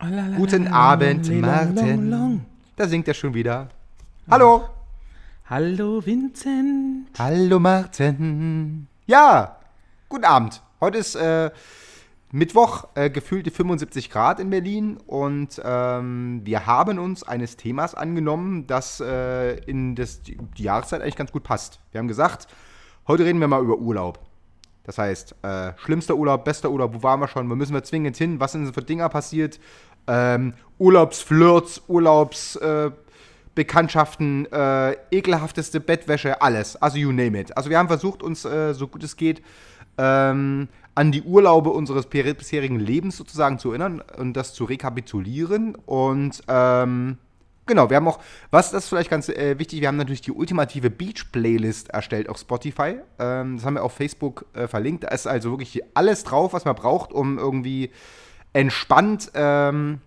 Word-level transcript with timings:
Guten 0.00 0.68
Abend, 0.68 1.28
Martin. 1.42 2.46
Da 2.74 2.88
singt 2.88 3.06
er 3.06 3.12
schon 3.12 3.34
wieder. 3.34 3.68
Hallo. 4.30 4.64
Hallo 5.44 6.00
Vincent. 6.04 7.08
Hallo, 7.18 7.58
Martin. 7.58 8.86
Ja, 9.04 9.58
guten 10.08 10.24
Abend. 10.24 10.62
Heute 10.80 10.96
ist 10.96 11.16
äh, 11.16 11.50
Mittwoch, 12.32 12.88
äh, 12.94 13.10
gefühlte 13.10 13.50
75 13.50 14.08
Grad 14.08 14.40
in 14.40 14.48
Berlin 14.48 14.96
und 15.06 15.60
ähm, 15.62 16.40
wir 16.44 16.64
haben 16.64 16.98
uns 16.98 17.22
eines 17.22 17.58
Themas 17.58 17.94
angenommen, 17.94 18.66
das 18.66 19.00
äh, 19.00 19.56
in 19.64 19.96
das, 19.96 20.22
die 20.22 20.38
Jahreszeit 20.56 21.02
eigentlich 21.02 21.16
ganz 21.16 21.30
gut 21.30 21.42
passt. 21.42 21.78
Wir 21.92 21.98
haben 21.98 22.08
gesagt, 22.08 22.46
heute 23.06 23.26
reden 23.26 23.38
wir 23.38 23.48
mal 23.48 23.62
über 23.62 23.76
Urlaub. 23.76 24.18
Das 24.84 24.98
heißt, 24.98 25.36
äh, 25.42 25.72
schlimmster 25.76 26.16
Urlaub, 26.16 26.44
bester 26.44 26.70
Urlaub, 26.70 26.94
wo 26.94 27.02
waren 27.02 27.20
wir 27.20 27.28
schon, 27.28 27.48
wo 27.50 27.54
müssen 27.54 27.74
wir 27.74 27.84
zwingend 27.84 28.16
hin, 28.16 28.40
was 28.40 28.52
sind 28.52 28.72
für 28.74 28.82
Dinger 28.82 29.08
passiert, 29.08 29.60
ähm, 30.06 30.54
Urlaubsflirts, 30.78 31.82
Urlaubsbekanntschaften, 31.88 34.46
äh, 34.52 34.92
ekelhafteste 35.10 35.80
Bettwäsche, 35.80 36.40
alles. 36.40 36.76
Also 36.76 36.98
you 36.98 37.12
name 37.12 37.38
it. 37.38 37.54
Also 37.56 37.70
wir 37.70 37.78
haben 37.78 37.88
versucht, 37.88 38.22
uns 38.22 38.44
äh, 38.44 38.74
so 38.74 38.86
gut 38.88 39.02
es 39.04 39.16
geht 39.16 39.42
ähm, 40.00 40.68
an 40.94 41.12
die 41.12 41.22
Urlaube 41.22 41.70
unseres 41.70 42.06
bisherigen 42.06 42.80
Lebens 42.80 43.16
sozusagen 43.16 43.58
zu 43.58 43.70
erinnern 43.70 44.02
und 44.18 44.34
das 44.34 44.54
zu 44.54 44.64
rekapitulieren. 44.64 45.76
Und 45.86 46.42
ähm, 46.48 47.18
genau, 47.66 47.90
wir 47.90 47.96
haben 47.96 48.08
auch, 48.08 48.18
was 48.50 48.70
das 48.70 48.84
ist 48.84 48.88
vielleicht 48.88 49.10
ganz 49.10 49.28
äh, 49.28 49.58
wichtig, 49.58 49.80
wir 49.80 49.88
haben 49.88 49.96
natürlich 49.96 50.22
die 50.22 50.32
ultimative 50.32 50.90
Beach-Playlist 50.90 51.90
erstellt 51.90 52.28
auf 52.28 52.38
Spotify. 52.38 52.96
Ähm, 53.18 53.56
das 53.56 53.64
haben 53.64 53.74
wir 53.74 53.84
auf 53.84 53.92
Facebook 53.92 54.46
äh, 54.54 54.66
verlinkt. 54.66 55.04
Da 55.04 55.08
ist 55.08 55.26
also 55.26 55.50
wirklich 55.50 55.82
alles 55.94 56.24
drauf, 56.24 56.52
was 56.52 56.64
man 56.64 56.74
braucht, 56.74 57.12
um 57.12 57.38
irgendwie 57.38 57.90
entspannt 58.52 59.30
ähm, 59.34 60.00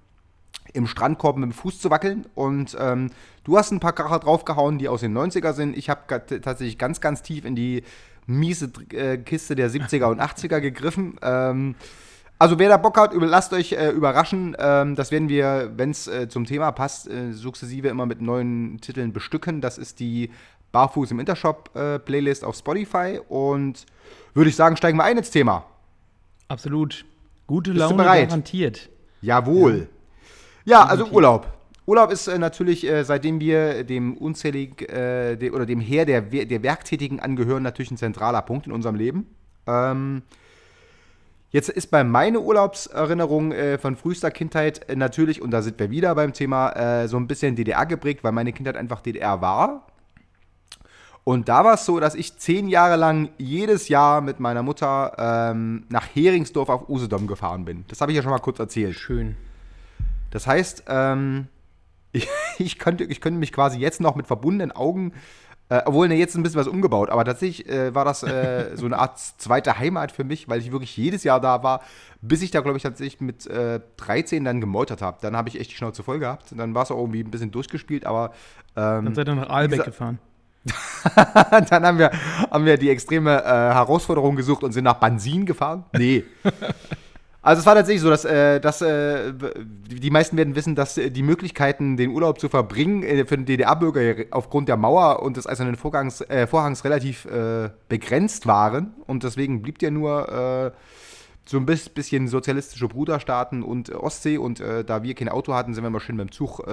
im 0.74 0.88
Strandkorb 0.88 1.38
mit 1.38 1.52
dem 1.52 1.54
Fuß 1.54 1.80
zu 1.80 1.90
wackeln. 1.90 2.26
Und 2.36 2.76
ähm, 2.80 3.12
du 3.44 3.58
hast 3.58 3.72
ein 3.72 3.80
paar 3.80 3.94
Kracher 3.94 4.20
draufgehauen, 4.20 4.78
die 4.78 4.88
aus 4.88 5.02
den 5.02 5.18
90er 5.18 5.54
sind. 5.54 5.78
Ich 5.78 5.90
habe 5.90 6.02
tatsächlich 6.08 6.78
ganz, 6.78 7.02
ganz 7.02 7.22
tief 7.22 7.46
in 7.46 7.56
die 7.56 7.84
miese 8.26 8.72
äh, 8.92 9.18
Kiste 9.18 9.56
der 9.56 9.70
70er 9.70 10.06
und 10.06 10.22
80er 10.22 10.60
gegriffen. 10.60 11.18
Ähm, 11.22 11.76
also 12.40 12.60
wer 12.60 12.70
da 12.70 12.78
Bock 12.78 12.98
hat, 12.98 13.14
lasst 13.14 13.54
euch 13.54 13.74
äh, 13.74 13.90
überraschen. 13.90 14.56
Ähm, 14.60 14.96
das 14.96 15.12
werden 15.12 15.30
wir, 15.30 15.72
wenn 15.76 15.92
es 15.92 16.08
äh, 16.08 16.28
zum 16.28 16.46
Thema 16.46 16.72
passt, 16.72 17.08
äh, 17.08 17.32
sukzessive 17.32 17.88
immer 17.88 18.06
mit 18.06 18.22
neuen 18.22 18.80
Titeln 18.82 19.14
bestücken. 19.14 19.62
Das 19.62 19.78
ist 19.78 20.00
die 20.00 20.32
Barfuß 20.72 21.12
im 21.12 21.20
Intershop 21.20 21.70
äh, 21.76 22.44
auf 22.44 22.56
Spotify. 22.56 23.20
Und 23.30 23.86
würde 24.34 24.50
ich 24.50 24.56
sagen, 24.56 24.76
steigen 24.76 24.98
wir 24.98 25.04
ein 25.04 25.18
ins 25.18 25.30
Thema. 25.30 25.66
Absolut. 26.48 27.06
Gute 27.48 27.72
Laune 27.72 28.04
garantiert. 28.04 28.90
Jawohl. 29.22 29.88
Ja, 30.66 30.86
also 30.86 31.06
Urlaub. 31.08 31.48
Urlaub 31.86 32.12
ist 32.12 32.28
äh, 32.28 32.38
natürlich, 32.38 32.88
äh, 32.88 33.04
seitdem 33.04 33.40
wir 33.42 33.84
dem 33.84 34.16
unzählig 34.16 34.90
äh, 34.90 35.36
de, 35.36 35.52
oder 35.52 35.66
dem 35.66 35.82
Heer 35.82 36.06
der, 36.06 36.22
der 36.22 36.64
Werktätigen 36.64 37.20
angehören, 37.20 37.64
natürlich 37.64 37.92
ein 37.92 37.98
zentraler 37.98 38.42
Punkt 38.42 38.68
in 38.68 38.72
unserem 38.72 38.96
Leben. 38.96 39.28
Ähm, 39.68 40.22
jetzt 41.50 41.70
ist 41.70 41.88
bei 41.92 42.06
meiner 42.06 42.40
Urlaubserinnerung 42.40 43.52
äh, 43.52 43.78
von 43.78 43.98
frühester 43.98 44.32
Kindheit 44.32 44.90
äh, 44.90 44.96
natürlich, 44.96 45.42
und 45.42 45.52
da 45.52 45.62
sind 45.62 45.78
wir 45.78 45.92
wieder 45.92 46.16
beim 46.16 46.32
Thema, 46.32 46.72
äh, 46.72 47.08
so 47.10 47.18
ein 47.18 47.28
bisschen 47.28 47.58
DDR 47.58 47.86
geprägt, 47.86 48.24
weil 48.24 48.32
meine 48.32 48.54
Kindheit 48.54 48.78
einfach 48.78 49.02
DDR 49.02 49.42
war. 49.42 49.88
Und 51.26 51.48
da 51.48 51.64
war 51.64 51.76
es 51.76 51.86
so, 51.86 52.00
dass 52.02 52.16
ich 52.16 52.38
zehn 52.38 52.68
Jahre 52.68 52.98
lang 52.98 53.30
jedes 53.38 53.88
Jahr 53.88 54.20
mit 54.20 54.40
meiner 54.42 54.62
Mutter 54.62 55.14
ähm, 55.52 55.86
nach 55.90 56.06
Heringsdorf 56.14 56.68
auf 56.68 56.90
Usedom 56.90 57.28
gefahren 57.28 57.64
bin. 57.64 57.86
Das 57.88 58.02
habe 58.02 58.12
ich 58.12 58.18
ja 58.18 58.22
schon 58.22 58.32
mal 58.32 58.40
kurz 58.40 58.60
erzählt. 58.60 58.96
Schön. 58.96 59.36
Das 60.32 60.48
heißt, 60.48 60.84
ähm, 60.88 61.48
ich, 62.12 62.28
ich, 62.58 62.78
könnte, 62.78 63.06
ich 63.06 63.22
könnte 63.22 63.40
mich 63.40 63.54
quasi 63.54 63.80
jetzt 63.80 64.02
noch 64.02 64.16
mit 64.16 64.28
verbundenen 64.28 64.74
Augen, 64.74 65.14
äh, 65.70 65.82
obwohl 65.86 66.10
ne, 66.10 66.16
jetzt 66.16 66.36
ein 66.36 66.44
bisschen 66.44 66.60
was 66.60 66.68
umgebaut, 66.68 67.10
aber 67.10 67.24
tatsächlich 67.24 67.70
äh, 67.70 67.96
war 67.96 68.04
das 68.04 68.24
äh, 68.24 68.72
so 68.76 68.86
eine 68.86 69.00
Art 69.00 69.18
zweite 69.18 69.80
Heimat 69.80 70.12
für 70.12 70.26
mich, 70.26 70.50
weil 70.50 70.60
ich 70.60 70.74
wirklich 70.74 70.98
jedes 70.98 71.24
Jahr 71.24 71.40
da 71.40 71.64
war, 71.64 71.82
bis 72.22 72.42
ich 72.42 72.52
da, 72.52 72.60
glaube 72.60 72.76
ich, 72.76 72.84
tatsächlich 72.84 73.22
mit 73.22 73.48
äh, 73.48 73.80
13 73.96 74.44
dann 74.44 74.60
gemeutert 74.60 75.02
habe. 75.02 75.20
Dann 75.22 75.38
habe 75.38 75.48
ich 75.48 75.58
echt 75.58 75.72
die 75.72 75.76
Schnauze 75.76 76.04
voll 76.04 76.20
gehabt. 76.20 76.52
Und 76.52 76.58
dann 76.58 76.76
war 76.76 76.84
es 76.84 76.92
auch 76.92 76.98
irgendwie 77.00 77.24
ein 77.24 77.32
bisschen 77.32 77.52
durchgespielt, 77.52 78.06
aber 78.06 78.32
ähm, 78.76 79.06
Dann 79.06 79.16
seid 79.16 79.30
ihr 79.30 79.36
nach 79.36 79.48
gesagt- 79.70 79.86
gefahren. 79.86 80.20
dann 81.70 81.86
haben 81.86 81.98
wir, 81.98 82.12
haben 82.50 82.66
wir 82.66 82.78
die 82.78 82.90
extreme 82.90 83.44
äh, 83.44 83.46
Herausforderung 83.46 84.36
gesucht 84.36 84.64
und 84.64 84.72
sind 84.72 84.86
nach 84.86 84.96
Bansin 84.96 85.46
gefahren. 85.46 85.86
Nee. 85.98 86.24
Also 87.46 87.60
es 87.60 87.66
war 87.66 87.76
tatsächlich 87.76 88.02
so, 88.02 88.10
dass, 88.10 88.24
äh, 88.24 88.62
dass 88.62 88.82
äh, 88.82 89.34
die 89.86 90.12
meisten 90.12 90.38
werden 90.38 90.56
wissen, 90.56 90.76
dass 90.76 90.98
äh, 90.98 91.12
die 91.12 91.24
Möglichkeiten, 91.24 91.98
den 91.98 92.12
Urlaub 92.12 92.40
zu 92.40 92.48
verbringen, 92.48 93.04
äh, 93.04 93.26
für 93.26 93.36
den 93.36 93.46
DDR-Bürger 93.46 94.28
aufgrund 94.32 94.70
der 94.70 94.78
Mauer 94.78 95.22
und 95.22 95.36
des 95.36 95.46
eisernen 95.46 95.76
Vorgangs, 95.76 96.22
äh, 96.22 96.48
Vorhangs 96.48 96.86
relativ 96.86 97.26
äh, 97.26 97.70
begrenzt 97.90 98.48
waren. 98.48 98.94
Und 99.08 99.24
deswegen 99.24 99.62
blieb 99.62 99.82
ja 99.82 99.92
nur 99.92 100.72
so 101.46 101.58
ein 101.58 101.66
bis- 101.66 101.90
bisschen 101.90 102.30
sozialistische 102.30 102.88
Bruderstaaten 102.88 103.62
und 103.62 103.94
Ostsee. 103.94 104.38
Und 104.38 104.62
da 104.62 105.04
wir 105.04 105.14
kein 105.14 105.28
Auto 105.28 105.54
hatten, 105.54 105.74
sind 105.74 105.84
wir 105.84 105.90
mal 105.90 106.00
schön 106.00 106.16
mit 106.16 106.30
dem 106.30 106.32
Zug 106.32 106.66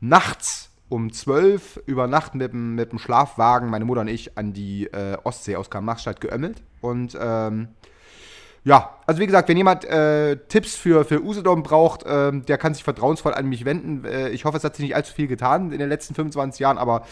nachts 0.00 0.70
um 0.94 1.12
12 1.12 1.82
über 1.86 2.06
Nacht 2.06 2.36
mit 2.36 2.52
dem, 2.52 2.76
mit 2.76 2.92
dem 2.92 3.00
Schlafwagen, 3.00 3.68
meine 3.68 3.84
Mutter 3.84 4.02
und 4.02 4.08
ich, 4.08 4.38
an 4.38 4.52
die 4.52 4.86
äh, 4.86 5.16
Ostsee 5.24 5.56
aus 5.56 5.68
Karl-Marx-Stadt 5.68 6.20
geömmelt. 6.20 6.62
Und 6.80 7.18
ähm, 7.20 7.68
ja, 8.62 8.90
also 9.04 9.20
wie 9.20 9.26
gesagt, 9.26 9.48
wenn 9.48 9.56
jemand 9.56 9.84
äh, 9.86 10.36
Tipps 10.46 10.76
für, 10.76 11.04
für 11.04 11.20
Usedom 11.20 11.64
braucht, 11.64 12.04
ähm, 12.06 12.46
der 12.46 12.58
kann 12.58 12.74
sich 12.74 12.84
vertrauensvoll 12.84 13.34
an 13.34 13.46
mich 13.46 13.64
wenden. 13.64 14.04
Äh, 14.04 14.28
ich 14.28 14.44
hoffe, 14.44 14.56
es 14.56 14.62
hat 14.62 14.76
sich 14.76 14.84
nicht 14.84 14.94
allzu 14.94 15.12
viel 15.12 15.26
getan 15.26 15.72
in 15.72 15.80
den 15.80 15.88
letzten 15.88 16.14
25 16.14 16.60
Jahren, 16.60 16.78
aber 16.78 17.02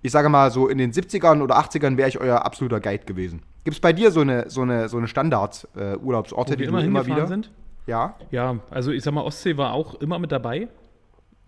ich 0.00 0.10
sage 0.10 0.30
mal, 0.30 0.50
so 0.50 0.68
in 0.68 0.78
den 0.78 0.92
70ern 0.92 1.42
oder 1.42 1.58
80ern 1.58 1.98
wäre 1.98 2.08
ich 2.08 2.18
euer 2.18 2.46
absoluter 2.46 2.80
Guide 2.80 3.04
gewesen. 3.04 3.42
Gibt 3.64 3.74
es 3.74 3.80
bei 3.80 3.92
dir 3.92 4.10
so 4.10 4.22
eine, 4.22 4.48
so 4.48 4.62
eine, 4.62 4.88
so 4.88 4.96
eine 4.96 5.06
Standard-Urlaubsorte, 5.06 6.52
wir 6.52 6.56
die 6.56 6.64
immer 6.64 6.82
immer 6.82 7.04
wieder. 7.04 7.26
sind. 7.26 7.50
Ja. 7.86 8.14
Ja, 8.30 8.56
also 8.70 8.90
ich 8.90 9.02
sag 9.02 9.12
mal, 9.12 9.22
Ostsee 9.22 9.58
war 9.58 9.74
auch 9.74 9.96
immer 9.96 10.18
mit 10.18 10.32
dabei. 10.32 10.68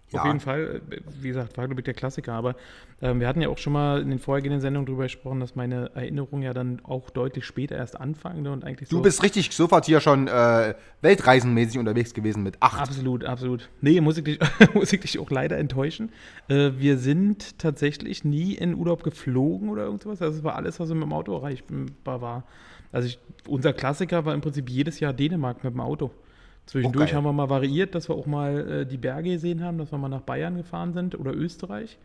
Auf 0.08 0.20
Ja. 0.20 0.26
jeden 0.26 0.40
Fall. 0.40 0.80
Wie 1.20 1.28
gesagt, 1.28 1.56
war, 1.56 1.66
glaube 1.66 1.80
ich, 1.80 1.84
der 1.84 1.94
Klassiker. 1.94 2.34
Aber 2.34 2.54
ähm, 3.02 3.20
wir 3.20 3.26
hatten 3.26 3.40
ja 3.40 3.48
auch 3.48 3.58
schon 3.58 3.72
mal 3.72 4.00
in 4.00 4.10
den 4.10 4.18
vorhergehenden 4.18 4.60
Sendungen 4.60 4.86
darüber 4.86 5.04
gesprochen, 5.04 5.40
dass 5.40 5.56
meine 5.56 5.90
Erinnerungen 5.94 6.42
ja 6.42 6.52
dann 6.52 6.80
auch 6.84 7.10
deutlich 7.10 7.44
später 7.44 7.76
erst 7.76 7.98
anfangen 8.00 8.42
ne, 8.42 8.52
und 8.52 8.64
eigentlich 8.64 8.88
so. 8.88 8.96
Du 8.98 9.02
bist 9.02 9.22
richtig 9.22 9.50
sofort 9.52 9.86
hier 9.86 10.00
schon 10.00 10.28
äh, 10.28 10.74
weltreisenmäßig 11.00 11.78
unterwegs 11.78 12.14
gewesen 12.14 12.42
mit 12.42 12.56
acht. 12.60 12.80
Absolut, 12.80 13.24
absolut. 13.24 13.68
Nee, 13.80 14.00
muss 14.00 14.18
ich 14.18 14.24
dich, 14.24 14.38
muss 14.74 14.92
ich 14.92 15.00
dich 15.00 15.18
auch 15.18 15.30
leider 15.30 15.56
enttäuschen. 15.58 16.12
Äh, 16.48 16.72
wir 16.76 16.98
sind 16.98 17.58
tatsächlich 17.58 18.24
nie 18.24 18.54
in 18.54 18.74
Urlaub 18.74 19.02
geflogen 19.02 19.68
oder 19.68 19.84
irgendwas. 19.84 20.20
Also 20.22 20.38
es 20.38 20.44
war 20.44 20.54
alles, 20.54 20.78
was 20.78 20.88
mit 20.90 21.02
dem 21.02 21.12
Auto 21.12 21.34
erreichbar 21.34 22.20
war. 22.20 22.44
Also 22.92 23.08
ich, 23.08 23.18
unser 23.48 23.72
Klassiker 23.72 24.24
war 24.24 24.34
im 24.34 24.40
Prinzip 24.40 24.70
jedes 24.70 25.00
Jahr 25.00 25.12
Dänemark 25.12 25.64
mit 25.64 25.72
dem 25.72 25.80
Auto. 25.80 26.12
Zwischendurch 26.66 27.10
geil. 27.10 27.16
haben 27.16 27.24
wir 27.24 27.32
mal 27.32 27.50
variiert, 27.50 27.94
dass 27.94 28.08
wir 28.08 28.16
auch 28.16 28.26
mal 28.26 28.70
äh, 28.70 28.86
die 28.86 28.96
Berge 28.96 29.30
gesehen 29.30 29.62
haben, 29.62 29.78
dass 29.78 29.92
wir 29.92 29.98
mal 29.98 30.08
nach 30.08 30.22
Bayern 30.22 30.56
gefahren 30.56 30.92
sind 30.92 31.18
oder 31.18 31.34
Österreich. 31.34 31.98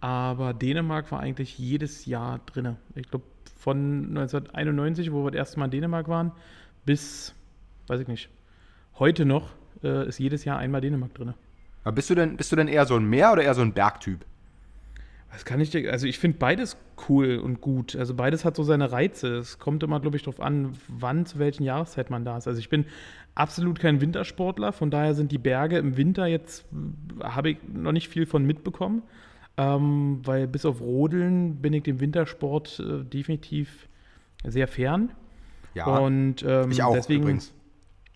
Aber 0.00 0.54
Dänemark 0.54 1.12
war 1.12 1.20
eigentlich 1.20 1.58
jedes 1.58 2.06
Jahr 2.06 2.40
drin. 2.46 2.76
Ich 2.94 3.08
glaube, 3.08 3.24
von 3.56 4.08
1991, 4.08 5.12
wo 5.12 5.24
wir 5.24 5.30
das 5.30 5.38
erste 5.38 5.58
Mal 5.58 5.66
in 5.66 5.70
Dänemark 5.72 6.08
waren, 6.08 6.32
bis, 6.86 7.34
weiß 7.86 8.00
ich 8.00 8.08
nicht, 8.08 8.30
heute 8.98 9.26
noch 9.26 9.50
äh, 9.82 10.08
ist 10.08 10.18
jedes 10.18 10.44
Jahr 10.44 10.58
einmal 10.58 10.80
Dänemark 10.80 11.14
drin. 11.14 11.34
Aber 11.84 11.94
bist 11.94 12.10
du 12.10 12.14
denn, 12.14 12.36
bist 12.36 12.50
du 12.50 12.56
denn 12.56 12.68
eher 12.68 12.86
so 12.86 12.96
ein 12.96 13.04
Meer- 13.04 13.32
oder 13.32 13.42
eher 13.42 13.54
so 13.54 13.62
ein 13.62 13.72
Bergtyp? 13.72 14.24
Was 15.32 15.44
kann 15.44 15.60
ich 15.60 15.70
dir, 15.70 15.92
also 15.92 16.06
ich 16.06 16.18
finde 16.18 16.38
beides 16.38 16.76
cool 17.08 17.38
und 17.38 17.60
gut. 17.60 17.94
Also 17.94 18.14
beides 18.14 18.44
hat 18.44 18.56
so 18.56 18.64
seine 18.64 18.90
Reize. 18.90 19.36
Es 19.36 19.58
kommt 19.58 19.82
immer, 19.82 20.00
glaube 20.00 20.16
ich, 20.16 20.24
darauf 20.24 20.40
an, 20.40 20.72
wann, 20.88 21.24
zu 21.24 21.38
welchen 21.38 21.62
Jahreszeit 21.62 22.10
man 22.10 22.24
da 22.24 22.36
ist. 22.36 22.48
Also 22.48 22.58
ich 22.58 22.68
bin 22.68 22.84
absolut 23.34 23.78
kein 23.78 24.00
Wintersportler, 24.00 24.72
von 24.72 24.90
daher 24.90 25.14
sind 25.14 25.32
die 25.32 25.38
Berge 25.38 25.78
im 25.78 25.96
Winter 25.96 26.26
jetzt, 26.26 26.66
äh, 26.72 27.24
habe 27.24 27.50
ich 27.50 27.58
noch 27.72 27.92
nicht 27.92 28.08
viel 28.08 28.26
von 28.26 28.44
mitbekommen. 28.44 29.02
Ähm, 29.56 30.20
weil 30.24 30.46
bis 30.46 30.64
auf 30.64 30.80
Rodeln 30.80 31.56
bin 31.56 31.72
ich 31.74 31.82
dem 31.82 32.00
Wintersport 32.00 32.80
äh, 32.80 33.04
definitiv 33.04 33.88
sehr 34.44 34.68
fern. 34.68 35.10
Ja. 35.74 35.98
Und 35.98 36.44
ähm, 36.46 36.70
ich 36.70 36.82
auch 36.82 36.94
deswegen, 36.94 37.22
übrigens. 37.22 37.52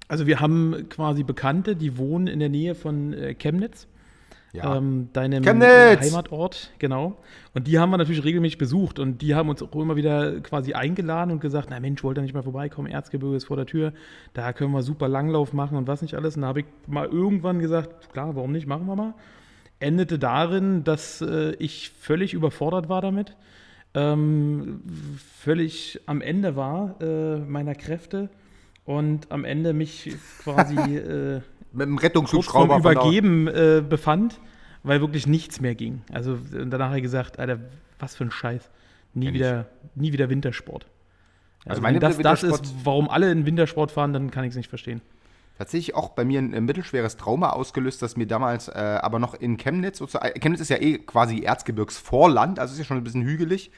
Also 0.09 0.27
wir 0.27 0.41
haben 0.41 0.87
quasi 0.89 1.23
Bekannte, 1.23 1.77
die 1.77 1.99
wohnen 1.99 2.29
in 2.29 2.39
der 2.39 2.49
Nähe 2.49 2.75
von 2.75 3.13
äh, 3.13 3.35
Chemnitz. 3.35 3.89
Ja. 4.55 4.77
ähm, 4.77 5.09
deinem 5.12 5.43
Chemnitz! 5.43 6.01
Heimatort, 6.01 6.71
genau. 6.79 7.17
Und 7.55 7.67
die 7.67 7.79
haben 7.81 7.91
wir 7.91 7.97
natürlich 7.97 8.23
regelmäßig 8.23 8.56
besucht 8.56 9.01
und 9.01 9.21
die 9.21 9.35
haben 9.35 9.49
uns 9.49 9.61
auch 9.62 9.75
immer 9.75 9.97
wieder 9.97 10.41
quasi 10.41 10.75
eingeladen 10.75 11.33
und 11.33 11.41
gesagt, 11.41 11.71
na 11.71 11.81
Mensch, 11.81 12.05
wollt 12.05 12.19
ihr 12.19 12.23
nicht 12.23 12.35
mal 12.35 12.45
vorbeikommen, 12.45 12.87
Erzgebirge 12.89 13.37
ist 13.37 13.47
vor 13.47 13.56
der 13.56 13.67
Tür, 13.67 13.93
da 14.33 14.53
können 14.53 14.71
wir 14.71 14.83
super 14.83 15.09
Langlauf 15.09 15.53
machen 15.53 15.77
und 15.77 15.89
was 15.89 16.03
nicht 16.03 16.15
alles. 16.15 16.37
Und 16.37 16.43
da 16.43 16.49
habe 16.49 16.61
ich 16.61 16.67
mal 16.87 17.06
irgendwann 17.06 17.59
gesagt, 17.59 18.12
klar, 18.12 18.37
warum 18.37 18.53
nicht, 18.53 18.69
machen 18.69 18.87
wir 18.87 18.95
mal. 18.95 19.15
Endete 19.81 20.21
darin, 20.21 20.85
dass 20.85 21.21
äh, 21.21 21.55
ich 21.59 21.91
völlig 21.91 22.33
überfordert 22.33 22.89
war 22.89 23.03
damit, 23.03 23.37
ähm, 23.93 24.83
völlig 25.41 26.01
am 26.06 26.21
Ende 26.21 26.55
war 26.55 27.01
äh, 27.01 27.39
meiner 27.39 27.75
Kräfte 27.75 28.31
und 28.85 29.33
am 29.33 29.45
Ende 29.45 29.73
mich 29.73 30.15
quasi 30.43 30.77
äh, 30.97 31.41
Mit 31.75 31.87
dem 31.87 31.99
Rettungshubschrauber 31.99 32.79
Übergeben 32.79 33.49
äh, 33.49 33.82
befand, 33.87 34.41
weil 34.82 35.00
wirklich 35.00 35.26
nichts 35.26 35.61
mehr 35.61 35.75
ging. 35.75 36.03
Also 36.12 36.38
danach 36.53 36.87
habe 36.87 36.99
ich 36.99 37.03
gesagt, 37.03 37.38
Alter, 37.38 37.59
was 37.99 38.17
für 38.17 38.25
ein 38.25 38.31
Scheiß. 38.31 38.71
Nie, 39.15 39.32
wieder, 39.32 39.67
nie 39.94 40.12
wieder 40.12 40.31
Wintersport. 40.31 40.87
Also 41.65 41.79
wenn 41.79 41.82
meine 41.82 41.99
das, 41.99 42.19
das 42.19 42.43
ist, 42.43 42.75
warum 42.85 43.09
alle 43.09 43.31
in 43.31 43.47
Wintersport 43.47 43.91
fahren, 43.91 44.12
dann 44.12 44.31
kann 44.31 44.44
ich 44.44 44.50
es 44.50 44.56
nicht 44.56 44.69
verstehen. 44.69 45.00
tatsächlich 45.56 45.94
auch 45.94 46.11
bei 46.11 46.25
mir 46.25 46.41
ein, 46.41 46.55
ein 46.55 46.65
mittelschweres 46.65 47.17
Trauma 47.17 47.50
ausgelöst, 47.50 48.03
das 48.03 48.17
mir 48.17 48.27
damals, 48.27 48.69
äh, 48.69 48.73
aber 48.73 49.19
noch 49.19 49.35
in 49.35 49.56
Chemnitz, 49.56 49.99
sozusagen, 49.99 50.38
Chemnitz 50.41 50.61
ist 50.61 50.69
ja 50.70 50.79
eh 50.79 50.99
quasi 50.99 51.43
Erzgebirgsvorland, 51.43 52.59
also 52.59 52.73
ist 52.73 52.79
ja 52.79 52.85
schon 52.85 52.99
ein 52.99 53.05
bisschen 53.05 53.23
hügelig. 53.23 53.70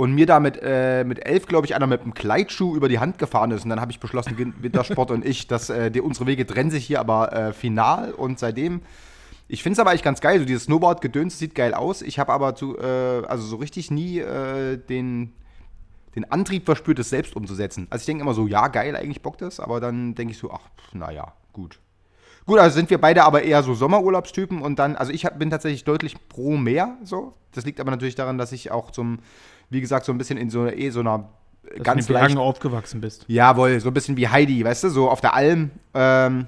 Und 0.00 0.12
mir 0.14 0.26
da 0.26 0.38
mit, 0.38 0.56
äh, 0.62 1.02
mit 1.02 1.26
elf, 1.26 1.46
glaube 1.46 1.66
ich, 1.66 1.74
einer 1.74 1.88
mit 1.88 2.02
einem 2.02 2.14
Kleitschuh 2.14 2.76
über 2.76 2.88
die 2.88 3.00
Hand 3.00 3.18
gefahren 3.18 3.50
ist. 3.50 3.64
Und 3.64 3.70
dann 3.70 3.80
habe 3.80 3.90
ich 3.90 3.98
beschlossen, 3.98 4.38
Win- 4.38 4.54
Wintersport 4.60 5.10
und 5.10 5.26
ich, 5.26 5.48
dass 5.48 5.70
äh, 5.70 5.90
die, 5.90 6.00
unsere 6.00 6.26
Wege 6.26 6.46
trennen 6.46 6.70
sich 6.70 6.86
hier 6.86 7.00
aber 7.00 7.32
äh, 7.32 7.52
final. 7.52 8.12
Und 8.12 8.38
seitdem, 8.38 8.82
ich 9.48 9.64
finde 9.64 9.72
es 9.72 9.80
aber 9.80 9.90
eigentlich 9.90 10.04
ganz 10.04 10.20
geil, 10.20 10.38
so 10.38 10.44
dieses 10.44 10.66
Snowboard-Gedöns 10.66 11.40
sieht 11.40 11.56
geil 11.56 11.74
aus. 11.74 12.02
Ich 12.02 12.20
habe 12.20 12.32
aber 12.32 12.54
zu, 12.54 12.78
äh, 12.78 13.26
also 13.26 13.44
so 13.44 13.56
richtig 13.56 13.90
nie 13.90 14.20
äh, 14.20 14.76
den, 14.76 15.32
den 16.14 16.30
Antrieb 16.30 16.66
verspürt, 16.66 17.00
es 17.00 17.10
selbst 17.10 17.34
umzusetzen. 17.34 17.88
Also 17.90 18.02
ich 18.02 18.06
denke 18.06 18.22
immer 18.22 18.34
so, 18.34 18.46
ja, 18.46 18.68
geil, 18.68 18.94
eigentlich 18.94 19.20
bockt 19.20 19.42
das, 19.42 19.58
aber 19.58 19.80
dann 19.80 20.14
denke 20.14 20.30
ich 20.30 20.38
so, 20.38 20.52
ach, 20.52 20.60
naja, 20.92 21.32
gut. 21.52 21.80
Gut, 22.46 22.60
also 22.60 22.76
sind 22.76 22.88
wir 22.88 23.00
beide 23.00 23.24
aber 23.24 23.42
eher 23.42 23.64
so 23.64 23.74
Sommerurlaubstypen 23.74 24.62
und 24.62 24.78
dann, 24.78 24.94
also 24.94 25.10
ich 25.12 25.26
hab, 25.26 25.40
bin 25.40 25.50
tatsächlich 25.50 25.82
deutlich 25.82 26.16
pro 26.28 26.56
Meer, 26.56 26.96
so. 27.02 27.34
Das 27.52 27.66
liegt 27.66 27.80
aber 27.80 27.90
natürlich 27.90 28.14
daran, 28.14 28.38
dass 28.38 28.52
ich 28.52 28.70
auch 28.70 28.90
zum, 28.90 29.18
wie 29.70 29.80
gesagt, 29.80 30.04
so 30.06 30.12
ein 30.12 30.18
bisschen 30.18 30.38
in 30.38 30.50
so, 30.50 30.62
einer- 30.62 30.72
eh 30.76 30.90
so 30.90 31.00
einer 31.00 31.28
Dass 31.76 31.82
ganz 31.84 32.06
du 32.06 32.12
leicht, 32.12 32.36
aufgewachsen 32.36 33.00
bist. 33.00 33.24
jawohl, 33.28 33.78
so 33.80 33.88
ein 33.88 33.94
bisschen 33.94 34.16
wie 34.16 34.28
Heidi, 34.28 34.64
weißt 34.64 34.84
du, 34.84 34.88
so 34.90 35.10
auf 35.10 35.20
der 35.20 35.34
Alm, 35.34 35.70
ähm, 35.94 36.46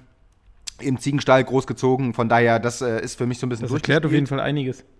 im 0.81 0.99
Ziegenstall 0.99 1.45
großgezogen, 1.45 2.15
von 2.15 2.29
daher, 2.29 2.59
das 2.59 2.81
äh, 2.81 3.01
ist 3.03 3.19
für 3.19 3.27
mich 3.27 3.39
so 3.39 3.47
ein 3.47 3.51
bisschen 3.51 3.67
Das 3.67 3.73
erklärt 3.73 4.07
auf 4.07 4.13
jeden 4.13 4.27
Fall 4.27 4.41
einiges. 4.41 4.85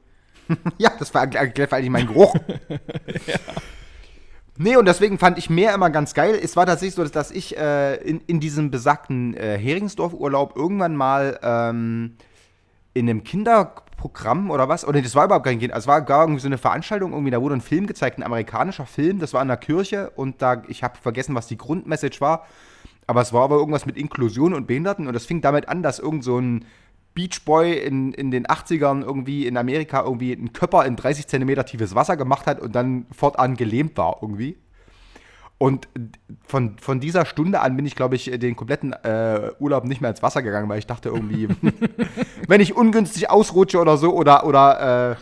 Ja, 0.79 0.91
das 0.99 1.15
war 1.15 1.33
erklärt 1.33 1.71
vor 1.71 1.79
allem 1.79 1.93
meinen 1.93 2.09
Geruch. 2.09 2.35
Nee, 4.63 4.77
und 4.77 4.85
deswegen 4.87 5.19
fand 5.19 5.39
ich 5.39 5.49
Meer 5.49 5.73
immer 5.75 5.89
ganz 5.89 6.13
geil. 6.13 6.39
Es 6.43 6.55
war 6.55 6.67
tatsächlich 6.67 6.95
so, 6.95 7.03
dass, 7.03 7.13
ich 7.31 7.57
äh, 7.57 7.95
in, 7.97 8.21
in 8.27 8.41
diesem 8.41 8.71
besagten 8.71 9.33
äh, 9.35 9.57
Heringsdorf-Urlaub 9.57 10.55
irgendwann 10.55 10.97
mal 10.97 11.39
ähm, 11.43 12.17
in 12.93 13.09
einem 13.09 13.25
Kinderprogramm 14.01 14.51
oder 14.51 14.69
was, 14.69 14.87
oder 14.87 15.01
das 15.01 15.15
war 15.15 15.27
überhaupt 15.27 15.47
kein 15.47 15.59
Kind, 15.59 15.73
also 15.73 15.85
es 15.85 15.89
war 15.89 16.03
gar 16.03 16.23
irgendwie 16.23 16.41
so 16.41 16.49
eine 16.49 16.59
Veranstaltung, 16.59 17.13
irgendwie, 17.13 17.31
da 17.31 17.41
wurde 17.41 17.57
ein 17.57 17.61
Film 17.61 17.87
gezeigt, 17.87 18.19
ein 18.19 18.23
amerikanischer 18.23 18.87
Film, 18.87 19.19
das 19.19 19.35
war 19.35 19.43
in 19.43 19.49
der 19.49 19.57
Kirche 19.57 20.11
und 20.11 20.43
da, 20.43 20.63
ich 20.69 20.83
habe 20.83 20.99
vergessen, 20.99 21.35
was 21.35 21.47
die 21.47 21.57
Grundmessage 21.57 22.21
war, 22.21 22.47
aber 23.07 23.21
es 23.21 23.33
war 23.33 23.45
aber 23.45 23.57
irgendwas 23.57 23.87
mit 23.87 23.97
Inklusion 23.97 24.55
und 24.55 24.67
Behinderten 24.67 25.07
und 25.07 25.15
das 25.15 25.27
fing 25.27 25.41
damit 25.41 25.69
an, 25.69 25.83
dass 25.83 25.99
irgend 25.99 26.25
so 26.25 26.39
ein 26.39 26.65
Beach 27.13 27.45
Boy 27.45 27.77
in, 27.77 28.13
in 28.13 28.31
den 28.31 28.47
80ern 28.47 29.03
irgendwie 29.03 29.47
in 29.47 29.57
Amerika 29.57 30.03
irgendwie 30.05 30.33
einen 30.33 30.53
Körper 30.53 30.87
in 30.87 30.95
30 30.95 31.27
Zentimeter 31.27 31.65
tiefes 31.65 31.95
Wasser 31.95 32.17
gemacht 32.17 32.47
hat 32.47 32.61
und 32.61 32.75
dann 32.75 33.07
fortan 33.11 33.57
gelähmt 33.57 33.99
war 33.99 34.19
irgendwie. 34.23 34.57
Und 35.63 35.89
von, 36.47 36.79
von 36.79 37.01
dieser 37.01 37.27
Stunde 37.27 37.61
an 37.61 37.77
bin 37.77 37.85
ich, 37.85 37.95
glaube 37.95 38.17
ich, 38.17 38.31
den 38.31 38.57
kompletten 38.57 38.95
äh, 38.95 39.51
Urlaub 39.59 39.85
nicht 39.85 40.01
mehr 40.01 40.09
ins 40.09 40.23
Wasser 40.23 40.41
gegangen, 40.41 40.71
weil 40.71 40.79
ich 40.79 40.87
dachte 40.87 41.11
irgendwie, 41.11 41.49
wenn 42.49 42.63
ich 42.63 42.75
ungünstig 42.75 43.29
ausrutsche 43.29 43.79
oder 43.79 43.99
so 43.99 44.15
oder, 44.15 44.47
oder 44.47 45.19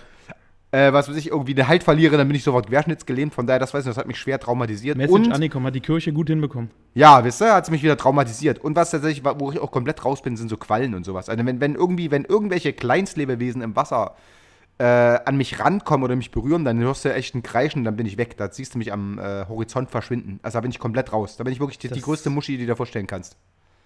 äh, 0.71 0.87
äh, 0.87 0.93
was 0.93 1.09
weiß 1.09 1.17
ich, 1.17 1.33
irgendwie 1.33 1.55
den 1.55 1.67
Halt 1.67 1.83
verliere, 1.83 2.17
dann 2.17 2.29
bin 2.29 2.37
ich 2.37 2.45
sofort 2.45 2.69
querschnittsgelähmt. 2.69 3.35
Von 3.35 3.49
daher, 3.49 3.59
das 3.59 3.75
weiß 3.75 3.81
ich, 3.81 3.87
nicht, 3.87 3.97
das 3.97 4.01
hat 4.01 4.07
mich 4.07 4.21
schwer 4.21 4.39
traumatisiert. 4.39 4.97
Message 4.97 5.27
und, 5.27 5.33
angekommen, 5.33 5.67
hat 5.67 5.75
die 5.75 5.81
Kirche 5.81 6.13
gut 6.13 6.29
hinbekommen. 6.29 6.71
ja, 6.95 7.25
wisst 7.25 7.43
ihr, 7.43 7.53
hat 7.53 7.65
es 7.65 7.71
mich 7.73 7.83
wieder 7.83 7.97
traumatisiert. 7.97 8.61
Und 8.61 8.77
was 8.77 8.93
tatsächlich, 8.93 9.25
wo 9.25 9.51
ich 9.51 9.59
auch 9.59 9.73
komplett 9.73 10.05
raus 10.05 10.23
bin, 10.23 10.37
sind 10.37 10.51
so 10.51 10.57
Quallen 10.57 10.95
und 10.95 11.05
sowas. 11.05 11.29
Also 11.29 11.45
wenn, 11.45 11.61
wenn 11.61 11.75
irgendwie, 11.75 12.13
wenn 12.13 12.25
irgendwelche 12.25 12.73
Kleinstlebewesen 12.73 13.61
im 13.61 13.75
Wasser 13.75 14.15
äh, 14.15 14.38
an 14.85 15.37
mich 15.37 15.59
rankommen 15.59 16.05
oder 16.05 16.15
mich 16.15 16.31
berühren, 16.31 16.65
dann 16.65 16.79
hörst 16.79 17.05
du 17.05 17.13
echt 17.13 17.35
ein 17.35 17.43
Kreischen, 17.43 17.83
dann 17.83 17.97
bin 17.97 18.07
ich 18.07 18.17
weg. 18.17 18.37
Da 18.37 18.51
siehst 18.51 18.75
du 18.75 18.79
mich 18.79 18.93
am 18.93 19.19
äh, 19.19 19.45
Horizont 19.49 19.91
verschwinden. 19.91 20.39
Also 20.43 20.59
da 20.59 20.61
bin 20.61 20.71
ich 20.71 20.79
komplett 20.79 21.13
raus. 21.13 21.37
Da 21.37 21.45
bin 21.45 21.53
ich 21.53 21.59
wirklich 21.59 21.79
die, 21.79 21.89
die 21.89 22.01
größte 22.01 22.31
Muschi, 22.31 22.53
die 22.53 22.59
du 22.59 22.67
dir 22.67 22.77
vorstellen 22.77 23.09
kannst. 23.09 23.37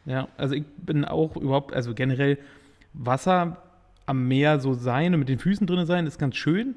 Ja, 0.05 0.29
also 0.37 0.55
ich 0.55 0.65
bin 0.67 1.05
auch 1.05 1.37
überhaupt, 1.37 1.73
also 1.73 1.95
generell 1.95 2.39
Wasser 2.93 3.57
am 4.07 4.29
Meer 4.29 4.61
so 4.61 4.75
sein 4.75 5.15
und 5.15 5.21
mit 5.21 5.29
den 5.29 5.39
Füßen 5.39 5.67
drin 5.67 5.87
sein, 5.87 6.07
ist 6.07 6.19
ganz 6.19 6.37
schön. 6.37 6.75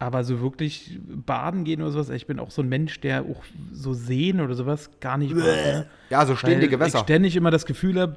Aber 0.00 0.24
so 0.24 0.40
wirklich 0.40 0.98
baden 1.08 1.64
gehen 1.64 1.80
oder 1.80 1.92
sowas, 1.92 2.10
ich 2.10 2.26
bin 2.26 2.40
auch 2.40 2.50
so 2.50 2.62
ein 2.62 2.68
Mensch, 2.68 3.00
der 3.00 3.22
auch 3.22 3.42
so 3.72 3.94
sehen 3.94 4.40
oder 4.40 4.54
sowas 4.54 4.90
gar 5.00 5.16
nicht 5.16 5.32
ne? 5.34 5.86
Ja, 6.10 6.26
so 6.26 6.34
stehende 6.34 6.62
Weil 6.62 6.70
Gewässer. 6.70 6.98
Ich 6.98 7.04
ständig 7.04 7.36
immer 7.36 7.52
das 7.52 7.64
Gefühl 7.64 8.00
habe, 8.00 8.16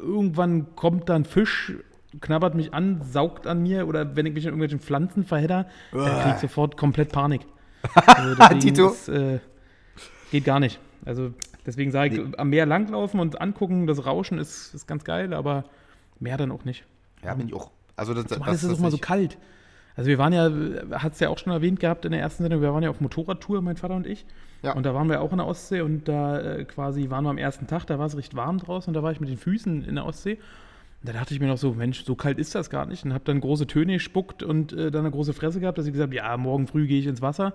irgendwann 0.00 0.74
kommt 0.76 1.08
da 1.08 1.16
ein 1.16 1.24
Fisch, 1.24 1.74
knabbert 2.20 2.54
mich 2.54 2.74
an, 2.74 3.02
saugt 3.02 3.46
an 3.46 3.62
mir 3.62 3.86
oder 3.86 4.16
wenn 4.16 4.26
ich 4.26 4.34
mich 4.34 4.44
in 4.44 4.48
irgendwelchen 4.48 4.80
Pflanzen 4.80 5.24
verhedder, 5.24 5.66
dann 5.92 6.22
krieg 6.22 6.32
ich 6.34 6.40
sofort 6.40 6.76
komplett 6.76 7.12
Panik. 7.12 7.42
Also 8.04 8.58
Tito. 8.58 8.88
ist, 8.88 9.08
äh, 9.08 9.38
geht 10.32 10.44
gar 10.44 10.58
nicht. 10.58 10.80
Also 11.04 11.32
deswegen 11.64 11.92
sage 11.92 12.16
ich, 12.16 12.38
am 12.38 12.50
Meer 12.50 12.66
langlaufen 12.66 13.20
und 13.20 13.40
angucken, 13.40 13.86
das 13.86 14.04
Rauschen 14.06 14.38
ist, 14.38 14.74
ist 14.74 14.88
ganz 14.88 15.04
geil, 15.04 15.32
aber 15.32 15.64
mehr 16.18 16.36
dann 16.36 16.50
auch 16.50 16.64
nicht. 16.64 16.84
Ja, 17.22 17.34
bin 17.34 17.46
ich 17.46 17.54
auch. 17.54 17.70
Also 17.94 18.12
das, 18.12 18.26
Zumal 18.26 18.54
ist 18.54 18.62
es 18.64 18.72
auch 18.72 18.80
mal 18.80 18.90
so 18.90 18.98
kalt. 18.98 19.38
Also 19.94 20.08
wir 20.08 20.18
waren 20.18 20.32
ja, 20.32 20.50
hat 20.98 21.14
es 21.14 21.20
ja 21.20 21.30
auch 21.30 21.38
schon 21.38 21.52
erwähnt 21.52 21.80
gehabt 21.80 22.04
in 22.04 22.12
der 22.12 22.20
ersten 22.20 22.42
Sendung, 22.42 22.60
wir 22.60 22.72
waren 22.72 22.82
ja 22.82 22.90
auf 22.90 23.00
Motorradtour, 23.00 23.62
mein 23.62 23.76
Vater 23.76 23.94
und 23.94 24.06
ich. 24.06 24.26
Ja. 24.62 24.74
Und 24.74 24.84
da 24.84 24.94
waren 24.94 25.08
wir 25.08 25.20
auch 25.22 25.30
in 25.32 25.38
der 25.38 25.46
Ostsee 25.46 25.80
und 25.80 26.08
da 26.08 26.38
äh, 26.38 26.64
quasi 26.64 27.08
waren 27.08 27.24
wir 27.24 27.30
am 27.30 27.38
ersten 27.38 27.66
Tag, 27.66 27.86
da 27.86 27.98
war 27.98 28.06
es 28.06 28.16
recht 28.16 28.34
warm 28.34 28.58
draußen 28.58 28.90
und 28.90 28.94
da 28.94 29.02
war 29.02 29.12
ich 29.12 29.20
mit 29.20 29.30
den 29.30 29.38
Füßen 29.38 29.84
in 29.84 29.94
der 29.94 30.04
Ostsee. 30.04 30.38
Da 31.02 31.12
dachte 31.12 31.34
ich 31.34 31.40
mir 31.40 31.46
noch 31.46 31.58
so, 31.58 31.72
Mensch, 31.72 32.04
so 32.04 32.14
kalt 32.14 32.38
ist 32.38 32.54
das 32.54 32.70
gar 32.70 32.86
nicht. 32.86 33.04
Und 33.04 33.12
habe 33.12 33.24
dann 33.24 33.40
große 33.40 33.66
Töne 33.66 33.94
gespuckt 33.94 34.42
und 34.42 34.72
äh, 34.72 34.90
dann 34.90 35.02
eine 35.02 35.10
große 35.10 35.34
Fresse 35.34 35.60
gehabt, 35.60 35.78
dass 35.78 35.86
ich 35.86 35.92
gesagt 35.92 36.08
habe, 36.08 36.16
ja, 36.16 36.36
morgen 36.36 36.66
früh 36.66 36.86
gehe 36.86 36.98
ich 36.98 37.06
ins 37.06 37.22
Wasser. 37.22 37.54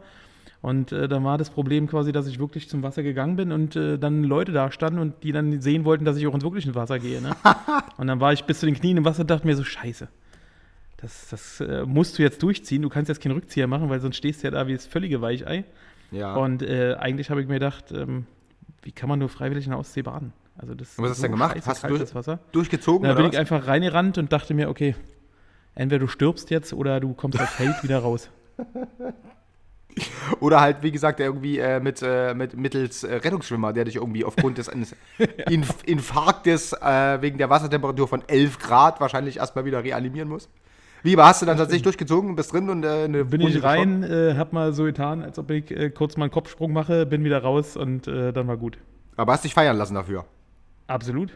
Und 0.62 0.92
äh, 0.92 1.08
dann 1.08 1.24
war 1.24 1.38
das 1.38 1.50
Problem 1.50 1.88
quasi, 1.88 2.12
dass 2.12 2.28
ich 2.28 2.40
wirklich 2.40 2.70
zum 2.70 2.84
Wasser 2.84 3.02
gegangen 3.02 3.36
bin 3.36 3.52
und 3.52 3.76
äh, 3.76 3.98
dann 3.98 4.24
Leute 4.24 4.52
da 4.52 4.72
standen 4.72 5.00
und 5.00 5.24
die 5.24 5.32
dann 5.32 5.60
sehen 5.60 5.86
wollten, 5.86 6.06
dass 6.06 6.18
ich 6.18 6.28
auch 6.28 6.36
ins 6.36 6.44
wirkliche 6.44 6.76
Wasser 6.76 7.00
gehe. 7.00 7.20
Ne? 7.20 7.36
und 7.98 8.08
dann 8.08 8.20
war 8.20 8.32
ich 8.32 8.44
bis 8.44 8.60
zu 8.60 8.68
den 8.68 8.76
Knien 8.76 8.98
im 8.98 9.06
Wasser 9.06 9.22
und 9.22 9.32
dachte 9.32 9.48
mir 9.48 9.56
so, 9.56 9.64
scheiße. 9.64 10.08
Das, 10.98 11.30
das 11.30 11.62
äh, 11.62 11.84
musst 11.86 12.20
du 12.20 12.22
jetzt 12.22 12.44
durchziehen. 12.44 12.84
Du 12.84 12.90
kannst 12.90 13.10
jetzt 13.10 13.22
keinen 13.22 13.32
Rückzieher 13.32 13.66
machen, 13.66 13.90
weil 13.90 14.00
sonst 14.00 14.18
stehst 14.18 14.44
du 14.44 14.48
ja 14.48 14.52
da 14.52 14.68
wie 14.68 14.74
das 14.74 14.86
völlige 14.86 15.20
Weichei. 15.20 15.66
Ja. 16.12 16.36
Und 16.36 16.62
äh, 16.62 16.96
eigentlich 17.00 17.32
habe 17.32 17.42
ich 17.42 17.48
mir 17.48 17.56
gedacht, 17.56 17.92
ähm, 17.92 18.28
wie 18.84 18.92
kann 18.92 19.10
man 19.10 19.18
nur 19.18 19.30
freiwillig 19.30 19.66
in 19.66 19.72
der 19.72 19.80
Ostsee 19.80 20.04
baden? 20.04 20.32
Also 20.58 20.76
das 20.76 20.98
Und 20.98 21.04
was 21.04 21.12
hast 21.12 21.20
du 21.20 21.22
denn 21.24 21.32
gemacht? 21.32 21.58
Hast 21.66 21.84
du 21.84 21.88
durch-. 21.88 22.40
Durchgezogen 22.52 23.08
Da 23.08 23.16
bin 23.16 23.26
oder 23.26 23.34
ich 23.34 23.40
einfach 23.40 23.68
reingerannt 23.68 24.18
und 24.18 24.32
dachte 24.32 24.54
mir, 24.54 24.70
okay, 24.70 24.96
entweder 25.76 26.00
du 26.00 26.08
stirbst 26.08 26.50
jetzt 26.50 26.74
oder 26.74 27.00
du 27.00 27.14
kommst 27.14 27.40
als 27.40 27.58
Held 27.58 27.84
wieder 27.84 28.00
raus. 28.00 28.30
was? 28.58 29.14
Oder 30.40 30.62
halt, 30.62 30.84
wie 30.84 30.92
gesagt, 30.92 31.20
irgendwie 31.20 31.60
äh, 31.60 31.80
mit, 31.80 32.02
äh, 32.02 32.34
mit 32.34 32.56
mittels 32.56 33.04
äh, 33.04 33.16
Rettungsschwimmer, 33.16 33.74
der 33.74 33.86
dich 33.86 33.98
irgendwie 33.98 34.24
aufgrund 34.24 34.58
des 34.58 34.70
eines 34.70 34.96
Inf 35.50 35.76
Infarktes 35.86 36.74
äh, 36.74 37.22
wegen 37.22 37.38
der 37.38 37.50
Wassertemperatur 37.50 38.08
von 38.08 38.24
11 38.28 38.60
Grad 38.60 39.02
wahrscheinlich 39.02 39.38
erstmal 39.38 39.66
wieder 39.66 39.84
reanimieren 39.84 40.30
muss. 40.30 40.50
Wie, 41.04 41.14
aber 41.14 41.26
hast 41.26 41.42
du 41.42 41.48
dann 41.48 41.58
tatsächlich 41.58 41.84
durchgezogen, 41.84 42.36
bist 42.36 42.54
drin 42.54 42.70
und 42.70 42.84
äh, 42.84 43.06
eine 43.06 43.26
Bin 43.26 43.42
Runde 43.42 43.58
ich 43.58 43.64
rein, 43.64 44.04
äh, 44.04 44.36
hab 44.38 44.54
mal 44.54 44.72
so 44.72 44.84
getan, 44.84 45.24
als 45.24 45.40
ob 45.40 45.50
ich 45.50 45.94
kurz 45.96 46.16
mal 46.16 46.26
einen 46.26 46.32
Kopfsprung 46.32 46.72
mache, 46.74 47.08
bin 47.08 47.24
wieder 47.24 47.42
raus 47.42 47.76
und 47.76 48.08
dann 48.08 48.48
war 48.48 48.58
gut. 48.58 48.78
Aber 49.18 49.34
hast 49.34 49.44
dich 49.44 49.54
feiern 49.54 49.78
lassen 49.78 49.96
dafür. 49.96 50.26
Absolut. 50.92 51.32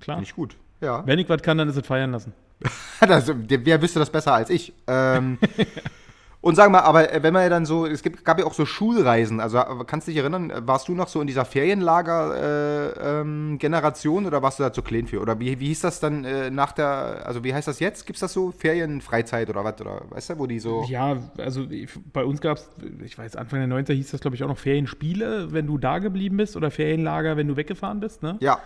Klar. 0.00 0.20
Nicht 0.20 0.34
gut. 0.36 0.56
Ja. 0.80 1.06
Wenn 1.06 1.18
ich 1.18 1.28
was 1.28 1.42
kann, 1.42 1.58
dann 1.58 1.68
ist 1.68 1.76
es 1.76 1.86
feiern 1.86 2.12
lassen. 2.12 2.32
Der- 3.00 3.64
wer 3.66 3.82
wüsste 3.82 3.98
das 3.98 4.10
besser 4.10 4.32
als 4.34 4.50
ich? 4.50 4.72
Ähm, 4.86 5.38
und 6.46 6.54
sag 6.54 6.70
mal, 6.70 6.80
aber 6.80 7.12
äh, 7.12 7.22
wenn 7.24 7.32
man 7.32 7.42
ja 7.42 7.48
dann 7.48 7.66
so, 7.66 7.86
es 7.86 8.02
gibt, 8.04 8.24
gab 8.24 8.38
ja 8.38 8.44
auch 8.46 8.54
so 8.54 8.64
Schulreisen, 8.66 9.40
also 9.40 9.58
äh, 9.58 9.64
kannst 9.86 10.06
du 10.06 10.12
dich 10.12 10.20
erinnern, 10.20 10.50
äh, 10.50 10.64
warst 10.66 10.86
du 10.86 10.94
noch 10.94 11.08
so 11.08 11.20
in 11.20 11.26
dieser 11.26 11.44
Ferienlager-Generation 11.44 14.26
oder 14.26 14.42
warst 14.42 14.58
du 14.58 14.62
da 14.62 14.72
zu 14.72 14.82
klein 14.82 15.06
für? 15.06 15.20
Oder 15.20 15.38
wie, 15.40 15.58
wie 15.60 15.66
hieß 15.66 15.80
das 15.80 16.00
dann 16.00 16.24
äh, 16.24 16.50
nach 16.50 16.72
der, 16.72 17.22
also 17.26 17.44
wie 17.44 17.52
heißt 17.54 17.68
das 17.68 17.80
jetzt? 17.80 18.06
Gibt 18.06 18.16
es 18.16 18.20
das 18.20 18.32
so? 18.32 18.52
Ferienfreizeit 18.52 19.48
oder 19.50 19.64
was? 19.64 19.80
Oder 19.80 20.02
weißt 20.10 20.30
du, 20.30 20.38
wo 20.38 20.46
die 20.46 20.58
so. 20.58 20.84
Ja, 20.88 21.16
also 21.38 21.62
ich- 21.68 21.90
bei 22.12 22.24
uns 22.24 22.40
gab 22.40 22.58
es, 22.58 22.68
ich 23.04 23.18
weiß, 23.18 23.36
Anfang 23.36 23.58
der 23.58 23.68
90er 23.68 23.92
hieß 23.94 24.10
das, 24.12 24.20
glaube 24.20 24.36
ich, 24.36 24.44
auch 24.44 24.48
noch 24.48 24.58
Ferienspiele, 24.58 25.52
wenn 25.52 25.66
du 25.66 25.78
da 25.78 25.98
geblieben 25.98 26.36
bist 26.36 26.56
oder 26.56 26.70
Ferienlager, 26.70 27.36
wenn 27.36 27.48
du 27.48 27.56
weggefahren 27.56 28.00
bist. 28.00 28.22
Ne? 28.22 28.36
Ja, 28.40 28.58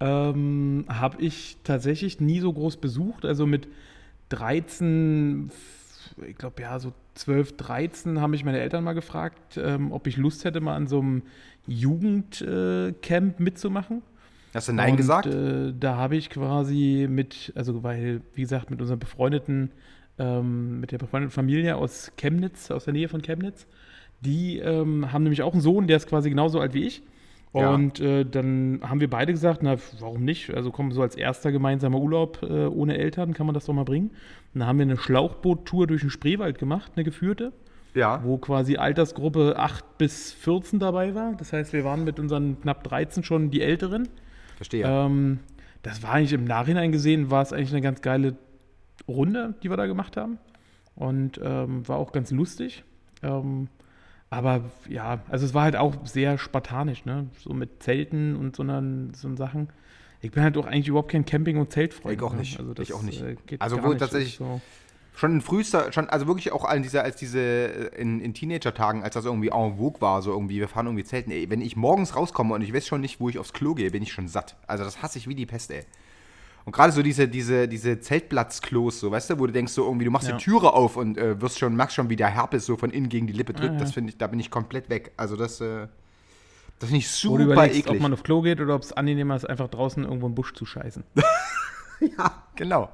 ähm, 0.00 0.84
habe 0.88 1.20
ich 1.22 1.58
tatsächlich 1.64 2.20
nie 2.20 2.40
so 2.40 2.52
groß 2.52 2.78
besucht. 2.78 3.24
Also 3.24 3.46
mit 3.46 3.68
13, 4.30 5.50
ich 6.26 6.36
glaube 6.36 6.62
ja, 6.62 6.78
so 6.78 6.92
12, 7.14 7.56
13 7.56 8.20
haben 8.20 8.30
mich 8.30 8.44
meine 8.44 8.60
Eltern 8.60 8.84
mal 8.84 8.94
gefragt, 8.94 9.58
ähm, 9.62 9.92
ob 9.92 10.06
ich 10.06 10.16
Lust 10.16 10.44
hätte, 10.44 10.60
mal 10.60 10.74
an 10.74 10.86
so 10.86 11.00
einem 11.00 11.22
Jugendcamp 11.66 13.40
mitzumachen. 13.40 14.02
Hast 14.54 14.68
du 14.68 14.72
Nein 14.72 14.92
und, 14.92 14.96
gesagt? 14.96 15.26
Äh, 15.26 15.74
da 15.78 15.96
habe 15.96 16.16
ich 16.16 16.30
quasi 16.30 17.06
mit, 17.10 17.52
also 17.54 17.82
weil, 17.82 18.22
wie 18.34 18.42
gesagt, 18.42 18.70
mit 18.70 18.80
unserer 18.80 18.96
befreundeten, 18.96 19.72
ähm, 20.18 20.80
mit 20.80 20.92
der 20.92 20.98
befreundeten 20.98 21.32
Familie 21.32 21.76
aus 21.76 22.12
Chemnitz, 22.16 22.70
aus 22.70 22.84
der 22.84 22.94
Nähe 22.94 23.08
von 23.08 23.20
Chemnitz, 23.20 23.66
die 24.20 24.58
ähm, 24.58 25.12
haben 25.12 25.24
nämlich 25.24 25.42
auch 25.42 25.52
einen 25.52 25.60
Sohn, 25.60 25.86
der 25.86 25.98
ist 25.98 26.08
quasi 26.08 26.30
genauso 26.30 26.60
alt 26.60 26.72
wie 26.72 26.84
ich. 26.84 27.02
Ja. 27.60 27.74
Und 27.74 28.00
äh, 28.00 28.24
dann 28.24 28.80
haben 28.82 29.00
wir 29.00 29.08
beide 29.08 29.32
gesagt, 29.32 29.62
na, 29.62 29.76
warum 30.00 30.24
nicht? 30.24 30.54
Also 30.54 30.70
komm, 30.70 30.92
so 30.92 31.02
als 31.02 31.14
erster 31.16 31.52
gemeinsamer 31.52 31.98
Urlaub 31.98 32.42
äh, 32.42 32.66
ohne 32.66 32.98
Eltern 32.98 33.34
kann 33.34 33.46
man 33.46 33.54
das 33.54 33.66
doch 33.66 33.74
mal 33.74 33.84
bringen. 33.84 34.10
Und 34.54 34.60
dann 34.60 34.68
haben 34.68 34.78
wir 34.78 34.84
eine 34.84 34.96
Schlauchboot-Tour 34.96 35.86
durch 35.86 36.02
den 36.02 36.10
Spreewald 36.10 36.58
gemacht, 36.58 36.92
eine 36.96 37.04
geführte 37.04 37.52
ja. 37.96 38.22
wo 38.22 38.36
quasi 38.38 38.76
Altersgruppe 38.76 39.54
8 39.56 39.98
bis 39.98 40.32
14 40.32 40.78
dabei 40.78 41.14
war. 41.14 41.32
Das 41.36 41.52
heißt, 41.52 41.72
wir 41.72 41.84
waren 41.84 42.04
mit 42.04 42.20
unseren 42.20 42.60
knapp 42.60 42.84
13 42.84 43.24
schon 43.24 43.50
die 43.50 43.62
Älteren. 43.62 44.08
Verstehe. 44.56 44.84
Ähm, 44.86 45.40
das 45.82 46.02
war 46.02 46.12
eigentlich 46.12 46.34
im 46.34 46.44
Nachhinein 46.44 46.92
gesehen, 46.92 47.30
war 47.30 47.42
es 47.42 47.52
eigentlich 47.52 47.72
eine 47.72 47.80
ganz 47.80 48.02
geile 48.02 48.36
Runde, 49.08 49.54
die 49.62 49.70
wir 49.70 49.76
da 49.76 49.86
gemacht 49.86 50.16
haben. 50.16 50.38
Und 50.94 51.40
ähm, 51.42 51.88
war 51.88 51.96
auch 51.96 52.12
ganz 52.12 52.30
lustig. 52.30 52.84
Ähm, 53.22 53.68
aber 54.36 54.64
ja, 54.88 55.20
also 55.28 55.46
es 55.46 55.54
war 55.54 55.62
halt 55.64 55.76
auch 55.76 55.94
sehr 56.04 56.38
spartanisch, 56.38 57.04
ne? 57.04 57.26
So 57.42 57.52
mit 57.54 57.82
Zelten 57.82 58.36
und 58.36 58.54
so, 58.54 58.62
einer, 58.62 58.82
so 59.14 59.34
Sachen. 59.36 59.68
Ich 60.20 60.30
bin 60.30 60.42
halt 60.42 60.56
auch 60.56 60.66
eigentlich 60.66 60.88
überhaupt 60.88 61.10
kein 61.10 61.24
Camping- 61.24 61.56
und 61.58 61.72
Zeltfreund. 61.72 62.14
Ich 62.16 62.22
auch 62.22 62.32
ne? 62.32 62.40
nicht. 62.40 62.58
Also 62.58 62.74
das, 62.74 62.88
Ich 62.88 62.94
auch 62.94 63.02
nicht. 63.02 63.22
äh, 63.22 63.36
Also 63.58 63.82
wo 63.82 63.88
nicht. 63.88 63.98
tatsächlich- 63.98 64.36
So. 64.36 64.60
Schon 65.14 65.32
in 65.36 65.40
frühester, 65.40 65.92
schon, 65.92 66.10
also 66.10 66.26
wirklich 66.26 66.52
auch 66.52 66.66
an 66.66 66.82
dieser, 66.82 67.02
als 67.02 67.16
diese, 67.16 67.40
äh, 67.40 68.00
in, 68.00 68.20
in 68.20 68.34
Teenager-Tagen, 68.34 69.02
als 69.02 69.14
das 69.14 69.24
irgendwie 69.24 69.48
en 69.48 69.78
vogue 69.78 70.00
war, 70.02 70.20
so 70.20 70.30
irgendwie, 70.30 70.60
wir 70.60 70.68
fahren 70.68 70.84
irgendwie 70.86 71.04
zelten, 71.04 71.30
ey, 71.30 71.48
wenn 71.48 71.62
ich 71.62 71.74
morgens 71.74 72.14
rauskomme 72.14 72.52
und 72.54 72.60
ich 72.60 72.74
weiß 72.74 72.86
schon 72.86 73.00
nicht, 73.00 73.18
wo 73.18 73.30
ich 73.30 73.38
aufs 73.38 73.54
Klo 73.54 73.74
gehe, 73.74 73.90
bin 73.90 74.02
ich 74.02 74.12
schon 74.12 74.28
satt. 74.28 74.56
Also 74.66 74.84
das 74.84 75.00
hasse 75.02 75.16
ich 75.18 75.26
wie 75.26 75.34
die 75.34 75.46
Pest, 75.46 75.70
ey. 75.70 75.84
Und 76.66 76.72
gerade 76.72 76.92
so 76.92 77.00
diese, 77.00 77.28
diese, 77.28 77.68
diese 77.68 78.00
Zeltplatzklos, 78.00 78.98
so, 79.00 79.10
weißt 79.10 79.30
du, 79.30 79.38
wo 79.38 79.46
du 79.46 79.52
denkst, 79.52 79.72
so 79.72 79.84
irgendwie, 79.84 80.04
du 80.04 80.10
machst 80.10 80.28
Ja. 80.28 80.36
die 80.36 80.42
Türe 80.42 80.72
auf 80.72 80.96
und 80.96 81.16
äh, 81.16 81.40
wirst 81.40 81.60
schon, 81.60 81.76
merkst 81.76 81.94
schon, 81.94 82.10
wie 82.10 82.16
der 82.16 82.28
Herpes 82.28 82.66
so 82.66 82.76
von 82.76 82.90
innen 82.90 83.08
gegen 83.08 83.28
die 83.28 83.32
Lippe 83.32 83.52
drückt. 83.52 83.70
Ah, 83.70 83.74
ja. 83.74 83.80
Das 83.80 83.92
finde 83.92 84.10
ich, 84.10 84.18
da 84.18 84.26
bin 84.26 84.40
ich 84.40 84.50
komplett 84.50 84.90
weg. 84.90 85.12
Also 85.16 85.36
das, 85.36 85.60
äh, 85.60 85.86
das 86.80 86.88
finde 86.88 86.98
ich 86.98 87.08
super 87.08 87.44
überlegst, 87.44 87.78
eklig. 87.78 87.94
ob 87.94 88.00
man 88.02 88.12
auf 88.12 88.24
Klo 88.24 88.42
geht 88.42 88.60
oder 88.60 88.74
ob 88.74 88.82
es 88.82 88.92
angenehmer 88.92 89.36
ist, 89.36 89.48
einfach 89.48 89.68
draußen 89.68 90.02
irgendwo 90.02 90.26
im 90.26 90.34
Busch 90.34 90.52
zu 90.54 90.66
scheißen. 90.66 91.04
Ja, 92.18 92.42
genau. 92.54 92.90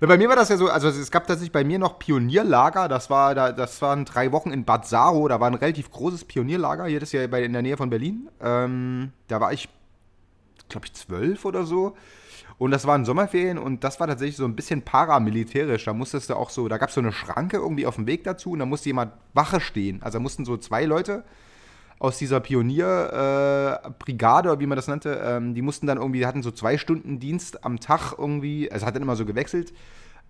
Bei 0.00 0.16
mir 0.16 0.28
war 0.28 0.36
das 0.36 0.48
ja 0.48 0.56
so, 0.56 0.68
also 0.68 0.88
es 0.88 1.10
gab 1.10 1.26
tatsächlich 1.26 1.52
bei 1.52 1.64
mir 1.64 1.78
noch 1.78 1.98
Pionierlager, 1.98 2.88
das 2.88 3.10
war, 3.10 3.34
da, 3.34 3.52
das 3.52 3.80
waren 3.82 4.04
drei 4.04 4.30
Wochen 4.32 4.50
in 4.50 4.64
Bad 4.64 4.86
Saro, 4.86 5.26
da 5.28 5.40
war 5.40 5.48
ein 5.48 5.54
relativ 5.54 5.90
großes 5.90 6.24
Pionierlager, 6.24 6.86
hier 6.86 7.00
das 7.00 7.10
ja 7.12 7.22
in 7.24 7.52
der 7.52 7.62
Nähe 7.62 7.76
von 7.76 7.90
Berlin. 7.90 8.28
Ähm, 8.40 9.12
da 9.28 9.40
war 9.40 9.52
ich, 9.52 9.68
glaube 10.68 10.86
ich, 10.86 10.92
zwölf 10.92 11.44
oder 11.44 11.64
so. 11.64 11.96
Und 12.62 12.70
das 12.70 12.86
waren 12.86 13.04
Sommerferien 13.04 13.58
und 13.58 13.82
das 13.82 13.98
war 13.98 14.06
tatsächlich 14.06 14.36
so 14.36 14.44
ein 14.44 14.54
bisschen 14.54 14.82
paramilitärisch. 14.82 15.84
Da 15.84 15.92
musstest 15.92 16.30
du 16.30 16.36
auch 16.36 16.48
so, 16.48 16.68
da 16.68 16.78
gab 16.78 16.90
es 16.90 16.94
so 16.94 17.00
eine 17.00 17.10
Schranke 17.10 17.56
irgendwie 17.56 17.86
auf 17.86 17.96
dem 17.96 18.06
Weg 18.06 18.22
dazu 18.22 18.52
und 18.52 18.60
da 18.60 18.66
musste 18.66 18.88
jemand 18.88 19.10
Wache 19.34 19.60
stehen. 19.60 20.00
Also 20.00 20.18
da 20.18 20.22
mussten 20.22 20.44
so 20.44 20.56
zwei 20.56 20.84
Leute 20.84 21.24
aus 21.98 22.18
dieser 22.18 22.38
Pionierbrigade, 22.38 24.48
äh, 24.48 24.60
wie 24.60 24.66
man 24.66 24.76
das 24.76 24.86
nannte, 24.86 25.20
ähm, 25.24 25.54
die 25.54 25.62
mussten 25.62 25.88
dann 25.88 25.98
irgendwie, 25.98 26.20
die 26.20 26.26
hatten 26.26 26.44
so 26.44 26.52
zwei 26.52 26.78
Stunden 26.78 27.18
Dienst 27.18 27.64
am 27.64 27.80
Tag 27.80 28.14
irgendwie, 28.16 28.70
also 28.70 28.86
hat 28.86 28.94
dann 28.94 29.02
immer 29.02 29.16
so 29.16 29.26
gewechselt 29.26 29.72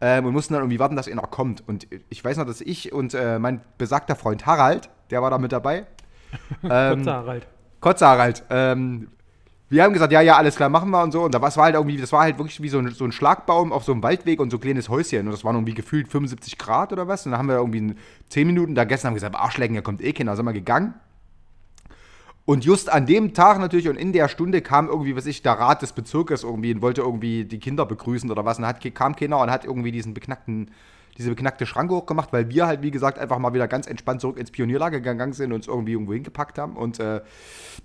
ähm, 0.01 0.25
und 0.25 0.33
mussten 0.33 0.55
dann 0.55 0.63
irgendwie 0.63 0.79
warten, 0.79 0.97
dass 0.97 1.09
er 1.09 1.17
noch 1.17 1.31
kommt. 1.31 1.69
Und 1.69 1.87
ich 2.09 2.25
weiß 2.25 2.39
noch, 2.39 2.47
dass 2.47 2.63
ich 2.63 2.95
und 2.95 3.13
äh, 3.13 3.39
mein 3.39 3.61
besagter 3.77 4.17
Freund 4.17 4.47
Harald, 4.47 4.89
der 5.11 5.21
war 5.21 5.29
da 5.29 5.37
mit 5.37 5.53
dabei, 5.53 5.85
ähm, 6.63 6.95
Kurzer 6.95 7.13
Harald. 7.13 7.47
Kotze 7.81 8.07
Harald, 8.07 8.43
ähm, 8.49 9.09
wir 9.73 9.83
haben 9.83 9.95
gesagt, 9.95 10.13
ja, 10.13 10.21
ja, 10.21 10.37
alles 10.37 10.57
klar, 10.57 10.69
machen 10.69 10.91
wir 10.91 11.03
und 11.03 11.13
so. 11.13 11.23
Und 11.23 11.35
da 11.35 11.41
war 11.41 11.51
halt 11.51 11.75
irgendwie, 11.75 11.97
das 11.97 12.13
war 12.13 12.21
halt 12.21 12.37
wirklich 12.37 12.61
wie 12.61 12.69
so 12.69 12.79
ein, 12.79 12.91
so 12.91 13.07
ein 13.07 13.13
Schlagbaum 13.13 13.73
auf 13.73 13.85
so 13.85 13.93
einem 13.93 14.03
Waldweg 14.03 14.39
und 14.39 14.51
so 14.51 14.59
ein 14.59 14.61
kleines 14.61 14.91
Häuschen. 14.91 15.27
Und 15.27 15.33
das 15.33 15.45
waren 15.45 15.57
irgendwie 15.57 15.73
gefühlt 15.73 16.09
75 16.09 16.59
Grad 16.59 16.93
oder 16.93 17.09
was. 17.09 17.25
Und 17.25 17.33
dann 17.33 17.39
haben 17.39 17.49
wir 17.49 17.57
irgendwie 17.57 17.95
10 18.29 18.47
Minuten 18.47 18.75
da 18.75 18.83
und 18.83 19.05
haben 19.05 19.15
gesagt, 19.15 19.35
Arschlecken, 19.35 19.75
hier 19.75 19.83
kommt 19.83 20.03
eh 20.03 20.13
keiner. 20.13 20.37
Sind 20.37 20.45
wir 20.45 20.53
gegangen. 20.53 20.93
Und 22.45 22.67
just 22.67 22.93
an 22.93 23.07
dem 23.07 23.33
Tag 23.33 23.61
natürlich 23.61 23.89
und 23.89 23.97
in 23.97 24.13
der 24.13 24.29
Stunde 24.29 24.61
kam 24.61 24.89
irgendwie, 24.89 25.17
was 25.17 25.25
ich, 25.25 25.43
der 25.43 25.53
Rat 25.53 25.81
des 25.81 25.93
Bezirkes 25.95 26.43
irgendwie 26.43 26.75
und 26.75 26.83
wollte 26.83 27.01
irgendwie 27.01 27.47
die 27.47 27.59
Kinder 27.59 27.87
begrüßen 27.87 28.31
oder 28.31 28.45
was. 28.45 28.59
Und 28.59 28.67
hat, 28.67 28.95
kam 28.95 29.17
keiner 29.17 29.39
und 29.39 29.51
hat 29.51 29.65
irgendwie 29.65 29.93
diesen 29.93 30.13
beknackten, 30.13 30.71
diese 31.19 31.31
beknackte 31.31 31.67
Schranke 31.67 31.95
hochgemacht, 31.95 32.33
weil 32.33 32.49
wir 32.49 32.67
halt, 32.67 32.83
wie 32.83 32.91
gesagt, 32.91 33.19
einfach 33.19 33.39
mal 33.39 33.53
wieder 33.53 33.69
ganz 33.69 33.87
entspannt 33.87 34.21
zurück 34.21 34.39
ins 34.39 34.51
Pionierlager 34.51 35.01
gegangen 35.01 35.33
sind 35.33 35.51
und 35.51 35.57
uns 35.57 35.67
irgendwie 35.67 35.93
irgendwo 35.93 36.15
hingepackt 36.15 36.59
haben. 36.59 36.77
Und 36.77 37.01
äh, 37.01 37.21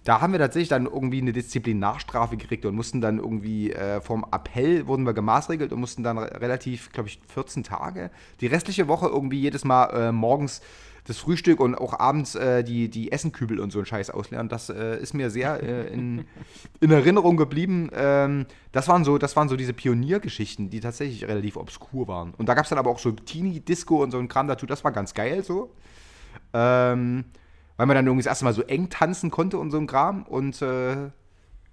da 0.04 0.22
haben 0.22 0.32
wir 0.32 0.40
tatsächlich 0.40 0.70
dann 0.70 0.86
irgendwie 0.86 1.22
eine 1.22 1.34
Disziplinarstrafe 1.34 2.38
gekriegt 2.38 2.66
und 2.66 2.76
mussten 2.76 3.02
dann 3.02 3.18
irgendwie 3.18 3.72
äh, 3.74 4.00
vom 4.02 4.26
Appell 4.32 4.88
wurden 4.88 5.06
wir 5.06 5.14
gemaßregelt 5.14 5.74
und 5.74 5.80
mussten 5.80 6.04
dann 6.04 6.18
re- 6.18 6.40
relativ, 6.40 6.92
glaube 6.92 7.10
ich, 7.10 7.20
14 7.28 7.64
Tage, 7.64 8.12
die 8.40 8.48
restliche 8.48 8.88
Woche 8.88 9.08
irgendwie 9.08 9.40
jedes 9.42 9.66
Mal 9.66 9.86
äh, 9.90 10.12
morgens 10.12 10.62
das 11.08 11.18
Frühstück 11.20 11.62
und 11.62 11.76
auch 11.76 11.98
abends 11.98 12.36
äh, 12.36 12.64
die, 12.64 12.90
die 12.90 13.14
Essenkübel 13.14 13.60
und 13.62 13.72
so 13.72 13.80
einen 13.80 13.86
Scheiß 13.86 14.10
auslernen. 14.10 14.50
Das 14.50 14.70
äh, 14.70 14.98
ist 15.02 15.14
mir 15.14 15.30
sehr 15.30 15.64
äh, 15.64 15.88
in, 15.88 16.26
in 16.82 16.92
Erinnerung 16.92 17.38
geblieben. 17.38 17.90
Ähm, 17.94 18.46
das, 18.74 18.90
waren 18.90 19.06
so, 19.06 19.18
das 19.18 19.36
waren 19.38 19.48
so 19.48 19.56
diese 19.56 19.74
Pioniergeschichten, 19.74 20.70
die 20.70 20.82
tatsächlich 20.82 21.26
relativ 21.26 21.56
obskur 21.56 22.10
waren. 22.10 22.34
Und 22.34 22.50
da 22.50 22.56
gab 22.56 22.66
es 22.66 22.70
dann 22.70 22.78
aber 22.78 22.92
auch 22.92 23.00
so 23.00 23.12
Teenie-Disco 23.12 24.04
und 24.04 24.12
so 24.12 24.20
ein 24.20 24.28
Kram 24.28 24.50
dazu. 24.50 24.66
Das 24.66 24.84
war 24.84 24.92
ganz 24.92 25.14
geil 25.14 25.44
so. 25.44 25.72
Ähm, 26.54 27.24
weil 27.78 27.86
man 27.86 27.96
dann 27.96 28.06
irgendwie 28.06 28.24
das 28.24 28.32
erste 28.32 28.46
Mal 28.46 28.54
so 28.54 28.64
eng 28.64 28.90
tanzen 28.90 29.32
konnte 29.32 29.58
und 29.60 29.72
so 29.72 29.78
ein 29.78 29.88
Kram. 29.88 30.24
Und 30.24 30.62
äh, 30.62 31.10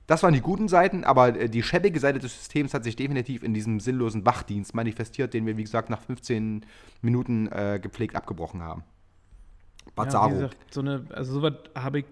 das 0.07 0.23
waren 0.23 0.35
die 0.35 0.43
guten 0.43 0.69
Seiten, 0.69 1.03
aber 1.03 1.37
äh, 1.37 1.49
die 1.49 1.65
schäbige 1.65 1.99
Seite 1.99 2.21
des 2.21 2.39
Systems 2.39 2.73
hat 2.73 2.85
sich 2.85 2.95
definitiv 2.95 3.43
in 3.43 3.53
diesem 3.53 3.81
sinnlosen 3.81 4.25
Wachdienst 4.25 4.77
manifestiert, 4.77 5.35
den 5.35 5.45
wir, 5.45 5.57
wie 5.57 5.65
gesagt, 5.65 5.91
nach 5.91 6.03
15 6.03 6.65
Minuten 7.03 7.49
äh, 7.49 7.81
gepflegt 7.83 8.15
abgebrochen 8.15 8.63
haben. 8.63 8.85
Bad 9.95 10.13
Ja, 10.13 10.27
wie 10.27 10.33
gesagt, 10.35 10.57
so 10.71 10.81
eine, 10.81 11.05
also 11.11 11.35
sowas 11.35 11.55
habe 11.75 12.01
ich 12.01 12.07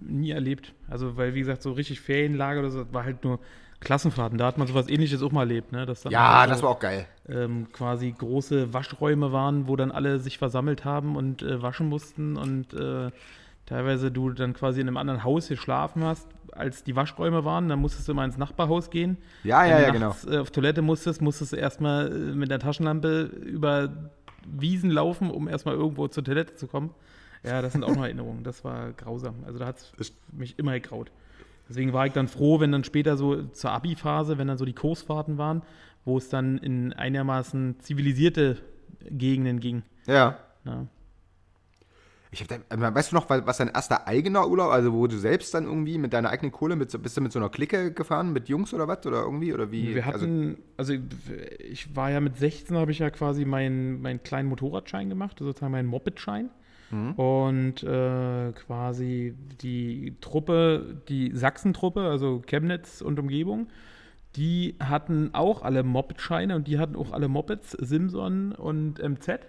nie 0.00 0.30
erlebt. 0.30 0.72
Also, 0.88 1.16
weil, 1.16 1.34
wie 1.34 1.40
gesagt, 1.40 1.62
so 1.62 1.72
richtig 1.72 2.00
Ferienlager 2.00 2.60
oder 2.60 2.70
so, 2.70 2.92
war 2.92 3.04
halt 3.04 3.24
nur 3.24 3.38
Klassenfahrten. 3.80 4.38
Da 4.38 4.46
hat 4.46 4.58
man 4.58 4.66
sowas 4.66 4.88
ähnliches 4.88 5.22
auch 5.22 5.32
mal 5.32 5.42
erlebt, 5.42 5.72
ne? 5.72 5.86
Dass 5.86 6.04
ja, 6.04 6.40
einfach 6.40 6.54
das 6.54 6.62
war 6.62 6.70
auch 6.70 6.78
geil. 6.78 7.06
ähm, 7.28 7.68
quasi 7.72 8.10
große 8.10 8.72
Waschräume 8.72 9.32
waren, 9.32 9.68
wo 9.68 9.76
dann 9.76 9.90
alle 9.90 10.18
sich 10.18 10.38
versammelt 10.38 10.84
haben 10.84 11.16
und 11.16 11.42
äh, 11.42 11.62
waschen 11.62 11.88
mussten 11.88 12.36
und 12.36 12.72
äh, 12.72 13.10
teilweise 13.66 14.10
du 14.10 14.30
dann 14.30 14.54
quasi 14.54 14.80
in 14.80 14.88
einem 14.88 14.96
anderen 14.96 15.24
Haus 15.24 15.48
geschlafen 15.48 16.04
hast, 16.04 16.26
als 16.52 16.84
die 16.84 16.96
Waschräume 16.96 17.44
waren. 17.44 17.68
Dann 17.68 17.80
musstest 17.80 18.08
du 18.08 18.14
mal 18.14 18.24
ins 18.24 18.38
Nachbarhaus 18.38 18.90
gehen. 18.90 19.18
Ja, 19.44 19.64
ja, 19.66 19.80
ja, 19.80 19.90
genau. 19.90 20.16
äh, 20.26 20.38
auf 20.38 20.50
Toilette 20.50 20.80
musstest, 20.80 21.20
musstest 21.20 21.52
du 21.52 21.56
erstmal 21.56 22.10
äh, 22.10 22.34
mit 22.34 22.50
der 22.50 22.60
Taschenlampe 22.60 23.22
über 23.22 23.90
Wiesen 24.46 24.90
laufen, 24.90 25.30
um 25.30 25.48
erstmal 25.48 25.74
irgendwo 25.74 26.08
zur 26.08 26.24
Toilette 26.24 26.54
zu 26.54 26.66
kommen. 26.66 26.94
Ja, 27.46 27.62
das 27.62 27.72
sind 27.72 27.84
auch 27.84 27.94
noch 27.94 28.02
Erinnerungen. 28.02 28.44
Das 28.44 28.64
war 28.64 28.92
grausam. 28.92 29.36
Also 29.46 29.58
da 29.58 29.66
hat 29.66 29.78
es 29.98 30.12
mich 30.32 30.58
immer 30.58 30.72
gegraut. 30.72 31.10
Deswegen 31.68 31.92
war 31.92 32.06
ich 32.06 32.12
dann 32.12 32.28
froh, 32.28 32.60
wenn 32.60 32.72
dann 32.72 32.84
später 32.84 33.16
so 33.16 33.42
zur 33.42 33.72
Abi-Phase, 33.72 34.38
wenn 34.38 34.48
dann 34.48 34.58
so 34.58 34.64
die 34.64 34.72
Kursfahrten 34.72 35.38
waren, 35.38 35.62
wo 36.04 36.18
es 36.18 36.28
dann 36.28 36.58
in 36.58 36.92
einigermaßen 36.92 37.80
zivilisierte 37.80 38.58
Gegenden 39.10 39.60
ging. 39.60 39.82
Ja. 40.06 40.38
Ja. 40.64 40.86
Ich 42.30 42.40
hab 42.40 42.48
da, 42.48 42.56
äh, 42.56 42.94
weißt 42.94 43.12
du 43.12 43.16
noch, 43.16 43.30
was 43.30 43.56
dein 43.56 43.68
erster 43.68 44.06
eigener 44.06 44.46
Urlaub, 44.48 44.70
also 44.70 44.92
wo 44.92 45.06
du 45.06 45.16
selbst 45.16 45.54
dann 45.54 45.64
irgendwie 45.64 45.96
mit 45.96 46.12
deiner 46.12 46.30
eigenen 46.30 46.52
Kohle, 46.52 46.76
mit, 46.76 46.90
bist 47.02 47.16
du 47.16 47.20
mit 47.20 47.32
so 47.32 47.38
einer 47.38 47.48
Clique 47.48 47.92
gefahren, 47.92 48.32
mit 48.32 48.48
Jungs 48.48 48.74
oder 48.74 48.86
was? 48.88 49.06
Oder 49.06 49.22
irgendwie? 49.22 49.54
Oder 49.54 49.70
wie? 49.70 49.94
Wir 49.94 50.04
hatten, 50.04 50.58
also, 50.76 50.92
ich 51.58 51.96
war 51.96 52.10
ja 52.10 52.20
mit 52.20 52.36
16, 52.36 52.76
habe 52.76 52.90
ich 52.90 52.98
ja 52.98 53.10
quasi 53.10 53.44
meinen, 53.44 54.02
meinen 54.02 54.22
kleinen 54.22 54.48
Motorradschein 54.48 55.08
gemacht, 55.08 55.38
sozusagen 55.38 55.72
meinen 55.72 55.88
Mopedschein. 55.88 56.50
Und 57.16 57.82
äh, 57.82 58.52
quasi 58.52 59.34
die 59.60 60.16
Truppe, 60.20 61.02
die 61.08 61.32
Sachsentruppe, 61.34 62.02
also 62.02 62.42
Chemnitz 62.46 63.00
und 63.00 63.18
Umgebung, 63.18 63.68
die 64.36 64.76
hatten 64.80 65.30
auch 65.32 65.62
alle 65.62 65.82
Mopedscheine 65.82 66.54
und 66.54 66.68
die 66.68 66.78
hatten 66.78 66.96
auch 66.96 67.12
alle 67.12 67.28
Mopeds, 67.28 67.72
Simson 67.72 68.52
und 68.52 68.98
MZ. 69.02 69.40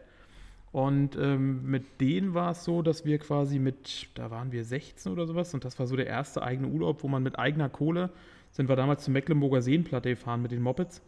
Und 0.71 1.15
ähm, 1.15 1.69
mit 1.69 2.01
denen 2.01 2.33
war 2.33 2.51
es 2.51 2.63
so, 2.63 2.81
dass 2.81 3.05
wir 3.05 3.17
quasi 3.19 3.59
mit, 3.59 4.07
da 4.15 4.31
waren 4.31 4.51
wir 4.51 4.63
16 4.63 5.11
oder 5.11 5.25
sowas, 5.25 5.53
und 5.53 5.65
das 5.65 5.79
war 5.79 5.87
so 5.87 5.95
der 5.95 6.07
erste 6.07 6.43
eigene 6.43 6.67
Urlaub, 6.67 7.03
wo 7.03 7.07
man 7.07 7.23
mit 7.23 7.39
eigener 7.39 7.69
Kohle, 7.69 8.09
sind 8.51 8.69
wir 8.69 8.75
damals 8.75 9.03
zur 9.03 9.13
Mecklenburger 9.13 9.61
Seenplatte 9.61 10.09
gefahren 10.09 10.41
mit 10.41 10.51
den 10.51 10.61
Mopeds 10.61 11.01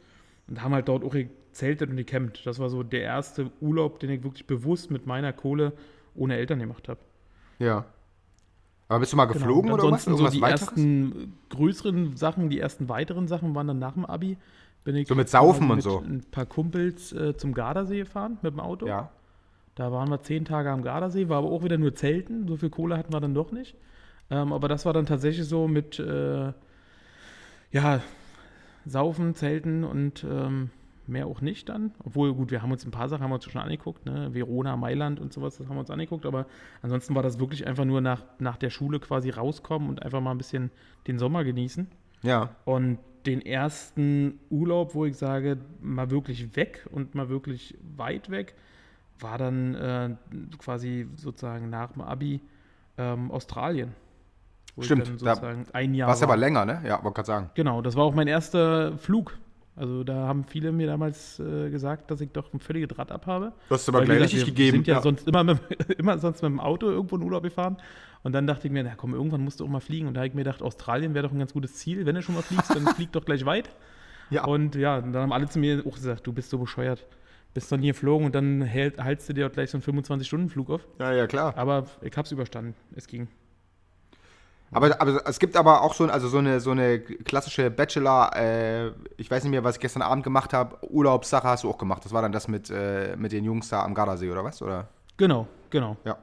und 0.47 0.61
haben 0.61 0.73
halt 0.73 0.87
dort 0.87 1.03
auch 1.03 1.13
gezeltet 1.13 1.89
und 1.89 1.97
gecampt. 1.97 2.45
Das 2.45 2.59
war 2.59 2.69
so 2.69 2.83
der 2.83 3.01
erste 3.01 3.51
Urlaub, 3.61 3.99
den 3.99 4.09
ich 4.09 4.23
wirklich 4.23 4.47
bewusst 4.47 4.91
mit 4.91 5.05
meiner 5.05 5.33
Kohle 5.33 5.73
ohne 6.19 6.35
Eltern 6.37 6.59
gemacht 6.59 6.87
habe. 6.89 6.99
Ja. 7.59 7.85
Aber 8.87 8.99
bist 8.99 9.13
du 9.13 9.17
mal 9.17 9.25
Genau. 9.25 9.33
geflogen 9.39 9.71
Und 9.71 9.79
oder 9.79 9.83
ansonsten 9.85 10.11
so 10.11 10.17
Irgendwas 10.17 10.33
die 10.33 10.41
weiteres? 10.41 10.61
ersten 10.69 11.37
größeren 11.49 12.17
Sachen, 12.17 12.49
die 12.49 12.59
ersten 12.59 12.89
weiteren 12.89 13.27
Sachen 13.27 13.53
waren 13.55 13.67
dann 13.67 13.79
nach 13.79 13.93
dem 13.93 14.05
Abi. 14.05 14.37
Bin 14.83 14.95
ich 14.95 15.07
So 15.07 15.13
mit 15.15 15.29
Saufen 15.29 15.67
quasi 15.67 15.71
und 15.71 15.75
mit 15.75 15.83
so. 15.83 15.99
ein 15.99 16.31
paar 16.31 16.45
Kumpels 16.45 17.11
äh, 17.13 17.35
zum 17.37 17.53
Gardasee 17.53 17.99
gefahren 17.99 18.37
mit 18.41 18.53
dem 18.53 18.59
Auto. 18.59 18.87
Ja. 18.87 19.11
Da 19.75 19.91
waren 19.91 20.09
wir 20.09 20.21
zehn 20.21 20.45
Tage 20.45 20.71
am 20.71 20.81
Gardasee, 20.81 21.29
war 21.29 21.37
aber 21.39 21.51
auch 21.51 21.63
wieder 21.63 21.77
nur 21.77 21.93
Zelten. 21.95 22.47
So 22.47 22.55
viel 22.57 22.69
Kohle 22.69 22.97
hatten 22.97 23.13
wir 23.13 23.19
dann 23.19 23.33
doch 23.33 23.51
nicht. 23.51 23.75
Ähm, 24.31 24.51
aber 24.53 24.67
das 24.67 24.85
war 24.85 24.93
dann 24.93 25.05
tatsächlich 25.05 25.47
so 25.47 25.67
mit, 25.67 25.99
äh, 25.99 26.51
ja, 27.71 28.01
Saufen, 28.85 29.35
Zelten 29.35 29.83
und 29.83 30.25
ähm, 30.29 30.69
mehr 31.09 31.27
auch 31.27 31.41
nicht 31.41 31.69
dann. 31.69 31.91
Obwohl, 32.03 32.33
gut, 32.33 32.51
wir 32.51 32.61
haben 32.61 32.71
uns 32.71 32.85
ein 32.85 32.91
paar 32.91 33.09
Sachen 33.09 33.23
haben 33.23 33.31
wir 33.31 33.35
uns 33.35 33.45
schon 33.45 33.61
angeguckt, 33.61 34.05
ne? 34.05 34.33
Verona, 34.33 34.77
Mailand 34.77 35.19
und 35.19 35.33
sowas, 35.33 35.57
das 35.57 35.67
haben 35.67 35.75
wir 35.75 35.81
uns 35.81 35.91
angeguckt. 35.91 36.25
Aber 36.25 36.45
ansonsten 36.81 37.15
war 37.15 37.23
das 37.23 37.39
wirklich 37.39 37.67
einfach 37.67 37.85
nur 37.85 38.01
nach, 38.01 38.23
nach 38.39 38.57
der 38.57 38.69
Schule 38.69 38.99
quasi 38.99 39.29
rauskommen 39.29 39.89
und 39.89 40.03
einfach 40.03 40.21
mal 40.21 40.31
ein 40.31 40.37
bisschen 40.37 40.71
den 41.07 41.19
Sommer 41.19 41.43
genießen. 41.43 41.87
Ja. 42.21 42.55
Und 42.65 42.99
den 43.25 43.41
ersten 43.41 44.39
Urlaub, 44.49 44.95
wo 44.95 45.05
ich 45.05 45.17
sage, 45.17 45.57
mal 45.81 46.09
wirklich 46.09 46.55
weg 46.55 46.87
und 46.91 47.15
mal 47.15 47.29
wirklich 47.29 47.77
weit 47.97 48.29
weg, 48.29 48.55
war 49.19 49.37
dann 49.37 49.75
äh, 49.75 50.15
quasi 50.57 51.07
sozusagen 51.15 51.69
nach 51.69 51.91
dem 51.91 52.01
Abi 52.01 52.41
ähm, 52.97 53.31
Australien. 53.31 53.93
Wo 54.75 54.83
Stimmt, 54.83 55.03
ich 55.03 55.09
dann 55.09 55.17
da 55.17 55.35
sozusagen 55.35 55.65
ein 55.73 55.93
Jahr 55.93 56.09
war. 56.09 56.23
aber 56.23 56.37
länger, 56.37 56.65
ne? 56.65 56.81
Ja, 56.85 57.03
wollte 57.03 57.15
gerade 57.15 57.27
sagen. 57.27 57.49
Genau, 57.55 57.81
das 57.81 57.95
war 57.95 58.03
auch 58.03 58.13
mein 58.13 58.27
erster 58.27 58.97
Flug. 58.97 59.37
Also 59.79 60.03
da 60.03 60.27
haben 60.27 60.43
viele 60.43 60.73
mir 60.73 60.87
damals 60.87 61.39
äh, 61.39 61.69
gesagt, 61.69 62.11
dass 62.11 62.19
ich 62.19 62.31
doch 62.31 62.53
ein 62.53 62.59
völliges 62.59 62.97
Rad 62.97 63.13
abhabe. 63.13 63.53
Du 63.69 63.75
hast 63.75 63.87
aber 63.87 63.99
Weil, 63.99 64.09
wie 64.09 64.15
gleich 64.17 64.23
richtig 64.23 64.39
wir 64.41 64.45
gegeben. 64.47 64.77
sind 64.77 64.87
ja, 64.87 64.95
ja. 64.95 65.01
sonst 65.01 65.25
immer, 65.25 65.45
mit, 65.45 65.59
immer 65.97 66.17
sonst 66.17 66.41
mit 66.41 66.51
dem 66.51 66.59
Auto 66.59 66.87
irgendwo 66.89 67.15
in 67.15 67.23
Urlaub 67.23 67.43
gefahren. 67.43 67.77
Und 68.21 68.33
dann 68.33 68.45
dachte 68.45 68.67
ich 68.67 68.73
mir, 68.73 68.83
na 68.83 68.95
komm, 68.97 69.13
irgendwann 69.13 69.41
musst 69.41 69.61
du 69.61 69.63
auch 69.63 69.69
mal 69.69 69.79
fliegen. 69.79 70.07
Und 70.07 70.15
da 70.15 70.19
habe 70.19 70.27
ich 70.27 70.33
mir 70.33 70.43
gedacht, 70.43 70.61
Australien 70.61 71.13
wäre 71.13 71.25
doch 71.25 71.31
ein 71.31 71.39
ganz 71.39 71.53
gutes 71.53 71.75
Ziel. 71.75 72.05
Wenn 72.05 72.15
du 72.15 72.21
schon 72.21 72.35
mal 72.35 72.41
fliegst, 72.41 72.75
dann 72.75 72.87
flieg 72.95 73.13
doch 73.13 73.23
gleich 73.23 73.45
weit. 73.45 73.69
Ja. 74.31 74.43
Und 74.43 74.75
ja, 74.75 74.97
und 74.97 75.13
dann 75.13 75.21
haben 75.23 75.31
alle 75.31 75.47
zu 75.47 75.59
mir 75.59 75.81
auch 75.87 75.95
gesagt, 75.95 76.27
du 76.27 76.33
bist 76.33 76.49
so 76.49 76.57
bescheuert. 76.57 77.05
Bist 77.53 77.71
noch 77.71 77.79
nie 77.79 77.87
geflogen 77.87 78.25
und 78.25 78.35
dann 78.35 78.61
hält, 78.61 79.01
haltst 79.01 79.29
du 79.29 79.33
dir 79.33 79.49
gleich 79.49 79.71
so 79.71 79.77
einen 79.77 80.01
25-Stunden-Flug 80.01 80.69
auf. 80.69 80.87
ja, 80.99 81.13
ja, 81.13 81.25
klar. 81.25 81.57
Aber 81.57 81.85
ich 82.01 82.15
hab's 82.17 82.33
überstanden. 82.33 82.75
Es 82.95 83.07
ging. 83.07 83.29
Aber, 84.71 85.01
aber 85.01 85.27
es 85.27 85.39
gibt 85.39 85.55
aber 85.55 85.81
auch 85.81 85.93
so, 85.93 86.05
also 86.05 86.27
so, 86.27 86.37
eine, 86.37 86.59
so 86.59 86.71
eine 86.71 86.99
klassische 86.99 87.71
Bachelor, 87.71 88.35
äh, 88.35 88.91
ich 89.17 89.29
weiß 89.29 89.43
nicht 89.43 89.51
mehr, 89.51 89.63
was 89.63 89.75
ich 89.75 89.81
gestern 89.81 90.01
Abend 90.01 90.23
gemacht 90.23 90.53
habe, 90.53 90.77
Urlaubssache 90.89 91.47
hast 91.47 91.63
du 91.63 91.69
auch 91.69 91.77
gemacht. 91.77 92.05
Das 92.05 92.13
war 92.13 92.21
dann 92.21 92.31
das 92.31 92.47
mit, 92.47 92.69
äh, 92.69 93.15
mit 93.17 93.31
den 93.31 93.43
Jungs 93.43 93.69
da 93.69 93.83
am 93.83 93.93
Gardasee, 93.93 94.29
oder 94.29 94.43
was? 94.43 94.61
Oder? 94.61 94.87
Genau, 95.17 95.47
genau. 95.69 95.97
Ja. 96.05 96.17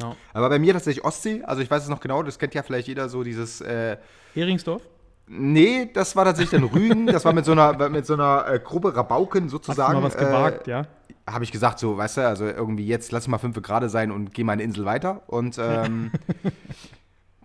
Ja. 0.00 0.16
Aber 0.32 0.48
bei 0.48 0.58
mir 0.58 0.72
tatsächlich 0.72 1.04
Ostsee, 1.04 1.42
also 1.44 1.62
ich 1.62 1.70
weiß 1.70 1.82
es 1.84 1.88
noch 1.88 2.00
genau, 2.00 2.22
das 2.22 2.38
kennt 2.38 2.54
ja 2.54 2.62
vielleicht 2.62 2.88
jeder 2.88 3.08
so 3.08 3.22
dieses, 3.22 3.60
äh, 3.60 3.98
Heringsdorf? 4.34 4.82
nee, 5.28 5.88
das 5.92 6.16
war 6.16 6.24
tatsächlich 6.24 6.60
dann 6.60 6.68
Rügen, 6.68 7.06
das 7.08 7.24
war 7.24 7.32
mit 7.32 7.44
so 7.44 7.52
einer, 7.52 7.88
mit 7.88 8.06
so 8.06 8.14
einer 8.14 8.46
äh, 8.48 8.58
Gruppe 8.58 8.96
Rabauken 8.96 9.44
Hast 9.44 9.52
du 9.52 9.56
sozusagen. 9.56 9.94
mal 9.94 10.02
was 10.02 10.16
gewagt, 10.16 10.66
ja? 10.66 10.86
habe 11.28 11.44
ich 11.44 11.52
gesagt, 11.52 11.78
so, 11.78 11.96
weißt 11.96 12.18
du, 12.18 12.26
also 12.26 12.46
irgendwie 12.46 12.86
jetzt 12.86 13.12
lass 13.12 13.28
mal 13.28 13.38
fünf 13.38 13.60
gerade 13.62 13.88
sein 13.88 14.10
und 14.10 14.34
gehe 14.34 14.44
mal 14.44 14.52
eine 14.52 14.62
Insel 14.62 14.84
weiter. 14.84 15.22
Und 15.26 15.58
ähm, 15.60 16.10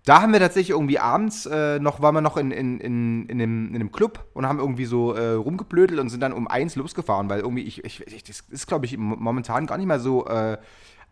da 0.08 0.22
haben 0.22 0.32
wir 0.32 0.40
tatsächlich 0.40 0.70
irgendwie 0.70 1.00
abends 1.00 1.46
äh, 1.46 1.80
noch, 1.80 2.02
waren 2.02 2.16
wir 2.16 2.22
noch 2.22 2.38
in, 2.38 2.52
in, 2.52 2.80
in, 2.80 3.26
in, 3.28 3.42
einem, 3.42 3.68
in 3.70 3.76
einem 3.76 3.92
Club 3.92 4.26
und 4.34 4.48
haben 4.48 4.58
irgendwie 4.60 4.86
so 4.86 5.14
äh, 5.14 5.34
rumgeblödelt 5.34 6.00
und 6.00 6.08
sind 6.10 6.22
dann 6.22 6.32
um 6.32 6.48
eins 6.48 6.76
losgefahren, 6.76 7.30
weil 7.30 7.42
irgendwie, 7.42 7.64
ich, 7.64 7.84
ich, 7.84 8.08
ich 8.08 8.24
das 8.24 8.42
ist, 8.50 8.68
glaube 8.68 8.86
ich, 8.86 8.98
mo- 8.98 9.18
momentan 9.18 9.66
gar 9.68 9.78
nicht 9.78 9.88
mehr 9.88 10.00
so 10.00 10.26
äh, 10.28 10.58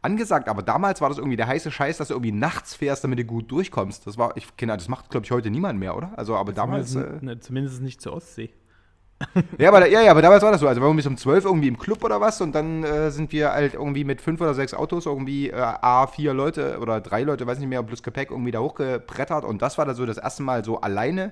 angesagt, 0.02 0.48
aber 0.48 0.62
damals 0.62 1.02
war 1.02 1.10
das 1.10 1.18
irgendwie 1.18 1.36
der 1.36 1.48
heiße 1.48 1.72
Scheiß, 1.72 1.98
dass 1.98 2.08
du 2.08 2.14
irgendwie 2.14 2.32
nachts 2.32 2.76
fährst, 2.76 3.04
damit 3.04 3.20
du 3.20 3.26
gut 3.26 3.52
durchkommst. 3.52 4.08
Das 4.08 4.18
war, 4.18 4.38
ich 4.38 4.56
kenne, 4.56 4.78
das 4.78 4.88
macht, 4.88 5.10
glaube 5.10 5.26
ich, 5.26 5.32
heute 5.32 5.50
niemand 5.50 5.78
mehr, 5.78 5.98
oder? 5.98 6.14
Also, 6.16 6.36
aber 6.36 6.54
damals. 6.54 6.96
Äh, 6.96 7.18
ne, 7.22 7.40
zumindest 7.40 7.82
nicht 7.82 8.02
zur 8.02 8.14
Ostsee. 8.14 8.52
ja, 9.58 9.70
aber, 9.70 9.88
ja, 9.88 10.02
ja, 10.02 10.12
aber 10.12 10.22
damals 10.22 10.44
war 10.44 10.52
das 10.52 10.60
so. 10.60 10.68
Also 10.68 10.82
wir 10.82 10.88
waren 10.88 10.96
bis 10.96 11.06
um 11.06 11.16
12 11.16 11.46
irgendwie 11.46 11.70
im 11.70 11.78
Club 11.78 12.04
oder 12.04 12.20
was 12.20 12.42
und 12.42 12.54
dann 12.54 12.84
äh, 12.84 13.12
sind 13.12 13.32
wir 13.32 13.52
halt 13.52 13.74
irgendwie 13.74 14.04
mit 14.04 14.22
fünf 14.22 14.42
oder 14.42 14.54
sechs 14.54 14.74
Autos 14.74 15.06
irgendwie 15.06 15.50
äh, 15.50 15.56
A, 15.56 16.08
vier 16.08 16.34
Leute 16.34 16.80
oder 16.80 17.00
drei 17.00 17.24
Leute, 17.24 17.48
weiß 17.48 17.60
nicht 17.60 17.70
mehr, 17.70 17.82
plus 17.84 18.04
Gepäck 18.04 18.32
irgendwie 18.32 18.52
da 18.52 18.60
hochgebrettert 18.60 19.46
und 19.46 19.62
das 19.62 19.78
war 19.78 19.86
dann 19.86 19.96
so 19.96 20.06
das 20.06 20.18
erste 20.18 20.44
Mal 20.44 20.66
so 20.66 20.82
alleine 20.82 21.32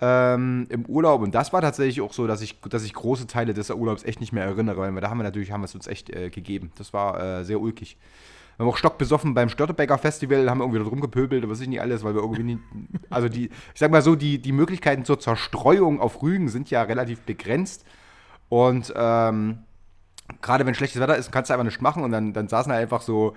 ähm, 0.00 0.66
im 0.70 0.86
Urlaub 0.86 1.20
und 1.20 1.34
das 1.34 1.52
war 1.52 1.60
tatsächlich 1.60 2.00
auch 2.00 2.14
so, 2.14 2.26
dass 2.26 2.40
ich, 2.40 2.60
dass 2.62 2.84
ich 2.84 2.94
große 2.94 3.26
Teile 3.26 3.52
des 3.52 3.70
Urlaubs 3.70 4.04
echt 4.04 4.20
nicht 4.20 4.32
mehr 4.32 4.44
erinnere, 4.44 4.78
weil 4.78 5.00
da 5.00 5.10
haben 5.10 5.18
wir 5.18 5.24
natürlich, 5.24 5.52
haben 5.52 5.60
wir 5.60 5.66
es 5.66 5.74
uns 5.74 5.86
echt 5.86 6.08
äh, 6.10 6.30
gegeben. 6.30 6.72
Das 6.78 6.94
war 6.94 7.40
äh, 7.40 7.44
sehr 7.44 7.60
ulkig. 7.60 7.98
Wir 8.56 8.64
haben 8.64 8.72
auch 8.72 8.76
stockbesoffen 8.76 9.34
beim 9.34 9.48
Störtebecker 9.48 9.98
Festival, 9.98 10.48
haben 10.48 10.60
irgendwie 10.60 10.78
da 10.78 10.84
rumgepöbelt, 10.84 11.48
was 11.48 11.60
ich 11.60 11.68
nicht 11.68 11.80
alles, 11.80 12.04
weil 12.04 12.14
wir 12.14 12.22
irgendwie 12.22 12.42
nicht, 12.44 12.60
also 13.10 13.28
die, 13.28 13.46
ich 13.46 13.80
sag 13.80 13.90
mal 13.90 14.02
so, 14.02 14.14
die, 14.14 14.38
die 14.38 14.52
Möglichkeiten 14.52 15.04
zur 15.04 15.18
Zerstreuung 15.18 16.00
auf 16.00 16.22
Rügen 16.22 16.48
sind 16.48 16.70
ja 16.70 16.82
relativ 16.82 17.22
begrenzt. 17.22 17.84
Und 18.48 18.92
ähm, 18.96 19.58
gerade 20.40 20.66
wenn 20.66 20.74
schlechtes 20.74 21.00
Wetter 21.00 21.16
ist, 21.16 21.32
kannst 21.32 21.50
du 21.50 21.54
einfach 21.54 21.64
nichts 21.64 21.80
machen 21.80 22.04
und 22.04 22.12
dann, 22.12 22.32
dann 22.32 22.46
saßen 22.46 22.70
da 22.70 22.78
einfach 22.78 23.02
so, 23.02 23.34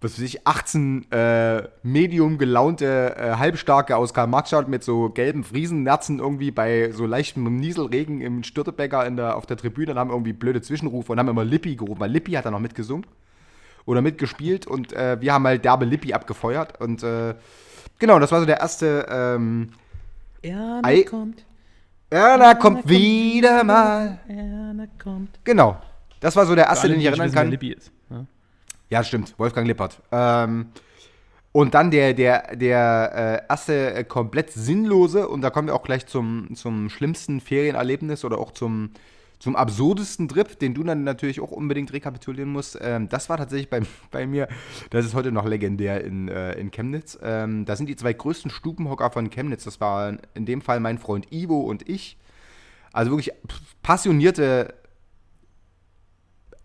was 0.00 0.12
weiß 0.12 0.24
ich, 0.24 0.46
18 0.46 1.12
äh, 1.12 1.68
medium 1.82 2.38
gelaunte 2.38 3.16
äh, 3.18 3.36
Halbstarke 3.36 3.98
aus 3.98 4.14
Karl-Marx-Stadt 4.14 4.66
mit 4.66 4.82
so 4.82 5.10
gelben 5.10 5.44
Friesennerzen 5.44 6.20
irgendwie 6.20 6.50
bei 6.50 6.90
so 6.92 7.04
leichtem 7.04 7.54
Nieselregen 7.56 8.22
im 8.22 8.42
Störtebecker 8.42 9.04
in 9.04 9.16
der, 9.16 9.36
auf 9.36 9.44
der 9.44 9.58
Tribüne. 9.58 9.92
Und 9.92 9.98
haben 9.98 10.10
irgendwie 10.10 10.32
blöde 10.32 10.62
Zwischenrufe 10.62 11.12
und 11.12 11.18
haben 11.18 11.28
immer 11.28 11.44
Lippi 11.44 11.76
gerufen, 11.76 12.00
weil 12.00 12.10
Lippi 12.10 12.32
hat 12.32 12.46
da 12.46 12.50
noch 12.50 12.60
mitgesungen 12.60 13.04
oder 13.86 14.02
mitgespielt 14.02 14.66
und 14.66 14.92
äh, 14.92 15.20
wir 15.20 15.32
haben 15.32 15.46
halt 15.46 15.64
derbe 15.64 15.84
Lippi 15.84 16.12
abgefeuert 16.12 16.80
und 16.80 17.02
äh, 17.02 17.34
genau, 17.98 18.18
das 18.18 18.32
war 18.32 18.40
so 18.40 18.46
der 18.46 18.60
erste 18.60 19.06
ähm, 19.10 19.70
Erna 20.42 20.88
Ei. 20.88 21.02
kommt, 21.02 21.44
Erna 22.08 22.54
kommt 22.54 22.88
wieder 22.88 23.62
mal. 23.64 24.18
Erna 24.26 24.86
kommt. 25.02 25.38
Genau. 25.44 25.80
Das 26.20 26.36
war 26.36 26.44
so 26.46 26.54
der 26.54 26.66
erste, 26.66 26.84
alle, 26.84 26.94
den 26.94 27.00
ich 27.00 27.06
erinnern 27.06 27.26
wissen, 27.26 27.36
kann. 27.36 27.50
Lippi 27.50 27.72
ist. 27.72 27.90
Ja. 28.10 28.26
Ja, 28.90 29.04
stimmt. 29.04 29.38
Wolfgang 29.38 29.66
Lippert. 29.66 30.00
Ähm, 30.10 30.66
und 31.52 31.74
dann 31.74 31.90
der, 31.90 32.14
der, 32.14 32.56
der 32.56 33.44
äh, 33.48 33.52
erste 33.52 33.94
äh, 33.94 34.04
komplett 34.04 34.50
sinnlose, 34.50 35.28
und 35.28 35.40
da 35.40 35.50
kommen 35.50 35.68
wir 35.68 35.74
auch 35.74 35.82
gleich 35.82 36.06
zum, 36.06 36.54
zum 36.54 36.90
schlimmsten 36.90 37.40
Ferienerlebnis 37.40 38.24
oder 38.24 38.38
auch 38.38 38.52
zum, 38.52 38.90
zum 39.40 39.56
absurdesten 39.56 40.28
Trip, 40.28 40.56
den 40.58 40.74
du 40.74 40.84
dann 40.84 41.02
natürlich 41.02 41.40
auch 41.40 41.50
unbedingt 41.50 41.92
rekapitulieren 41.92 42.52
musst. 42.52 42.78
Ähm, 42.80 43.08
das 43.08 43.28
war 43.28 43.38
tatsächlich 43.38 43.70
bei, 43.70 43.80
bei 44.12 44.26
mir, 44.26 44.46
das 44.90 45.04
ist 45.04 45.14
heute 45.14 45.32
noch 45.32 45.46
legendär 45.46 46.04
in, 46.04 46.28
äh, 46.28 46.52
in 46.52 46.70
Chemnitz. 46.70 47.18
Ähm, 47.22 47.64
da 47.64 47.74
sind 47.74 47.88
die 47.88 47.96
zwei 47.96 48.12
größten 48.12 48.50
Stubenhocker 48.50 49.10
von 49.10 49.30
Chemnitz. 49.30 49.64
Das 49.64 49.80
waren 49.80 50.20
in 50.34 50.46
dem 50.46 50.60
Fall 50.60 50.78
mein 50.78 50.98
Freund 50.98 51.32
Ivo 51.32 51.58
und 51.60 51.88
ich. 51.88 52.16
Also 52.92 53.10
wirklich 53.10 53.32
passionierte 53.82 54.74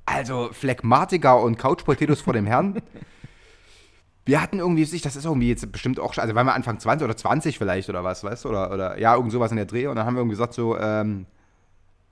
also 0.05 0.49
Phlegmatiker 0.51 1.41
und 1.41 1.57
Couch-Potatoes 1.57 2.21
vor 2.21 2.33
dem 2.33 2.45
Herrn. 2.45 2.81
Wir 4.25 4.41
hatten 4.41 4.59
irgendwie, 4.59 4.85
sich, 4.85 5.01
das 5.03 5.15
ist 5.15 5.25
irgendwie 5.25 5.49
jetzt 5.49 5.71
bestimmt 5.71 5.99
auch, 5.99 6.17
also 6.17 6.33
waren 6.33 6.47
wir 6.47 6.55
Anfang 6.55 6.79
20 6.79 7.05
oder 7.05 7.15
20 7.15 7.59
vielleicht 7.59 7.89
oder 7.89 8.03
was, 8.03 8.23
weißt 8.23 8.45
du, 8.45 8.49
oder, 8.49 8.71
oder 8.71 8.99
ja, 8.99 9.13
irgend 9.13 9.31
sowas 9.31 9.51
in 9.51 9.57
der 9.57 9.67
Dreh 9.67 9.85
und 9.85 9.97
dann 9.97 10.07
haben 10.07 10.15
wir 10.15 10.21
irgendwie 10.21 10.33
gesagt 10.33 10.55
so, 10.55 10.75
ähm, 10.79 11.27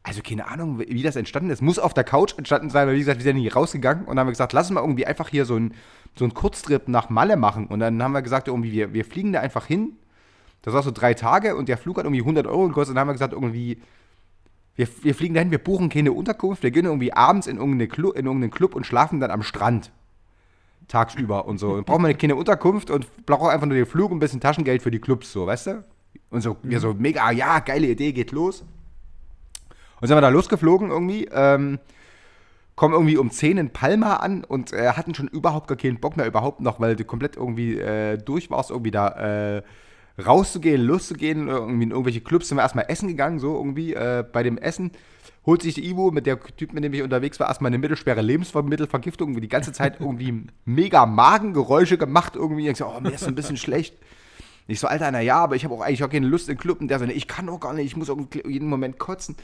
also 0.04 0.22
keine 0.22 0.48
Ahnung, 0.48 0.80
wie 0.80 1.02
das 1.02 1.16
entstanden 1.16 1.50
ist. 1.50 1.62
Muss 1.62 1.80
auf 1.80 1.94
der 1.94 2.04
Couch 2.04 2.38
entstanden 2.38 2.70
sein, 2.70 2.88
weil 2.88 2.96
wie 2.96 3.00
gesagt, 3.00 3.20
wir 3.20 3.24
sind 3.24 3.38
nicht 3.38 3.56
rausgegangen 3.56 4.04
und 4.04 4.10
dann 4.10 4.20
haben 4.20 4.28
wir 4.28 4.34
gesagt, 4.34 4.52
lass 4.52 4.68
uns 4.68 4.76
mal 4.76 4.82
irgendwie 4.82 5.06
einfach 5.06 5.30
hier 5.30 5.46
so 5.46 5.56
einen 5.56 5.74
so 6.16 6.28
Kurztrip 6.28 6.90
nach 6.90 7.10
Malle 7.10 7.38
machen 7.38 7.68
und 7.68 7.80
dann 7.80 8.04
haben 8.04 8.12
wir 8.12 8.22
gesagt, 8.22 8.50
irgendwie, 8.50 8.74
wir, 8.74 8.94
wir 8.94 9.06
fliegen 9.06 9.32
da 9.32 9.40
einfach 9.40 9.66
hin. 9.66 9.94
Das 10.62 10.74
war 10.74 10.84
so 10.84 10.92
drei 10.92 11.14
Tage 11.14 11.56
und 11.56 11.70
der 11.70 11.78
Flug 11.78 11.98
hat 11.98 12.06
irgendwie 12.06 12.22
100 12.22 12.48
Euro 12.48 12.68
gekostet 12.68 12.90
und 12.90 12.96
dann 12.96 13.02
haben 13.02 13.10
wir 13.10 13.14
gesagt, 13.14 13.34
irgendwie, 13.34 13.82
wir, 14.76 14.88
wir 15.02 15.16
fliegen 15.16 15.34
dahin, 15.34 15.52
wir 15.52 15.58
buchen 15.58 15.90
keine 15.90 16.12
Unterkunft, 16.12 16.64
wir 16.64 16.72
gehen 16.72 16.86
irgendwie 16.86 17.14
abends 17.14 17.48
in 17.48 17.58
irgendeinen 17.58 17.90
Club, 17.90 18.18
in 18.18 18.26
irgendeinen 18.26 18.52
Club 18.52 18.76
und 18.76 18.86
schlafen 18.86 19.20
dann 19.20 19.32
am 19.32 19.44
Strand. 19.44 19.92
Tagsüber 20.90 21.46
und 21.46 21.60
so. 21.60 21.76
Dann 21.76 21.86
brauchen 21.86 22.06
wir 22.06 22.14
keine 22.14 22.36
Unterkunft 22.36 22.90
und 22.90 23.26
brauchen 23.26 23.50
einfach 23.50 23.68
nur 23.68 23.78
den 23.78 23.86
Flug 23.86 24.12
und 24.12 24.18
ein 24.18 24.20
bisschen 24.20 24.42
Taschengeld 24.42 24.82
für 24.82 24.92
die 24.92 25.00
Clubs, 25.00 25.32
so, 25.32 25.48
weißt 25.48 25.68
du? 25.68 25.86
Und 26.30 26.42
so, 26.42 26.58
wir 26.62 26.80
so 26.82 26.94
mega, 26.94 27.32
ja, 27.32 27.60
geile 27.60 27.88
Idee, 27.88 28.12
geht 28.12 28.32
los. 28.32 28.66
Und 30.04 30.08
sind 30.08 30.18
wir 30.18 30.22
da 30.22 30.28
losgeflogen 30.28 30.92
irgendwie, 30.92 31.30
ähm, 31.32 31.80
kommen 32.76 32.94
irgendwie 32.94 33.16
um 33.16 33.32
10 33.32 33.58
in 33.58 33.70
Palma 33.70 34.18
an 34.18 34.44
und 34.44 34.74
äh, 34.74 34.90
hatten 34.90 35.16
schon 35.16 35.30
überhaupt 35.30 35.70
gar 35.70 35.78
keinen 35.78 36.02
Bock 36.02 36.18
mehr 36.18 36.28
überhaupt 36.28 36.60
noch, 36.60 36.82
weil 36.82 36.98
du 36.98 37.06
komplett 37.06 37.38
irgendwie 37.38 37.80
äh, 37.80 38.18
durch 38.18 38.52
warst, 38.52 38.70
irgendwie 38.70 38.92
da 38.92 39.08
äh, 39.58 39.64
rauszugehen, 40.22 40.82
loszugehen, 40.82 41.48
irgendwie 41.48 41.84
in 41.84 41.92
irgendwelche 41.92 42.20
Clubs 42.20 42.50
sind 42.50 42.58
wir 42.58 42.64
erstmal 42.64 42.88
essen 42.90 43.08
gegangen, 43.08 43.40
so 43.40 43.56
irgendwie. 43.56 43.94
Äh, 43.94 44.26
bei 44.30 44.44
dem 44.44 44.58
Essen 44.58 44.92
holt 45.46 45.62
sich 45.62 45.76
der 45.76 45.86
Ivo 45.86 46.12
mit 46.12 46.26
der 46.26 46.38
Typ, 46.38 46.74
mit 46.74 46.84
dem 46.84 46.94
ich 46.94 47.02
unterwegs 47.02 47.40
war, 47.40 47.48
erstmal 47.48 47.70
eine 47.70 47.78
mittelschwere 47.78 48.22
Lebensmittelvergiftung, 48.22 49.40
die 49.40 49.48
ganze 49.48 49.72
Zeit 49.72 50.02
irgendwie 50.02 50.48
mega 50.66 51.06
Magengeräusche 51.06 51.98
gemacht, 51.98 52.36
irgendwie. 52.36 52.68
Ich 52.68 52.78
so, 52.78 52.88
oh, 52.88 53.00
mir 53.00 53.14
ist 53.14 53.26
ein 53.26 53.36
bisschen 53.36 53.56
schlecht. 53.56 53.96
Ich 54.68 54.82
so, 54.82 54.88
Alter, 54.88 55.10
na 55.12 55.22
ja, 55.22 55.38
aber 55.38 55.56
ich 55.56 55.64
habe 55.64 55.74
auch 55.74 55.82
eigentlich 55.82 56.04
auch 56.04 56.10
keine 56.10 56.28
Lust 56.28 56.50
in 56.50 56.58
Club. 56.58 56.82
Und 56.82 56.90
der 56.90 57.00
so, 57.00 57.06
nee, 57.06 57.14
ich 57.14 57.30
kann 57.30 57.48
auch 57.48 57.62
gar 57.62 57.74
nicht, 57.74 57.86
ich 57.86 57.96
muss 57.96 58.10
auch 58.10 58.18
jeden 58.46 58.68
Moment 58.68 59.00
kotzen. 59.00 59.38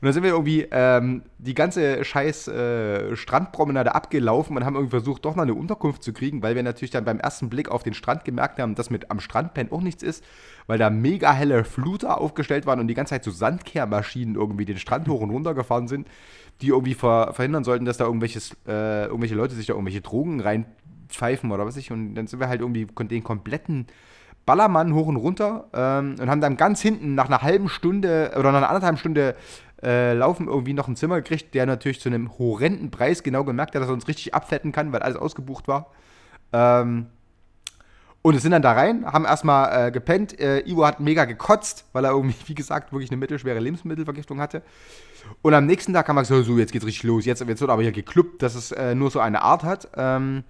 Und 0.00 0.06
dann 0.06 0.12
sind 0.12 0.22
wir 0.22 0.30
irgendwie 0.30 0.66
ähm, 0.70 1.22
die 1.38 1.54
ganze 1.54 2.04
scheiß 2.04 2.48
äh, 2.48 3.16
Strandpromenade 3.16 3.94
abgelaufen 3.94 4.56
und 4.56 4.64
haben 4.64 4.74
irgendwie 4.74 4.90
versucht, 4.90 5.24
doch 5.24 5.36
noch 5.36 5.42
eine 5.42 5.54
Unterkunft 5.54 6.02
zu 6.02 6.12
kriegen, 6.12 6.42
weil 6.42 6.54
wir 6.54 6.62
natürlich 6.62 6.90
dann 6.90 7.04
beim 7.04 7.18
ersten 7.18 7.48
Blick 7.48 7.70
auf 7.70 7.82
den 7.82 7.94
Strand 7.94 8.24
gemerkt 8.24 8.58
haben, 8.58 8.74
dass 8.74 8.90
mit 8.90 9.10
am 9.10 9.20
Strandpen 9.20 9.72
auch 9.72 9.80
nichts 9.80 10.02
ist, 10.02 10.24
weil 10.66 10.78
da 10.78 10.90
mega 10.90 11.32
helle 11.32 11.64
Fluter 11.64 12.20
aufgestellt 12.20 12.66
waren 12.66 12.80
und 12.80 12.88
die 12.88 12.94
ganze 12.94 13.10
Zeit 13.10 13.24
so 13.24 13.30
Sandkehrmaschinen 13.30 14.34
irgendwie 14.34 14.64
den 14.64 14.78
Strand 14.78 15.08
hoch 15.08 15.20
und 15.20 15.30
runter 15.30 15.54
gefahren 15.54 15.88
sind, 15.88 16.08
die 16.60 16.68
irgendwie 16.68 16.94
ver 16.94 17.32
verhindern 17.32 17.64
sollten, 17.64 17.84
dass 17.84 17.96
da 17.96 18.04
irgendwelches, 18.04 18.52
äh, 18.66 19.04
irgendwelche 19.04 19.34
Leute 19.34 19.54
sich 19.54 19.66
da 19.66 19.72
irgendwelche 19.72 20.00
Drogen 20.00 20.40
reinpfeifen 20.40 21.50
oder 21.50 21.66
was 21.66 21.76
ich. 21.76 21.90
Und 21.90 22.14
dann 22.14 22.26
sind 22.26 22.40
wir 22.40 22.48
halt 22.48 22.60
irgendwie 22.60 22.86
den 22.86 23.24
kompletten 23.24 23.86
Ballermann 24.46 24.94
hoch 24.94 25.06
und 25.06 25.16
runter 25.16 25.66
ähm, 25.72 26.16
und 26.20 26.30
haben 26.30 26.40
dann 26.40 26.56
ganz 26.56 26.80
hinten 26.80 27.14
nach 27.14 27.26
einer 27.26 27.42
halben 27.42 27.68
Stunde 27.68 28.32
oder 28.34 28.50
nach 28.52 28.58
einer 28.58 28.68
anderthalben 28.68 28.98
Stunde 28.98 29.36
äh, 29.82 30.14
Laufen 30.14 30.48
irgendwie 30.48 30.72
noch 30.72 30.88
ein 30.88 30.96
Zimmer 30.96 31.16
gekriegt, 31.16 31.54
der 31.54 31.66
natürlich 31.66 32.00
zu 32.00 32.08
einem 32.08 32.38
horrenden 32.38 32.90
Preis 32.90 33.22
genau 33.22 33.44
gemerkt 33.44 33.74
hat, 33.74 33.82
dass 33.82 33.88
er 33.88 33.94
uns 33.94 34.08
richtig 34.08 34.34
abfetten 34.34 34.72
kann, 34.72 34.92
weil 34.92 35.02
alles 35.02 35.16
ausgebucht 35.16 35.68
war. 35.68 35.90
Ähm, 36.52 37.06
und 38.22 38.34
wir 38.34 38.40
sind 38.40 38.50
dann 38.50 38.60
da 38.60 38.72
rein, 38.72 39.06
haben 39.06 39.24
erstmal 39.24 39.88
äh, 39.88 39.90
gepennt. 39.90 40.38
Äh, 40.38 40.68
Ivo 40.68 40.84
hat 40.84 41.00
mega 41.00 41.24
gekotzt, 41.24 41.86
weil 41.92 42.04
er 42.04 42.10
irgendwie, 42.10 42.36
wie 42.46 42.54
gesagt, 42.54 42.92
wirklich 42.92 43.10
eine 43.10 43.16
mittelschwere 43.16 43.58
Lebensmittelvergiftung 43.58 44.40
hatte. 44.40 44.62
Und 45.42 45.54
am 45.54 45.66
nächsten 45.66 45.94
Tag 45.94 46.08
haben 46.08 46.16
wir 46.16 46.22
gesagt, 46.22 46.44
so, 46.44 46.58
jetzt 46.58 46.72
geht's 46.72 46.84
richtig 46.84 47.04
los. 47.04 47.24
Jetzt, 47.24 47.40
jetzt 47.40 47.60
wird 47.60 47.70
aber 47.70 47.82
hier 47.82 47.92
geklubbt, 47.92 48.42
dass 48.42 48.54
es 48.54 48.72
äh, 48.72 48.94
nur 48.94 49.10
so 49.10 49.20
eine 49.20 49.40
Art 49.42 49.62
hat. 49.62 49.88
Ähm, 49.96 50.44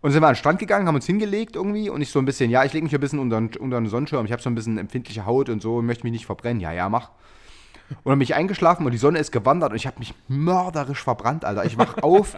und 0.00 0.12
sind 0.12 0.22
wir 0.22 0.28
an 0.28 0.34
den 0.34 0.38
Strand 0.38 0.58
gegangen, 0.60 0.86
haben 0.86 0.94
uns 0.94 1.06
hingelegt 1.06 1.56
irgendwie 1.56 1.90
und 1.90 2.00
ich 2.00 2.10
so 2.10 2.20
ein 2.20 2.24
bisschen, 2.24 2.50
ja, 2.50 2.64
ich 2.64 2.72
lege 2.72 2.84
mich 2.84 2.94
ein 2.94 3.00
bisschen 3.00 3.18
unter, 3.18 3.38
unter 3.60 3.78
einen 3.78 3.88
Sonnenschirm. 3.88 4.24
Ich 4.26 4.32
habe 4.32 4.40
so 4.40 4.48
ein 4.48 4.54
bisschen 4.54 4.78
empfindliche 4.78 5.26
Haut 5.26 5.48
und 5.48 5.60
so 5.60 5.76
und 5.76 5.86
möchte 5.86 6.04
mich 6.04 6.12
nicht 6.12 6.26
verbrennen. 6.26 6.60
Ja, 6.60 6.72
ja, 6.72 6.88
mach. 6.88 7.10
Und 7.90 8.10
dann 8.10 8.18
bin 8.18 8.24
ich 8.24 8.34
eingeschlafen 8.34 8.84
und 8.84 8.92
die 8.92 8.98
Sonne 8.98 9.18
ist 9.18 9.32
gewandert 9.32 9.70
und 9.70 9.76
ich 9.76 9.86
habe 9.86 9.98
mich 9.98 10.14
mörderisch 10.28 11.02
verbrannt, 11.02 11.44
Alter. 11.44 11.64
Ich 11.64 11.78
wach 11.78 11.98
auf 12.02 12.36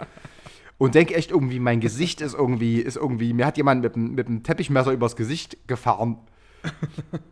und 0.78 0.94
denke 0.94 1.14
echt 1.14 1.30
irgendwie, 1.30 1.60
mein 1.60 1.80
Gesicht 1.80 2.20
ist 2.20 2.34
irgendwie, 2.34 2.80
ist 2.80 2.96
irgendwie, 2.96 3.32
mir 3.32 3.46
hat 3.46 3.56
jemand 3.56 3.82
mit, 3.82 3.96
mit 3.96 4.26
einem 4.28 4.42
Teppichmesser 4.42 4.92
übers 4.92 5.16
Gesicht 5.16 5.56
gefahren. 5.66 6.18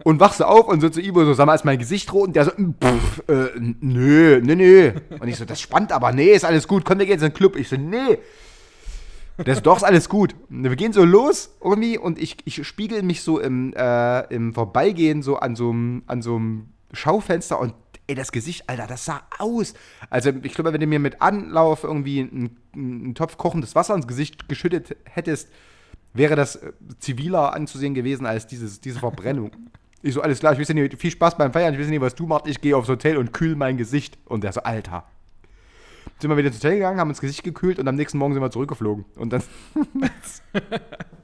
Und 0.05 0.21
wachst 0.21 0.43
auf 0.43 0.69
und 0.69 0.81
so 0.81 0.89
zu 0.89 1.03
Ivo 1.03 1.25
so, 1.25 1.35
sag 1.35 1.47
mal, 1.47 1.55
ist 1.55 1.65
mein 1.65 1.79
Gesicht 1.79 2.13
rot? 2.13 2.29
Und 2.29 2.37
der 2.37 2.47
so, 2.47 2.51
pff, 2.51 3.23
äh, 3.29 3.59
nö, 3.59 4.41
nö, 4.43 4.57
nö. 4.57 4.93
Und 5.21 5.29
ich 5.29 5.37
so, 5.37 5.45
das 5.45 5.61
spannt 5.61 5.93
aber, 5.93 6.13
nee, 6.13 6.33
ist 6.33 6.45
alles 6.45 6.67
gut, 6.67 6.85
komm, 6.85 6.99
wir 6.99 7.07
gehen 7.07 7.15
jetzt 7.15 7.23
in 7.23 7.31
den 7.31 7.35
Club. 7.35 7.57
Ich 7.57 7.69
so, 7.69 7.77
nee. 7.77 8.19
Das 9.45 9.63
doch 9.63 9.77
ist 9.77 9.85
alles 9.85 10.09
gut. 10.09 10.35
Wir 10.49 10.75
gehen 10.77 10.93
so 10.93 11.05
los 11.05 11.57
irgendwie 11.63 11.97
und 11.97 12.19
ich, 12.19 12.39
ich 12.45 12.67
spiegel 12.67 13.03
mich 13.03 13.23
so 13.23 13.39
im, 13.39 13.73
äh, 13.75 14.35
im 14.35 14.53
Vorbeigehen 14.53 15.23
so 15.23 15.35
so 15.35 15.39
an 15.39 16.23
so 16.23 16.37
einem 16.37 16.69
Schaufenster 16.93 17.61
und 17.61 17.75
ey, 18.09 18.15
das 18.15 18.33
Gesicht, 18.33 18.69
Alter, 18.69 18.87
das 18.87 19.05
sah 19.05 19.23
aus. 19.39 19.75
Also 20.11 20.33
ich 20.43 20.55
glaube, 20.55 20.73
wenn 20.73 20.81
du 20.81 20.87
mir 20.87 20.99
mit 20.99 21.23
Anlauf 21.23 21.85
irgendwie 21.85 22.21
einen, 22.21 22.57
einen 22.75 23.15
Topf 23.15 23.37
kochendes 23.37 23.75
Wasser 23.75 23.95
ins 23.95 24.09
Gesicht 24.09 24.49
geschüttet 24.49 24.97
hättest, 25.05 25.49
wäre 26.15 26.35
das 26.35 26.57
äh, 26.57 26.73
ziviler 26.99 27.55
anzusehen 27.55 27.95
gewesen 27.95 28.27
als 28.27 28.47
dieses, 28.47 28.81
diese 28.81 28.99
Verbrennung. 28.99 29.53
Ich 30.01 30.15
so, 30.15 30.23
alles 30.23 30.39
klar, 30.39 30.53
ich 30.53 30.61
weiß 30.61 30.69
nicht, 30.69 30.97
viel 31.01 31.11
Spaß 31.11 31.37
beim 31.37 31.53
Feiern, 31.53 31.75
ich 31.75 31.81
weiß 31.81 31.89
nicht, 31.89 32.01
was 32.01 32.15
du 32.15 32.25
machst, 32.25 32.47
ich 32.47 32.61
gehe 32.61 32.77
aufs 32.77 32.89
Hotel 32.89 33.17
und 33.17 33.33
kühl 33.33 33.57
mein 33.57 33.77
Gesicht. 33.77 34.17
Und 34.27 34.45
der 34.45 34.53
so, 34.53 34.61
Alter. 34.63 35.03
Sind 36.21 36.31
wir 36.31 36.37
wieder 36.37 36.47
ins 36.47 36.59
Hotel 36.59 36.75
gegangen, 36.75 37.01
haben 37.01 37.09
uns 37.09 37.21
Gesicht 37.21 37.43
gekühlt 37.43 37.81
und 37.81 37.89
am 37.89 37.97
nächsten 37.97 38.17
Morgen 38.17 38.33
sind 38.33 38.41
wir 38.41 38.53
zurückgeflogen. 38.53 39.07
Und 39.17 39.33
dann 39.33 39.43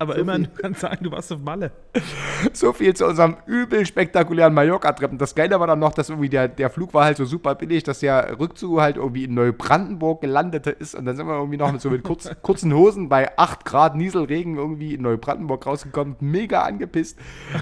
Aber 0.00 0.14
So 0.14 0.20
immerhin, 0.20 0.44
viel. 0.44 0.54
du 0.54 0.62
kannst 0.62 0.80
sagen, 0.80 1.04
du 1.04 1.10
warst 1.10 1.32
auf 1.32 1.40
Malle. 1.40 1.72
so 2.52 2.72
viel 2.72 2.94
zu 2.94 3.04
unserem 3.06 3.36
übel 3.46 3.84
spektakulären 3.84 4.54
Mallorca-Treppen. 4.54 5.18
Das 5.18 5.34
Geile 5.34 5.58
war 5.58 5.66
dann 5.66 5.80
noch, 5.80 5.92
dass 5.92 6.08
irgendwie 6.08 6.28
der, 6.28 6.46
der 6.46 6.70
Flug 6.70 6.94
war 6.94 7.04
halt 7.04 7.16
so 7.16 7.24
super 7.24 7.56
billig, 7.56 7.82
dass 7.82 7.98
der 7.98 8.38
Rückzug 8.38 8.80
halt 8.80 8.96
irgendwie 8.96 9.24
in 9.24 9.34
Neubrandenburg 9.34 10.20
gelandet 10.20 10.68
ist. 10.68 10.94
Und 10.94 11.04
dann 11.04 11.16
sind 11.16 11.26
wir 11.26 11.34
irgendwie 11.34 11.56
noch 11.56 11.72
mit 11.72 11.80
so 11.80 11.90
mit 11.90 12.04
kurz, 12.04 12.30
kurzen 12.42 12.72
Hosen 12.72 13.08
bei 13.08 13.36
8 13.36 13.64
Grad 13.64 13.96
Nieselregen 13.96 14.56
irgendwie 14.56 14.94
in 14.94 15.02
Neubrandenburg 15.02 15.66
rausgekommen. 15.66 16.14
Mega 16.20 16.62
angepisst. 16.62 17.18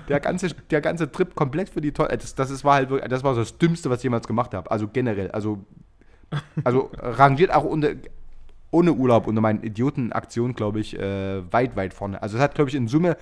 Der 0.08 0.20
ganze, 0.20 0.48
der 0.70 0.82
ganze 0.82 1.10
Trip 1.10 1.34
komplett 1.34 1.70
für 1.70 1.80
die 1.80 1.92
Tolle. 1.92 2.18
Das, 2.18 2.34
das, 2.34 2.50
ist, 2.50 2.64
war 2.64 2.74
halt 2.74 2.90
wirklich, 2.90 3.08
das 3.08 3.24
war 3.24 3.32
so 3.32 3.40
das 3.40 3.56
Dümmste, 3.56 3.88
was 3.88 4.00
ich 4.00 4.04
jemals 4.04 4.26
gemacht 4.26 4.52
habe. 4.52 4.70
Also 4.70 4.88
generell. 4.88 5.30
Also, 5.30 5.64
also 6.64 6.90
rangiert 6.98 7.54
auch 7.54 7.64
unter, 7.64 7.92
ohne 8.76 8.92
Urlaub 8.92 9.26
unter 9.26 9.40
meinen 9.40 9.62
Idiotenaktionen, 9.62 10.54
glaube 10.54 10.80
ich, 10.80 10.98
äh, 10.98 11.42
weit, 11.52 11.76
weit 11.76 11.94
vorne. 11.94 12.20
Also 12.22 12.36
es 12.36 12.42
hat, 12.42 12.54
glaube 12.54 12.68
ich, 12.70 12.76
in 12.76 12.88
Summe 12.88 13.16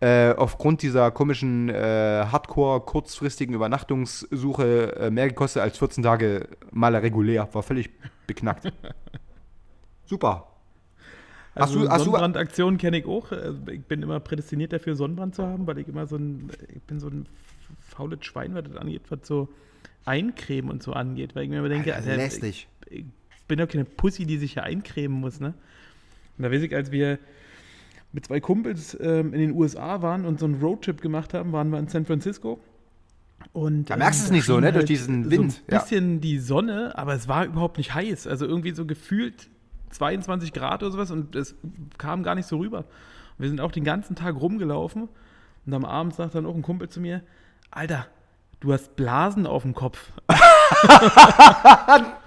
äh, 0.00 0.32
aufgrund 0.34 0.82
dieser 0.82 1.10
komischen 1.12 1.68
äh, 1.68 2.24
Hardcore 2.32 2.80
kurzfristigen 2.80 3.54
Übernachtungssuche 3.54 4.96
äh, 4.96 5.10
mehr 5.10 5.28
gekostet 5.28 5.62
als 5.62 5.78
14 5.78 6.02
Tage 6.02 6.48
mal 6.72 6.94
regulär. 6.96 7.48
War 7.52 7.62
völlig 7.62 7.90
beknackt. 8.26 8.72
Super. 10.04 10.48
Hast 11.54 11.62
Also 11.62 11.80
du- 11.80 11.88
hast 11.88 11.98
du- 12.00 12.04
Sonnenbrandaktionen 12.04 12.78
kenne 12.78 12.98
ich 12.98 13.06
auch. 13.06 13.30
Also 13.30 13.58
Ich 13.70 13.84
bin 13.84 14.02
immer 14.02 14.20
prädestiniert 14.20 14.72
dafür, 14.72 14.96
Sonnenbrand 14.96 15.34
zu 15.34 15.46
haben, 15.46 15.66
weil 15.66 15.78
ich 15.78 15.86
immer 15.88 16.06
so 16.06 16.16
ein, 16.16 16.50
ich 16.74 16.82
bin 16.82 16.98
so 16.98 17.08
ein 17.08 17.26
faules 17.80 18.24
Schwein, 18.24 18.54
was 18.54 18.64
das 18.64 18.76
angeht, 18.76 19.02
was 19.10 19.20
so 19.22 19.48
Eincremen 20.04 20.70
und 20.70 20.82
so 20.82 20.92
angeht. 20.94 21.36
Weil 21.36 21.44
ich 21.44 21.50
mir 21.50 21.58
immer 21.58 21.68
denke, 21.68 21.94
Alter, 21.94 22.16
lästig. 22.16 22.68
Ich, 22.86 22.98
ich 23.00 23.04
bin 23.52 23.58
doch 23.58 23.70
keine 23.70 23.84
Pussy, 23.84 24.24
die 24.24 24.38
sich 24.38 24.54
hier 24.54 24.62
eincremen 24.62 25.20
muss, 25.20 25.38
ne? 25.38 25.52
Und 26.38 26.44
da 26.44 26.50
weiß 26.50 26.62
ich, 26.62 26.74
als 26.74 26.90
wir 26.90 27.18
mit 28.10 28.24
zwei 28.24 28.40
Kumpels 28.40 28.96
ähm, 28.98 29.34
in 29.34 29.40
den 29.40 29.52
USA 29.52 30.00
waren 30.00 30.24
und 30.24 30.40
so 30.40 30.46
einen 30.46 30.54
Roadtrip 30.54 31.02
gemacht 31.02 31.34
haben, 31.34 31.52
waren 31.52 31.68
wir 31.68 31.78
in 31.78 31.86
San 31.86 32.06
Francisco. 32.06 32.60
Und, 33.52 33.90
Da 33.90 33.98
merkst 33.98 34.20
du 34.20 34.24
es 34.24 34.30
ähm, 34.30 34.36
nicht 34.36 34.46
so, 34.46 34.58
ne, 34.58 34.72
durch 34.72 34.86
diesen 34.86 35.30
Wind, 35.30 35.52
So 35.52 35.58
ja. 35.68 35.76
ein 35.76 35.82
bisschen 35.82 36.20
die 36.22 36.38
Sonne, 36.38 36.96
aber 36.96 37.12
es 37.12 37.28
war 37.28 37.44
überhaupt 37.44 37.76
nicht 37.76 37.92
heiß. 37.92 38.26
Also 38.26 38.46
irgendwie 38.46 38.70
so 38.70 38.86
gefühlt 38.86 39.50
22 39.90 40.54
Grad 40.54 40.82
oder 40.82 40.92
sowas 40.92 41.10
und 41.10 41.36
es 41.36 41.54
kam 41.98 42.22
gar 42.22 42.34
nicht 42.34 42.48
so 42.48 42.56
rüber. 42.56 42.78
Und 42.78 42.86
wir 43.36 43.48
sind 43.50 43.60
auch 43.60 43.72
den 43.72 43.84
ganzen 43.84 44.16
Tag 44.16 44.34
rumgelaufen 44.34 45.10
und 45.66 45.74
am 45.74 45.84
Abend 45.84 46.14
sagt 46.14 46.34
dann 46.34 46.46
auch 46.46 46.54
ein 46.54 46.62
Kumpel 46.62 46.88
zu 46.88 47.02
mir, 47.02 47.22
Alter, 47.70 48.06
du 48.60 48.72
hast 48.72 48.96
Blasen 48.96 49.46
auf 49.46 49.60
dem 49.60 49.74
Kopf. 49.74 50.10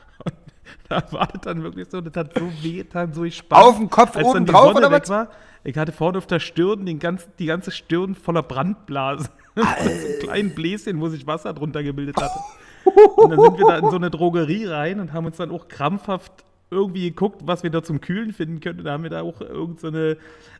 da 1.01 1.11
war 1.11 1.27
das 1.27 1.41
dann 1.41 1.63
wirklich 1.63 1.87
so, 1.89 2.01
das 2.01 2.15
hat 2.15 2.33
so 2.37 2.49
weh, 2.61 2.77
getan, 2.77 3.13
so 3.13 3.23
ich 3.23 3.37
Spaß. 3.37 3.63
Auf 3.63 3.77
dem 3.77 3.89
Kopf 3.89 4.15
Als 4.15 4.25
oben 4.25 4.33
dann 4.33 4.45
drauf 4.45 4.73
Sonne 4.73 4.87
oder 4.87 4.91
was? 4.91 5.09
war, 5.09 5.29
ich 5.63 5.77
hatte 5.77 5.91
vorne 5.91 6.17
auf 6.17 6.27
der 6.27 6.39
Stirn 6.39 6.85
den 6.85 6.99
ganz, 6.99 7.27
die 7.39 7.47
ganze 7.47 7.71
Stirn 7.71 8.15
voller 8.15 8.43
Brandblasen. 8.43 9.29
so 9.55 9.61
einen 9.61 10.19
kleinen 10.21 10.55
Bläschen, 10.55 10.99
wo 11.01 11.09
sich 11.09 11.25
Wasser 11.25 11.53
drunter 11.53 11.83
gebildet 11.83 12.17
hatte. 12.17 12.39
Und 13.15 13.31
dann 13.31 13.39
sind 13.39 13.57
wir 13.57 13.65
da 13.67 13.77
in 13.79 13.89
so 13.89 13.95
eine 13.95 14.11
Drogerie 14.11 14.65
rein 14.65 14.99
und 14.99 15.11
haben 15.11 15.25
uns 15.25 15.37
dann 15.37 15.49
auch 15.49 15.67
krampfhaft 15.67 16.45
irgendwie 16.69 17.09
geguckt, 17.09 17.41
was 17.45 17.63
wir 17.63 17.71
da 17.71 17.81
zum 17.81 17.99
Kühlen 17.99 18.31
finden 18.31 18.59
können. 18.59 18.83
Da 18.83 18.91
haben 18.91 19.03
wir 19.03 19.09
da 19.09 19.21
auch 19.21 19.41
irgend 19.41 19.79
so 19.79 19.87
eine 19.87 20.17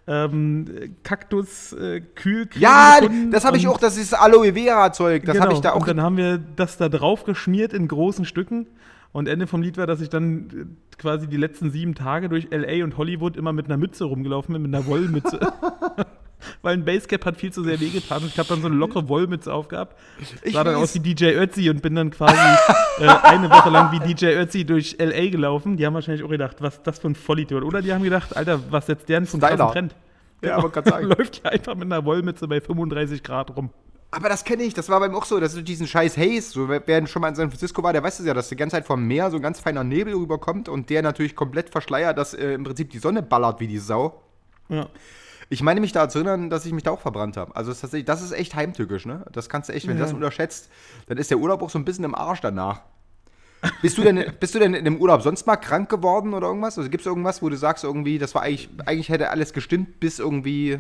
ähm, 0.08 0.96
Kaktus-Kühlcreme 1.04 2.62
Ja, 2.62 3.00
gefunden. 3.00 3.32
das 3.32 3.46
habe 3.46 3.58
ich 3.58 3.68
auch, 3.68 3.80
das 3.80 3.98
ist 3.98 4.14
Aloe 4.14 4.54
Vera-Zeug. 4.54 5.24
Das 5.26 5.34
genau, 5.34 5.46
habe 5.46 5.54
ich 5.54 5.62
da 5.62 5.74
auch. 5.74 5.82
Und 5.82 5.88
dann 5.88 6.02
haben 6.02 6.18
wir 6.18 6.38
das 6.38 6.78
da 6.78 6.90
drauf 6.90 7.26
geschmiert 7.26 7.74
in 7.74 7.88
großen 7.88 8.26
Stücken. 8.26 8.68
Und 9.16 9.30
Ende 9.30 9.48
vom 9.48 9.62
Lied 9.62 9.78
war, 9.78 9.88
dass 9.88 10.02
ich 10.02 10.10
dann 10.10 10.50
äh, 10.50 10.98
quasi 10.98 11.30
die 11.30 11.38
letzten 11.38 11.72
sieben 11.72 11.96
Tage 11.96 12.28
durch 12.28 12.50
LA 12.52 12.84
und 12.84 12.98
Hollywood 12.98 13.38
immer 13.38 13.54
mit 13.54 13.68
einer 13.68 13.78
Mütze 13.78 14.04
rumgelaufen 14.04 14.52
bin, 14.52 14.64
mit 14.64 14.76
einer 14.76 14.86
Wollmütze. 14.88 15.40
Weil 16.62 16.74
ein 16.74 16.84
Basecap 16.84 17.24
hat 17.24 17.38
viel 17.38 17.54
zu 17.54 17.64
sehr 17.64 17.80
wehgetan. 17.80 18.24
Und 18.24 18.28
ich 18.28 18.38
habe 18.38 18.50
dann 18.50 18.60
so 18.60 18.68
eine 18.68 18.76
lockere 18.76 19.08
Wollmütze 19.08 19.54
aufgehabt. 19.54 19.98
Ich 20.44 20.52
sah 20.52 20.66
dann 20.66 20.76
weiß. 20.76 20.84
aus 20.84 20.96
wie 20.96 21.00
DJ 21.00 21.28
Ötzi 21.28 21.70
und 21.70 21.82
bin 21.82 21.96
dann 21.96 22.12
quasi 22.12 22.36
äh, 23.00 23.08
eine 23.08 23.50
Woche 23.50 23.70
lang 23.70 23.94
wie 23.94 24.00
DJ 24.06 24.36
Ötzi 24.36 24.66
durch 24.66 24.98
LA 25.00 25.30
gelaufen. 25.30 25.78
Die 25.78 25.86
haben 25.86 25.94
wahrscheinlich 25.94 26.26
auch 26.26 26.30
gedacht, 26.30 26.58
was 26.60 26.74
ist 26.76 26.86
das 26.86 27.00
für 27.00 27.08
ein 27.08 27.16
Vollidiot. 27.16 27.64
Oder 27.64 27.82
die 27.82 27.94
haben 27.94 28.04
gedacht, 28.04 28.36
Alter, 28.36 28.60
was 28.70 28.88
setzt 28.88 29.08
der 29.08 29.22
denn 29.22 29.40
krassen 29.40 29.68
Trend? 29.70 29.96
Ja, 30.44 30.62
wollte 30.62 30.82
grad 30.82 30.88
sagen. 30.90 31.08
Läuft 31.18 31.42
ja 31.42 31.52
einfach 31.52 31.76
mit 31.76 31.86
einer 31.86 32.04
Wollmütze 32.04 32.50
bei 32.50 32.60
35 32.60 33.24
Grad 33.24 33.56
rum. 33.56 33.70
Aber 34.12 34.30
das 34.30 34.46
kenne 34.46 34.64
ich, 34.64 34.74
das 34.74 34.88
war 34.88 35.00
beim 35.02 35.14
auch 35.14 35.26
so, 35.26 35.40
das 35.40 35.56
ist 35.56 35.68
diesen 35.68 35.88
scheiß 35.88 36.18
Haze. 36.18 36.42
So, 36.52 36.70
wer 36.70 37.08
schon 37.08 37.22
mal 37.22 37.30
in 37.30 37.36
San 37.36 37.50
Francisco 37.50 37.84
war, 37.84 37.92
der 37.92 38.02
weiß 38.02 38.20
es 38.20 38.26
ja, 38.26 38.34
dass 38.34 38.48
die 38.48 38.56
ganze 38.56 38.78
Zeit 38.78 38.86
vom 38.86 39.04
Meer 39.06 39.30
so 39.30 39.36
ein 39.38 39.42
ganz 39.42 39.60
feiner 39.60 39.84
Nebel 39.84 40.14
rüberkommt 40.14 40.70
und 40.70 40.90
der 40.90 41.02
natürlich 41.02 41.36
komplett 41.36 41.70
verschleiert, 41.70 42.18
dass 42.18 42.34
äh, 42.34 42.54
im 42.54 42.64
Prinzip 42.64 42.92
die 42.92 43.00
Sonne 43.00 43.22
ballert 43.22 43.60
wie 43.60 43.68
die 43.68 43.78
Sau. 43.80 44.22
Ja. 44.70 44.88
Ich 45.50 45.62
meine 45.62 45.82
mich 45.82 45.92
da 45.92 46.08
zu 46.10 46.20
erinnern, 46.20 46.50
dass 46.50 46.66
ich 46.66 46.72
mich 46.74 46.84
da 46.84 46.92
auch 46.92 47.02
verbrannt 47.02 47.36
habe. 47.38 47.56
Also 47.56 47.72
das 47.72 47.84
ist, 47.84 48.08
das 48.08 48.22
ist 48.22 48.32
echt 48.32 48.56
heimtückisch, 48.56 49.06
ne? 49.06 49.26
Das 49.32 49.50
kannst 49.50 49.70
du 49.70 49.74
echt, 49.74 49.86
wenn 49.88 49.96
du 49.96 50.00
Ja. 50.00 50.06
das 50.06 50.14
unterschätzt, 50.14 50.70
dann 51.08 51.18
ist 51.18 51.30
der 51.30 51.38
Urlaub 51.38 51.62
auch 51.62 51.70
so 51.70 51.78
ein 51.78 51.86
bisschen 51.86 52.06
im 52.06 52.16
Arsch 52.16 52.42
danach. 52.42 52.82
Bist 53.82 53.98
du 53.98 54.02
denn, 54.02 54.24
bist 54.40 54.56
du 54.56 54.60
denn 54.60 54.74
in 54.74 54.86
dem 54.86 54.98
Urlaub 54.98 55.22
sonst 55.24 55.46
mal 55.46 55.58
krank 55.58 55.90
geworden 55.90 56.34
oder 56.34 56.48
irgendwas? 56.48 56.78
Also 56.78 56.90
gibt 56.90 57.02
es 57.02 57.06
irgendwas, 57.08 57.42
wo 57.42 57.50
du 57.50 57.58
sagst, 57.58 57.84
irgendwie, 57.84 58.18
das 58.18 58.34
war 58.34 58.44
eigentlich, 58.44 58.70
eigentlich 58.86 59.10
hätte 59.10 59.30
alles 59.30 59.54
gestimmt, 59.54 60.00
bis 60.00 60.20
irgendwie. 60.20 60.80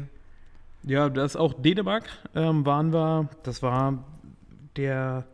Ja, 0.87 1.09
das 1.09 1.31
ist 1.31 1.35
auch 1.35 1.53
Dänemark. 1.53 2.03
Ähm, 2.35 2.63
waren 2.63 2.93
wir, 2.93 3.27
das 3.41 3.63
war 3.63 4.03
der 4.77 5.25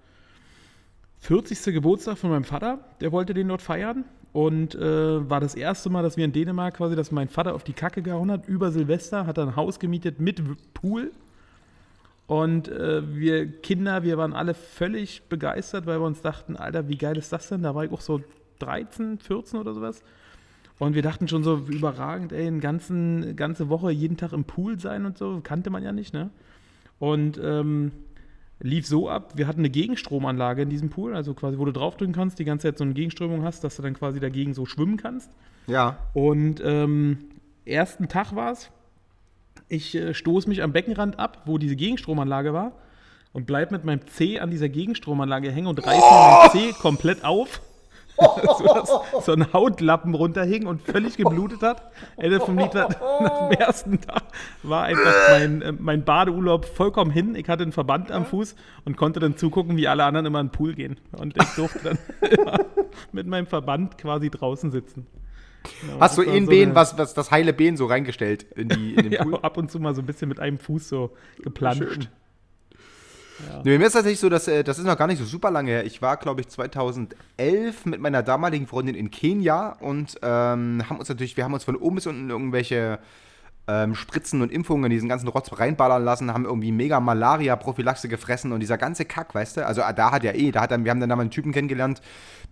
40. 1.20 1.74
Geburtstag 1.74 2.18
von 2.18 2.30
meinem 2.30 2.46
Vater. 2.46 2.80
Der 3.02 3.12
wollte 3.12 3.34
den 3.34 3.50
dort 3.50 3.62
feiern. 3.62 4.06
Und 4.32 4.76
äh, 4.76 5.30
war 5.30 5.42
das 5.42 5.56
erste 5.56 5.90
Mal, 5.90 6.04
dass 6.04 6.16
wir 6.16 6.24
in 6.24 6.32
Dänemark 6.32 6.78
quasi, 6.78 6.96
dass 6.96 7.12
mein 7.12 7.28
Vater 7.28 7.54
auf 7.54 7.66
die 7.66 7.74
Kacke 7.74 8.02
gehauen 8.02 8.32
hat, 8.32 8.48
über 8.48 8.72
Silvester, 8.72 9.26
hat 9.28 9.38
er 9.38 9.48
ein 9.48 9.56
Haus 9.58 9.78
gemietet 9.78 10.22
mit 10.22 10.42
Pool. 10.74 11.12
Und 12.28 12.70
äh, 12.70 13.14
wir 13.14 13.52
Kinder, 13.60 14.04
wir 14.04 14.18
waren 14.18 14.32
alle 14.32 14.54
völlig 14.54 15.24
begeistert, 15.28 15.86
weil 15.86 16.00
wir 16.00 16.06
uns 16.06 16.22
dachten, 16.22 16.56
Alter, 16.56 16.88
wie 16.88 16.98
geil 16.98 17.18
ist 17.18 17.34
das 17.34 17.50
denn? 17.50 17.62
Da 17.62 17.76
war 17.76 17.84
ich 17.84 17.92
auch 17.92 18.00
so 18.00 18.22
13, 18.60 19.20
14 19.20 19.60
oder 19.60 19.74
sowas. 19.74 20.02
Und 20.82 20.96
wir 20.96 21.04
dachten 21.04 21.28
schon 21.28 21.44
so 21.44 21.58
überragend, 21.67 22.32
ey, 22.32 22.48
eine 22.48 22.58
ganzen, 22.58 23.36
ganze 23.36 23.70
Woche 23.70 23.91
jeden 23.91 24.17
Tag 24.17 24.34
im 24.34 24.46
Pool 24.46 24.80
sein 24.80 25.06
und 25.06 25.15
so, 25.15 25.39
kannte 25.44 25.70
man 25.70 25.84
ja 25.84 25.91
nicht, 25.91 26.12
ne? 26.12 26.32
Und 26.98 27.39
ähm, 27.44 27.91
lief 28.60 28.88
so 28.88 29.08
ab, 29.08 29.34
wir 29.36 29.46
hatten 29.46 29.60
eine 29.60 29.70
Gegenstromanlage 29.70 30.63
in 30.63 30.70
diesem 30.70 30.89
Pool, 30.89 31.13
also 31.13 31.36
quasi, 31.36 31.60
wo 31.60 31.65
du 31.65 31.72
draufdrücken 31.72 32.15
kannst, 32.15 32.39
die 32.39 32.46
ganze 32.46 32.67
Zeit 32.67 32.80
so 32.80 32.84
eine 32.84 32.96
Gegenströmung 32.96 33.44
hast, 33.44 33.63
dass 33.63 33.76
du 33.76 33.84
dann 33.84 33.94
quasi 33.94 34.20
dagegen 34.20 34.56
so 34.56 34.65
schwimmen 34.65 34.98
kannst. 34.98 35.30
Ja. 35.67 35.98
Und 36.15 36.63
ähm, 36.65 37.26
ersten 37.63 38.08
Tag 38.08 38.36
war 38.36 38.52
es, 38.52 38.72
ich 39.67 39.94
äh, 39.94 40.15
stoße 40.15 40.50
mich 40.50 40.63
am 40.63 40.74
Beckenrand 40.74 41.20
ab, 41.20 41.44
wo 41.46 41.60
diese 41.60 41.76
Gegenstromanlage 41.76 42.54
war, 42.54 42.72
und 43.34 43.46
bleib 43.46 43.70
mit 43.70 43.86
meinem 43.86 44.08
Zeh 44.08 44.39
an 44.39 44.50
dieser 44.50 44.67
Gegenstromanlage 44.67 45.52
hängen 45.52 45.67
und 45.67 45.78
reiß 45.78 45.96
mir 45.96 46.02
meinen 46.02 46.50
Zeh 46.50 46.74
komplett 46.82 47.24
auf. 47.24 47.62
so, 48.58 48.65
dass 48.65 49.26
so 49.26 49.34
ein 49.34 49.54
Hautlappen 49.54 50.13
runterhing 50.13 50.67
und 50.67 50.82
völlig 50.82 51.17
geblutet 51.17 51.62
hat. 51.62 51.91
Ende 52.17 52.39
vom 52.39 52.58
Lied 52.58 52.76
hat, 52.76 53.00
nach 53.21 53.50
dem 53.50 53.60
ersten 53.60 54.02
Tag 54.02 54.24
war 54.63 54.84
einfach 54.84 55.13
mein, 55.30 55.62
äh, 55.62 55.71
mein 55.71 56.04
Badeurlaub 56.04 56.65
vollkommen 56.65 57.12
hin. 57.12 57.36
Ich 57.36 57.47
hatte 57.50 57.63
einen 57.63 57.71
Verband 57.71 58.12
am 58.12 58.26
Fuß 58.26 58.56
und 58.86 58.97
konnte 58.97 59.19
dann 59.19 59.38
zugucken, 59.38 59.78
wie 59.78 59.88
alle 59.88 60.04
anderen 60.04 60.26
immer 60.26 60.39
in 60.39 60.47
den 60.47 60.52
Pool 60.52 60.74
gehen. 60.74 60.97
Und 61.17 61.36
ich 61.38 61.50
durfte 61.56 61.80
dann 61.84 61.97
immer 62.30 62.60
mit 63.12 63.28
meinem 63.28 63.47
Verband 63.47 63.97
quasi 63.97 64.30
draußen 64.30 64.71
sitzen. 64.71 65.08
Genau, 65.82 66.00
Hast 66.00 66.17
du 66.17 66.26
war 66.26 66.34
in 66.34 66.45
so 66.45 66.52
Bein, 66.52 66.76
was, 66.76 66.97
was 66.97 67.13
das 67.13 67.30
heile 67.32 67.54
Bein 67.54 67.78
so 67.78 67.86
reingestellt 67.86 68.43
in, 68.56 68.69
die, 68.69 68.95
in 68.95 69.04
den 69.04 69.12
ja, 69.12 69.24
Pool? 69.24 69.36
ab 69.41 69.58
und 69.58 69.69
zu 69.69 69.80
mal 69.80 69.93
so 69.93 70.02
ein 70.02 70.06
bisschen 70.06 70.28
mit 70.28 70.39
einem 70.39 70.58
Fuß 70.58 70.89
so 70.89 71.12
geplanscht. 71.43 72.10
Nee, 73.63 73.77
mir 73.77 73.86
ist 73.86 73.93
tatsächlich 73.93 74.19
so, 74.19 74.30
dass 74.30 74.47
äh, 74.47 74.63
das 74.63 74.80
ist 74.80 74.86
noch 74.86 74.97
gar 74.97 75.08
nicht 75.08 75.19
so 75.19 75.25
super 75.25 75.51
lange 75.51 75.71
her. 75.71 75.86
Ich 75.86 76.01
war, 76.01 76.17
glaube 76.17 76.41
ich, 76.41 76.49
2011 76.49 77.86
mit 77.86 77.99
meiner 77.99 78.23
damaligen 78.23 78.67
Freundin 78.67 78.95
in 78.95 79.12
Kenia 79.12 79.77
und 79.80 80.17
ähm, 80.21 80.84
haben 80.89 80.99
uns 80.99 81.10
natürlich, 81.10 81.38
wir 81.38 81.43
haben 81.43 81.54
uns 81.54 81.63
von 81.63 81.75
oben 81.75 81.95
bis 81.95 82.08
unten 82.08 82.30
irgendwelche 82.30 82.99
ähm, 83.71 83.95
Spritzen 83.95 84.41
und 84.41 84.51
Impfungen, 84.51 84.89
diesen 84.89 85.07
ganzen 85.07 85.27
Rotz 85.27 85.49
reinballern 85.57 86.03
lassen, 86.03 86.34
haben 86.34 86.45
irgendwie 86.45 86.71
mega 86.71 86.99
Malaria-Prophylaxe 86.99 88.10
gefressen 88.10 88.51
und 88.51 88.60
dieser 88.60 88.77
ganze 88.77 89.05
Kack, 89.05 89.34
weißt 89.34 89.57
du? 89.57 89.65
Also 89.65 89.81
äh, 89.81 89.93
da 89.93 90.12
hat 90.12 90.23
ja 90.23 90.34
eh, 90.34 90.51
da 90.51 90.62
hat 90.62 90.71
dann, 90.71 90.84
wir 90.84 90.91
haben 90.91 90.99
dann 90.99 91.10
da 91.10 91.15
mal 91.15 91.21
einen 91.21 91.31
Typen 91.31 91.51
kennengelernt, 91.51 92.01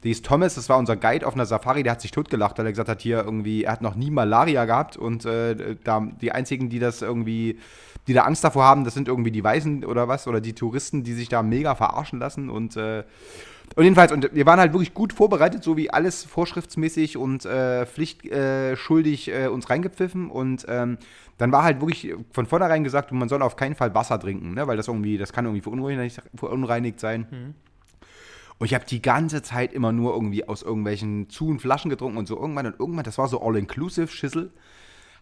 der 0.04 0.12
ist 0.12 0.26
Thomas, 0.26 0.56
das 0.56 0.70
war 0.70 0.78
unser 0.78 0.96
Guide 0.96 1.28
auf 1.28 1.34
einer 1.34 1.46
Safari, 1.46 1.84
der 1.84 1.94
hat 1.94 2.02
sich 2.02 2.12
totgelacht, 2.12 2.58
weil 2.58 2.66
er 2.66 2.72
gesagt 2.72 2.90
hat, 2.90 3.02
hier 3.02 3.24
irgendwie, 3.24 3.64
er 3.66 3.74
hat 3.74 3.82
noch 3.82 3.96
nie 3.96 4.12
Malaria 4.12 4.66
gehabt 4.66 4.96
und 4.96 5.26
äh, 5.26 5.76
da 5.84 6.08
die 6.22 6.32
einzigen, 6.32 6.70
die 6.70 6.80
das 6.80 7.02
irgendwie, 7.02 7.60
die 8.08 8.14
da 8.14 8.24
Angst 8.24 8.44
davor 8.44 8.64
haben, 8.64 8.86
das 8.86 8.94
sind 8.94 9.08
irgendwie 9.08 9.32
die 9.32 9.44
Weißen 9.44 9.84
oder 9.84 10.08
was, 10.08 10.28
oder 10.28 10.40
die 10.40 10.54
Touristen, 10.54 11.04
die 11.04 11.14
sich 11.14 11.28
da 11.28 11.44
mega 11.44 11.76
verarschen 11.76 12.20
lassen 12.20 12.50
und 12.50 12.78
äh, 12.78 13.04
und 13.76 13.84
jedenfalls, 13.84 14.12
und 14.12 14.34
wir 14.34 14.46
waren 14.46 14.60
halt 14.60 14.74
wirklich 14.74 14.94
gut 14.94 15.14
vorbereitet, 15.14 15.64
so 15.64 15.78
wie 15.78 15.90
alles 15.90 16.24
vorschriftsmäßig 16.24 17.18
und 17.18 17.46
äh, 17.46 17.86
pflichtschuldig 17.86 19.32
äh, 19.32 19.46
äh, 19.46 19.48
uns 19.48 19.70
reingepfiffen. 19.70 20.30
Und 20.30 20.66
ähm, 20.68 20.98
dann 21.38 21.52
war 21.52 21.64
halt 21.64 21.80
wirklich 21.80 22.14
von 22.32 22.46
vornherein 22.46 22.84
gesagt, 22.84 23.12
man 23.12 23.30
soll 23.30 23.42
auf 23.42 23.56
keinen 23.56 23.76
Fall 23.76 23.94
Wasser 23.94 24.20
trinken, 24.20 24.54
ne? 24.54 24.68
weil 24.68 24.78
das 24.78 24.88
irgendwie, 24.88 25.18
das 25.18 25.32
kann 25.32 25.46
irgendwie 25.46 25.62
verunreinigt, 25.62 26.22
verunreinigt 26.36 27.00
sein. 27.00 27.56
Und 28.58 28.66
ich 28.66 28.74
habe 28.74 28.84
die 28.86 29.02
ganze 29.02 29.42
Zeit 29.42 29.72
immer 29.72 29.94
nur 29.94 30.14
irgendwie 30.14 30.48
aus 30.48 30.62
irgendwelchen 30.62 31.30
zu 31.30 31.48
und 31.48 31.62
Flaschen 31.62 31.90
getrunken 31.90 32.18
und 32.18 32.28
so 32.28 32.38
irgendwann 32.38 32.66
und 32.66 32.80
irgendwann, 32.80 33.06
das 33.06 33.18
war 33.18 33.30
so 33.30 33.42
All-Inclusive-Schüssel, 33.42 34.52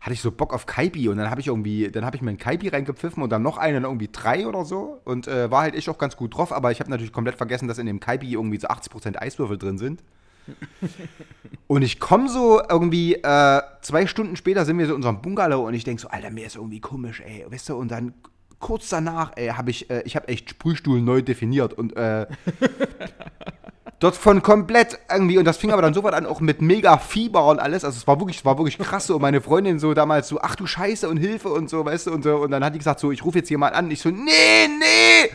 hatte 0.02 0.14
ich 0.14 0.22
so 0.22 0.32
Bock 0.32 0.54
auf 0.54 0.66
Kaipi 0.66 1.10
und 1.10 1.18
dann 1.18 1.30
habe 1.30 1.42
ich 1.42 1.48
irgendwie, 1.48 1.90
dann 1.90 2.06
habe 2.06 2.16
ich 2.16 2.22
mir 2.22 2.30
ein 2.30 2.38
Kaipi 2.38 2.68
reingepfiffen 2.70 3.24
und 3.24 3.30
dann 3.30 3.42
noch 3.42 3.58
einen, 3.58 3.84
irgendwie 3.84 4.10
drei 4.12 4.48
oder 4.48 4.66
so 4.66 5.02
und 5.06 5.28
äh, 5.28 5.50
war 5.50 5.62
halt 5.62 5.76
echt 5.76 5.90
auch 5.90 5.98
ganz 5.98 6.16
gut 6.16 6.36
drauf, 6.36 6.52
aber 6.52 6.72
ich 6.72 6.80
habe 6.80 6.90
natürlich 6.90 7.14
komplett 7.14 7.36
vergessen, 7.36 7.68
dass 7.68 7.78
in 7.78 7.86
dem 7.86 8.00
Kaipi 8.00 8.34
irgendwie 8.34 8.60
so 8.60 8.68
80% 8.68 9.18
Eiswürfel 9.18 9.58
drin 9.58 9.78
sind. 9.78 10.04
und 11.68 11.82
ich 11.82 12.00
komme 12.00 12.30
so 12.30 12.62
irgendwie, 12.70 13.16
äh, 13.16 13.62
zwei 13.82 14.08
Stunden 14.08 14.36
später 14.36 14.66
sind 14.66 14.78
wir 14.78 14.86
so 14.86 14.94
in 14.94 14.98
unserem 14.98 15.22
Bungalow 15.22 15.68
und 15.68 15.74
ich 15.74 15.84
denke 15.84 16.02
so, 16.02 16.08
Alter, 16.08 16.30
mir 16.30 16.46
ist 16.46 16.56
irgendwie 16.56 16.80
komisch, 16.80 17.22
ey, 17.26 17.46
weißt 17.50 17.70
du, 17.70 17.76
und 17.76 17.92
dann 17.92 18.14
kurz 18.60 18.90
danach, 18.90 19.34
ey, 19.36 19.50
habe 19.50 19.72
ich, 19.72 19.90
äh, 19.90 20.02
ich 20.06 20.16
habe 20.16 20.28
echt 20.28 20.50
Sprühstuhl 20.50 21.02
neu 21.02 21.22
definiert 21.22 21.74
und 21.74 21.96
äh, 21.96 22.28
dort 24.00 24.16
von 24.16 24.42
komplett 24.44 25.00
irgendwie, 25.12 25.38
und 25.38 25.46
das 25.46 25.58
fing 25.58 25.72
aber 25.72 25.82
dann 25.82 25.94
sofort 25.94 26.14
an, 26.14 26.26
auch 26.26 26.40
mit 26.40 26.62
mega 26.62 26.98
Fieber 26.98 27.46
und 27.48 27.60
alles. 27.60 27.84
Also 27.84 27.98
es 27.98 28.08
war 28.08 28.20
wirklich, 28.20 28.38
es 28.38 28.46
war 28.46 28.58
wirklich 28.58 28.78
krass 28.78 29.08
so. 29.08 29.16
Und 29.16 29.22
meine 29.22 29.42
Freundin 29.42 29.80
so 29.80 29.94
damals 29.94 30.28
so, 30.28 30.40
ach 30.42 30.56
du 30.56 30.68
Scheiße 30.68 31.10
und 31.10 31.18
Hilfe 31.18 31.50
und 31.50 31.70
so, 31.70 31.84
weißt 31.86 32.08
du, 32.08 32.12
und 32.12 32.24
so. 32.24 32.36
Und 32.38 32.52
dann 32.52 32.64
hat 32.64 32.74
die 32.76 32.80
gesagt, 32.80 33.00
so, 33.00 33.12
ich 33.12 33.24
rufe 33.26 33.40
jetzt 33.40 33.50
jemand 33.50 33.76
an. 33.76 33.90
Ich 33.90 34.02
so, 34.02 34.10
nee, 34.10 34.68
nee! 34.68 35.32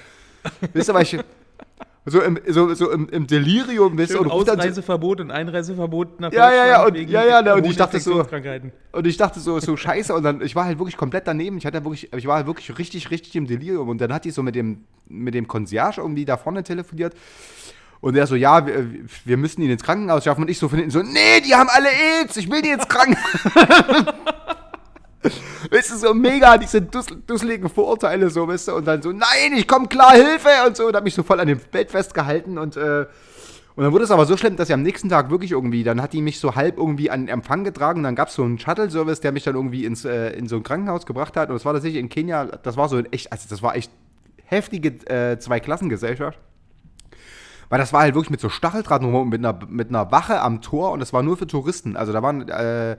Wisst 0.73 0.89
ihr, 0.89 0.95
weil 0.95 1.03
ich 1.03 1.19
so 2.05 2.21
im, 2.21 2.37
so, 2.49 2.75
so 2.75 2.91
im, 2.91 3.09
im 3.11 3.29
Delirium 3.29 3.95
bist 3.95 4.17
und 4.17 4.29
Ausreiseverbot 4.29 5.21
und 5.21 5.31
Einreiseverbot 5.31 6.19
nach 6.19 6.33
Ja, 6.33 6.53
ja, 6.53 6.67
ja, 6.67 6.85
und- 6.85 6.95
wegen 6.95 7.09
ja, 7.11 7.25
ja, 7.25 7.43
ne, 7.43 7.55
und 7.55 7.65
ich 7.65 7.77
dachte 7.77 8.01
so-. 8.01 8.27
Und 8.91 9.07
ich 9.07 9.17
dachte 9.17 9.39
so, 9.39 9.61
so 9.61 9.77
scheiße. 9.77 10.13
Und 10.13 10.25
dann, 10.25 10.41
ich 10.43 10.57
war 10.57 10.65
halt 10.65 10.79
wirklich 10.79 10.97
komplett 10.97 11.29
daneben. 11.29 11.59
Ich 11.59 11.67
hatte 11.67 11.85
wirklich, 11.85 12.13
ich 12.13 12.27
war 12.27 12.37
halt 12.37 12.47
wirklich 12.49 12.77
richtig, 12.77 13.11
richtig 13.13 13.37
im 13.37 13.47
Delirium. 13.47 13.89
Und 13.89 14.01
dann 14.01 14.13
hat 14.13 14.25
die 14.25 14.33
so 14.33 14.43
mit 14.43 14.57
dem, 14.57 14.85
mit 15.09 15.35
dem 15.35 15.47
Concierge 15.47 16.01
irgendwie 16.01 16.25
da 16.25 16.37
vorne 16.37 16.65
telefoniert. 16.65 17.15
Und 18.03 18.15
der 18.15 18.27
so, 18.27 18.35
ja, 18.35 18.67
wir, 18.67 18.85
wir 19.25 19.37
müssen 19.37 19.63
ihn 19.63 19.71
ins 19.71 19.85
Krankenhaus 19.85 20.25
schaffen. 20.25 20.43
Und 20.43 20.51
ich 20.51 20.59
so 20.59 20.69
von 20.69 20.77
hinten 20.77 20.91
so, 20.91 21.03
nee, 21.03 21.41
die 21.47 21.55
haben 21.55 21.69
alle 21.71 21.89
AIDS, 21.89 22.37
ich 22.37 22.51
will 22.51 22.61
die 22.61 22.71
ins 22.71 22.89
Krankenhaus. 22.89 23.25
Weißt 25.71 25.93
du, 25.93 25.97
so 25.97 26.13
mega, 26.13 26.59
diese 26.59 26.83
dussel, 26.83 27.23
dusseligen 27.25 27.69
Vorurteile, 27.69 28.29
so, 28.29 28.49
weißt 28.49 28.67
du, 28.67 28.75
und 28.75 28.85
dann 28.85 29.03
so, 29.03 29.13
nein, 29.13 29.53
ich 29.57 29.69
komm 29.69 29.89
klar, 29.89 30.15
Hilfe, 30.15 30.49
und 30.67 30.77
so, 30.77 30.89
und 30.89 30.97
hab 30.97 31.05
mich 31.05 31.15
so 31.15 31.23
voll 31.23 31.39
an 31.39 31.47
dem 31.47 31.61
Bett 31.71 31.93
festgehalten 31.93 32.59
und, 32.59 32.77
äh, 32.77 33.07
und 33.77 33.85
dann 33.85 33.93
wurde 33.93 34.03
es 34.03 34.11
aber 34.11 34.27
so 34.27 34.37
schlimm, 34.37 34.57
dass 34.57 34.67
sie 34.67 34.75
am 34.75 34.83
nächsten 34.83 35.09
Tag 35.09 35.31
wirklich 35.31 35.53
irgendwie, 35.53 35.85
dann 35.85 36.03
hat 36.03 36.13
die 36.13 36.23
mich 36.23 36.41
so 36.41 36.57
halb 36.57 36.77
irgendwie 36.77 37.09
an 37.09 37.29
Empfang 37.29 37.63
getragen, 37.63 38.03
dann 38.03 38.17
gab 38.17 38.29
es 38.29 38.35
so 38.35 38.43
einen 38.43 38.59
Shuttle-Service, 38.59 39.21
der 39.21 39.31
mich 39.31 39.45
dann 39.45 39.55
irgendwie 39.55 39.85
ins, 39.85 40.05
äh, 40.05 40.31
in 40.31 40.49
so 40.49 40.57
ein 40.57 40.65
Krankenhaus 40.65 41.07
gebracht 41.07 41.37
hat, 41.37 41.51
und 41.51 41.55
das 41.55 41.65
war 41.65 41.73
tatsächlich 41.73 42.01
in 42.01 42.09
Kenia, 42.09 42.47
das 42.47 42.77
war 42.77 42.89
so 42.89 42.99
echt, 42.99 43.31
also 43.31 43.47
das 43.49 43.63
war 43.63 43.77
echt 43.77 43.93
heftige 44.47 44.89
äh, 45.09 45.39
Zweiklassengesellschaft. 45.39 46.41
Weil 47.73 47.79
das 47.79 47.95
war 47.95 48.03
halt 48.03 48.15
wirklich 48.15 48.29
mit 48.29 48.39
so 48.39 48.51
Stacheldraht 48.51 49.01
drumherum, 49.01 49.31
mit 49.31 49.39
einer, 49.39 49.59
mit 49.67 49.89
einer 49.89 50.13
Wache 50.13 50.43
am 50.43 50.61
Tor 50.61 50.93
und 50.93 51.01
das 51.01 51.15
war 51.15 51.23
nur 51.23 51.39
für 51.39 51.47
Touristen. 51.47 51.97
Also 51.97 52.13
da 52.13 52.23
waren, 52.23 52.47
äh, 52.47 52.99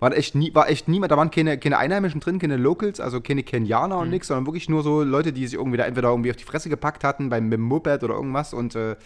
waren 0.00 0.12
echt 0.14 0.34
nie, 0.34 0.54
war 0.54 0.70
echt 0.70 0.88
niemand, 0.88 1.12
da 1.12 1.18
waren 1.18 1.30
keine, 1.30 1.58
keine 1.58 1.76
Einheimischen 1.76 2.20
drin, 2.20 2.38
keine 2.38 2.56
Locals, 2.56 3.00
also 3.00 3.20
keine 3.20 3.42
Kenianer 3.42 3.98
und 3.98 4.08
nix, 4.08 4.28
sondern 4.28 4.46
wirklich 4.46 4.70
nur 4.70 4.82
so 4.82 5.02
Leute, 5.02 5.34
die 5.34 5.46
sich 5.46 5.58
irgendwie 5.58 5.76
da 5.76 5.84
entweder 5.84 6.08
irgendwie 6.08 6.30
auf 6.30 6.36
die 6.36 6.44
Fresse 6.44 6.70
gepackt 6.70 7.04
hatten 7.04 7.28
beim, 7.28 7.50
beim 7.50 7.60
Moped 7.60 8.02
oder 8.02 8.14
irgendwas 8.14 8.54
und, 8.54 8.74
äh, 8.76 8.96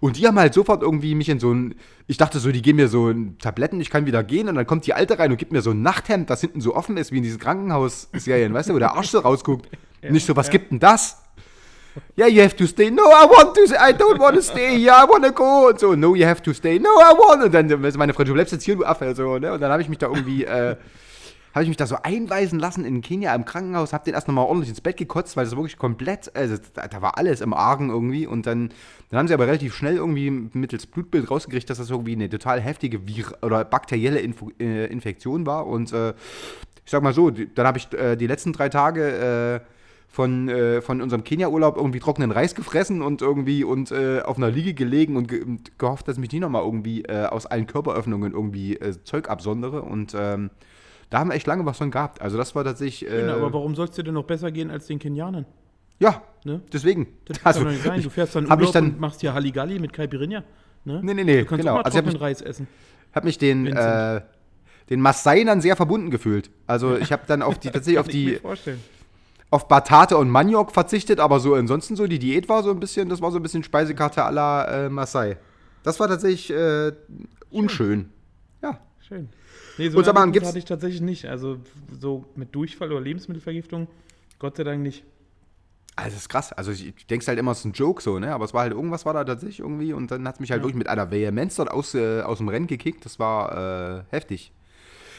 und 0.00 0.18
die 0.18 0.26
haben 0.26 0.38
halt 0.38 0.52
sofort 0.52 0.82
irgendwie 0.82 1.14
mich 1.14 1.30
in 1.30 1.40
so 1.40 1.50
ein, 1.50 1.74
ich 2.06 2.18
dachte 2.18 2.38
so, 2.38 2.52
die 2.52 2.60
geben 2.60 2.76
mir 2.76 2.88
so 2.88 3.08
ein 3.08 3.38
Tabletten, 3.38 3.80
ich 3.80 3.88
kann 3.88 4.04
wieder 4.04 4.22
gehen 4.22 4.50
und 4.50 4.56
dann 4.56 4.66
kommt 4.66 4.86
die 4.86 4.92
Alte 4.92 5.18
rein 5.18 5.30
und 5.30 5.38
gibt 5.38 5.52
mir 5.52 5.62
so 5.62 5.70
ein 5.70 5.80
Nachthemd, 5.80 6.28
das 6.28 6.42
hinten 6.42 6.60
so 6.60 6.76
offen 6.76 6.98
ist, 6.98 7.10
wie 7.10 7.16
in 7.16 7.22
diesen 7.22 7.40
Krankenhausserien, 7.40 8.52
weißt 8.52 8.68
du, 8.68 8.74
wo 8.74 8.78
der 8.78 8.96
Arsch 8.96 9.08
so 9.08 9.20
rausguckt. 9.20 9.66
Nicht 10.10 10.26
so, 10.26 10.36
was 10.36 10.50
gibt 10.50 10.72
denn 10.72 10.78
das? 10.78 11.21
Yeah, 12.16 12.26
you 12.26 12.42
have 12.42 12.56
to 12.56 12.66
stay. 12.66 12.90
No, 12.90 13.02
I 13.04 13.26
want 13.26 13.54
to. 13.54 13.62
I 13.78 13.92
don't 13.92 14.18
want 14.18 14.36
to 14.36 14.42
stay 14.42 14.78
here. 14.78 14.92
I 14.92 15.04
want 15.08 15.24
to 15.24 15.32
go. 15.32 15.68
Und 15.68 15.78
so, 15.78 15.94
no, 15.94 16.14
you 16.14 16.26
have 16.26 16.42
to 16.42 16.52
stay. 16.52 16.78
No, 16.78 16.88
I 16.88 17.12
want. 17.16 17.44
Und 17.44 17.52
dann 17.52 17.68
ist 17.84 17.96
meine 17.96 18.14
Freundin, 18.14 18.32
du 18.32 18.34
bleibst 18.34 18.52
jetzt 18.52 18.64
hier, 18.64 18.76
du 18.76 18.84
Affe. 18.84 19.14
So, 19.14 19.38
ne? 19.38 19.52
Und 19.52 19.60
dann 19.60 19.70
habe 19.70 19.82
ich 19.82 19.88
mich 19.88 19.98
da 19.98 20.08
irgendwie, 20.08 20.44
äh, 20.44 20.76
habe 21.54 21.64
ich 21.64 21.68
mich 21.68 21.76
da 21.76 21.86
so 21.86 21.96
einweisen 22.02 22.58
lassen 22.58 22.84
in 22.84 23.02
Kenia 23.02 23.34
im 23.34 23.44
Krankenhaus, 23.44 23.92
habe 23.92 24.04
den 24.04 24.14
erst 24.14 24.26
nochmal 24.26 24.46
ordentlich 24.46 24.70
ins 24.70 24.80
Bett 24.80 24.96
gekotzt, 24.96 25.36
weil 25.36 25.44
das 25.44 25.54
wirklich 25.54 25.76
komplett, 25.76 26.34
also 26.34 26.56
da, 26.74 26.88
da 26.88 27.02
war 27.02 27.18
alles 27.18 27.42
im 27.42 27.52
Argen 27.52 27.90
irgendwie. 27.90 28.26
Und 28.26 28.46
dann, 28.46 28.70
dann 29.10 29.18
haben 29.18 29.28
sie 29.28 29.34
aber 29.34 29.46
relativ 29.46 29.74
schnell 29.74 29.96
irgendwie 29.96 30.30
mittels 30.30 30.86
Blutbild 30.86 31.30
rausgekriegt, 31.30 31.68
dass 31.68 31.78
das 31.78 31.90
irgendwie 31.90 32.12
eine 32.12 32.30
total 32.30 32.60
heftige 32.60 33.06
Vir 33.06 33.36
oder 33.42 33.64
bakterielle 33.64 34.20
Info 34.20 34.50
äh, 34.58 34.86
Infektion 34.86 35.44
war. 35.44 35.66
Und 35.66 35.92
äh, 35.92 36.10
ich 36.84 36.90
sag 36.90 37.02
mal 37.02 37.12
so, 37.12 37.30
dann 37.30 37.66
habe 37.66 37.78
ich 37.78 37.92
äh, 37.92 38.16
die 38.16 38.26
letzten 38.26 38.52
drei 38.52 38.68
Tage 38.68 39.60
äh, 39.62 39.81
von, 40.14 40.48
äh, 40.50 40.82
von 40.82 41.00
unserem 41.00 41.24
Kenia-Urlaub 41.24 41.76
irgendwie 41.78 41.98
trockenen 41.98 42.30
Reis 42.32 42.54
gefressen 42.54 43.00
und 43.00 43.22
irgendwie 43.22 43.64
und 43.64 43.90
äh, 43.92 44.20
auf 44.20 44.36
einer 44.36 44.50
Liege 44.50 44.74
gelegen 44.74 45.16
und, 45.16 45.26
ge 45.26 45.42
und 45.42 45.78
gehofft, 45.78 46.06
dass 46.06 46.16
ich 46.16 46.20
mich 46.20 46.30
nie 46.32 46.38
nochmal 46.40 46.62
irgendwie 46.62 47.02
äh, 47.06 47.24
aus 47.24 47.46
allen 47.46 47.66
Körperöffnungen 47.66 48.32
irgendwie 48.34 48.76
äh, 48.76 48.92
Zeug 49.04 49.30
absondere. 49.30 49.80
Und 49.80 50.14
ähm, 50.14 50.50
da 51.08 51.18
haben 51.18 51.30
wir 51.30 51.34
echt 51.34 51.46
lange 51.46 51.64
was 51.64 51.78
von 51.78 51.90
gehabt. 51.90 52.20
Also 52.20 52.36
das 52.36 52.54
war 52.54 52.62
tatsächlich. 52.62 53.10
Äh, 53.10 53.22
Genau, 53.22 53.36
aber 53.36 53.54
warum 53.54 53.74
soll 53.74 53.86
es 53.86 53.92
dir 53.92 54.04
denn 54.04 54.12
noch 54.12 54.24
besser 54.24 54.52
gehen 54.52 54.70
als 54.70 54.86
den 54.86 54.98
Kenianern? 54.98 55.46
ja, 55.98 56.22
Ne? 56.44 56.60
deswegen. 56.72 57.06
Das 57.26 57.40
kann 57.40 57.54
doch 57.54 57.64
nicht 57.70 57.82
sein. 57.82 58.02
Du 58.02 58.10
fährst 58.10 58.34
dann 58.36 58.50
hab 58.50 58.58
ich 58.60 58.66
Urlaub 58.66 58.72
dann- 58.74 58.84
und 58.94 59.00
machst 59.00 59.20
hier 59.22 59.32
Halligalli 59.32 59.78
mit 59.78 59.92
Caipirinha. 59.94 60.42
Ne? 60.84 61.00
Nee, 61.02 61.14
nee, 61.14 61.24
nee, 61.24 61.40
Du 61.40 61.46
kannst 61.46 61.60
genau. 61.62 61.72
auch 61.74 61.76
mal 61.76 61.82
Also 61.84 61.98
ich 61.98 62.04
trockenen 62.04 62.20
mich- 62.20 62.22
Reis 62.22 62.42
essen. 62.42 62.66
habe 63.14 63.26
mich 63.26 63.38
den, 63.38 63.66
äh, 63.68 64.20
den 64.90 65.00
Maasai 65.00 65.44
dann 65.44 65.60
sehr 65.62 65.76
verbunden 65.76 66.10
gefühlt. 66.10 66.50
Also 66.66 66.96
ich 66.98 67.12
habe 67.12 67.22
dann 67.28 67.40
auf 67.40 67.58
die 67.58 67.70
tatsächlich 67.72 67.98
auf 68.00 68.08
ich 68.08 68.12
die. 68.12 68.40
Auf 69.52 69.68
Batate 69.68 70.16
und 70.16 70.30
Maniok 70.30 70.72
verzichtet, 70.72 71.20
aber 71.20 71.38
so 71.40 71.54
ansonsten 71.54 71.94
so 71.94 72.06
die 72.06 72.18
Diät 72.18 72.48
war 72.48 72.62
so 72.62 72.70
ein 72.70 72.80
bisschen, 72.80 73.08
das 73.08 73.20
war 73.20 73.30
so 73.30 73.38
ein 73.38 73.42
bisschen 73.42 73.62
Speisekarte 73.62 74.24
à 74.24 74.30
la 74.30 74.86
äh, 74.86 74.88
Maasai. 74.88 75.36
Das 75.82 76.00
war 76.00 76.08
tatsächlich 76.08 76.50
äh, 76.50 76.92
unschön. 77.50 78.08
Ja. 78.62 78.78
Schön. 79.06 79.28
Nee, 79.78 79.88
so 79.90 79.98
Und 79.98 80.04
sag 80.04 80.14
mal, 80.14 80.30
gibt's- 80.30 80.48
hatte 80.48 80.58
ich 80.58 80.64
tatsächlich 80.64 81.00
nicht. 81.02 81.26
Also 81.26 81.58
so 81.98 82.24
mit 82.34 82.54
Durchfall 82.54 82.90
oder 82.92 83.00
Lebensmittelvergiftung, 83.00 83.88
Gott 84.38 84.56
sei 84.56 84.64
Dank 84.64 84.82
nicht. 84.82 85.04
Also 85.96 86.10
das 86.10 86.22
ist 86.22 86.28
krass. 86.30 86.52
Also 86.54 86.72
ich, 86.72 87.06
denk's 87.06 87.28
halt 87.28 87.38
immer, 87.38 87.50
es 87.52 87.58
ist 87.58 87.64
ein 87.66 87.72
Joke 87.72 88.02
so, 88.02 88.18
ne? 88.18 88.32
Aber 88.32 88.46
es 88.46 88.54
war 88.54 88.62
halt 88.62 88.72
irgendwas 88.72 89.04
war 89.04 89.12
da 89.12 89.24
tatsächlich 89.24 89.60
irgendwie 89.60 89.92
und 89.92 90.10
dann 90.10 90.26
hat 90.26 90.36
es 90.36 90.40
mich 90.40 90.50
halt 90.50 90.62
wirklich 90.62 90.76
mit 90.76 90.88
einer 90.88 91.10
Vehemenz 91.10 91.56
dort 91.56 91.70
aus, 91.70 91.94
äh, 91.94 92.22
aus 92.22 92.38
dem 92.38 92.48
Rennen 92.48 92.66
gekickt. 92.66 93.04
Das 93.04 93.18
war 93.18 93.98
äh, 93.98 94.02
heftig. 94.10 94.52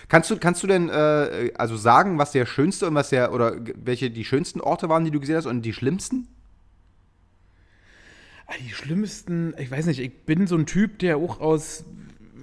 Kannst 0.08 0.30
du, 0.30 0.38
kannst 0.38 0.62
du 0.64 0.68
denn 0.68 0.90
äh, 0.90 1.52
also 1.56 1.76
sagen, 1.78 2.18
was 2.18 2.32
der 2.32 2.46
schönste 2.46 2.88
und 2.88 2.96
was 2.96 3.10
der, 3.10 3.34
oder 3.34 3.56
welche 3.76 4.10
die 4.10 4.26
schönsten 4.26 4.62
Orte 4.62 4.90
waren, 4.90 5.06
die 5.06 5.12
du 5.12 5.20
gesehen 5.20 5.38
hast 5.38 5.46
und 5.46 5.62
die 5.62 5.74
schlimmsten? 5.74 6.28
Ah, 8.48 8.54
Die 8.60 8.74
schlimmsten, 8.74 9.54
ich 9.58 9.72
weiß 9.72 9.86
nicht, 9.86 10.00
ich 10.00 10.26
bin 10.26 10.48
so 10.48 10.56
ein 10.56 10.66
Typ, 10.66 11.00
der 11.00 11.18
auch 11.18 11.40
aus 11.40 11.86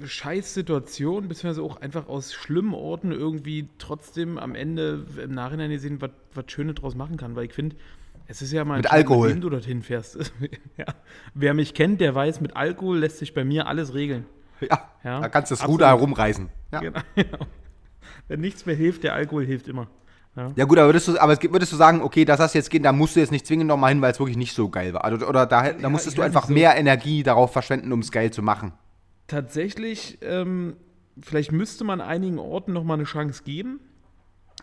Scheißsituationen, 0.05 1.29
beziehungsweise 1.29 1.63
auch 1.63 1.81
einfach 1.81 2.09
aus 2.09 2.33
schlimmen 2.33 2.75
Orten 2.75 3.13
irgendwie 3.13 3.69
trotzdem 3.79 4.39
am 4.39 4.55
Ende 4.55 5.05
im 5.23 5.35
Nachhinein 5.35 5.71
gesehen, 5.71 6.01
was 6.01 6.11
was 6.35 6.45
Schönes 6.49 6.77
draus 6.77 6.95
machen 6.95 7.17
kann. 7.17 7.37
Weil 7.37 7.47
ich 7.47 7.53
finde, 7.53 7.77
es 8.27 8.43
ist 8.43 8.53
ja 8.53 8.65
mal 8.65 8.79
Mit 8.79 8.91
Alkohol. 8.91 9.31
Wem 9.31 9.41
du 9.41 9.51
dorthin 9.51 9.83
fährst. 9.83 10.33
ja. 10.77 10.87
Wer 11.35 11.55
mich 11.55 11.75
kennt, 11.75 12.01
der 12.01 12.15
weiß, 12.15 12.41
mit 12.41 12.57
Alkohol 12.57 12.99
lässt 12.99 13.19
sich 13.19 13.35
bei 13.35 13.45
mir 13.45 13.67
alles 13.67 13.93
regeln. 13.95 14.25
Ja, 14.71 14.91
Ja, 15.05 15.21
da 15.21 15.29
kannst 15.29 15.51
du 15.51 15.55
das. 15.57 15.67
Ruder 15.67 15.89
herumreißen. 15.89 16.49
Ja. 16.73 16.81
Genau. 16.81 16.99
Wenn 18.29 18.41
nichts 18.41 18.67
mehr 18.67 18.75
hilft, 18.77 19.03
der 19.03 19.15
Alkohol 19.15 19.45
hilft 19.45 19.69
immer. 19.69 19.89
Ja 20.55 20.65
gut, 20.65 20.79
aber 20.79 20.89
würdest 20.89 21.09
du, 21.09 21.19
aber 21.19 21.37
würdest 21.43 21.73
du 21.73 21.77
sagen, 21.77 22.03
okay, 22.03 22.25
das 22.25 22.39
hast 22.39 22.55
jetzt 22.55 22.71
gehen, 22.71 22.85
da 22.85 22.93
musst 22.93 23.17
du 23.17 23.21
jetzt 23.21 23.33
nicht 23.33 23.45
zwingend 23.47 23.67
nochmal 23.67 23.91
hin, 23.91 24.01
weil 24.01 24.13
es 24.13 24.21
wirklich 24.21 24.37
nicht 24.37 24.55
so 24.55 24.69
geil 24.69 24.95
war. 24.95 25.05
Also, 25.05 25.27
oder 25.27 25.45
da, 25.45 25.73
da 25.73 25.89
musstest 25.91 26.15
ich 26.15 26.21
du 26.21 26.23
einfach 26.23 26.47
so- 26.47 26.53
mehr 26.55 26.77
Energie 26.77 27.25
darauf 27.25 27.53
verschwenden, 27.53 27.93
um 27.93 27.99
es 27.99 28.13
geil 28.13 28.31
zu 28.33 28.41
machen. 28.41 28.73
tatsächlich, 29.27 30.19
ähm, 30.23 30.77
vielleicht 31.21 31.51
müsste 31.53 31.83
man 31.85 32.01
einigen 32.01 32.39
Orten 32.39 32.73
noch 32.73 32.85
mal 32.85 32.95
eine 32.95 33.05
Chance 33.05 33.43
geben. 33.45 33.81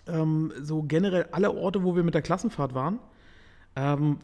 Ähm, 0.08 0.54
so 0.62 0.84
generell 0.84 1.28
alle 1.34 1.52
Orte, 1.52 1.84
wo 1.84 1.96
wir 1.98 2.04
mit 2.04 2.14
der 2.14 2.22
Klassenfahrt 2.22 2.74
waren, 2.74 3.00
ähm, 3.76 4.20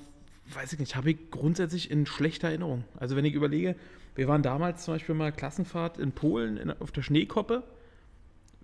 weiß 0.53 0.71
ich 0.73 0.79
nicht, 0.79 0.95
habe 0.95 1.11
ich 1.11 1.29
grundsätzlich 1.29 1.91
in 1.91 2.05
schlechter 2.05 2.47
Erinnerung. 2.47 2.85
Also 2.97 3.15
wenn 3.17 3.25
ich 3.25 3.33
überlege, 3.33 3.75
wir 4.15 4.27
waren 4.27 4.43
damals 4.43 4.83
zum 4.83 4.95
Beispiel 4.95 5.15
mal 5.15 5.31
Klassenfahrt 5.31 5.97
in 5.97 6.11
Polen 6.11 6.57
in, 6.57 6.71
auf 6.71 6.91
der 6.91 7.01
Schneekoppe. 7.01 7.63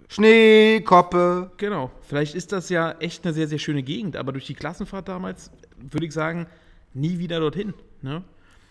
Schneekoppe. 0.08 1.52
Genau, 1.58 1.92
vielleicht 2.02 2.36
ist 2.36 2.52
das 2.52 2.70
ja 2.70 2.92
echt 3.00 3.26
eine 3.26 3.34
sehr, 3.34 3.48
sehr 3.48 3.60
schöne 3.60 3.84
Gegend, 3.84 4.16
aber 4.16 4.32
durch 4.32 4.46
die 4.46 4.56
Klassenfahrt 4.56 5.08
damals 5.08 5.52
würde 5.78 6.06
ich 6.06 6.14
sagen, 6.14 6.48
nie 6.94 7.20
wieder 7.20 7.40
dorthin. 7.40 7.74
Ne? 8.02 8.24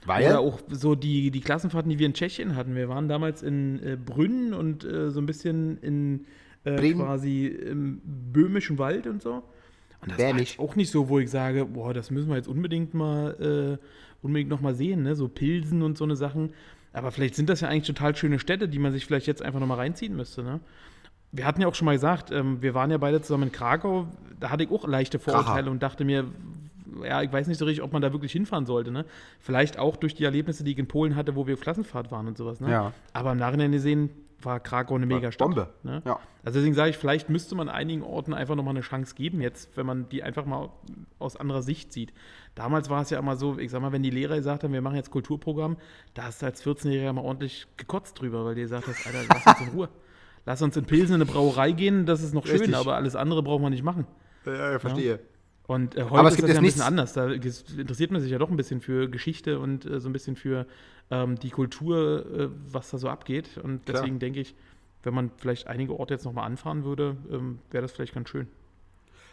Weil? 0.04 0.26
Oder 0.26 0.40
auch 0.40 0.60
so 0.68 0.94
die, 0.94 1.30
die 1.30 1.40
Klassenfahrten, 1.40 1.90
die 1.90 1.98
wir 1.98 2.06
in 2.06 2.14
Tschechien 2.14 2.56
hatten. 2.56 2.74
Wir 2.74 2.88
waren 2.88 3.08
damals 3.08 3.42
in 3.42 3.82
äh, 3.82 3.96
Brünn 3.96 4.52
und 4.52 4.84
äh, 4.84 5.10
so 5.10 5.20
ein 5.20 5.26
bisschen 5.26 5.78
in 5.78 6.26
äh, 6.64 6.92
quasi 6.92 7.46
im 7.46 8.00
böhmischen 8.04 8.78
Wald 8.78 9.06
und 9.06 9.22
so. 9.22 9.42
Und 10.00 10.12
das 10.12 10.18
war 10.18 10.38
jetzt 10.38 10.58
auch 10.58 10.76
nicht 10.76 10.90
so, 10.90 11.08
wo 11.08 11.18
ich 11.18 11.30
sage, 11.30 11.64
boah, 11.64 11.92
das 11.92 12.10
müssen 12.10 12.28
wir 12.28 12.36
jetzt 12.36 12.48
unbedingt 12.48 12.94
mal 12.94 13.78
äh, 13.80 13.84
unbedingt 14.22 14.50
noch 14.50 14.60
mal 14.60 14.74
sehen, 14.74 15.02
ne? 15.02 15.14
So 15.14 15.28
Pilsen 15.28 15.82
und 15.82 15.98
so 15.98 16.04
eine 16.04 16.16
Sachen. 16.16 16.50
Aber 16.92 17.10
vielleicht 17.10 17.34
sind 17.34 17.48
das 17.48 17.60
ja 17.60 17.68
eigentlich 17.68 17.86
total 17.86 18.16
schöne 18.16 18.38
Städte, 18.38 18.68
die 18.68 18.78
man 18.78 18.92
sich 18.92 19.06
vielleicht 19.06 19.26
jetzt 19.26 19.42
einfach 19.42 19.60
noch 19.60 19.66
mal 19.66 19.74
reinziehen 19.74 20.16
müsste, 20.16 20.42
ne? 20.42 20.60
Wir 21.30 21.44
hatten 21.44 21.60
ja 21.60 21.68
auch 21.68 21.74
schon 21.74 21.84
mal 21.84 21.92
gesagt, 21.92 22.30
ähm, 22.30 22.62
wir 22.62 22.74
waren 22.74 22.90
ja 22.90 22.96
beide 22.96 23.20
zusammen 23.20 23.44
in 23.44 23.52
Krakau, 23.52 24.06
da 24.40 24.48
hatte 24.50 24.64
ich 24.64 24.70
auch 24.70 24.86
leichte 24.86 25.18
Vorurteile 25.18 25.62
Kracher. 25.62 25.70
und 25.70 25.82
dachte 25.82 26.04
mir, 26.06 26.24
ja, 27.04 27.22
ich 27.22 27.30
weiß 27.30 27.46
nicht 27.48 27.58
so 27.58 27.66
richtig, 27.66 27.82
ob 27.82 27.92
man 27.92 28.00
da 28.00 28.12
wirklich 28.12 28.32
hinfahren 28.32 28.64
sollte. 28.64 28.90
Ne? 28.90 29.04
Vielleicht 29.40 29.78
auch 29.78 29.96
durch 29.96 30.14
die 30.14 30.24
Erlebnisse, 30.24 30.64
die 30.64 30.72
ich 30.72 30.78
in 30.78 30.88
Polen 30.88 31.16
hatte, 31.16 31.36
wo 31.36 31.46
wir 31.46 31.54
auf 31.54 31.60
Klassenfahrt 31.60 32.10
waren 32.10 32.26
und 32.26 32.38
sowas. 32.38 32.60
Ne? 32.60 32.70
Ja. 32.70 32.92
Aber 33.12 33.32
im 33.32 33.38
Nachhinein 33.38 33.72
gesehen 33.72 34.10
war 34.42 34.60
Krakau 34.60 34.94
eine 34.94 35.06
Megastadt. 35.06 35.46
Bombe. 35.46 35.68
Ne? 35.82 36.02
Ja. 36.04 36.20
Also 36.44 36.58
deswegen 36.60 36.74
sage 36.74 36.90
ich, 36.90 36.96
vielleicht 36.96 37.28
müsste 37.28 37.54
man 37.54 37.68
einigen 37.68 38.02
Orten 38.02 38.32
einfach 38.32 38.54
nochmal 38.54 38.72
eine 38.72 38.82
Chance 38.82 39.14
geben, 39.14 39.40
jetzt, 39.40 39.76
wenn 39.76 39.86
man 39.86 40.08
die 40.08 40.22
einfach 40.22 40.46
mal 40.46 40.70
aus 41.18 41.36
anderer 41.36 41.62
Sicht 41.62 41.92
sieht. 41.92 42.12
Damals 42.54 42.88
war 42.88 43.02
es 43.02 43.10
ja 43.10 43.18
immer 43.18 43.36
so, 43.36 43.58
ich 43.58 43.70
sag 43.70 43.82
mal, 43.82 43.92
wenn 43.92 44.02
die 44.02 44.10
Lehrer 44.10 44.36
gesagt 44.36 44.64
haben, 44.64 44.72
wir 44.72 44.80
machen 44.80 44.96
jetzt 44.96 45.10
Kulturprogramm, 45.10 45.76
da 46.14 46.24
hast 46.24 46.42
du 46.42 46.46
als 46.46 46.64
14-Jähriger 46.64 47.12
mal 47.12 47.24
ordentlich 47.24 47.66
gekotzt 47.76 48.20
drüber, 48.20 48.44
weil 48.44 48.54
die 48.54 48.62
gesagt 48.62 48.86
hast, 48.86 49.06
Alter, 49.06 49.24
lass 49.28 49.46
uns 49.46 49.68
in 49.68 49.74
Ruhe. 49.74 49.88
Lass 50.46 50.62
uns 50.62 50.76
in 50.76 50.86
Pilsen 50.86 51.16
in 51.16 51.22
eine 51.22 51.30
Brauerei 51.30 51.72
gehen, 51.72 52.06
das 52.06 52.22
ist 52.22 52.32
noch 52.32 52.46
schön, 52.46 52.60
Richtig. 52.60 52.76
aber 52.76 52.94
alles 52.94 53.16
andere 53.16 53.42
brauchen 53.42 53.62
wir 53.62 53.70
nicht 53.70 53.82
machen. 53.82 54.06
Ja, 54.46 54.72
ja, 54.72 54.78
verstehe. 54.78 55.20
Und 55.68 55.96
äh, 55.96 56.04
heute 56.04 56.14
Aber 56.14 56.28
es 56.28 56.32
ist 56.34 56.36
gibt 56.38 56.48
das 56.48 56.48
jetzt 56.48 56.54
ja 56.56 56.60
ein 56.60 56.64
bisschen 56.64 56.82
anders. 56.82 57.12
Da 57.12 57.30
interessiert 57.30 58.10
man 58.10 58.22
sich 58.22 58.30
ja 58.32 58.38
doch 58.38 58.50
ein 58.50 58.56
bisschen 58.56 58.80
für 58.80 59.08
Geschichte 59.08 59.60
und 59.60 59.84
äh, 59.84 60.00
so 60.00 60.08
ein 60.08 60.14
bisschen 60.14 60.34
für 60.34 60.66
ähm, 61.10 61.38
die 61.38 61.50
Kultur, 61.50 62.24
äh, 62.26 62.48
was 62.72 62.90
da 62.90 62.96
so 62.96 63.08
abgeht. 63.10 63.58
Und 63.58 63.84
Klar. 63.84 64.00
deswegen 64.00 64.18
denke 64.18 64.40
ich, 64.40 64.54
wenn 65.02 65.12
man 65.12 65.30
vielleicht 65.36 65.66
einige 65.66 65.92
Orte 66.00 66.14
jetzt 66.14 66.24
nochmal 66.24 66.46
anfahren 66.46 66.84
würde, 66.84 67.18
ähm, 67.30 67.58
wäre 67.70 67.82
das 67.82 67.92
vielleicht 67.92 68.14
ganz 68.14 68.30
schön. 68.30 68.48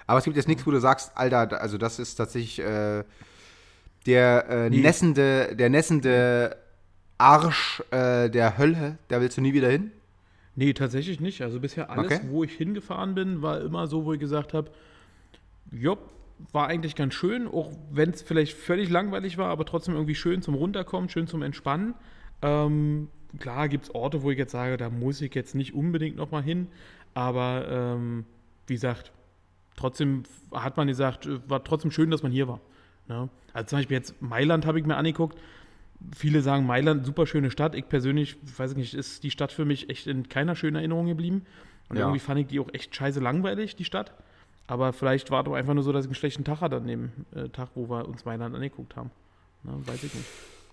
Aber 0.07 0.19
es 0.19 0.25
gibt 0.25 0.35
jetzt 0.35 0.49
nichts, 0.49 0.67
wo 0.67 0.71
du 0.71 0.79
sagst, 0.79 1.13
Alter, 1.15 1.61
also 1.61 1.77
das 1.77 1.99
ist 1.99 2.15
tatsächlich 2.15 2.59
äh, 2.59 3.05
der 4.05 4.45
äh, 4.49 4.69
Nee. 4.69 4.81
nässende, 4.81 5.55
der 5.55 5.69
nässende 5.69 6.57
Arsch 7.17 7.81
äh, 7.91 8.29
der 8.29 8.57
Hölle, 8.57 8.97
da 9.07 9.21
willst 9.21 9.37
du 9.37 9.41
nie 9.41 9.53
wieder 9.53 9.69
hin? 9.69 9.89
Nee, 10.55 10.73
tatsächlich 10.73 11.21
nicht. 11.21 11.41
Also 11.41 11.61
bisher 11.61 11.89
alles, 11.89 12.11
Okay. 12.11 12.19
wo 12.29 12.43
ich 12.43 12.51
hingefahren 12.51 13.15
bin, 13.15 13.41
war 13.41 13.61
immer 13.61 13.87
so, 13.87 14.03
wo 14.03 14.11
ich 14.11 14.19
gesagt 14.19 14.53
habe, 14.53 14.69
jopp, 15.71 16.11
war 16.51 16.67
eigentlich 16.67 16.95
ganz 16.95 17.13
schön, 17.13 17.47
auch 17.47 17.71
wenn 17.91 18.09
es 18.09 18.21
vielleicht 18.21 18.53
völlig 18.57 18.89
langweilig 18.89 19.37
war, 19.37 19.49
aber 19.49 19.65
trotzdem 19.65 19.93
irgendwie 19.93 20.15
schön 20.15 20.41
zum 20.41 20.55
Runterkommen, 20.55 21.09
schön 21.09 21.27
zum 21.27 21.41
Entspannen. 21.41 21.93
Ähm, 22.41 23.09
klar 23.39 23.69
gibt 23.69 23.85
es 23.85 23.95
Orte, 23.95 24.21
wo 24.23 24.31
ich 24.31 24.37
jetzt 24.37 24.51
sage, 24.51 24.77
da 24.77 24.89
muss 24.89 25.21
ich 25.21 25.33
jetzt 25.33 25.55
nicht 25.55 25.73
unbedingt 25.73 26.17
nochmal 26.17 26.43
hin, 26.43 26.67
aber 27.13 27.65
ähm, 27.69 28.25
wie 28.67 28.73
gesagt, 28.73 29.11
trotzdem 29.75 30.23
hat 30.51 30.77
man 30.77 30.87
gesagt, 30.87 31.27
war 31.49 31.63
trotzdem 31.63 31.91
schön, 31.91 32.11
dass 32.11 32.23
man 32.23 32.31
hier 32.31 32.47
war. 32.47 32.59
Ne? 33.07 33.29
Also 33.53 33.67
zum 33.69 33.79
Beispiel 33.79 33.97
jetzt 33.97 34.21
Mailand 34.21 34.65
habe 34.65 34.79
ich 34.79 34.85
mir 34.85 34.97
angeguckt. 34.97 35.37
Viele 36.13 36.41
sagen 36.41 36.65
Mailand, 36.65 37.05
super 37.05 37.25
schöne 37.25 37.51
Stadt. 37.51 37.73
Ich 37.75 37.87
persönlich, 37.87 38.37
weiß 38.57 38.71
ich 38.71 38.77
nicht, 38.77 38.93
ist 38.93 39.23
die 39.23 39.31
Stadt 39.31 39.51
für 39.51 39.63
mich 39.65 39.89
echt 39.89 40.07
in 40.07 40.27
keiner 40.27 40.55
schönen 40.55 40.75
Erinnerung 40.75 41.07
geblieben. 41.07 41.43
Und 41.87 41.97
Ja. 41.97 42.03
irgendwie 42.03 42.19
fand 42.19 42.41
ich 42.41 42.47
die 42.47 42.59
auch 42.59 42.73
echt 42.73 42.93
scheiße 42.95 43.19
langweilig, 43.19 43.75
die 43.75 43.85
Stadt. 43.85 44.13
Aber 44.67 44.93
vielleicht 44.93 45.29
war 45.31 45.41
es 45.43 45.47
auch 45.47 45.53
einfach 45.53 45.73
nur 45.73 45.83
so, 45.83 45.91
dass 45.91 46.05
ich 46.05 46.09
einen 46.09 46.15
schlechten 46.15 46.43
Tag 46.43 46.61
hatte 46.61 46.77
an 46.77 46.87
dem 46.87 47.11
äh, 47.35 47.49
Tag, 47.49 47.69
wo 47.75 47.89
wir 47.89 48.07
uns 48.07 48.25
Mailand 48.25 48.55
angeguckt 48.55 48.95
haben. 48.95 49.11
Ne, 49.63 49.73
weiß 49.85 50.03
ich 50.03 50.13
nicht. 50.13 50.25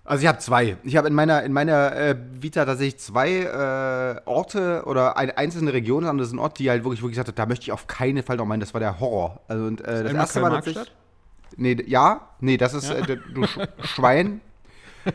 Also 0.05 0.23
ich 0.23 0.27
habe 0.27 0.39
zwei. 0.39 0.77
Ich 0.83 0.97
habe 0.97 1.07
in 1.07 1.13
meiner, 1.13 1.43
in 1.43 1.53
meiner 1.53 1.95
äh, 1.95 2.15
Vita 2.33 2.65
tatsächlich 2.65 2.99
zwei 2.99 3.29
äh, 3.43 4.21
Orte 4.27 4.83
oder 4.85 5.15
eine 5.15 5.37
einzelne 5.37 5.71
Region, 5.71 6.19
ist 6.19 6.33
ein 6.33 6.39
Ort, 6.39 6.59
die 6.59 6.69
halt 6.69 6.83
wirklich, 6.83 7.01
wo 7.01 7.05
ich 7.07 7.11
gesagt 7.13 7.29
habe, 7.29 7.35
da 7.35 7.45
möchte 7.45 7.63
ich 7.63 7.71
auf 7.71 7.87
keinen 7.87 8.21
Fall 8.23 8.35
noch 8.35 8.45
meinen, 8.45 8.59
das 8.59 8.73
war 8.73 8.81
der 8.81 8.99
Horror. 8.99 9.39
Also 9.47 9.63
und, 9.65 9.79
äh, 9.81 10.03
das 10.03 10.13
erste 10.13 10.41
war 10.41 10.49
Karl-Marx-Stadt? 10.49 10.87
tatsächlich. 10.87 10.97
Nee, 11.55 11.77
ja, 11.87 12.29
nee, 12.39 12.57
das 12.57 12.73
ist 12.73 12.89
äh, 12.89 13.01
d- 13.03 13.19
du 13.33 13.45
Sch 13.45 13.59
Schwein. 13.85 14.41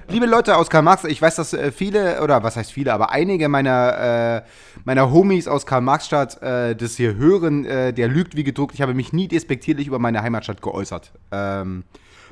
Liebe 0.09 0.27
Leute 0.27 0.57
aus 0.57 0.69
Karl 0.69 0.83
Marx, 0.83 1.05
ich 1.05 1.21
weiß, 1.21 1.37
dass 1.37 1.53
äh, 1.53 1.73
viele, 1.73 2.23
oder 2.23 2.43
was 2.43 2.57
heißt 2.57 2.73
viele, 2.73 2.93
aber 2.93 3.11
einige 3.11 3.49
meiner, 3.49 4.45
äh, 4.45 4.49
meiner 4.85 5.11
Homies 5.11 5.49
aus 5.49 5.67
Karl 5.67 5.81
Marxstadt 5.81 6.43
äh, 6.43 6.75
das 6.75 6.97
hier 6.97 7.17
hören, 7.17 7.65
äh, 7.65 7.93
der 7.93 8.09
lügt 8.09 8.37
wie 8.37 8.45
gedruckt. 8.45 8.75
Ich 8.75 8.83
habe 8.83 8.95
mich 8.95 9.13
nie 9.13 9.29
despektierlich 9.29 9.87
über 9.87 9.99
meine 9.99 10.23
Heimatstadt 10.23 10.63
geäußert. 10.63 11.13
Ähm, 11.33 11.85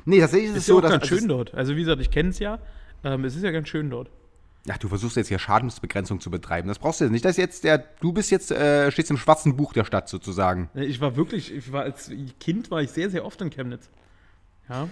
nee, 0.05 0.19
tatsächlich 0.19 0.49
ist, 0.51 0.57
Ist 0.57 0.63
es 0.63 0.67
ja 0.67 0.73
so, 0.73 0.77
auch 0.77 0.81
dass. 0.81 0.91
ganz 0.91 1.03
also 1.03 1.15
schön 1.15 1.27
dort. 1.27 1.53
Also 1.53 1.75
wie 1.75 1.79
gesagt, 1.79 2.01
ich 2.01 2.11
kenne 2.11 2.29
es 2.29 2.39
ja. 2.39 2.59
Ähm, 3.03 3.25
es 3.25 3.35
ist 3.35 3.43
ja 3.43 3.51
ganz 3.51 3.69
schön 3.69 3.89
dort. 3.89 4.09
Ach, 4.69 4.77
du 4.77 4.89
versuchst 4.89 5.15
jetzt 5.15 5.29
hier 5.29 5.39
Schadensbegrenzung 5.39 6.19
zu 6.19 6.29
betreiben. 6.29 6.67
Das 6.67 6.79
brauchst 6.79 6.99
du 6.99 7.05
jetzt 7.05 7.11
nicht. 7.11 7.23
Das 7.23 7.31
ist 7.31 7.37
jetzt 7.37 7.63
der, 7.63 7.77
du 8.01 8.11
bist 8.11 8.31
jetzt, 8.31 8.51
äh, 8.51 8.91
stehst 8.91 9.09
im 9.09 9.17
schwarzen 9.17 9.55
Buch 9.55 9.71
der 9.71 9.85
Stadt 9.85 10.09
sozusagen. 10.09 10.69
Ich 10.75 10.99
war 10.99 11.15
wirklich, 11.15 11.53
ich 11.53 11.71
war 11.71 11.83
als 11.83 12.11
Kind 12.39 12.69
war 12.69 12.81
ich 12.81 12.91
sehr, 12.91 13.09
sehr 13.09 13.25
oft 13.25 13.41
in 13.41 13.49
Chemnitz. 13.49 13.89
Ja. 14.69 14.89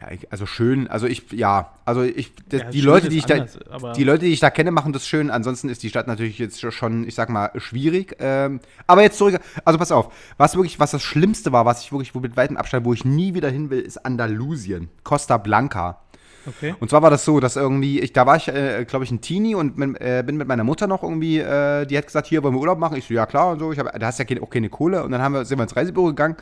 Naja, 0.00 0.12
ich, 0.14 0.32
also 0.32 0.46
schön, 0.46 0.88
also 0.88 1.06
ich, 1.06 1.30
ja, 1.32 1.72
also 1.84 2.02
ich, 2.02 2.32
das, 2.48 2.62
Ja, 2.62 2.70
die 2.70 2.80
Leute, 2.80 3.08
die 3.08 3.18
ich 3.18 3.26
da, 3.26 3.34
anders, 3.34 3.58
aber- 3.70 3.92
die 3.92 4.04
Leute, 4.04 4.24
die 4.24 4.32
ich 4.32 4.40
da 4.40 4.50
kenne, 4.50 4.70
machen 4.70 4.92
das 4.92 5.06
schön. 5.06 5.30
Ansonsten 5.30 5.68
ist 5.68 5.82
die 5.82 5.88
Stadt 5.90 6.06
natürlich 6.06 6.38
jetzt 6.38 6.60
schon, 6.72 7.06
ich 7.06 7.14
sag 7.14 7.28
mal, 7.28 7.50
schwierig. 7.56 8.16
Ähm, 8.18 8.60
aber 8.86 9.02
jetzt 9.02 9.18
zurück, 9.18 9.38
also 9.64 9.78
pass 9.78 9.92
auf, 9.92 10.12
was 10.36 10.54
wirklich, 10.54 10.80
was 10.80 10.92
das 10.92 11.02
Schlimmste 11.02 11.52
war, 11.52 11.66
was 11.66 11.82
ich 11.82 11.92
wirklich, 11.92 12.14
wo 12.14 12.20
mit 12.20 12.36
weitem 12.36 12.56
Abstand, 12.56 12.84
wo 12.86 12.92
ich 12.92 13.04
nie 13.04 13.34
wieder 13.34 13.50
hin 13.50 13.70
will, 13.70 13.80
ist 13.80 13.98
Andalusien, 14.04 14.88
Costa 15.04 15.36
Blanca. 15.36 16.00
Okay. 16.46 16.74
Und 16.80 16.88
zwar 16.88 17.02
war 17.02 17.10
das 17.10 17.26
so, 17.26 17.38
dass 17.38 17.56
irgendwie, 17.56 18.00
ich, 18.00 18.14
da 18.14 18.24
war 18.24 18.36
ich, 18.36 18.48
äh, 18.48 18.86
glaube 18.86 19.04
ich, 19.04 19.10
ein 19.10 19.20
Teenie 19.20 19.54
und 19.54 19.76
mit, 19.76 20.00
äh, 20.00 20.22
bin 20.24 20.38
mit 20.38 20.48
meiner 20.48 20.64
Mutter 20.64 20.86
noch 20.86 21.02
irgendwie, 21.02 21.38
äh, 21.38 21.84
die 21.84 21.98
hat 21.98 22.06
gesagt, 22.06 22.28
hier 22.28 22.42
wollen 22.42 22.54
wir 22.54 22.60
Urlaub 22.60 22.78
machen. 22.78 22.96
Ich 22.96 23.06
so, 23.06 23.12
ja 23.12 23.26
klar 23.26 23.52
und 23.52 23.58
so. 23.58 23.72
Ich 23.72 23.78
hab, 23.78 23.98
da 23.98 24.06
hast 24.06 24.18
ja 24.18 24.24
keine, 24.24 24.42
auch 24.42 24.48
keine 24.48 24.70
Kohle. 24.70 25.04
Und 25.04 25.10
dann 25.12 25.20
haben 25.20 25.34
wir, 25.34 25.44
sind 25.44 25.58
wir 25.58 25.64
ins 25.64 25.76
Reisebüro 25.76 26.06
gegangen 26.06 26.36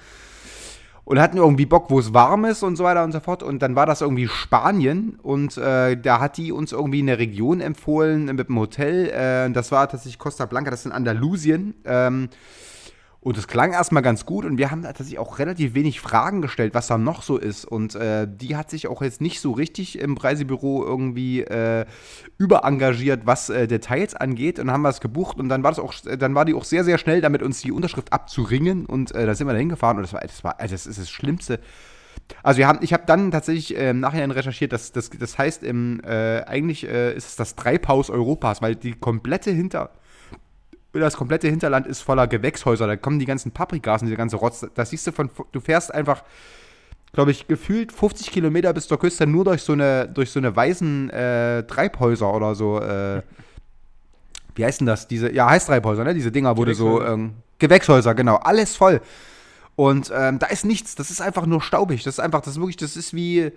und 1.09 1.19
hatten 1.19 1.39
irgendwie 1.39 1.65
Bock, 1.65 1.87
wo 1.89 1.99
es 1.99 2.13
warm 2.13 2.45
ist 2.45 2.63
und 2.63 2.77
so 2.77 2.85
weiter 2.85 3.03
und 3.03 3.13
so 3.13 3.21
fort. 3.21 3.43
Und 3.43 3.63
dann 3.63 3.75
war 3.75 3.87
das 3.87 4.03
irgendwie 4.03 4.29
Spanien 4.29 5.19
und 5.23 5.57
äh, 5.57 5.97
da 5.97 6.21
hat 6.21 6.37
die 6.37 6.53
uns 6.53 6.73
irgendwie 6.73 6.99
eine 6.99 7.19
Region 7.19 7.63
empfohlen 7.63 8.27
mit 8.27 8.51
dem 8.51 8.59
Hotel. 8.59 9.09
Äh, 9.09 9.51
das 9.51 9.73
war 9.73 9.89
tatsächlich 9.89 10.19
Costa 10.19 10.45
Blanca, 10.45 10.71
das 10.71 10.81
ist 10.81 10.87
in 10.87 10.93
Andalusien. 10.93 11.73
Ähm, 11.87 12.29
Und 13.21 13.37
es 13.37 13.49
klang 13.49 13.73
erstmal 13.73 14.03
ganz 14.03 14.27
gut 14.27 14.45
und 14.45 14.59
wir 14.59 14.71
haben 14.71 14.83
tatsächlich 14.83 15.19
auch 15.19 15.41
relativ 15.41 15.75
wenig 15.75 16.01
Fragen 16.01 16.41
gestellt, 16.41 16.73
was 16.73 16.87
da 16.87 16.99
noch 16.99 17.23
so 17.23 17.37
ist. 17.37 17.65
Und 17.65 17.97
äh, 17.97 18.29
die 18.31 18.55
hat 18.55 18.71
sich 18.71 18.87
auch 18.87 19.03
jetzt 19.03 19.21
nicht 19.21 19.41
so 19.41 19.51
richtig 19.51 19.99
im 19.99 20.17
Reisebüro 20.17 20.85
irgendwie 20.85 21.41
äh, 21.41 21.85
überengagiert, 22.39 23.27
was 23.27 23.51
äh, 23.51 23.67
Details 23.67 24.15
angeht. 24.15 24.61
Und 24.61 24.69
dann 24.69 24.75
haben 24.75 24.83
wir 24.83 24.91
es 24.91 25.01
gebucht 25.01 25.39
und 25.39 25.49
dann 25.49 25.65
war 25.65 25.73
das 25.73 25.81
auch, 25.81 25.95
dann 25.95 26.37
war 26.37 26.45
die 26.45 26.55
auch 26.55 26.65
sehr, 26.65 26.85
sehr 26.85 26.97
schnell 26.97 27.21
damit, 27.21 27.43
uns 27.43 27.61
die 27.61 27.73
Unterschrift 27.73 28.13
abzuringen. 28.13 28.87
Und 28.87 29.13
äh, 29.13 29.27
da 29.27 29.35
sind 29.35 29.49
wir 29.49 29.53
da 29.53 29.59
hingefahren 29.59 29.97
und 29.97 30.05
das 30.05 30.13
war, 30.13 30.21
das 30.21 30.45
war, 30.45 30.61
also 30.61 30.75
das 30.75 30.87
ist 30.87 31.01
das 31.01 31.11
Schlimmste. 31.11 31.59
Also 32.45 32.59
wir 32.59 32.69
haben, 32.69 32.79
ich 32.83 32.93
habe 32.93 33.05
dann 33.07 33.33
tatsächlich 33.33 33.77
äh, 33.77 33.91
im 33.91 34.01
Nachhinein 34.01 34.31
recherchiert, 34.31 34.73
dass 34.73 34.93
das, 34.93 35.11
das 35.11 35.39
heißt, 35.39 35.65
im, 35.65 36.01
äh, 36.05 36.43
eigentlich 36.43 36.87
äh, 36.87 37.15
ist 37.15 37.29
es 37.29 37.37
das 37.37 37.57
Treibhaus 37.57 38.11
Europas, 38.11 38.63
weil 38.63 38.77
die 38.77 38.93
komplette 38.93 39.51
Hinter, 39.51 39.91
das 41.01 41.17
komplette 41.17 41.49
Hinterland 41.49 41.87
ist 41.87 42.03
voller 42.03 42.27
Gewächshäuser. 42.27 42.87
Da 42.87 42.97
kommen 42.97 43.19
die 43.19 43.27
ganzen 43.27 43.53
Paprikas 43.53 44.03
und 44.03 44.07
diese 44.07 44.17
ganze 44.17 44.37
Rotz. 44.37 44.67
Das 44.75 44.91
siehst 44.91 45.07
du 45.07 45.13
von, 45.13 45.31
du 45.53 45.61
fährst 45.61 45.93
einfach, 45.93 46.23
glaube 47.13 47.31
ich, 47.31 47.47
gefühlt 47.47 47.93
50 47.93 48.31
Kilometer 48.31 48.73
bis 48.73 48.89
zur 48.89 48.99
Küste 48.99 49.27
nur 49.27 49.45
durch 49.45 49.63
so 49.63 49.73
eine, 49.73 50.09
durch 50.09 50.31
so 50.31 50.39
eine 50.39 50.55
weißen 50.55 51.11
äh, 51.11 51.63
Treibhäuser 51.65 52.33
oder 52.33 52.55
so. 52.55 52.81
Äh, 52.81 53.23
wie 54.55 54.65
heißen 54.65 54.87
das? 54.87 55.09
Diese, 55.09 55.33
ja, 55.33 55.49
heißt 55.49 55.69
Treibhäuser, 55.69 56.05
ne? 56.05 56.15
Diese 56.15 56.33
Dinger, 56.33 56.57
wo 56.57 56.65
du 56.65 56.75
so, 56.75 56.97
Gewächshäuser. 56.97 57.15
ähm, 57.15 57.33
Gewächshäuser, 57.59 58.15
genau, 58.15 58.37
alles 58.37 58.77
voll. 58.77 59.01
Und 59.77 60.13
ähm, 60.13 60.41
da 60.41 60.47
ist 60.47 60.65
nichts, 60.65 60.97
das 60.97 61.11
ist 61.11 61.21
einfach 61.21 61.47
nur 61.47 61.63
staubig. 61.63 62.03
Das 62.03 62.15
ist 62.15 62.21
einfach, 62.21 62.41
das 62.41 62.55
ist 62.55 62.59
wirklich, 62.59 62.77
das 62.77 62.97
ist 62.97 63.15
wie, 63.15 63.53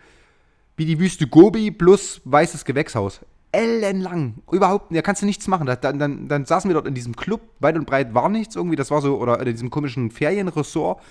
wie 0.78 0.86
die 0.86 1.00
Wüste 1.00 1.26
Gobi 1.28 1.72
plus 1.72 2.22
weißes 2.26 2.64
Gewächshaus. 2.66 3.22
Ellenlang. 3.52 4.36
Überhaupt, 4.52 4.96
da 4.96 5.02
kannst 5.02 5.22
du 5.22 5.26
nichts 5.26 5.48
machen. 5.48 5.68
Da, 5.68 5.76
dann, 5.76 6.00
dann, 6.00 6.28
dann 6.28 6.46
saßen 6.46 6.70
wir 6.70 6.74
dort 6.74 6.88
in 6.88 6.94
diesem 6.94 7.16
Club, 7.16 7.42
weit 7.60 7.76
und 7.76 7.86
breit 7.86 8.14
war 8.14 8.30
nichts 8.30 8.56
irgendwie. 8.56 8.76
Das 8.76 8.92
war 8.92 9.02
so, 9.02 9.18
oder 9.18 9.40
in 9.40 9.46
diesem 9.46 9.70
komischen 9.70 10.12
Ferienressort. 10.12 11.02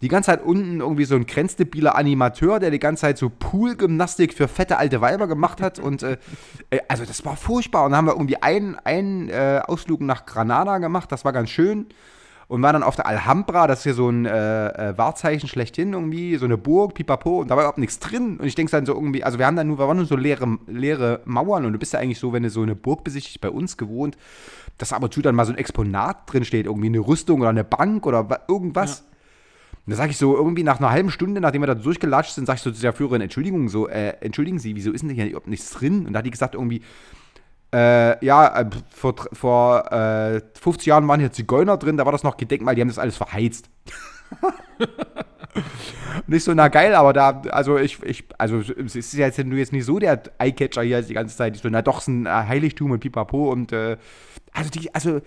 Die 0.00 0.08
ganze 0.08 0.26
Zeit 0.26 0.42
unten 0.42 0.80
irgendwie 0.80 1.04
so 1.04 1.14
ein 1.14 1.26
grenzdebiler 1.26 1.94
Animateur, 1.94 2.58
der 2.58 2.70
die 2.70 2.80
ganze 2.80 3.02
Zeit 3.02 3.18
so 3.18 3.30
Poolgymnastik 3.30 4.34
für 4.34 4.48
fette 4.48 4.78
alte 4.78 5.00
Weiber 5.00 5.28
gemacht 5.28 5.60
hat. 5.60 5.78
Und 5.78 6.02
äh, 6.02 6.18
äh, 6.70 6.80
also 6.88 7.04
das 7.04 7.24
war 7.24 7.36
furchtbar. 7.36 7.84
Und 7.84 7.92
dann 7.92 7.98
haben 7.98 8.06
wir 8.06 8.14
irgendwie 8.14 8.42
einen, 8.42 8.76
einen 8.76 9.28
äh, 9.28 9.60
Ausflug 9.64 10.00
nach 10.00 10.26
Granada 10.26 10.78
gemacht, 10.78 11.12
das 11.12 11.24
war 11.24 11.32
ganz 11.32 11.50
schön. 11.50 11.86
Und 12.52 12.60
war 12.60 12.74
dann 12.74 12.82
auf 12.82 12.96
der 12.96 13.06
Alhambra, 13.06 13.66
das 13.66 13.78
ist 13.78 13.84
hier 13.84 13.94
so 13.94 14.10
ein 14.10 14.26
äh, 14.26 14.90
äh, 14.90 14.98
Wahrzeichen 14.98 15.48
schlechthin 15.48 15.94
irgendwie, 15.94 16.36
so 16.36 16.44
eine 16.44 16.58
Burg, 16.58 16.92
pipapo, 16.92 17.40
und 17.40 17.50
da 17.50 17.56
war 17.56 17.62
überhaupt 17.62 17.78
nichts 17.78 17.98
drin. 17.98 18.36
Und 18.36 18.46
ich 18.46 18.54
denke 18.54 18.70
dann 18.70 18.84
so 18.84 18.92
irgendwie, 18.92 19.24
also 19.24 19.38
wir 19.38 19.46
haben 19.46 19.56
dann 19.56 19.68
nur, 19.68 19.78
wir 19.78 19.88
waren 19.88 19.96
nur 19.96 20.04
so 20.04 20.16
leere, 20.16 20.58
leere 20.66 21.20
Mauern 21.24 21.64
und 21.64 21.72
du 21.72 21.78
bist 21.78 21.94
ja 21.94 22.00
eigentlich 22.00 22.18
so, 22.18 22.34
wenn 22.34 22.42
du 22.42 22.50
so 22.50 22.60
eine 22.60 22.74
Burg 22.74 23.04
besichtigst, 23.04 23.40
bei 23.40 23.48
uns 23.48 23.78
gewohnt, 23.78 24.18
dass 24.76 24.92
aber 24.92 25.10
zu 25.10 25.22
dann 25.22 25.34
mal 25.34 25.46
so 25.46 25.52
ein 25.52 25.56
Exponat 25.58 26.30
drin 26.30 26.44
steht, 26.44 26.66
irgendwie 26.66 26.88
eine 26.88 26.98
Rüstung 26.98 27.40
oder 27.40 27.48
eine 27.48 27.64
Bank 27.64 28.04
oder 28.06 28.28
wa- 28.28 28.40
irgendwas. 28.46 29.00
Und 29.86 29.92
da 29.92 29.96
sage 29.96 30.10
ich 30.10 30.18
so, 30.18 30.36
irgendwie 30.36 30.62
nach 30.62 30.78
einer 30.78 30.90
halben 30.90 31.10
Stunde, 31.10 31.40
nachdem 31.40 31.62
wir 31.62 31.68
da 31.68 31.74
durchgelatscht 31.74 32.34
sind, 32.34 32.44
sage 32.46 32.58
ich 32.58 32.62
so 32.62 32.70
zu 32.70 32.82
der 32.82 32.92
Führerin, 32.92 33.22
Entschuldigung, 33.22 33.70
so, 33.70 33.88
äh, 33.88 34.10
entschuldigen 34.20 34.58
Sie, 34.58 34.76
wieso 34.76 34.92
ist 34.92 35.00
denn 35.00 35.08
hier 35.08 35.24
überhaupt 35.26 35.48
nichts 35.48 35.70
drin? 35.70 36.06
Und 36.06 36.12
da 36.12 36.18
hat 36.18 36.26
die 36.26 36.30
gesagt, 36.30 36.54
irgendwie, 36.54 36.82
äh, 37.72 38.24
ja, 38.24 38.60
äh, 38.60 38.66
vor, 38.90 39.14
vor 39.32 39.92
äh, 39.92 40.40
50 40.60 40.86
Jahren 40.86 41.08
waren 41.08 41.20
hier 41.20 41.32
Zigeuner 41.32 41.76
drin, 41.76 41.96
da 41.96 42.04
war 42.04 42.12
das 42.12 42.22
noch 42.22 42.36
Gedenkmal, 42.36 42.74
die 42.74 42.80
haben 42.80 42.88
das 42.88 42.98
alles 42.98 43.16
verheizt. 43.16 43.70
nicht 46.26 46.44
so, 46.44 46.54
na 46.54 46.68
geil, 46.68 46.94
aber 46.94 47.12
da, 47.12 47.42
also 47.50 47.78
ich, 47.78 48.02
ich, 48.02 48.24
also 48.38 48.58
es 48.58 48.94
ist 48.94 49.12
jetzt, 49.14 49.38
jetzt 49.38 49.72
nicht 49.72 49.84
so 49.84 49.98
der 49.98 50.22
Eyecatcher 50.38 50.82
hier 50.82 51.02
die 51.02 51.14
ganze 51.14 51.36
Zeit, 51.36 51.56
ich 51.56 51.62
so, 51.62 51.68
na 51.70 51.82
doch, 51.82 51.98
es 51.98 52.04
ist 52.04 52.08
ein 52.08 52.26
äh, 52.26 52.30
Heiligtum 52.30 52.90
und 52.90 53.00
pipapo 53.00 53.50
und, 53.50 53.72
äh, 53.72 53.96
also 54.52 54.70
die, 54.70 54.94
also, 54.94 55.20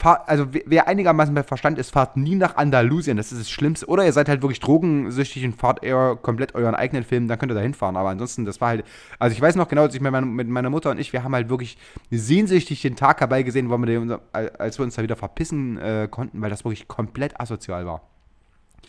fahr, 0.00 0.24
also 0.28 0.46
wer- 0.50 0.88
einigermaßen 0.88 1.34
bei 1.34 1.42
Verstand 1.42 1.78
ist, 1.78 1.90
fahrt 1.90 2.16
nie 2.16 2.34
nach 2.34 2.56
Andalusien, 2.56 3.16
das 3.16 3.32
ist 3.32 3.40
das 3.40 3.50
Schlimmste. 3.50 3.86
Oder 3.86 4.04
ihr 4.04 4.12
seid 4.12 4.28
halt 4.28 4.42
wirklich 4.42 4.60
drogensüchtig 4.60 5.44
und 5.44 5.54
fahrt 5.54 5.84
eher 5.84 6.16
komplett 6.20 6.54
euren 6.54 6.74
eigenen 6.74 7.04
Film, 7.04 7.28
dann 7.28 7.38
könnt 7.38 7.52
ihr 7.52 7.54
da 7.54 7.60
hinfahren. 7.60 7.96
Aber 7.96 8.08
ansonsten, 8.08 8.44
das 8.44 8.60
war 8.60 8.68
halt, 8.68 8.84
also 9.18 9.34
ich 9.34 9.40
weiß 9.40 9.56
noch 9.56 9.68
genau, 9.68 9.86
dass 9.86 9.94
ich 9.94 10.00
mit 10.00 10.10
meiner, 10.10 10.26
mit 10.26 10.48
meiner 10.48 10.70
Mutter 10.70 10.90
und 10.90 10.98
ich, 10.98 11.12
wir 11.12 11.22
haben 11.22 11.34
halt 11.34 11.48
wirklich 11.50 11.76
sehnsüchtig 12.10 12.82
den 12.82 12.96
Tag 12.96 13.20
herbeigesehen, 13.20 13.70
weil 13.70 13.78
wir 13.78 13.86
den, 13.86 14.16
als 14.32 14.78
wir 14.78 14.84
uns 14.84 14.94
da 14.96 15.02
wieder 15.02 15.16
verpissen 15.16 15.78
äh, 15.78 16.08
konnten, 16.10 16.40
weil 16.40 16.50
das 16.50 16.64
wirklich 16.64 16.88
komplett 16.88 17.38
asozial 17.40 17.86
war. 17.86 18.09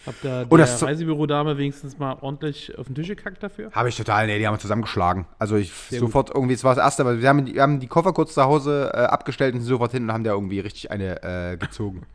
Habt 0.05 0.23
ihr 0.25 0.45
Und 0.49 0.57
der 0.57 0.65
das 0.67 0.81
Reisebürodame 0.83 1.57
wenigstens 1.57 1.99
mal 1.99 2.17
ordentlich 2.21 2.77
auf 2.77 2.87
den 2.87 2.95
Tisch 2.95 3.07
gekackt 3.07 3.43
dafür? 3.43 3.69
Habe 3.71 3.89
ich 3.89 3.95
total, 3.97 4.25
nee, 4.27 4.39
die 4.39 4.47
haben 4.47 4.55
wir 4.55 4.59
zusammengeschlagen. 4.59 5.25
Also 5.37 5.57
ich 5.57 5.71
Sehr 5.71 5.99
sofort 5.99 6.31
irgendwie, 6.33 6.55
es 6.55 6.63
war 6.63 6.73
das 6.75 6.83
erste, 6.83 7.03
aber 7.03 7.21
wir 7.21 7.29
haben, 7.29 7.45
die- 7.45 7.53
wir 7.55 7.61
haben 7.61 7.79
die 7.79 7.87
Koffer 7.87 8.11
kurz 8.13 8.33
zu 8.33 8.43
Hause 8.43 8.91
äh, 8.93 8.97
abgestellt 8.97 9.53
und 9.53 9.61
sind 9.61 9.69
sofort 9.69 9.91
hin 9.91 10.03
und 10.03 10.11
haben 10.13 10.23
da 10.23 10.31
irgendwie 10.31 10.59
richtig 10.59 10.89
eine 10.91 11.21
äh, 11.23 11.57
gezogen. 11.57 12.03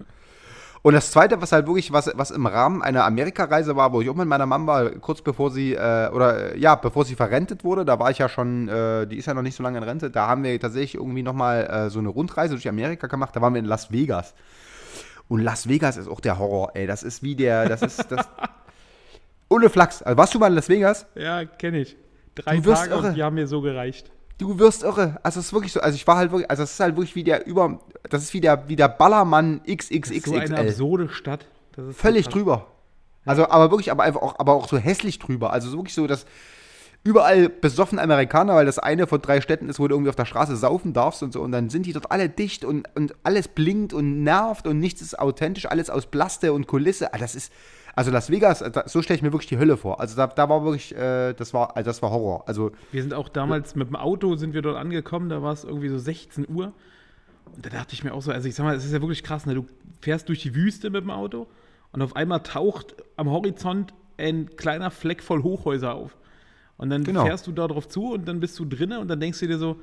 Und 0.82 0.92
das 0.92 1.10
zweite, 1.10 1.42
was 1.42 1.50
halt 1.50 1.66
wirklich, 1.66 1.90
was, 1.92 2.12
was 2.14 2.30
im 2.30 2.46
Rahmen 2.46 2.80
einer 2.80 3.04
Amerikareise 3.06 3.74
war, 3.74 3.92
wo 3.92 4.02
ich 4.02 4.08
auch 4.08 4.14
mit 4.14 4.28
meiner 4.28 4.46
Mama 4.46 4.66
war, 4.84 4.90
kurz 4.90 5.20
bevor 5.20 5.50
sie, 5.50 5.74
äh, 5.74 6.10
oder 6.12 6.54
äh, 6.54 6.58
ja, 6.60 6.76
bevor 6.76 7.04
sie 7.04 7.16
verrentet 7.16 7.64
wurde, 7.64 7.84
da 7.84 7.98
war 7.98 8.12
ich 8.12 8.18
ja 8.18 8.28
schon, 8.28 8.68
äh, 8.68 9.04
die 9.08 9.16
ist 9.16 9.26
ja 9.26 9.34
noch 9.34 9.42
nicht 9.42 9.56
so 9.56 9.64
lange 9.64 9.78
in 9.78 9.82
Rente, 9.84 10.10
da 10.10 10.28
haben 10.28 10.44
wir 10.44 10.60
tatsächlich 10.60 10.94
irgendwie 10.94 11.24
nochmal 11.24 11.66
äh, 11.66 11.90
so 11.90 11.98
eine 11.98 12.08
Rundreise 12.10 12.54
durch 12.54 12.68
Amerika 12.68 13.08
gemacht, 13.08 13.34
da 13.34 13.40
waren 13.42 13.54
wir 13.54 13.58
in 13.58 13.64
Las 13.64 13.90
Vegas. 13.90 14.32
Und 15.28 15.40
Las 15.42 15.68
Vegas 15.68 15.96
ist 15.96 16.08
auch 16.08 16.20
der 16.20 16.38
Horror, 16.38 16.70
ey, 16.74 16.86
das 16.86 17.02
ist 17.02 17.22
wie 17.22 17.34
der, 17.34 17.68
das 17.68 17.82
ist, 17.82 18.10
das, 18.12 18.28
ohne 19.48 19.70
Flachs. 19.70 20.02
Also 20.02 20.16
warst 20.16 20.34
du 20.34 20.38
mal 20.38 20.48
in 20.48 20.54
Las 20.54 20.68
Vegas? 20.68 21.06
Ja, 21.14 21.44
kenne 21.44 21.78
ich. 21.80 21.96
Drei 22.34 22.56
Du 22.58 22.64
wirst 22.66 22.82
Tage 22.84 22.94
irre. 22.94 23.08
und 23.08 23.14
die 23.14 23.22
haben 23.22 23.34
mir 23.34 23.46
so 23.46 23.60
gereicht. 23.60 24.10
Du 24.38 24.58
wirst 24.58 24.82
irre. 24.82 25.18
Also 25.22 25.40
es 25.40 25.46
ist 25.46 25.52
wirklich 25.52 25.72
so. 25.72 25.80
Also 25.80 25.96
ich 25.96 26.06
war 26.06 26.16
halt 26.18 26.30
wirklich. 26.30 26.50
Also 26.50 26.62
es 26.62 26.72
ist 26.72 26.80
halt 26.80 26.96
wirklich 26.96 27.14
wie 27.16 27.24
der 27.24 27.46
über. 27.46 27.80
Das 28.10 28.22
ist 28.22 28.34
wie 28.34 28.40
der, 28.42 28.68
wie 28.68 28.76
der 28.76 28.88
Ballermann 28.88 29.62
So 29.64 29.70
eine 29.70 29.76
XXXXL. 29.76 30.54
absurde 30.54 31.08
Stadt. 31.08 31.46
Das 31.74 31.86
ist 31.86 31.96
so 31.96 32.02
Völlig 32.02 32.24
krass. 32.26 32.34
drüber. 32.34 32.66
Also 33.24 33.48
aber 33.48 33.70
wirklich, 33.70 33.90
aber 33.90 34.02
einfach 34.04 34.20
auch, 34.22 34.38
aber 34.38 34.52
auch 34.52 34.68
so 34.68 34.76
hässlich 34.76 35.18
drüber. 35.18 35.52
Also 35.52 35.70
so 35.70 35.78
wirklich 35.78 35.94
so, 35.94 36.06
dass 36.06 36.26
überall 37.06 37.48
besoffen 37.48 37.98
Amerikaner, 37.98 38.54
weil 38.56 38.66
das 38.66 38.78
eine 38.78 39.06
von 39.06 39.22
drei 39.22 39.40
Städten 39.40 39.68
ist, 39.68 39.78
wo 39.78 39.86
du 39.86 39.94
irgendwie 39.94 40.10
auf 40.10 40.16
der 40.16 40.24
Straße 40.24 40.56
saufen 40.56 40.92
darfst 40.92 41.22
und 41.22 41.32
so. 41.32 41.40
Und 41.40 41.52
dann 41.52 41.70
sind 41.70 41.86
die 41.86 41.92
dort 41.92 42.10
alle 42.10 42.28
dicht 42.28 42.64
und, 42.64 42.88
und 42.96 43.14
alles 43.22 43.48
blinkt 43.48 43.92
und 43.94 44.24
nervt 44.24 44.66
und 44.66 44.80
nichts 44.80 45.00
ist 45.02 45.18
authentisch, 45.18 45.66
alles 45.66 45.88
aus 45.88 46.06
Plaste 46.06 46.52
und 46.52 46.66
Kulisse. 46.66 47.14
Ah, 47.14 47.18
Das 47.18 47.34
ist. 47.34 47.52
Also 47.94 48.10
Las 48.10 48.28
Vegas, 48.28 48.62
so 48.86 49.00
stelle 49.00 49.16
ich 49.16 49.22
mir 49.22 49.32
wirklich 49.32 49.48
die 49.48 49.56
Hölle 49.56 49.78
vor. 49.78 50.00
Also 50.00 50.16
da, 50.16 50.26
da 50.26 50.50
war 50.50 50.62
wirklich, 50.64 50.94
äh, 50.94 51.32
das 51.32 51.54
war, 51.54 51.74
also 51.78 51.88
das 51.88 52.02
war 52.02 52.10
Horror. 52.10 52.44
Also 52.46 52.72
Wir 52.92 53.00
sind 53.00 53.14
auch 53.14 53.30
damals 53.30 53.74
mit 53.74 53.88
dem 53.88 53.96
Auto 53.96 54.36
sind 54.36 54.52
wir 54.52 54.60
dort 54.60 54.76
angekommen, 54.76 55.30
da 55.30 55.40
war 55.40 55.54
es 55.54 55.64
irgendwie 55.64 55.88
so 55.88 55.96
16 55.96 56.46
Uhr. 56.46 56.74
Und 57.54 57.64
da 57.64 57.70
dachte 57.70 57.94
ich 57.94 58.04
mir 58.04 58.12
auch 58.12 58.20
so, 58.20 58.32
also 58.32 58.46
ich 58.48 58.54
sag 58.54 58.64
mal, 58.64 58.74
es 58.74 58.84
ist 58.84 58.92
ja 58.92 59.00
wirklich 59.00 59.22
krass, 59.22 59.46
ne? 59.46 59.54
Du 59.54 59.64
fährst 60.02 60.28
durch 60.28 60.42
die 60.42 60.54
Wüste 60.54 60.90
mit 60.90 61.04
dem 61.04 61.10
Auto 61.10 61.46
und 61.92 62.02
auf 62.02 62.16
einmal 62.16 62.40
taucht 62.42 62.96
am 63.16 63.30
Horizont 63.30 63.94
ein 64.18 64.50
kleiner 64.56 64.90
Fleck 64.90 65.22
voll 65.22 65.42
Hochhäuser 65.42 65.94
auf. 65.94 66.16
Und 66.78 66.90
dann 66.90 67.04
Genau. 67.04 67.24
fährst 67.26 67.46
du 67.46 67.52
da 67.52 67.66
drauf 67.66 67.88
zu 67.88 68.12
und 68.12 68.26
dann 68.28 68.40
bist 68.40 68.58
du 68.58 68.64
drinnen 68.64 68.98
und 68.98 69.08
dann 69.08 69.18
denkst 69.20 69.40
du 69.40 69.46
dir 69.46 69.58
so, 69.58 69.76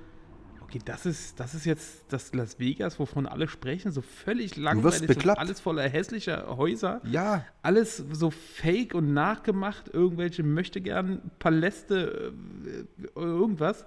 okay, 0.61 0.79
das 0.85 1.05
ist, 1.05 1.39
das 1.39 1.53
ist 1.55 1.65
jetzt 1.65 2.05
das 2.09 2.33
Las 2.33 2.59
Vegas, 2.59 2.99
wovon 2.99 3.25
alle 3.25 3.47
sprechen, 3.47 3.91
so 3.91 4.01
völlig 4.01 4.55
langweilig, 4.57 5.27
alles 5.37 5.59
voller 5.59 5.83
hässlicher 5.89 6.55
Häuser. 6.57 7.01
ja, 7.03 7.45
Alles 7.63 7.97
so 8.11 8.29
fake 8.31 8.93
und 8.95 9.13
nachgemacht, 9.13 9.89
irgendwelche 9.93 10.43
möchte 10.43 10.81
gern 10.81 11.21
Paläste, 11.39 12.33
äh, 12.65 13.19
irgendwas. 13.19 13.85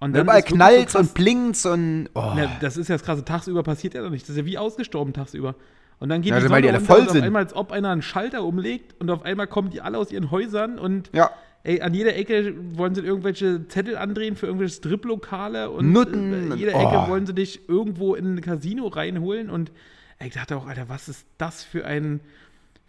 Und 0.00 0.10
überall 0.16 0.38
ist 0.38 0.44
wirklich 0.46 0.54
knallt 0.56 0.90
so 0.90 0.98
und 1.00 1.14
blinkt 1.14 1.66
und. 1.66 2.08
Oh. 2.14 2.32
Na, 2.36 2.48
das 2.60 2.76
ist 2.76 2.86
ja 2.88 2.94
das 2.94 3.02
krasse, 3.04 3.24
tagsüber 3.24 3.64
passiert 3.64 3.94
ja 3.94 4.02
doch 4.02 4.10
nicht. 4.10 4.22
Das 4.22 4.30
ist 4.30 4.36
ja 4.36 4.44
wie 4.46 4.56
ausgestorben 4.58 5.12
tagsüber. 5.12 5.56
Und 5.98 6.08
dann 6.08 6.22
geht 6.22 6.30
Ja, 6.30 6.36
die 6.38 6.42
weil 6.44 6.48
Sonne 6.48 6.62
die 6.62 6.68
alle 6.68 6.80
voll 6.80 7.08
sind. 7.08 7.18
auf 7.18 7.22
einmal, 7.26 7.42
als 7.42 7.54
ob 7.56 7.72
einer 7.72 7.90
einen 7.90 8.02
Schalter 8.02 8.44
umlegt 8.44 8.94
und 9.00 9.10
auf 9.10 9.22
einmal 9.24 9.48
kommen 9.48 9.70
die 9.70 9.80
alle 9.80 9.98
aus 9.98 10.12
ihren 10.12 10.30
Häusern 10.30 10.78
und 10.78 11.10
Ja. 11.12 11.30
Ey, 11.64 11.80
an 11.80 11.92
jeder 11.94 12.16
Ecke 12.16 12.54
wollen 12.76 12.94
sie 12.94 13.02
irgendwelche 13.02 13.66
Zettel 13.68 13.96
andrehen 13.96 14.36
für 14.36 14.46
irgendwelche 14.46 14.74
Striplokale 14.76 15.70
und 15.70 15.92
Nutten 15.92 16.32
äh, 16.32 16.52
und- 16.52 16.58
jeder 16.58 16.72
Ecke 16.72 17.04
oh. 17.06 17.08
wollen 17.08 17.26
sie 17.26 17.34
dich 17.34 17.68
irgendwo 17.68 18.14
in 18.14 18.36
ein 18.36 18.40
Casino 18.40 18.86
reinholen 18.88 19.50
und 19.50 19.72
ey, 20.18 20.28
ich 20.28 20.34
dachte 20.34 20.56
auch, 20.56 20.66
Alter, 20.66 20.88
was 20.88 21.08
ist 21.08 21.26
das 21.38 21.62
für 21.64 21.84
ein 21.84 22.20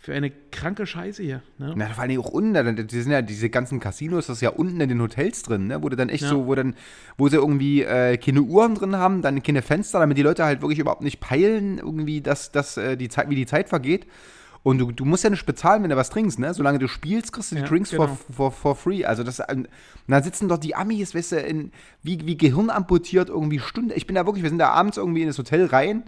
für 0.02 0.14
eine 0.14 0.32
kranke 0.52 0.86
Scheiße 0.88 1.22
hier, 1.22 1.42
ne? 1.58 1.74
Na, 1.76 1.88
vor 1.88 2.04
allem 2.04 2.22
auch 2.22 2.30
unten, 2.30 2.88
die 2.88 3.02
sind 3.02 3.12
ja 3.12 3.22
diese 3.22 3.50
ganzen 3.50 3.82
Casinos, 3.82 4.28
das 4.28 4.38
ist 4.38 4.42
ja 4.42 4.52
unten 4.52 4.80
in 4.80 4.88
den 4.88 5.02
Hotels 5.02 5.44
drin, 5.44 5.68
ne? 5.68 5.84
Wo 5.84 5.90
du 5.90 5.98
dann 5.98 6.08
echt 6.08 6.24
Ja. 6.24 6.30
so, 6.30 6.48
wo 6.48 6.56
dann, 6.56 6.76
wo 7.18 7.28
sie 7.28 7.36
irgendwie 7.36 7.84
äh, 7.84 8.16
keine 8.16 8.42
Uhren 8.44 8.76
drin 8.76 8.96
haben, 8.96 9.22
dann 9.22 9.44
keine 9.44 9.62
Fenster, 9.62 10.00
damit 10.00 10.18
die 10.18 10.22
Leute 10.22 10.46
halt 10.46 10.62
wirklich 10.62 10.80
überhaupt 10.80 11.02
nicht 11.02 11.20
peilen, 11.20 11.80
irgendwie, 11.80 12.22
dass, 12.22 12.54
dass 12.54 12.78
äh, 12.78 12.96
die 12.96 13.10
Zeit, 13.10 13.30
wie 13.30 13.36
die 13.36 13.46
Zeit 13.46 13.68
vergeht. 13.68 14.08
Und 14.62 14.78
du, 14.78 14.92
du 14.92 15.06
musst 15.06 15.24
ja 15.24 15.30
nicht 15.30 15.46
bezahlen, 15.46 15.84
wenn 15.84 15.90
du 15.90 15.96
was 15.96 16.10
trinkst, 16.10 16.38
ne? 16.38 16.54
Solange 16.54 16.80
du 16.80 16.88
spielst, 16.88 17.32
kriegst 17.32 17.52
du 17.52 17.56
die 17.56 17.62
Ja, 17.62 17.68
Drinks 17.68 17.92
genau. 17.92 18.08
for, 18.08 18.18
for, 18.36 18.52
for 18.52 18.76
free. 18.76 19.06
Also 19.06 19.24
das, 19.24 19.40
und 19.40 19.68
dann 20.08 20.24
sitzen 20.24 20.50
dort 20.50 20.64
die 20.64 20.76
Amis, 20.76 21.16
weißt 21.16 21.32
du, 21.32 21.40
in, 21.40 21.72
wie, 22.04 22.20
wie 22.26 22.38
Gehirn 22.38 22.70
amputiert 22.70 23.30
irgendwie 23.30 23.60
Stunde. 23.60 23.96
Ich 23.96 24.06
bin 24.06 24.16
da 24.16 24.26
wirklich, 24.26 24.44
wir 24.44 24.50
sind 24.50 24.60
da 24.60 24.70
abends 24.72 24.98
irgendwie 24.98 25.22
in 25.22 25.28
das 25.28 25.38
Hotel 25.38 25.66
rein 25.66 26.04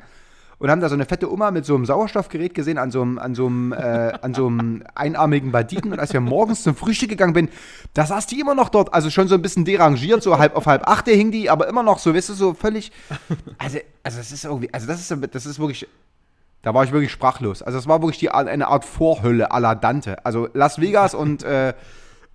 und 0.59 0.69
haben 0.69 0.81
da 0.81 0.89
so 0.89 0.93
eine 0.95 1.05
fette 1.05 1.31
Oma 1.31 1.49
mit 1.49 1.65
so 1.65 1.73
einem 1.73 1.85
Sauerstoffgerät 1.85 2.53
gesehen 2.53 2.77
an 2.77 2.91
so 2.91 3.01
einem, 3.01 3.17
an 3.17 3.33
so 3.33 3.47
einem, 3.47 3.71
äh, 3.71 3.77
an 4.21 4.33
so 4.33 4.47
einem 4.47 4.83
einarmigen 4.93 5.51
Banditen. 5.51 5.91
Und 5.91 5.99
als 5.99 6.13
wir 6.13 6.19
morgens 6.19 6.61
zum 6.61 6.75
Frühstück 6.75 7.09
gegangen 7.09 7.33
bin, 7.33 7.49
da 7.93 8.05
saß 8.05 8.27
die 8.27 8.39
immer 8.39 8.53
noch 8.53 8.69
dort, 8.69 8.93
also 8.93 9.09
schon 9.09 9.27
so 9.27 9.35
ein 9.35 9.41
bisschen 9.41 9.65
derangiert, 9.65 10.21
so 10.21 10.37
halb 10.37 10.55
auf 10.55 10.67
halb 10.67 10.87
achte 10.87 11.11
hing 11.11 11.31
die, 11.31 11.49
aber 11.49 11.67
immer 11.67 11.83
noch 11.83 11.99
so, 11.99 12.13
weißt 12.13 12.29
du, 12.29 12.33
so 12.33 12.53
völlig. 12.53 12.91
Also, 13.57 13.79
also 14.03 14.17
das 14.17 14.31
ist 14.31 14.43
irgendwie, 14.43 14.71
also 14.73 14.85
das 14.85 14.99
ist, 14.99 15.33
das 15.33 15.45
ist 15.45 15.57
wirklich 15.57 15.87
Da 16.61 16.73
war 16.73 16.83
ich 16.83 16.91
wirklich 16.91 17.11
sprachlos. 17.11 17.61
Also 17.63 17.79
es 17.79 17.87
war 17.87 18.01
wirklich 18.01 18.19
die, 18.19 18.29
eine 18.29 18.67
Art 18.67 18.85
Vorhölle 18.85 19.51
à 19.51 19.59
la 19.59 19.75
Dante. 19.75 20.23
Also 20.25 20.47
Las 20.53 20.79
Vegas 20.79 21.15
und, 21.15 21.43
äh, 21.43 21.73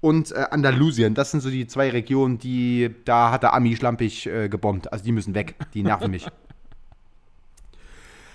und 0.01 0.33
äh, 0.33 0.47
Andalusien, 0.51 1.15
das 1.15 1.31
sind 1.31 1.41
so 1.41 1.51
die 1.51 1.67
zwei 1.67 1.91
Regionen, 1.91 2.39
die, 2.39 2.95
da 3.05 3.31
hat 3.31 3.45
der 3.45 3.55
Ami 3.55 3.77
schlampig 3.77 4.27
äh, 4.27 4.49
gebombt. 4.49 4.93
Also 4.93 5.05
die 5.05 5.13
müssen 5.13 5.35
weg, 5.35 5.55
die 5.75 5.83
nerven 5.83 6.11
mich. 6.11 6.27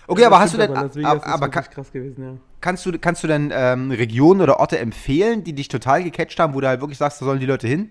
Okay, 0.08 0.26
aber 0.26 0.40
hast 0.42 0.54
du 0.54 0.58
denn, 0.58 0.76
aber, 0.76 1.26
aber 1.26 1.48
kann, 1.48 1.64
gewesen, 1.94 2.22
ja. 2.22 2.38
kannst 2.60 2.86
du, 2.86 3.00
kannst 3.00 3.24
du 3.24 3.28
denn 3.28 3.50
ähm, 3.54 3.92
Regionen 3.92 4.42
oder 4.42 4.60
Orte 4.60 4.78
empfehlen, 4.78 5.46
die 5.46 5.54
dich 5.54 5.70
total 5.70 6.04
gecatcht 6.04 6.38
haben, 6.38 6.54
wo 6.54 6.60
du 6.60 6.68
halt 6.68 6.82
wirklich 6.82 6.98
sagst, 6.98 7.22
da 7.22 7.26
sollen 7.26 7.40
die 7.40 7.46
Leute 7.46 7.70
hin? 7.70 7.90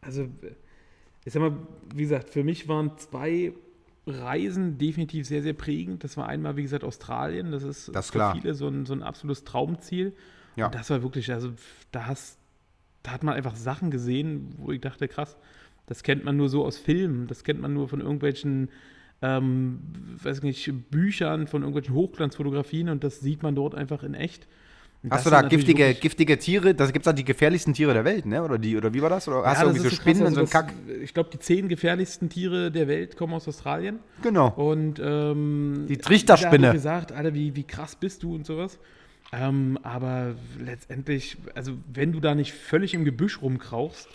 Also, 0.00 0.26
ich 1.26 1.32
sag 1.34 1.42
mal, 1.42 1.52
wie 1.94 2.04
gesagt, 2.04 2.30
für 2.30 2.44
mich 2.44 2.66
waren 2.66 2.96
zwei 2.96 3.52
Reisen 4.06 4.78
definitiv 4.78 5.26
sehr, 5.26 5.42
sehr 5.42 5.52
prägend. 5.52 6.04
Das 6.04 6.16
war 6.16 6.28
einmal, 6.28 6.56
wie 6.56 6.62
gesagt, 6.62 6.84
Australien. 6.84 7.50
Das 7.50 7.62
ist 7.62 7.90
Das 7.94 8.10
für 8.10 8.32
viele 8.34 8.54
so 8.54 8.68
ein, 8.68 8.86
so 8.86 8.92
ein 8.92 9.02
absolutes 9.02 9.44
Traumziel. 9.44 10.14
Ja. 10.54 10.66
Und 10.66 10.74
das 10.74 10.90
war 10.90 11.02
wirklich, 11.02 11.32
also 11.32 11.52
da, 11.90 12.06
hast, 12.06 12.38
da 13.02 13.12
hat 13.12 13.22
man 13.22 13.34
einfach 13.34 13.56
Sachen 13.56 13.90
gesehen, 13.90 14.54
wo 14.58 14.72
ich 14.72 14.80
dachte, 14.80 15.08
krass, 15.08 15.36
das 15.86 16.02
kennt 16.02 16.24
man 16.24 16.36
nur 16.36 16.48
so 16.48 16.64
aus 16.64 16.78
Filmen, 16.78 17.26
das 17.26 17.44
kennt 17.44 17.60
man 17.60 17.74
nur 17.74 17.88
von 17.88 18.00
irgendwelchen, 18.00 18.70
ähm, 19.22 19.80
weiß 20.22 20.42
nicht, 20.42 20.72
Büchern, 20.90 21.46
von 21.46 21.62
irgendwelchen 21.62 21.94
Hochglanzfotografien 21.94 22.88
und 22.88 23.04
das 23.04 23.20
sieht 23.20 23.42
man 23.42 23.54
dort 23.54 23.74
einfach 23.74 24.02
in 24.02 24.14
echt. 24.14 24.46
Hast 25.10 25.26
du 25.26 25.30
da 25.30 25.42
giftige, 25.42 25.94
giftige 25.94 26.38
Tiere? 26.38 26.74
Da 26.74 26.86
gibt 26.86 26.98
es 26.98 27.04
da 27.04 27.12
die 27.12 27.24
gefährlichsten 27.24 27.74
Tiere 27.74 27.92
der 27.94 28.04
Welt, 28.04 28.26
ne? 28.26 28.42
Oder, 28.42 28.58
die, 28.58 28.76
oder 28.76 28.92
wie 28.92 29.02
war 29.02 29.10
das? 29.10 29.28
Oder 29.28 29.44
hast 29.44 29.58
Ja, 29.58 29.64
du 29.64 29.68
das 29.68 29.76
irgendwie 29.76 29.80
so 29.80 29.86
ist 29.88 29.92
krass, 29.94 30.00
Spinnen 30.02 30.26
und 30.26 30.34
so 30.34 30.40
also 30.40 30.58
einen 30.58 30.66
Kack? 30.66 30.74
das- 30.88 30.96
Ich 31.02 31.14
glaube, 31.14 31.30
die 31.32 31.38
zehn 31.38 31.68
gefährlichsten 31.68 32.28
Tiere 32.28 32.70
der 32.70 32.88
Welt 32.88 33.16
kommen 33.16 33.34
aus 33.34 33.46
Australien. 33.48 33.98
Genau. 34.22 34.48
Und 34.56 35.00
ähm, 35.02 35.86
Die 35.88 35.98
Trichterspinne. 35.98 36.68
Ich 36.68 36.72
gesagt, 36.74 37.12
Alter, 37.12 37.34
wie, 37.34 37.54
wie 37.56 37.64
krass 37.64 37.94
bist 37.96 38.22
du 38.22 38.34
und 38.34 38.46
sowas. 38.46 38.78
Ähm, 39.32 39.78
aber 39.82 40.34
letztendlich, 40.58 41.36
also 41.54 41.72
wenn 41.92 42.12
du 42.12 42.20
da 42.20 42.34
nicht 42.34 42.52
völlig 42.52 42.94
im 42.94 43.04
Gebüsch 43.04 43.42
rumkrauchst, 43.42 44.08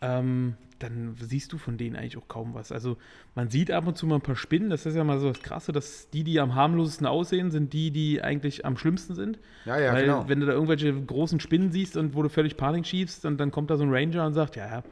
ähm, 0.00 0.54
dann 0.84 1.16
siehst 1.18 1.52
du 1.52 1.58
von 1.58 1.76
denen 1.76 1.96
eigentlich 1.96 2.16
auch 2.16 2.28
kaum 2.28 2.54
was. 2.54 2.72
Also 2.72 2.96
man 3.34 3.48
sieht 3.48 3.70
ab 3.70 3.86
und 3.86 3.96
zu 3.96 4.06
mal 4.06 4.16
ein 4.16 4.20
paar 4.20 4.36
Spinnen, 4.36 4.70
das 4.70 4.86
ist 4.86 4.94
ja 4.94 5.04
mal 5.04 5.18
so 5.18 5.28
das 5.28 5.42
Krasse, 5.42 5.72
dass 5.72 6.10
die, 6.10 6.24
die 6.24 6.38
am 6.40 6.54
harmlosesten 6.54 7.06
aussehen, 7.06 7.50
sind 7.50 7.72
die, 7.72 7.90
die 7.90 8.22
eigentlich 8.22 8.64
am 8.64 8.76
schlimmsten 8.76 9.14
sind. 9.14 9.38
Ja, 9.64 9.78
ja, 9.78 9.92
Weil 9.92 10.04
genau. 10.04 10.24
wenn 10.28 10.40
du 10.40 10.46
da 10.46 10.52
irgendwelche 10.52 10.92
großen 10.92 11.40
Spinnen 11.40 11.72
siehst 11.72 11.96
und 11.96 12.14
wo 12.14 12.22
du 12.22 12.28
völlig 12.28 12.56
Panik 12.56 12.86
schiebst, 12.86 13.24
und 13.24 13.38
dann 13.38 13.50
kommt 13.50 13.70
da 13.70 13.76
so 13.76 13.84
ein 13.84 13.90
Ranger 13.92 14.26
und 14.26 14.34
sagt, 14.34 14.56
ja, 14.56 14.66
ja, 14.66 14.82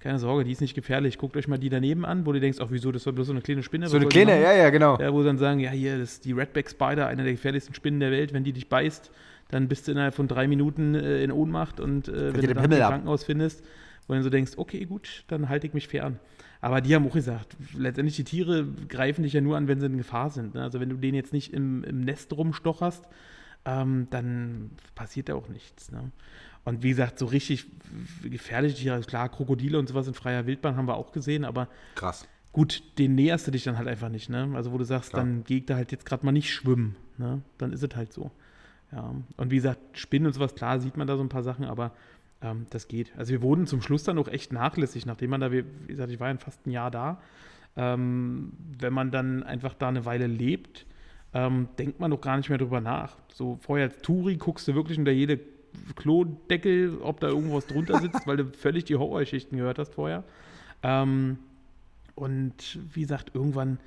keine 0.00 0.18
Sorge, 0.18 0.44
die 0.44 0.52
ist 0.52 0.60
nicht 0.60 0.74
gefährlich. 0.74 1.18
Guckt 1.18 1.36
euch 1.36 1.48
mal 1.48 1.58
die 1.58 1.70
daneben 1.70 2.04
an, 2.04 2.24
wo 2.24 2.32
du 2.32 2.38
denkst, 2.38 2.58
ach 2.60 2.68
wieso, 2.70 2.92
das 2.92 3.04
war 3.06 3.12
bloß 3.12 3.26
so 3.26 3.32
eine 3.32 3.40
kleine 3.40 3.62
Spinne. 3.62 3.88
So 3.88 3.96
eine 3.96 4.06
kleine, 4.06 4.40
ja, 4.40 4.52
ja, 4.52 4.70
genau. 4.70 4.96
Ja, 4.98 5.12
wo 5.12 5.22
dann 5.24 5.38
sagen, 5.38 5.58
ja, 5.58 5.70
hier, 5.70 5.98
das 5.98 6.12
ist 6.14 6.24
die 6.24 6.32
Redback 6.32 6.70
Spider, 6.70 7.08
eine 7.08 7.24
der 7.24 7.32
gefährlichsten 7.32 7.74
Spinnen 7.74 7.98
der 7.98 8.12
Welt. 8.12 8.32
Wenn 8.32 8.44
die 8.44 8.52
dich 8.52 8.68
beißt, 8.68 9.10
dann 9.48 9.66
bist 9.66 9.88
du 9.88 9.92
innerhalb 9.92 10.14
von 10.14 10.28
drei 10.28 10.46
Minuten 10.46 10.94
äh, 10.94 11.22
in 11.22 11.32
Ohnmacht 11.32 11.80
und 11.80 12.08
äh, 12.08 12.34
wenn 12.34 12.46
du 12.46 12.54
dann 12.54 12.70
im. 12.70 12.78
Krankenhaus 12.78 13.24
findest, 13.24 13.64
dann 14.16 14.22
so 14.24 14.30
denkst, 14.30 14.52
okay, 14.56 14.84
gut, 14.84 15.24
dann 15.28 15.48
halte 15.48 15.66
ich 15.66 15.74
mich 15.74 15.88
fern. 15.88 16.18
Aber 16.60 16.80
die 16.80 16.94
haben 16.94 17.06
auch 17.06 17.12
gesagt, 17.12 17.56
letztendlich 17.76 18.16
die 18.16 18.24
Tiere 18.24 18.66
greifen 18.88 19.22
dich 19.22 19.32
ja 19.32 19.40
nur 19.40 19.56
an, 19.56 19.68
wenn 19.68 19.80
sie 19.80 19.86
in 19.86 19.96
Gefahr 19.96 20.30
sind. 20.30 20.54
Ne? 20.54 20.62
Also 20.62 20.80
wenn 20.80 20.88
du 20.88 20.96
den 20.96 21.14
jetzt 21.14 21.32
nicht 21.32 21.52
im, 21.52 21.84
im 21.84 22.00
Nest 22.00 22.32
rumstocherst, 22.32 23.06
ähm, 23.64 24.06
dann 24.10 24.70
passiert 24.94 25.28
da 25.28 25.34
auch 25.34 25.48
nichts. 25.48 25.92
Ne? 25.92 26.10
Und 26.64 26.82
wie 26.82 26.90
gesagt, 26.90 27.18
so 27.18 27.26
richtig 27.26 27.66
gefährliche 28.22 28.76
Tiere, 28.76 29.00
klar, 29.00 29.28
Krokodile 29.28 29.78
und 29.78 29.88
sowas 29.88 30.08
in 30.08 30.14
freier 30.14 30.46
Wildbahn 30.46 30.76
haben 30.76 30.88
wir 30.88 30.96
auch 30.96 31.12
gesehen, 31.12 31.44
aber 31.44 31.68
Krass. 31.94 32.26
Gut, 32.52 32.82
den 32.98 33.14
näherst 33.14 33.46
du 33.46 33.50
dich 33.50 33.64
dann 33.64 33.76
halt 33.76 33.88
einfach 33.88 34.08
nicht, 34.08 34.30
ne? 34.30 34.50
Also 34.54 34.72
wo 34.72 34.78
du 34.78 34.84
sagst, 34.84 35.10
Klar. 35.10 35.22
dann 35.22 35.44
geh 35.44 35.58
ich 35.58 35.66
da 35.66 35.76
halt 35.76 35.92
jetzt 35.92 36.06
gerade 36.06 36.24
mal 36.24 36.32
nicht 36.32 36.52
schwimmen, 36.52 36.96
ne? 37.18 37.42
Dann 37.58 37.72
ist 37.72 37.82
es 37.82 37.94
halt 37.94 38.12
so. 38.12 38.30
Ja. 38.90 39.14
Und 39.36 39.50
wie 39.50 39.56
gesagt, 39.56 39.80
Spinnen 39.98 40.26
und 40.26 40.32
sowas, 40.32 40.54
klar 40.54 40.80
sieht 40.80 40.96
man 40.96 41.06
da 41.06 41.16
so 41.16 41.22
ein 41.22 41.28
paar 41.28 41.42
Sachen, 41.42 41.66
aber 41.66 41.92
ähm, 42.42 42.66
das 42.70 42.88
geht. 42.88 43.12
Also 43.16 43.32
wir 43.32 43.42
wurden 43.42 43.66
zum 43.66 43.82
Schluss 43.82 44.04
dann 44.04 44.18
auch 44.18 44.28
echt 44.28 44.52
nachlässig, 44.52 45.06
nachdem 45.06 45.30
man 45.30 45.40
da, 45.40 45.52
wie 45.52 45.64
gesagt, 45.86 46.10
ich 46.12 46.20
war 46.20 46.28
ja 46.28 46.36
fast 46.36 46.66
ein 46.66 46.70
Jahr 46.70 46.90
da. 46.90 47.20
Ähm, 47.76 48.52
wenn 48.78 48.92
man 48.92 49.10
dann 49.10 49.42
einfach 49.42 49.74
da 49.74 49.88
eine 49.88 50.04
Weile 50.04 50.26
lebt, 50.26 50.86
ähm, 51.34 51.68
denkt 51.78 52.00
man 52.00 52.10
doch 52.10 52.20
gar 52.20 52.36
nicht 52.36 52.48
mehr 52.48 52.58
drüber 52.58 52.80
nach. 52.80 53.16
So 53.32 53.58
vorher 53.60 53.86
als 53.86 53.98
Touri 54.02 54.36
guckst 54.36 54.66
du 54.68 54.74
wirklich 54.74 54.98
unter 54.98 55.12
jede 55.12 55.38
Klodeckel, 55.94 56.98
ob 57.02 57.20
da 57.20 57.28
irgendwas 57.28 57.66
drunter 57.66 57.98
sitzt, 58.00 58.26
weil 58.26 58.38
du 58.38 58.46
völlig 58.46 58.84
die 58.84 58.96
Horrorschichten 58.96 59.58
gehört 59.58 59.78
hast 59.78 59.94
vorher. 59.94 60.24
Ähm, 60.82 61.38
und 62.14 62.78
wie 62.92 63.02
gesagt, 63.02 63.32
irgendwann 63.34 63.78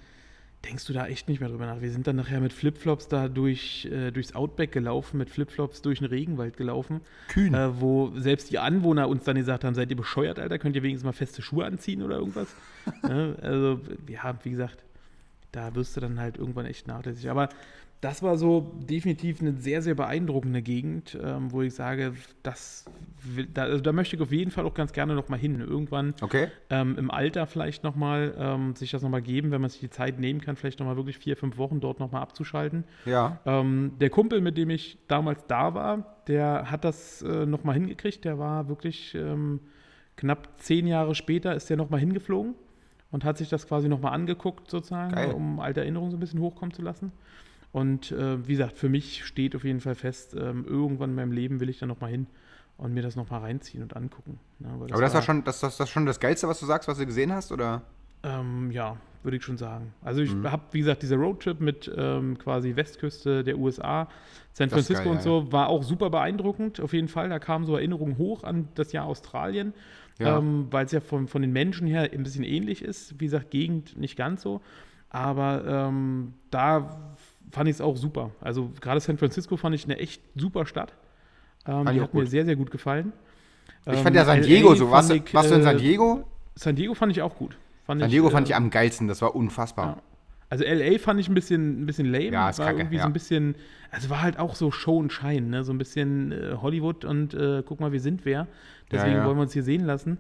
denkst 0.66 0.86
du 0.86 0.94
da 0.94 1.08
echt 1.08 1.28
nicht 1.28 1.40
mehr 1.40 1.50
drüber 1.50 1.66
nach. 1.66 1.82
Wir 1.82 1.92
sind 1.92 2.08
dann 2.08 2.16
nachher 2.16 2.40
mit 2.40 2.54
Flipflops 2.54 3.08
da 3.08 3.28
durch, 3.28 3.86
äh, 3.86 4.12
durchs 4.12 4.34
Outback 4.34 4.72
gelaufen, 4.72 5.18
mit 5.18 5.30
Flipflops 5.30 5.82
durch 5.82 6.00
den 6.00 6.08
Regenwald 6.08 6.58
gelaufen. 6.58 7.02
Kühn. 7.30 7.54
Äh, 7.54 7.82
wo 7.82 8.12
selbst 8.16 8.52
die 8.52 8.60
Anwohner 8.60 9.10
uns 9.10 9.24
dann 9.24 9.36
gesagt 9.36 9.64
haben, 9.64 9.74
seid 9.74 9.90
ihr 9.90 9.98
bescheuert, 9.98 10.40
Alter, 10.40 10.60
könnt 10.60 10.76
ihr 10.76 10.84
wenigstens 10.84 11.06
mal 11.06 11.14
feste 11.14 11.42
Schuhe 11.42 11.66
anziehen 11.66 12.04
oder 12.04 12.18
irgendwas? 12.18 12.56
ja, 13.04 13.34
also, 13.42 13.82
ja, 14.08 14.38
wie 14.44 14.52
gesagt, 14.52 14.84
da 15.52 15.74
wirst 15.76 15.98
du 15.98 16.02
dann 16.02 16.20
halt 16.20 16.38
irgendwann 16.38 16.66
echt 16.66 16.88
nachlässig. 16.88 17.30
Aber 17.30 17.50
das 18.02 18.24
war 18.24 18.36
so 18.36 18.72
definitiv 18.90 19.42
eine 19.42 19.54
sehr, 19.54 19.84
sehr 19.84 19.94
beeindruckende 19.94 20.64
Gegend, 20.64 21.18
ähm, 21.24 21.52
wo 21.52 21.62
ich 21.62 21.76
sage, 21.76 22.14
das 22.42 22.86
will, 23.24 23.46
da, 23.54 23.64
also 23.64 23.80
da 23.80 23.92
möchte 23.94 24.16
ich 24.16 24.22
auf 24.24 24.32
jeden 24.32 24.50
Fall 24.50 24.66
auch 24.66 24.74
ganz 24.74 24.92
gerne 24.92 25.14
nochmal 25.14 25.38
hin. 25.38 25.60
Irgendwann 25.60 26.16
Okay. 26.20 26.48
ähm, 26.72 26.98
im 26.98 27.12
Alter 27.12 27.46
vielleicht 27.46 27.84
nochmal 27.84 28.34
ähm, 28.40 28.76
sich 28.76 28.90
das 28.90 29.04
nochmal 29.04 29.22
geben, 29.22 29.52
wenn 29.52 29.62
man 29.62 29.70
sich 29.70 29.82
die 29.82 29.92
Zeit 29.92 30.20
nehmen 30.20 30.42
kann, 30.42 30.56
vielleicht 30.56 30.80
nochmal 30.80 30.96
wirklich 30.98 31.20
vier, 31.20 31.38
fünf 31.38 31.60
Wochen 31.60 31.80
dort 31.80 32.00
nochmal 32.00 32.24
abzuschalten. 32.24 32.86
Ja. 33.06 33.40
Ähm, 33.46 33.92
der 34.02 34.10
Kumpel, 34.10 34.42
mit 34.42 34.58
dem 34.58 34.72
ich 34.72 34.98
damals 35.08 35.46
da 35.46 35.76
war, 35.76 36.18
der 36.28 36.72
hat 36.72 36.84
das 36.84 37.22
äh, 37.22 37.46
nochmal 37.46 37.76
hingekriegt. 37.76 38.26
Der 38.26 38.40
war 38.40 38.68
wirklich 38.68 39.14
ähm, 39.14 39.60
knapp 40.18 40.60
zehn 40.60 40.88
Jahre 40.88 41.14
später 41.14 41.54
ist 41.56 41.70
der 41.70 41.78
nochmal 41.78 42.00
hingeflogen 42.00 42.56
und 43.12 43.26
hat 43.26 43.38
sich 43.38 43.50
das 43.50 43.68
quasi 43.68 43.88
nochmal 43.90 44.14
angeguckt, 44.14 44.72
sozusagen, 44.72 45.12
Geil. 45.14 45.34
um 45.34 45.60
alte 45.60 45.82
Erinnerungen 45.82 46.10
so 46.10 46.18
ein 46.18 46.20
bisschen 46.20 46.40
hochkommen 46.40 46.74
zu 46.74 46.82
lassen. 46.82 47.12
Und 47.72 48.12
äh, 48.12 48.46
wie 48.48 48.54
gesagt, 48.54 48.78
für 48.78 48.90
mich 48.90 49.24
steht 49.26 49.56
auf 49.56 49.64
jeden 49.64 49.80
Fall 49.80 49.96
fest, 49.96 50.36
ähm, 50.38 50.66
irgendwann 50.68 51.12
in 51.12 51.16
meinem 51.16 51.32
Leben 51.32 51.60
will 51.60 51.70
ich 51.70 51.80
da 51.80 51.86
nochmal 51.86 52.12
hin 52.12 52.28
und 52.78 52.94
mir 52.94 53.02
das 53.02 53.16
nochmal 53.16 53.42
reinziehen 53.42 53.82
und 53.84 53.96
angucken. 53.96 54.40
ne, 54.60 54.70
weil 54.78 54.92
Aber 54.92 55.02
das 55.02 55.14
war 55.14 55.22
schon 55.22 55.44
das, 55.44 55.60
das, 55.62 55.78
das 55.78 55.90
schon 55.90 56.06
das 56.06 56.20
Geilste, 56.20 56.48
was 56.48 56.60
du 56.60 56.66
sagst, 56.66 56.88
was 56.88 56.98
du 56.98 57.06
gesehen 57.06 57.32
hast, 57.32 57.52
oder? 57.52 57.84
Ähm, 58.24 58.72
ja, 58.72 58.98
würde 59.24 59.38
ich 59.38 59.44
schon 59.44 59.58
sagen. 59.58 59.94
Also 60.02 60.22
ich 60.22 60.34
Mhm. 60.34 60.52
habe, 60.52 60.64
wie 60.72 60.80
gesagt, 60.80 61.02
dieser 61.02 61.16
Roadtrip 61.16 61.60
mit 61.62 61.92
ähm, 61.96 62.38
quasi 62.38 62.76
Westküste 62.76 63.44
der 63.44 63.58
USA, 63.58 64.08
San 64.54 64.70
Das 64.70 64.74
Francisco 64.74 65.04
geil, 65.06 65.12
und 65.14 65.22
so, 65.22 65.52
war 65.52 65.70
auch 65.70 65.84
super 65.84 66.10
beeindruckend. 66.10 66.80
Auf 66.82 66.94
jeden 66.94 67.08
Fall, 67.08 67.30
da 67.30 67.40
kamen 67.40 67.66
so 67.66 67.76
Erinnerungen 67.76 68.18
hoch 68.18 68.44
an 68.44 68.68
das 68.76 68.92
Jahr 68.92 69.06
Australien, 69.06 69.74
Ja. 70.20 70.38
ähm, 70.40 70.68
weil 70.72 70.86
es 70.86 70.92
ja 70.92 71.00
von, 71.00 71.28
von 71.28 71.42
den 71.42 71.52
Menschen 71.54 71.88
her 71.88 72.10
ein 72.12 72.24
bisschen 72.24 72.44
ähnlich 72.44 72.82
ist. 72.84 73.20
Wie 73.20 73.26
gesagt, 73.26 73.50
Gegend 73.52 73.98
nicht 73.98 74.18
ganz 74.18 74.42
so. 74.42 74.62
Aber 75.10 75.64
ähm, 75.68 76.34
da 76.52 77.16
fand 77.52 77.70
ich 77.70 77.76
es 77.76 77.82
auch 77.82 77.98
super. 77.98 78.32
Also 78.42 78.72
gerade 78.80 79.00
San 79.00 79.18
Francisco 79.18 79.58
fand 79.58 79.76
ich 79.76 79.86
eine 79.86 79.98
echt 79.98 80.22
super 80.36 80.66
Stadt. 80.66 80.94
Ähm, 81.68 81.88
ich 81.88 81.94
die 81.94 82.02
hat 82.02 82.14
mir 82.14 82.22
gut. 82.22 82.30
sehr, 82.30 82.46
sehr 82.46 82.56
gut 82.56 82.72
gefallen. 82.72 83.14
Ich 83.86 83.94
Ähm, 83.94 84.04
fand 84.04 84.16
ja 84.16 84.26
San 84.26 84.40
LA 84.40 84.46
Diego 84.46 84.76
so. 84.76 84.90
Warst, 84.90 85.12
ich, 85.12 85.34
warst 85.34 85.52
du 85.52 85.56
in 85.56 85.64
San 85.64 85.76
äh, 85.76 85.80
Diego? 85.80 86.24
San 86.56 86.76
Diego 86.76 86.94
fand 86.94 87.12
ich 87.12 87.22
auch 87.22 87.36
gut. 87.36 87.58
Fand 87.86 88.02
San 88.02 88.10
Diego 88.10 88.28
äh, 88.28 88.32
fand 88.32 88.48
ich 88.48 88.56
am 88.56 88.70
geilsten, 88.70 89.08
das 89.08 89.22
war 89.22 89.36
unfassbar. 89.36 89.86
Ja. 89.86 89.98
Also 90.50 90.66
LA 90.66 91.00
fand 91.00 91.20
ich 91.20 91.30
ein 91.30 91.34
bisschen, 91.34 91.84
ein 91.84 91.86
bisschen 91.86 92.12
lame. 92.12 92.32
Ja, 92.32 92.50
ist 92.50 92.60
war 92.60 92.68
kacke, 92.68 92.80
irgendwie 92.80 92.98
ja. 92.98 93.04
so 93.04 93.08
ein 93.08 93.14
bisschen, 93.14 93.56
also 93.90 94.10
war 94.10 94.22
halt 94.22 94.38
auch 94.38 94.56
so 94.56 94.70
Show 94.70 94.98
und 94.98 95.14
Schein, 95.14 95.50
ne? 95.50 95.64
So 95.64 95.72
ein 95.72 95.78
bisschen 95.78 96.34
äh, 96.34 96.58
Hollywood 96.62 97.06
und 97.06 97.34
äh, 97.34 97.64
guck 97.66 97.80
mal, 97.80 97.94
wir 97.94 98.02
sind 98.02 98.26
wer. 98.26 98.48
Deswegen 98.92 99.16
ja. 99.16 99.26
wollen 99.26 99.38
wir 99.38 99.44
uns 99.44 99.54
hier 99.54 99.64
sehen 99.64 99.86
lassen. 99.86 100.18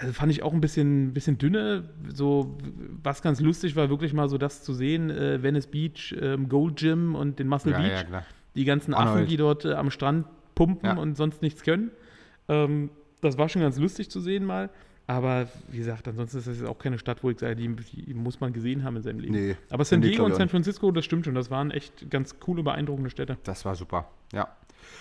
Also 0.00 0.12
fand 0.12 0.30
ich 0.32 0.42
auch 0.44 0.52
ein 0.54 0.60
bisschen, 0.60 1.12
bisschen 1.12 1.38
dünne. 1.38 1.90
So, 2.08 2.56
was 3.02 3.20
ganz 3.20 3.40
lustig 3.40 3.74
war, 3.76 3.90
wirklich 3.90 4.12
mal 4.14 4.28
so 4.28 4.38
das 4.38 4.62
zu 4.62 4.72
sehen, 4.72 5.10
äh, 5.10 5.42
Venice 5.42 5.66
Beach, 5.66 6.14
ähm, 6.20 6.48
Gold 6.48 6.76
Gym 6.76 7.14
und 7.16 7.38
den 7.40 7.48
Muscle 7.48 7.72
Ja, 7.72 7.78
Beach. 7.80 8.06
ja. 8.10 8.22
Die 8.54 8.64
ganzen 8.64 8.94
Arnold. 8.94 9.16
Affen, 9.16 9.26
die 9.28 9.36
dort 9.36 9.64
äh, 9.64 9.74
am 9.74 9.90
Strand 9.90 10.26
pumpen 10.54 10.86
Ja. 10.88 10.96
und 10.96 11.16
sonst 11.16 11.42
nichts 11.42 11.62
können. 11.62 11.90
Ähm, 12.48 12.90
das 13.20 13.36
war 13.38 13.48
schon 13.48 13.60
ganz 13.62 13.76
lustig 13.78 14.08
zu 14.10 14.20
sehen 14.20 14.44
mal. 14.46 14.70
Aber 15.08 15.48
wie 15.70 15.78
gesagt, 15.78 16.06
ansonsten 16.06 16.38
ist 16.38 16.46
das 16.46 16.58
jetzt 16.60 16.68
auch 16.68 16.78
keine 16.78 16.98
Stadt, 16.98 17.24
wo 17.24 17.30
ich 17.30 17.38
sage, 17.38 17.56
die, 17.56 17.68
die 17.74 18.14
muss 18.14 18.40
man 18.40 18.52
gesehen 18.52 18.84
haben 18.84 18.96
in 18.96 19.02
seinem 19.02 19.18
Leben. 19.20 19.32
Nee, 19.34 19.56
Aber 19.70 19.84
San 19.84 20.00
Diego 20.02 20.24
und 20.24 20.34
San. 20.36 20.48
Francisco, 20.50 20.90
das 20.92 21.04
stimmt 21.06 21.24
schon. 21.24 21.34
Das 21.34 21.50
waren 21.50 21.70
echt 21.70 22.10
ganz 22.10 22.38
coole, 22.40 22.62
beeindruckende 22.62 23.08
Städte. 23.10 23.38
Das 23.42 23.64
war 23.64 23.74
super, 23.74 24.08
ja. 24.32 24.48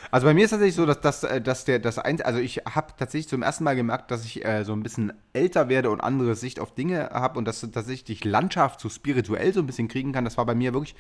Also 0.10 0.26
bei 0.26 0.34
mir 0.34 0.46
ist 0.46 0.52
tatsächlich 0.52 0.76
so, 0.76 0.86
dass, 0.86 1.02
dass, 1.02 1.24
äh, 1.24 1.42
dass 1.42 1.66
der 1.66 1.80
das 1.80 2.00
ein, 2.00 2.22
also 2.22 2.40
ich 2.40 2.58
habe 2.58 2.94
tatsächlich 2.98 3.28
zum 3.28 3.42
ersten 3.42 3.64
Mal 3.64 3.76
gemerkt, 3.76 4.12
dass 4.12 4.26
ich 4.26 4.46
äh, 4.46 4.64
so 4.64 4.74
ein 4.74 4.84
bisschen 4.84 5.14
älter 5.34 5.70
werde 5.70 5.90
und 5.90 6.02
andere 6.02 6.36
Sicht 6.36 6.60
auf 6.60 6.74
Dinge 6.74 7.10
habe 7.12 7.38
und 7.38 7.46
dass 7.46 7.62
tatsächlich 7.62 8.04
die 8.22 8.28
Landschaft 8.28 8.80
so 8.80 8.90
spirituell 8.90 9.54
so 9.54 9.60
ein 9.60 9.68
bisschen 9.68 9.88
kriegen 9.88 10.14
kann. 10.14 10.26
Das 10.26 10.38
war 10.38 10.46
bei 10.46 10.56
mir 10.56 10.74
wirklich 10.74 10.96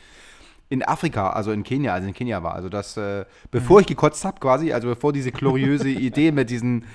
in 0.70 0.84
Afrika, 0.84 1.30
also 1.30 1.52
in 1.52 1.64
Kenia, 1.64 1.94
also 1.94 2.08
in 2.08 2.14
Kenia 2.14 2.44
war. 2.44 2.54
Also 2.54 2.68
das, 2.68 2.98
äh, 2.98 3.26
bevor 3.52 3.80
ich 3.80 3.88
gekotzt 3.88 4.26
habe 4.26 4.40
quasi, 4.40 4.74
also 4.74 4.90
bevor 4.90 5.14
diese 5.14 5.32
gloriöse 5.32 5.90
Idee 5.90 6.32
mit 6.32 6.50
diesen, 6.50 6.86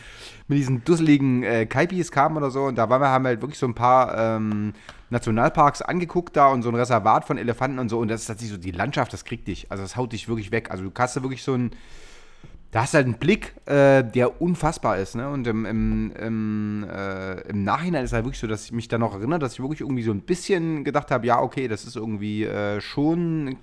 mit 0.47 0.59
diesen 0.59 0.85
dusseligen 0.85 1.43
äh, 1.43 1.67
Kaipis 1.67 2.13
kam 2.13 2.37
oder 2.37 2.51
so. 2.51 2.65
Und 2.65 2.77
da 2.77 2.91
waren 2.91 3.01
wir, 3.01 3.09
haben 3.09 3.25
wir 3.25 3.29
halt 3.31 3.41
wirklich 3.41 3.59
so 3.59 3.67
ein 3.67 3.75
paar 3.75 4.17
ähm, 4.19 4.75
Nationalparks 5.09 5.81
angeguckt 5.81 6.37
da 6.37 6.49
und 6.49 6.63
so 6.63 6.69
ein 6.69 6.75
Reservat 6.75 7.25
von 7.25 7.39
Elefanten 7.39 7.79
und 7.79 7.89
so. 7.89 7.99
Und 7.99 8.09
das 8.09 8.23
ist 8.23 8.27
tatsächlich 8.27 8.53
so, 8.53 8.63
die 8.63 8.73
Landschaft, 8.73 9.13
das 9.13 9.25
kriegt 9.25 9.49
dich. 9.49 9.71
Also 9.71 9.83
das 9.83 9.97
haut 9.97 10.13
dich 10.13 10.29
wirklich 10.29 10.51
weg. 10.53 10.71
Also 10.71 10.85
du 10.85 10.91
hast 10.99 11.17
da 11.17 11.23
wirklich 11.23 11.43
so 11.43 11.55
ein, 11.55 11.71
da 12.73 12.81
hast 12.81 12.95
du 12.95 12.97
halt 12.97 13.07
einen 13.07 13.19
Blick, 13.19 13.55
äh, 13.67 14.03
der 14.03 14.41
unfassbar 14.41 14.97
ist, 14.97 15.15
ne? 15.15 15.29
Und 15.29 15.47
im, 15.47 15.67
im, 15.67 16.13
im, 16.13 16.87
äh, 16.91 17.43
im 17.43 17.65
Nachhinein 17.65 18.03
ist 18.03 18.11
es 18.11 18.15
halt 18.15 18.25
wirklich 18.25 18.41
so, 18.41 18.47
dass 18.47 18.65
ich 18.65 18.73
mich 18.73 18.89
da 18.89 18.97
noch 18.97 19.15
erinnere, 19.15 19.39
dass 19.39 19.53
ich 19.53 19.61
wirklich 19.61 19.83
irgendwie 19.83 20.03
so 20.03 20.11
ein 20.11 20.23
bisschen 20.23 20.83
gedacht 20.83 21.11
habe, 21.11 21.27
ja, 21.27 21.39
okay, 21.39 21.69
das 21.69 21.85
ist 21.85 21.97
irgendwie 21.97 22.45
äh, 22.45 22.81
schon. 22.81 23.59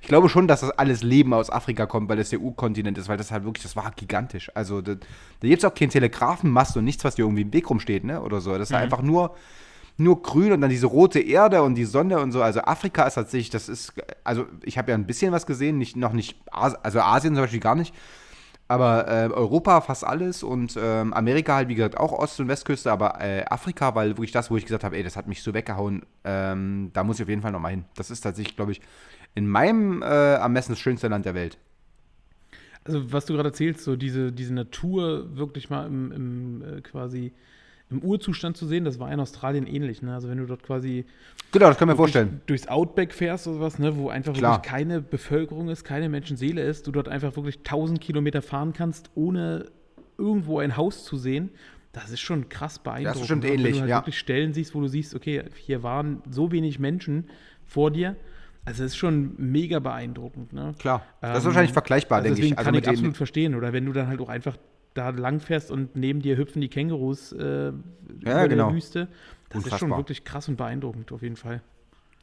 Ich 0.00 0.06
glaube 0.06 0.28
schon, 0.28 0.46
dass 0.46 0.60
das 0.60 0.70
alles 0.70 1.02
Leben 1.02 1.34
aus 1.34 1.50
Afrika 1.50 1.86
kommt, 1.86 2.08
weil 2.08 2.16
das 2.16 2.30
der 2.30 2.40
U-Kontinent 2.40 2.96
ist, 2.96 3.08
weil 3.08 3.16
das 3.16 3.32
halt 3.32 3.44
wirklich, 3.44 3.64
das 3.64 3.74
war 3.74 3.90
gigantisch. 3.90 4.50
Also 4.54 4.80
da, 4.80 4.94
da 4.94 5.48
gibt 5.48 5.58
es 5.58 5.64
auch 5.64 5.74
keinen 5.74 5.90
Telegrafenmast 5.90 6.76
und 6.76 6.84
nichts, 6.84 7.02
was 7.04 7.16
dir 7.16 7.22
irgendwie 7.22 7.42
im 7.42 7.52
Weg 7.52 7.68
rumsteht, 7.68 8.04
ne? 8.04 8.22
Oder 8.22 8.40
so. 8.40 8.56
Das 8.56 8.70
ist 8.70 8.74
halt 8.74 8.84
einfach 8.84 9.02
nur, 9.02 9.34
nur 9.96 10.22
grün 10.22 10.52
und 10.52 10.60
dann 10.60 10.70
diese 10.70 10.86
rote 10.86 11.18
Erde 11.18 11.62
und 11.62 11.74
die 11.74 11.84
Sonne 11.84 12.20
und 12.20 12.30
so. 12.30 12.40
Also 12.40 12.60
Afrika 12.60 13.04
ist 13.04 13.14
tatsächlich, 13.14 13.50
das 13.50 13.68
ist, 13.68 13.94
also 14.22 14.46
ich 14.62 14.78
habe 14.78 14.92
ja 14.92 14.96
ein 14.96 15.06
bisschen 15.06 15.32
was 15.32 15.44
gesehen, 15.44 15.78
nicht, 15.78 15.96
noch 15.96 16.12
nicht, 16.12 16.38
also 16.52 17.00
Asien 17.00 17.34
zum 17.34 17.42
Beispiel 17.42 17.58
gar 17.58 17.74
nicht. 17.74 17.92
Aber 18.74 19.06
äh, 19.06 19.28
Europa 19.32 19.80
fast 19.82 20.04
alles 20.04 20.42
und 20.42 20.76
ähm, 20.76 21.14
Amerika 21.14 21.54
halt, 21.54 21.68
wie 21.68 21.76
gesagt, 21.76 21.96
auch 21.96 22.10
Ost- 22.10 22.40
und 22.40 22.48
Westküste, 22.48 22.90
aber 22.90 23.20
äh, 23.20 23.44
Afrika, 23.48 23.94
weil 23.94 24.08
wirklich 24.08 24.32
das, 24.32 24.50
wo 24.50 24.56
ich 24.56 24.64
gesagt 24.64 24.82
habe, 24.82 24.96
ey, 24.96 25.04
das 25.04 25.14
hat 25.16 25.28
mich 25.28 25.44
so 25.44 25.54
weggehauen, 25.54 26.02
ähm, 26.24 26.90
da 26.92 27.04
muss 27.04 27.18
ich 27.18 27.22
auf 27.22 27.28
jeden 27.28 27.40
Fall 27.40 27.52
nochmal 27.52 27.70
hin. 27.70 27.84
Das 27.94 28.10
ist 28.10 28.22
tatsächlich, 28.22 28.56
glaube 28.56 28.72
ich, 28.72 28.80
in 29.36 29.46
meinem 29.46 30.02
äh, 30.02 30.06
Ermessen 30.06 30.72
das 30.72 30.80
schönste 30.80 31.06
Land 31.06 31.24
der 31.24 31.36
Welt. 31.36 31.56
Also 32.82 33.12
was 33.12 33.26
du 33.26 33.34
gerade 33.34 33.50
erzählst, 33.50 33.84
so 33.84 33.94
diese, 33.94 34.32
diese 34.32 34.52
Natur 34.52 35.36
wirklich 35.36 35.70
mal 35.70 35.86
im, 35.86 36.10
im 36.10 36.62
äh, 36.62 36.80
quasi 36.80 37.32
im 37.94 38.02
Urzustand 38.02 38.56
zu 38.56 38.66
sehen, 38.66 38.84
das 38.84 38.98
war 38.98 39.10
in 39.12 39.20
Australien 39.20 39.66
ähnlich. 39.66 40.02
Ne? 40.02 40.14
Also 40.14 40.28
wenn 40.28 40.38
du 40.38 40.46
dort 40.46 40.62
quasi 40.62 41.04
Genau, 41.52 41.68
das 41.68 41.76
wir 41.78 41.86
wirklich 41.86 41.96
vorstellen. 41.96 42.40
durchs 42.46 42.66
Outback 42.66 43.14
fährst 43.14 43.46
oder 43.46 43.60
was, 43.60 43.78
ne, 43.78 43.96
wo 43.96 44.08
einfach 44.08 44.32
Klar. 44.34 44.56
wirklich 44.56 44.70
keine 44.70 45.00
Bevölkerung 45.00 45.68
ist, 45.68 45.84
keine 45.84 46.08
Menschenseele 46.08 46.60
ist, 46.62 46.86
du 46.86 46.90
dort 46.92 47.08
einfach 47.08 47.36
wirklich 47.36 47.58
1000 47.58 48.00
Kilometer 48.00 48.42
fahren 48.42 48.72
kannst, 48.72 49.10
ohne 49.14 49.66
irgendwo 50.18 50.58
ein 50.58 50.76
Haus 50.76 51.04
zu 51.04 51.16
sehen, 51.16 51.50
das 51.92 52.10
ist 52.10 52.20
schon 52.20 52.48
krass 52.48 52.80
beeindruckend. 52.80 53.20
bestimmt 53.20 53.44
ne? 53.44 53.50
Und 53.50 53.54
ähnlich, 53.54 53.66
Wenn 53.66 53.74
du 53.74 53.80
halt 53.82 53.90
ja. 53.90 53.96
wirklich 53.98 54.18
Stellen 54.18 54.52
siehst, 54.52 54.74
wo 54.74 54.80
du 54.80 54.88
siehst, 54.88 55.14
okay, 55.14 55.44
hier 55.56 55.82
waren 55.84 56.22
so 56.28 56.50
wenig 56.50 56.78
Menschen 56.80 57.28
vor 57.64 57.90
dir, 57.92 58.16
also 58.64 58.82
es 58.82 58.92
ist 58.92 58.96
schon 58.96 59.34
mega 59.36 59.78
beeindruckend. 59.78 60.52
Ne? 60.52 60.74
Klar. 60.78 61.04
Das 61.20 61.30
ist 61.38 61.42
Ähm, 61.42 61.46
wahrscheinlich 61.46 61.72
vergleichbar, 61.72 62.18
also 62.22 62.34
denke 62.34 62.46
ich. 62.46 62.58
Also 62.58 62.70
kann 62.70 62.80
ich 62.80 62.88
absolut 62.88 63.16
verstehen. 63.16 63.54
Oder 63.54 63.72
wenn 63.72 63.84
du 63.84 63.92
dann 63.92 64.08
halt 64.08 64.20
auch 64.20 64.28
einfach 64.30 64.56
da 64.94 65.10
lang 65.10 65.40
fährst 65.40 65.70
und 65.70 65.96
neben 65.96 66.22
dir 66.22 66.36
hüpfen 66.36 66.60
die 66.60 66.68
Kängurus 66.68 67.32
äh, 67.32 67.68
über 67.68 68.48
genau. 68.48 68.68
der 68.68 68.74
Wüste. 68.74 69.08
Das 69.48 69.58
ist 69.58 69.64
schon 69.64 69.72
Unfassbar. 69.72 69.98
wirklich 69.98 70.24
krass 70.24 70.48
und 70.48 70.56
beeindruckend, 70.56 71.12
auf 71.12 71.22
jeden 71.22 71.36
Fall. 71.36 71.60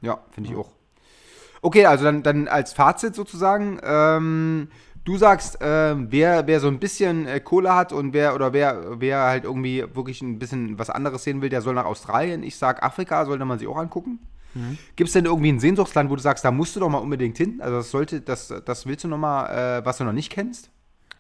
Ja, 0.02 0.20
finde 0.32 0.50
ich 0.50 0.56
auch. 0.56 0.72
Okay, 1.62 1.86
also 1.86 2.04
dann, 2.06 2.24
dann 2.24 2.48
als 2.48 2.74
Fazit 2.74 3.14
sozusagen, 3.14 3.80
ähm, 3.84 4.70
du 5.04 5.18
sagst, 5.18 5.60
ähm, 5.62 6.08
wer, 6.10 6.48
wer 6.48 6.60
so 6.60 6.68
ein 6.68 6.80
bisschen 6.80 7.28
äh, 7.28 7.40
Kohle 7.40 7.76
hat 7.76 7.94
und 7.94 8.14
wer 8.14 8.34
oder 8.34 8.52
wer, 8.52 9.00
wer 9.00 9.20
halt 9.26 9.44
irgendwie 9.44 9.86
wirklich 9.94 10.22
ein 10.22 10.40
bisschen 10.40 10.80
was 10.80 10.90
anderes 10.90 11.24
sehen 11.24 11.42
will, 11.42 11.50
der 11.50 11.62
soll 11.62 11.76
nach 11.76 11.86
Australien. 11.86 12.42
Ich 12.42 12.56
sag 12.56 12.82
Afrika, 12.82 13.26
sollte 13.26 13.46
man 13.46 13.60
sich 13.60 13.68
auch 13.68 13.78
angucken. 13.78 14.20
Gibt 14.96 15.08
es 15.08 15.14
denn 15.14 15.26
irgendwie 15.26 15.52
ein 15.52 15.60
Sehnsuchtsland, 15.60 16.10
wo 16.10 16.16
du 16.16 16.22
sagst, 16.22 16.44
da 16.44 16.52
musst 16.52 16.76
du 16.76 16.82
doch 16.82 16.90
mal 16.90 16.98
unbedingt 16.98 17.38
hin? 17.38 17.62
Also 17.62 17.78
das 17.78 17.92
sollte, 17.92 18.20
das, 18.20 18.54
das 18.66 18.86
willst 18.86 19.04
du 19.06 19.08
noch 19.08 19.18
mal, 19.18 19.80
äh, 19.80 19.86
was 19.86 19.98
du 19.98 20.04
noch 20.04 20.12
nicht 20.12 20.30
kennst? 20.30 20.70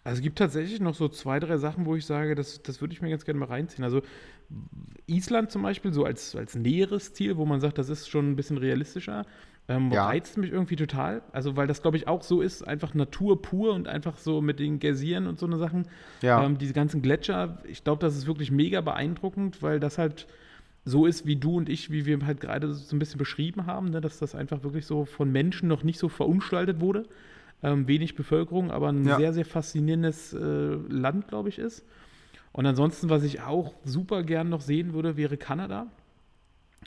Also 0.03 0.17
es 0.17 0.21
gibt 0.23 0.39
tatsächlich 0.39 0.79
noch 0.79 0.95
so 0.95 1.07
zwei, 1.09 1.39
drei 1.39 1.57
Sachen, 1.57 1.85
wo 1.85 1.95
ich 1.95 2.05
sage, 2.05 2.33
das, 2.33 2.63
das 2.63 2.81
würde 2.81 2.93
ich 2.93 3.01
mir 3.01 3.09
ganz 3.09 3.23
gerne 3.23 3.39
mal 3.39 3.45
reinziehen. 3.47 3.83
Also 3.83 4.01
Island 5.05 5.51
zum 5.51 5.61
Beispiel, 5.61 5.93
so 5.93 6.05
als, 6.05 6.35
als 6.35 6.55
näheres 6.55 7.13
Ziel, 7.13 7.37
wo 7.37 7.45
man 7.45 7.61
sagt, 7.61 7.77
das 7.77 7.89
ist 7.89 8.09
schon 8.09 8.31
ein 8.31 8.35
bisschen 8.35 8.57
realistischer, 8.57 9.25
ähm, 9.67 9.91
Ja. 9.91 10.07
reizt 10.07 10.37
mich 10.37 10.51
irgendwie 10.51 10.75
total. 10.75 11.21
Also 11.31 11.55
weil 11.55 11.67
das, 11.67 11.81
glaube 11.83 11.97
ich, 11.97 12.07
auch 12.07 12.23
so 12.23 12.41
ist, 12.41 12.67
einfach 12.67 12.93
Natur 12.95 13.41
pur 13.41 13.73
und 13.73 13.87
einfach 13.87 14.17
so 14.17 14.41
mit 14.41 14.59
den 14.59 14.79
Geysiren 14.79 15.27
und 15.27 15.37
so 15.39 15.45
eine 15.45 15.57
Sachen. 15.57 15.87
Ja. 16.23 16.43
Ähm, 16.43 16.57
diese 16.57 16.73
ganzen 16.73 17.01
Gletscher, 17.03 17.59
ich 17.67 17.83
glaube, 17.83 18.01
das 18.01 18.17
ist 18.17 18.25
wirklich 18.25 18.49
mega 18.51 18.81
beeindruckend, 18.81 19.61
weil 19.61 19.79
das 19.79 19.97
halt 19.99 20.27
so 20.83 21.05
ist 21.05 21.27
wie 21.27 21.35
du 21.35 21.57
und 21.57 21.69
ich, 21.69 21.91
wie 21.91 22.07
wir 22.07 22.25
halt 22.25 22.41
gerade 22.41 22.73
so 22.73 22.95
ein 22.95 22.99
bisschen 22.99 23.19
beschrieben 23.19 23.67
haben, 23.67 23.91
ne, 23.91 24.01
dass 24.01 24.17
das 24.17 24.33
einfach 24.33 24.63
wirklich 24.63 24.87
so 24.87 25.05
von 25.05 25.31
Menschen 25.31 25.67
noch 25.69 25.83
nicht 25.83 25.99
so 25.99 26.09
verunstaltet 26.09 26.79
wurde. 26.79 27.05
Ähm, 27.63 27.87
wenig 27.87 28.15
Bevölkerung, 28.15 28.71
aber 28.71 28.89
ein 28.89 29.05
Ja. 29.05 29.17
sehr, 29.17 29.33
sehr 29.33 29.45
faszinierendes 29.45 30.33
äh, 30.33 30.39
Land, 30.39 31.27
glaube 31.27 31.49
ich, 31.49 31.59
ist. 31.59 31.85
Und 32.53 32.65
ansonsten, 32.65 33.09
was 33.09 33.23
ich 33.23 33.41
auch 33.41 33.73
super 33.83 34.23
gern 34.23 34.49
noch 34.49 34.61
sehen 34.61 34.93
würde, 34.93 35.15
wäre 35.15 35.37
Kanada. 35.37 35.87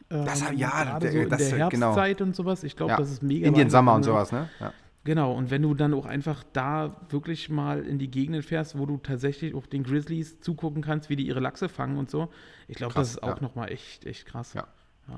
Das 0.09 0.41
Ähm, 0.41 0.47
hab- 0.49 0.55
ja, 0.55 0.99
der- 0.99 1.12
so 1.12 1.18
in 1.18 1.29
das- 1.31 1.49
der 1.51 1.68
genau. 1.68 1.87
Herbstzeit 1.95 2.20
und 2.20 2.35
sowas. 2.37 2.64
Ich 2.64 2.77
glaube, 2.77 2.93
Ja. 2.93 2.99
das 2.99 3.11
ist 3.11 3.22
mega. 3.22 3.47
Indian 3.47 3.70
Summer 3.70 3.95
und 3.95 4.03
sowas, 4.03 4.33
ne? 4.33 4.49
Ja. 4.61 4.72
Genau, 5.05 5.33
und 5.35 5.51
wenn 5.51 5.61
du 5.62 5.75
dann 5.75 5.93
auch 5.95 6.07
einfach 6.07 6.43
da 6.55 6.97
wirklich 7.11 7.51
mal 7.51 7.85
in 7.85 7.99
die 7.99 8.11
Gegenden 8.11 8.43
fährst, 8.43 8.77
wo 8.79 8.87
du 8.87 8.97
tatsächlich 8.97 9.55
auch 9.55 9.66
den 9.66 9.85
Grizzlies 9.85 10.41
zugucken 10.41 10.83
kannst, 10.83 11.09
wie 11.11 11.16
die 11.16 11.27
ihre 11.27 11.41
Lachse 11.41 11.68
fangen 11.68 11.99
und 11.99 12.11
so, 12.11 12.29
ich 12.68 12.77
glaube, 12.77 12.95
das 12.95 13.11
ist 13.11 13.22
auch 13.22 13.37
ja. 13.37 13.43
nochmal 13.43 13.70
echt, 13.70 14.07
echt 14.07 14.27
krass. 14.27 14.55
Ja. 14.55 14.66
Ja. 15.09 15.14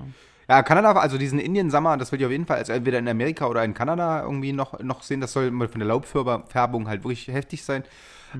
Ja, 0.49 0.63
Kanada, 0.63 0.93
also 0.93 1.19
diesen 1.19 1.41
Indian 1.41 1.71
Summer, 1.71 1.97
das 1.97 2.13
will 2.13 2.21
ich 2.21 2.27
auf 2.27 2.31
jeden 2.31 2.47
Fall, 2.47 2.59
also 2.59 2.73
entweder 2.73 2.99
in 3.01 3.09
Amerika 3.09 3.47
oder 3.49 3.65
in 3.65 3.75
Kanada 3.75 4.23
irgendwie 4.23 4.53
noch, 4.53 4.79
noch 4.81 5.03
sehen. 5.03 5.21
Das 5.21 5.33
soll 5.33 5.51
mal 5.51 5.67
von 5.69 5.81
der 5.81 5.89
Laubfärbung 5.89 6.89
halt 6.89 7.03
wirklich 7.03 7.27
heftig 7.29 7.65
sein. 7.65 7.83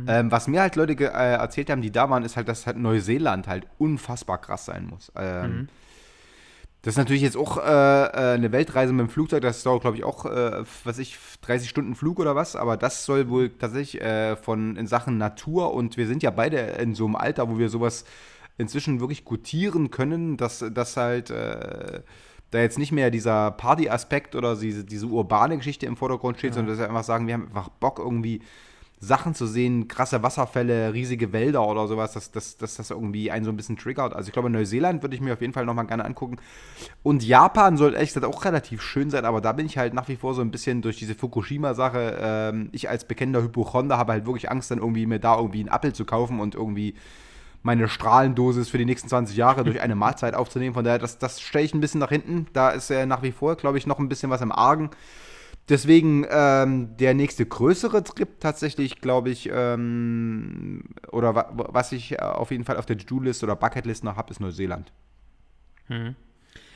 Ähm, 0.07 0.31
was 0.33 0.49
mir 0.49 0.61
halt 0.63 0.77
Leute 0.77 0.95
äh, 0.95 1.35
erzählt 1.35 1.71
haben, 1.71 1.83
die 1.83 1.93
da 1.93 2.11
waren, 2.11 2.25
ist 2.25 2.37
halt, 2.37 2.49
dass 2.49 2.67
halt 2.67 2.77
Neuseeland 2.79 3.49
halt 3.49 3.67
unfassbar 3.79 4.41
krass 4.41 4.67
sein 4.67 4.87
muss. 4.87 5.13
Ähm, 5.17 5.69
Das 6.83 6.93
ist 6.95 6.99
natürlich 6.99 7.23
jetzt 7.23 7.37
auch 7.37 7.57
äh, 7.59 7.63
äh, 7.63 8.35
eine 8.35 8.53
Weltreise 8.53 8.93
mit 8.93 9.09
dem 9.09 9.11
Flugzeug, 9.11 9.43
das 9.43 9.65
dauert, 9.65 9.81
glaube 9.81 9.97
ich, 9.97 10.05
auch, 10.05 10.25
äh, 10.27 10.63
was 10.85 10.99
ich, 10.99 11.19
30 11.41 11.69
Stunden 11.69 11.97
Flug 11.97 12.21
oder 12.21 12.37
was, 12.37 12.55
aber 12.55 12.77
das 12.77 13.05
soll 13.05 13.29
wohl 13.29 13.51
tatsächlich 13.51 14.01
äh, 14.03 14.37
von 14.37 14.77
in 14.77 14.87
Sachen 14.87 15.19
Natur 15.19 15.75
und 15.75 15.97
wir 15.97 16.07
sind 16.07 16.23
ja 16.23 16.31
beide 16.31 16.59
in 16.59 16.95
so 16.95 17.07
einem 17.07 17.17
Alter, 17.17 17.49
wo 17.51 17.59
wir 17.59 17.71
sowas 17.71 18.05
inzwischen 18.59 19.01
wirklich 19.01 19.25
gutieren 19.25 19.91
können, 19.91 20.37
dass 20.37 20.65
das 20.73 20.97
halt 20.97 21.31
äh, 21.31 22.01
da 22.51 22.59
jetzt 22.61 22.79
nicht 22.79 22.93
mehr 22.93 23.11
dieser 23.11 23.51
Party-Aspekt 23.51 24.35
oder 24.35 24.57
diese, 24.57 24.85
diese 24.85 25.07
urbane 25.07 25.57
Geschichte 25.57 25.87
im 25.87 25.97
Vordergrund 25.97 26.39
steht, 26.39 26.55
sondern 26.55 26.73
dass 26.73 26.79
wir 26.79 26.89
einfach 26.89 27.05
sagen, 27.05 27.27
wir 27.27 27.35
haben 27.35 27.49
einfach 27.49 27.69
Bock 27.69 27.99
irgendwie 27.99 28.41
Sachen 28.99 29.35
zu 29.35 29.47
sehen, 29.47 29.89
krasse 29.89 30.23
Wasserfälle, 30.23 30.95
riesige 30.95 31.33
Wälder 31.33 31.67
oder 31.67 31.87
sowas, 31.87 32.15
dass, 32.15 32.31
dass, 32.31 32.57
dass 32.57 32.77
das 32.77 32.91
irgendwie 32.91 33.31
einen 33.31 33.45
so 33.45 33.51
ein 33.51 33.57
bisschen 33.57 33.77
triggert. 33.77 34.15
Also 34.15 34.29
ich 34.29 34.33
glaube, 34.33 34.49
Neuseeland 34.49 35.03
würde 35.03 35.15
ich 35.15 35.21
mir 35.21 35.35
auf 35.35 35.43
jeden 35.43 35.53
Fall 35.53 35.67
nochmal 35.67 35.87
gerne 35.87 36.05
angucken. 36.05 36.39
Und 37.03 37.23
Japan 37.23 37.77
soll 37.77 37.93
ehrlich 37.93 38.15
gesagt 38.15 38.25
auch 38.25 38.45
relativ 38.47 38.81
schön 38.81 39.11
sein, 39.11 39.27
aber 39.27 39.43
da 39.43 39.53
bin 39.53 39.67
ich 39.67 39.77
halt 39.77 39.93
nach 39.93 40.09
wie 40.09 40.17
vor 40.17 40.33
so 40.33 40.41
ein 40.41 40.51
bisschen 40.51 40.81
durch 40.81 40.97
diese 40.97 41.15
Fukushima-Sache, 41.15 42.19
ähm, 42.21 42.71
ich 42.73 42.89
als 42.89 43.07
bekennender 43.07 43.43
Hypochonder 43.43 43.99
habe 43.99 44.13
halt 44.13 44.25
wirklich 44.25 44.51
Angst, 44.51 44.71
dann 44.71 44.79
irgendwie 44.79 45.05
mir 45.05 45.21
da 45.21 45.37
irgendwie 45.37 45.61
einen 45.61 45.69
Apfel 45.69 45.93
zu 45.93 46.07
kaufen 46.07 46.41
und 46.41 46.55
irgendwie 46.55 46.95
meine 47.67 47.89
Strahlendosis 47.89 48.71
für 48.71 48.79
die 48.79 48.85
nächsten 48.85 49.09
20 49.09 49.37
Jahre 49.37 49.65
durch 49.65 49.81
eine 49.81 49.97
Mahlzeit 49.97 50.35
aufzunehmen. 50.35 50.73
Von 50.73 50.85
daher, 50.85 50.99
das, 50.99 51.19
das 51.19 51.41
stelle 51.41 51.65
ich 51.65 51.75
ein 51.75 51.81
bisschen 51.81 52.01
nach 52.01 52.09
hinten. 52.09 52.47
Da 52.53 52.71
ist 52.71 52.89
ja 52.89 53.05
nach 53.05 53.23
wie 53.23 53.33
vor, 53.33 53.57
glaube 53.57 53.77
ich, 53.77 53.87
noch 53.87 53.99
ein 53.99 54.09
bisschen 54.09 54.31
was 54.31 54.41
im 54.41 54.53
Argen. 54.53 54.91
Deswegen 55.69 56.25
ähm, 56.31 56.97
der 56.97 57.15
nächste 57.15 57.45
größere 57.45 58.05
Trip 58.05 58.39
tatsächlich, 58.39 59.01
glaube 59.01 59.31
ich, 59.31 59.51
ähm, 59.53 60.85
oder 61.11 61.35
wa 61.35 61.51
was 61.57 61.91
ich 61.91 62.13
äh, 62.13 62.19
auf 62.19 62.53
jeden 62.53 62.63
Fall 62.63 62.77
auf 62.77 62.87
der 62.87 62.99
To-Do-List 62.99 63.43
oder 63.43 63.57
Bucketlist 63.57 64.05
noch 64.05 64.17
habe, 64.17 64.31
ist 64.31 64.39
Neuseeland. 64.39 64.93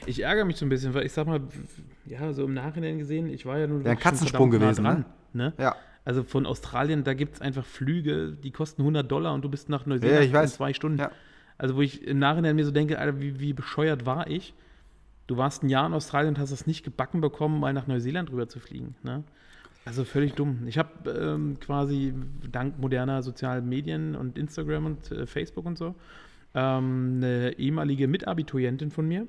Ich 0.06 0.24
ärgere 0.24 0.44
mich 0.44 0.56
so 0.56 0.66
ein 0.66 0.70
bisschen, 0.70 0.92
weil 0.92 1.06
ich 1.06 1.12
sag 1.12 1.28
mal, 1.28 1.40
ja, 2.04 2.32
so 2.32 2.44
im 2.44 2.54
Nachhinein 2.54 2.98
gesehen, 2.98 3.28
ich 3.28 3.46
war 3.46 3.58
ja 3.58 3.68
nur 3.68 3.84
Wär 3.84 3.92
ein 3.92 3.98
Katzensprung 3.98 4.50
gewesen, 4.50 4.84
dran, 4.84 5.04
ne? 5.32 5.52
Ja. 5.56 5.76
Also 6.10 6.24
von 6.24 6.44
Australien, 6.44 7.04
da 7.04 7.14
gibt 7.14 7.34
es 7.36 7.40
einfach 7.40 7.64
Flüge, 7.64 8.32
die 8.42 8.50
kosten 8.50 8.82
100 8.82 9.08
Dollar 9.08 9.32
und 9.32 9.42
du 9.44 9.48
bist 9.48 9.68
nach 9.68 9.86
Neuseeland 9.86 10.32
Ja, 10.32 10.42
in 10.42 10.48
zwei 10.48 10.72
Stunden. 10.74 10.98
Ja. 10.98 11.12
Also 11.56 11.76
wo 11.76 11.82
ich 11.82 12.02
im 12.04 12.18
Nachhinein 12.18 12.56
mir 12.56 12.64
so 12.64 12.72
denke, 12.72 12.98
Alter, 12.98 13.20
wie, 13.20 13.38
wie 13.38 13.52
bescheuert 13.52 14.06
war 14.06 14.26
ich? 14.28 14.52
Du 15.28 15.36
warst 15.36 15.62
ein 15.62 15.68
Jahr 15.68 15.86
in 15.86 15.92
Australien 15.94 16.34
und 16.34 16.40
hast 16.40 16.50
es 16.50 16.66
nicht 16.66 16.82
gebacken 16.84 17.20
bekommen, 17.20 17.60
mal 17.60 17.72
nach 17.72 17.86
Neuseeland 17.86 18.32
rüber 18.32 18.48
zu 18.48 18.58
fliegen. 18.58 18.96
Ne? 19.04 19.22
Also 19.84 20.04
völlig 20.04 20.34
dumm. 20.34 20.66
Ich 20.66 20.78
habe 20.78 21.08
ähm, 21.10 21.60
quasi 21.60 22.12
dank 22.50 22.80
moderner 22.80 23.22
sozialen 23.22 23.68
Medien 23.68 24.16
und 24.16 24.36
Instagram 24.36 24.86
und 24.86 25.12
äh, 25.12 25.26
Facebook 25.26 25.64
und 25.64 25.78
so 25.78 25.94
ähm, 26.54 27.18
eine 27.18 27.56
ehemalige 27.56 28.08
Mitabiturientin 28.08 28.90
von 28.90 29.06
mir, 29.06 29.28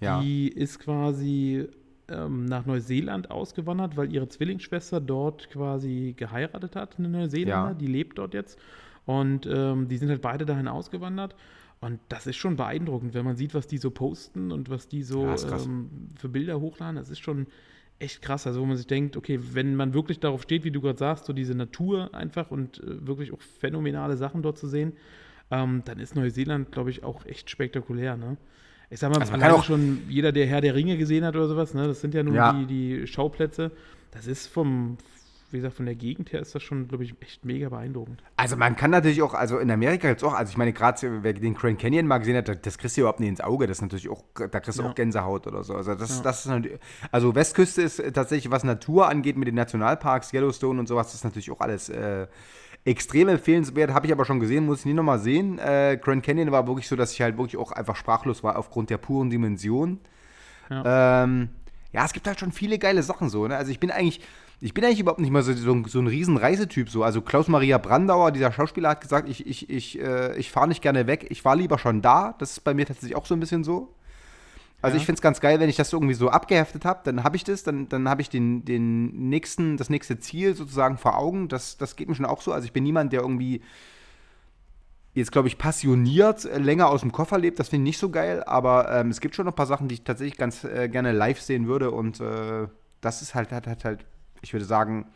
Ja. 0.00 0.22
die 0.22 0.48
ist 0.48 0.78
quasi 0.78 1.68
ähm, 2.08 2.44
nach 2.46 2.66
Neuseeland 2.66 3.30
ausgewandert, 3.30 3.96
weil 3.96 4.12
ihre 4.12 4.28
Zwillingsschwester 4.28 5.00
dort 5.00 5.50
quasi 5.50 6.14
geheiratet 6.16 6.76
hat, 6.76 6.98
eine 6.98 7.08
Neuseeländer, 7.08 7.68
Ja. 7.70 7.74
die 7.74 7.86
lebt 7.86 8.18
dort 8.18 8.34
jetzt. 8.34 8.58
Und 9.06 9.46
ähm, 9.46 9.88
die 9.88 9.96
sind 9.98 10.08
halt 10.08 10.22
beide 10.22 10.46
dahin 10.46 10.68
ausgewandert. 10.68 11.34
Und 11.80 12.00
das 12.08 12.26
ist 12.26 12.36
schon 12.36 12.56
beeindruckend, 12.56 13.12
wenn 13.12 13.24
man 13.24 13.36
sieht, 13.36 13.54
was 13.54 13.66
die 13.66 13.76
so 13.78 13.90
posten 13.90 14.50
und 14.52 14.70
was 14.70 14.88
die 14.88 15.02
so 15.02 15.26
Ja, 15.26 15.36
ähm, 15.62 15.90
für 16.16 16.28
Bilder 16.30 16.58
hochladen. 16.60 16.96
Das 16.96 17.10
ist 17.10 17.18
schon 17.20 17.46
echt 17.98 18.22
krass. 18.22 18.46
Also 18.46 18.60
wo 18.62 18.64
man 18.66 18.76
sich 18.78 18.86
denkt, 18.86 19.16
okay, 19.18 19.38
wenn 19.52 19.76
man 19.76 19.92
wirklich 19.92 20.18
darauf 20.20 20.42
steht, 20.42 20.64
wie 20.64 20.70
du 20.70 20.80
gerade 20.80 20.98
sagst, 20.98 21.26
so 21.26 21.32
diese 21.34 21.54
Natur 21.54 22.14
einfach 22.14 22.50
und 22.50 22.78
äh, 22.82 23.06
wirklich 23.06 23.32
auch 23.32 23.40
phänomenale 23.40 24.16
Sachen 24.16 24.42
dort 24.42 24.56
zu 24.58 24.66
sehen, 24.66 24.94
ähm, 25.50 25.82
dann 25.84 25.98
ist 25.98 26.16
Neuseeland, 26.16 26.72
glaube 26.72 26.88
ich, 26.90 27.04
auch 27.04 27.26
echt 27.26 27.50
spektakulär. 27.50 28.16
Ne? 28.16 28.38
Ich 28.94 29.00
sag 29.00 29.10
mal, 29.10 29.18
Also 29.18 29.32
man 29.32 29.40
kann 29.40 29.50
auch- 29.50 29.64
schon 29.64 30.02
jeder, 30.08 30.30
der 30.30 30.46
Herr 30.46 30.60
der 30.60 30.76
Ringe 30.76 30.96
gesehen 30.96 31.24
hat 31.24 31.34
oder 31.34 31.48
sowas, 31.48 31.74
ne, 31.74 31.88
das 31.88 32.00
sind 32.00 32.14
ja 32.14 32.22
nur 32.22 32.36
Ja. 32.36 32.52
Die, 32.52 32.66
die 33.00 33.06
Schauplätze. 33.08 33.72
Das 34.12 34.28
ist 34.28 34.46
vom, 34.46 34.98
wie 35.50 35.56
gesagt, 35.56 35.74
von 35.74 35.84
der 35.86 35.96
Gegend 35.96 36.32
her 36.32 36.38
ist 36.40 36.54
das 36.54 36.62
schon, 36.62 36.86
glaube 36.86 37.02
ich, 37.02 37.12
echt 37.20 37.44
mega 37.44 37.68
beeindruckend. 37.70 38.22
Also 38.36 38.56
man 38.56 38.76
kann 38.76 38.92
natürlich 38.92 39.20
auch, 39.22 39.34
also 39.34 39.58
in 39.58 39.68
Amerika 39.72 40.06
jetzt 40.06 40.22
auch, 40.22 40.32
also 40.32 40.48
ich 40.48 40.56
meine, 40.56 40.72
gerade 40.72 41.24
wer 41.24 41.32
den 41.32 41.54
Grand 41.54 41.80
Canyon 41.80 42.06
mal 42.06 42.18
gesehen 42.18 42.36
hat, 42.36 42.64
das- 42.64 42.78
kriegst 42.78 42.96
du 42.96 43.00
überhaupt 43.00 43.18
nicht 43.18 43.30
ins 43.30 43.40
Auge. 43.40 43.66
Das 43.66 43.78
ist 43.78 43.82
natürlich 43.82 44.08
auch, 44.08 44.22
da 44.36 44.60
kriegst 44.60 44.78
du 44.78 44.84
Ja. 44.84 44.90
auch 44.90 44.94
Gänsehaut 44.94 45.48
oder 45.48 45.64
so. 45.64 45.74
Also 45.74 45.96
das, 45.96 46.22
das 46.22 46.44
ist 46.44 46.46
natürlich, 46.46 46.78
also 47.10 47.34
Westküste 47.34 47.82
ist 47.82 48.00
tatsächlich, 48.14 48.52
was 48.52 48.62
Natur 48.62 49.08
angeht, 49.08 49.36
mit 49.36 49.48
den 49.48 49.56
Nationalparks, 49.56 50.32
Yellowstone 50.32 50.78
und 50.78 50.86
sowas, 50.86 51.08
das 51.08 51.16
ist 51.16 51.24
natürlich 51.24 51.50
auch 51.50 51.58
alles 51.60 51.88
äh, 51.88 52.28
extrem 52.84 53.28
empfehlenswert. 53.28 53.92
Habe 53.92 54.06
ich 54.06 54.12
aber 54.12 54.24
schon 54.24 54.40
gesehen, 54.40 54.66
muss 54.66 54.80
ich 54.80 54.86
nie 54.86 54.94
nochmal 54.94 55.18
sehen. 55.18 55.58
Äh, 55.58 55.98
Grand 56.00 56.22
Canyon 56.22 56.52
war 56.52 56.66
wirklich 56.66 56.86
so, 56.88 56.96
dass 56.96 57.12
ich 57.12 57.20
halt 57.22 57.36
wirklich 57.38 57.56
auch 57.56 57.72
einfach 57.72 57.96
sprachlos 57.96 58.42
war 58.42 58.56
aufgrund 58.58 58.90
der 58.90 58.98
puren 58.98 59.30
Dimension. 59.30 59.98
Ja. 60.70 61.24
Ähm, 61.24 61.48
ja, 61.92 62.04
es 62.04 62.12
gibt 62.12 62.26
halt 62.26 62.40
schon 62.40 62.52
viele 62.52 62.78
geile 62.78 63.02
Sachen 63.02 63.28
so. 63.30 63.46
Ne? 63.46 63.56
Also 63.56 63.70
ich 63.70 63.78
bin 63.80 63.90
eigentlich, 63.90 64.20
ich 64.60 64.74
bin 64.74 64.84
eigentlich 64.84 65.00
überhaupt 65.00 65.20
nicht 65.20 65.30
mal 65.30 65.42
so, 65.42 65.52
so, 65.52 65.72
ein- 65.72 65.84
so 65.84 66.00
ein 66.00 66.06
riesen 66.08 66.36
Reisetyp 66.36 66.90
so. 66.90 67.04
Also 67.04 67.22
Klaus-Maria 67.22 67.78
Brandauer, 67.78 68.32
dieser 68.32 68.50
Schauspieler, 68.52 68.90
hat 68.90 69.00
gesagt, 69.00 69.28
ich, 69.28 69.46
ich, 69.46 69.70
ich, 69.70 70.00
äh, 70.00 70.36
ich 70.36 70.50
fahre 70.50 70.68
nicht 70.68 70.82
gerne 70.82 71.06
weg, 71.06 71.26
ich 71.30 71.44
war 71.44 71.56
lieber 71.56 71.78
schon 71.78 72.02
da. 72.02 72.34
Das 72.38 72.52
ist 72.52 72.60
bei 72.60 72.74
mir 72.74 72.84
tatsächlich 72.86 73.16
auch 73.16 73.26
so 73.26 73.34
ein 73.34 73.40
bisschen 73.40 73.64
so. 73.64 73.94
Also 74.84 74.96
Ja. 74.96 75.00
ich 75.00 75.06
finde 75.06 75.18
es 75.18 75.22
ganz 75.22 75.40
geil, 75.40 75.60
wenn 75.60 75.70
ich 75.70 75.76
das 75.76 75.88
so 75.90 75.96
irgendwie 75.96 76.14
so 76.14 76.28
abgeheftet 76.28 76.84
habe, 76.84 77.00
dann 77.04 77.24
habe 77.24 77.36
ich 77.36 77.44
das, 77.44 77.62
dann, 77.62 77.88
dann 77.88 78.08
habe 78.08 78.20
ich 78.20 78.28
den, 78.28 78.64
den 78.64 79.28
nächsten, 79.30 79.76
das 79.76 79.88
nächste 79.88 80.18
Ziel 80.18 80.54
sozusagen 80.54 80.98
vor 80.98 81.16
Augen. 81.16 81.48
Das, 81.48 81.78
das 81.78 81.96
geht 81.96 82.08
mir 82.08 82.14
schon 82.14 82.26
auch 82.26 82.42
so. 82.42 82.52
Also 82.52 82.66
ich 82.66 82.72
bin 82.72 82.84
niemand, 82.84 83.12
der 83.12 83.22
irgendwie 83.22 83.62
jetzt, 85.14 85.32
glaube 85.32 85.48
ich, 85.48 85.56
passioniert 85.58 86.44
äh, 86.44 86.58
länger 86.58 86.88
aus 86.90 87.00
dem 87.00 87.12
Koffer 87.12 87.38
lebt. 87.38 87.58
Das 87.58 87.70
finde 87.70 87.84
ich 87.84 87.94
nicht 87.94 87.98
so 87.98 88.10
geil, 88.10 88.42
aber 88.44 88.90
ähm, 88.92 89.10
es 89.10 89.20
gibt 89.20 89.34
schon 89.34 89.46
noch 89.46 89.52
ein 89.52 89.56
paar 89.56 89.66
Sachen, 89.66 89.88
die 89.88 89.94
ich 89.94 90.04
tatsächlich 90.04 90.36
ganz 90.36 90.64
äh, 90.64 90.88
gerne 90.88 91.12
live 91.12 91.40
sehen 91.40 91.66
würde 91.66 91.90
und 91.90 92.20
äh, 92.20 92.68
das 93.00 93.22
ist 93.22 93.34
halt, 93.34 93.52
hat, 93.52 93.66
hat 93.66 93.84
halt, 93.84 94.04
ich 94.42 94.52
würde 94.52 94.66
sagen, 94.66 95.06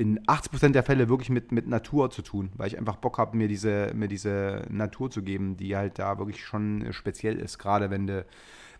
in 0.00 0.18
80% 0.20 0.70
der 0.70 0.82
Fälle 0.82 1.10
wirklich 1.10 1.28
mit, 1.28 1.52
mit 1.52 1.68
Natur 1.68 2.10
zu 2.10 2.22
tun, 2.22 2.50
weil 2.56 2.68
ich 2.68 2.78
einfach 2.78 2.96
Bock 2.96 3.18
habe, 3.18 3.36
mir 3.36 3.48
diese, 3.48 3.92
mir 3.94 4.08
diese 4.08 4.64
Natur 4.70 5.10
zu 5.10 5.22
geben, 5.22 5.58
die 5.58 5.76
halt 5.76 5.98
da 5.98 6.16
wirklich 6.18 6.42
schon 6.42 6.86
speziell 6.92 7.36
ist, 7.38 7.58
gerade 7.58 7.90
wenn 7.90 8.06
du 8.06 8.24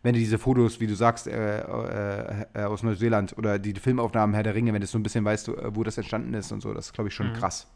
wenn 0.02 0.14
du 0.14 0.18
diese 0.18 0.38
Fotos, 0.38 0.80
wie 0.80 0.86
du 0.86 0.94
sagst, 0.94 1.26
äh, 1.26 1.58
äh, 1.58 2.46
äh, 2.54 2.62
aus 2.62 2.82
Neuseeland 2.82 3.36
oder 3.36 3.58
die 3.58 3.74
Filmaufnahmen 3.74 4.32
Herr 4.32 4.42
der 4.42 4.54
Ringe, 4.54 4.72
wenn 4.72 4.80
du 4.80 4.86
so 4.86 4.98
ein 4.98 5.02
bisschen 5.02 5.26
weißt, 5.26 5.48
äh, 5.48 5.76
wo 5.76 5.84
das 5.84 5.98
entstanden 5.98 6.32
ist 6.32 6.52
und 6.52 6.62
so, 6.62 6.72
das 6.72 6.86
ist, 6.86 6.94
glaube 6.94 7.08
ich, 7.08 7.14
schon 7.14 7.34
krass. 7.34 7.66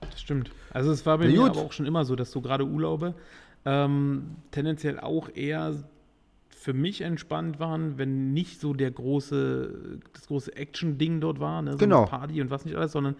Das 0.00 0.18
stimmt. 0.18 0.50
Also 0.72 0.92
es 0.92 1.04
war 1.04 1.18
bei 1.18 1.26
Na 1.26 1.32
mir 1.32 1.38
gut. 1.40 1.50
aber 1.50 1.60
auch 1.60 1.72
schon 1.72 1.84
immer 1.84 2.06
so, 2.06 2.16
dass 2.16 2.30
so 2.30 2.40
gerade 2.40 2.64
Urlaube 2.64 3.14
ähm, 3.66 4.36
tendenziell 4.50 4.98
auch 4.98 5.28
eher 5.34 5.74
für 6.66 6.74
mich 6.74 7.00
entspannt 7.02 7.60
waren, 7.60 7.96
wenn 7.96 8.32
nicht 8.32 8.60
so 8.60 8.74
der 8.74 8.90
große, 8.90 10.00
das 10.12 10.26
große 10.26 10.56
Action-Ding 10.56 11.20
dort 11.20 11.38
war, 11.38 11.62
ne? 11.62 11.70
so 11.72 11.78
Genau. 11.78 12.00
eine 12.00 12.06
Party 12.08 12.40
und 12.42 12.50
was 12.50 12.64
nicht 12.64 12.74
alles, 12.74 12.90
sondern 12.90 13.14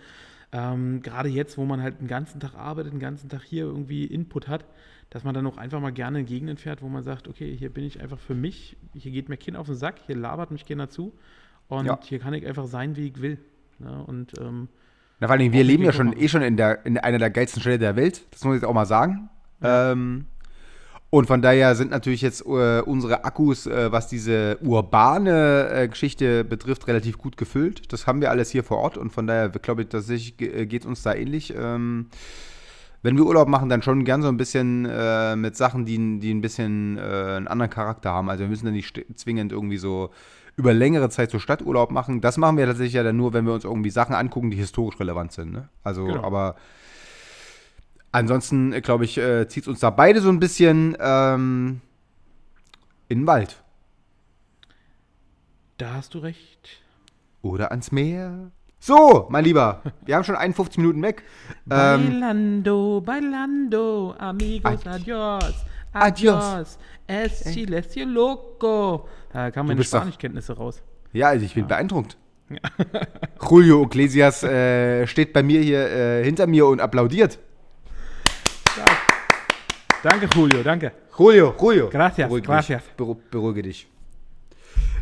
ähm, 0.51 1.01
gerade 1.01 1.29
jetzt, 1.29 1.57
wo 1.57 1.65
man 1.65 1.81
halt 1.81 2.01
den 2.01 2.09
ganzen 2.09 2.41
Tag 2.41 2.57
arbeitet, 2.57 2.93
den 2.93 2.99
ganzen 2.99 3.29
Tag 3.29 3.43
hier 3.45 3.65
irgendwie 3.67 4.05
Input 4.05 4.49
hat, 4.49 4.65
dass 5.11 5.23
man 5.23 5.33
dann 5.33 5.47
auch 5.47 5.59
einfach 5.59 5.81
mal 5.81 5.93
gerne 5.93 6.19
in 6.21 6.27
Gegenden 6.27 6.57
fährt, 6.57 6.83
wo 6.83 6.89
man 6.89 7.05
sagt, 7.05 7.29
okay, 7.29 7.55
hier 7.57 7.71
bin 7.71 7.85
ich 7.85 8.01
einfach 8.03 8.19
für 8.19 8.35
mich, 8.35 8.77
hier 8.95 9.13
geht 9.13 9.29
mir 9.29 9.37
Kind 9.37 9.57
auf 9.57 9.67
den 9.67 9.77
Sack, 9.77 10.01
hier 10.07 10.17
labert 10.17 10.51
mich 10.51 10.67
keiner 10.67 10.89
zu 10.89 11.13
und 11.69 11.87
Ja. 11.87 12.01
hier 12.03 12.19
kann 12.19 12.35
ich 12.35 12.45
einfach 12.49 12.67
sein, 12.67 12.97
wie 12.97 13.07
ich 13.07 13.23
will. 13.23 13.39
Ne? 13.79 14.03
Und 14.09 14.33
ähm, 14.41 14.67
Na, 15.21 15.29
vor 15.29 15.35
allen 15.35 15.41
Dingen, 15.43 15.55
wir 15.55 15.63
leben 15.63 15.85
ja 15.85 15.93
schon 15.93 16.13
eh 16.19 16.27
schon 16.27 16.43
in, 16.43 16.57
der, 16.57 16.85
in 16.85 16.99
einer 16.99 17.19
der 17.19 17.31
geilsten 17.31 17.61
Städte 17.61 17.79
der 17.79 17.95
Welt. 17.95 18.23
Das 18.33 18.43
muss 18.45 18.57
ich 18.57 18.63
jetzt 18.63 18.69
auch 18.69 18.75
mal 18.75 18.87
sagen. 18.87 19.31
Ähm, 19.63 20.27
und 21.11 21.27
von 21.27 21.41
daher 21.41 21.75
sind 21.77 21.91
natürlich 21.91 22.21
jetzt 22.21 22.45
äh, 22.47 22.81
unsere 22.81 23.25
Akkus, 23.25 23.67
äh, 23.67 23.91
was 23.93 24.09
diese 24.09 24.59
urbane 24.63 25.69
äh, 25.71 25.89
Geschichte 25.89 26.45
betrifft, 26.45 26.89
relativ 26.89 27.17
gut 27.19 27.37
gefüllt. 27.37 27.93
Das 27.93 28.07
haben 28.07 28.21
wir 28.21 28.31
alles 28.31 28.51
hier 28.51 28.65
vor 28.65 28.79
Ort 28.79 28.99
und 28.99 29.11
von 29.13 29.27
daher 29.27 29.49
glaube 29.49 29.83
ich, 29.83 29.89
tatsächlich 29.89 30.37
ge- 30.37 30.67
geht 30.67 30.85
uns 30.85 31.03
da 31.03 31.15
ähnlich. 31.15 31.55
Ähm, 31.57 32.07
wenn 33.03 33.17
wir 33.17 33.25
Urlaub 33.25 33.47
machen, 33.47 33.69
dann 33.69 33.83
schon 33.83 34.05
gern 34.05 34.21
so 34.23 34.29
ein 34.29 34.37
bisschen 34.37 34.85
äh, 34.85 35.37
mit 35.37 35.57
Sachen, 35.57 35.85
die, 35.85 36.19
die 36.19 36.35
ein 36.35 36.41
bisschen 36.41 36.99
äh, 36.99 37.01
einen 37.37 37.47
anderen 37.47 37.71
Charakter 37.71 38.11
haben. 38.11 38.29
Also 38.29 38.43
wir 38.43 38.49
müssen 38.49 38.65
dann 38.65 38.75
nicht 38.75 39.01
zwingend 39.15 39.53
irgendwie 39.53 39.77
so 39.77 40.11
über 40.57 40.73
längere 40.75 41.09
Zeit 41.11 41.31
so 41.31 41.39
Stadturlaub 41.39 41.93
machen. 41.93 42.21
Das 42.21 42.37
machen 42.37 42.57
wir 42.57 42.67
tatsächlich 42.67 42.95
ja 42.95 43.05
dann 43.05 43.17
nur, 43.17 43.33
wenn 43.33 43.45
wir 43.47 43.53
uns 43.53 43.65
irgendwie 43.65 43.91
Sachen 43.91 44.15
angucken, 44.15 44.51
die 44.51 44.57
historisch 44.57 44.99
relevant 44.99 45.31
sind. 45.31 45.53
Ne? 45.53 45.69
Also, 45.85 46.05
Genau. 46.07 46.23
aber 46.25 46.57
ansonsten, 48.17 48.73
äh, 48.73 48.81
glaube 48.81 49.05
ich, 49.05 49.19
äh, 49.19 49.47
zieht 49.49 49.69
uns 49.69 49.81
da 49.81 49.91
beide 49.91 50.21
so 50.21 50.29
ein 50.29 50.41
bisschen 50.41 50.97
ähm, 51.01 51.81
in 53.09 53.21
den 53.21 53.27
Wald. 53.27 53.62
da 55.79 55.95
hast 55.95 56.14
du 56.14 56.19
recht. 56.21 56.81
Oder 57.43 57.71
ans 57.71 57.93
Meer. 57.93 58.51
So, 58.79 59.27
mein 59.31 59.45
Lieber, 59.45 59.83
wir 60.05 60.14
haben 60.17 60.25
schon 60.25 60.37
51 60.37 60.79
Minuten 60.79 61.03
weg. 61.03 61.23
Ähm, 61.71 62.21
Bailando, 62.21 63.01
bailando, 63.05 64.14
amigos, 64.19 64.87
Ad- 64.87 64.89
adios, 64.89 65.55
Adios. 65.93 66.35
adios, 66.45 66.79
es 67.07 67.39
silencio 67.41 68.05
loco. 68.05 69.09
Da 69.33 69.51
kamen 69.51 69.69
meine 69.69 69.85
Spanischkenntnisse 69.85 70.55
raus. 70.57 70.83
Ja, 71.12 71.29
also 71.29 71.45
ich 71.45 71.55
bin 71.55 71.67
beeindruckt. 71.67 72.17
Julio 73.51 73.83
Iglesias 73.85 74.43
äh, 74.45 75.07
steht 75.07 75.33
bei 75.33 75.43
mir 75.43 75.61
hier 75.62 75.91
äh, 75.91 76.25
hinter 76.25 76.47
mir 76.47 76.67
und 76.67 76.81
applaudiert. 76.81 77.39
Danke, 80.09 80.29
Julio, 80.37 80.63
danke. 80.63 80.93
Julio, 81.19 81.53
Julio. 81.61 81.89
Gracias, 81.91 82.29
Beruhige 82.29 82.47
gracias. 82.47 82.83
Dich, 82.85 82.95
beru 82.97 83.17
beruhige 83.29 83.63
dich. 83.63 83.89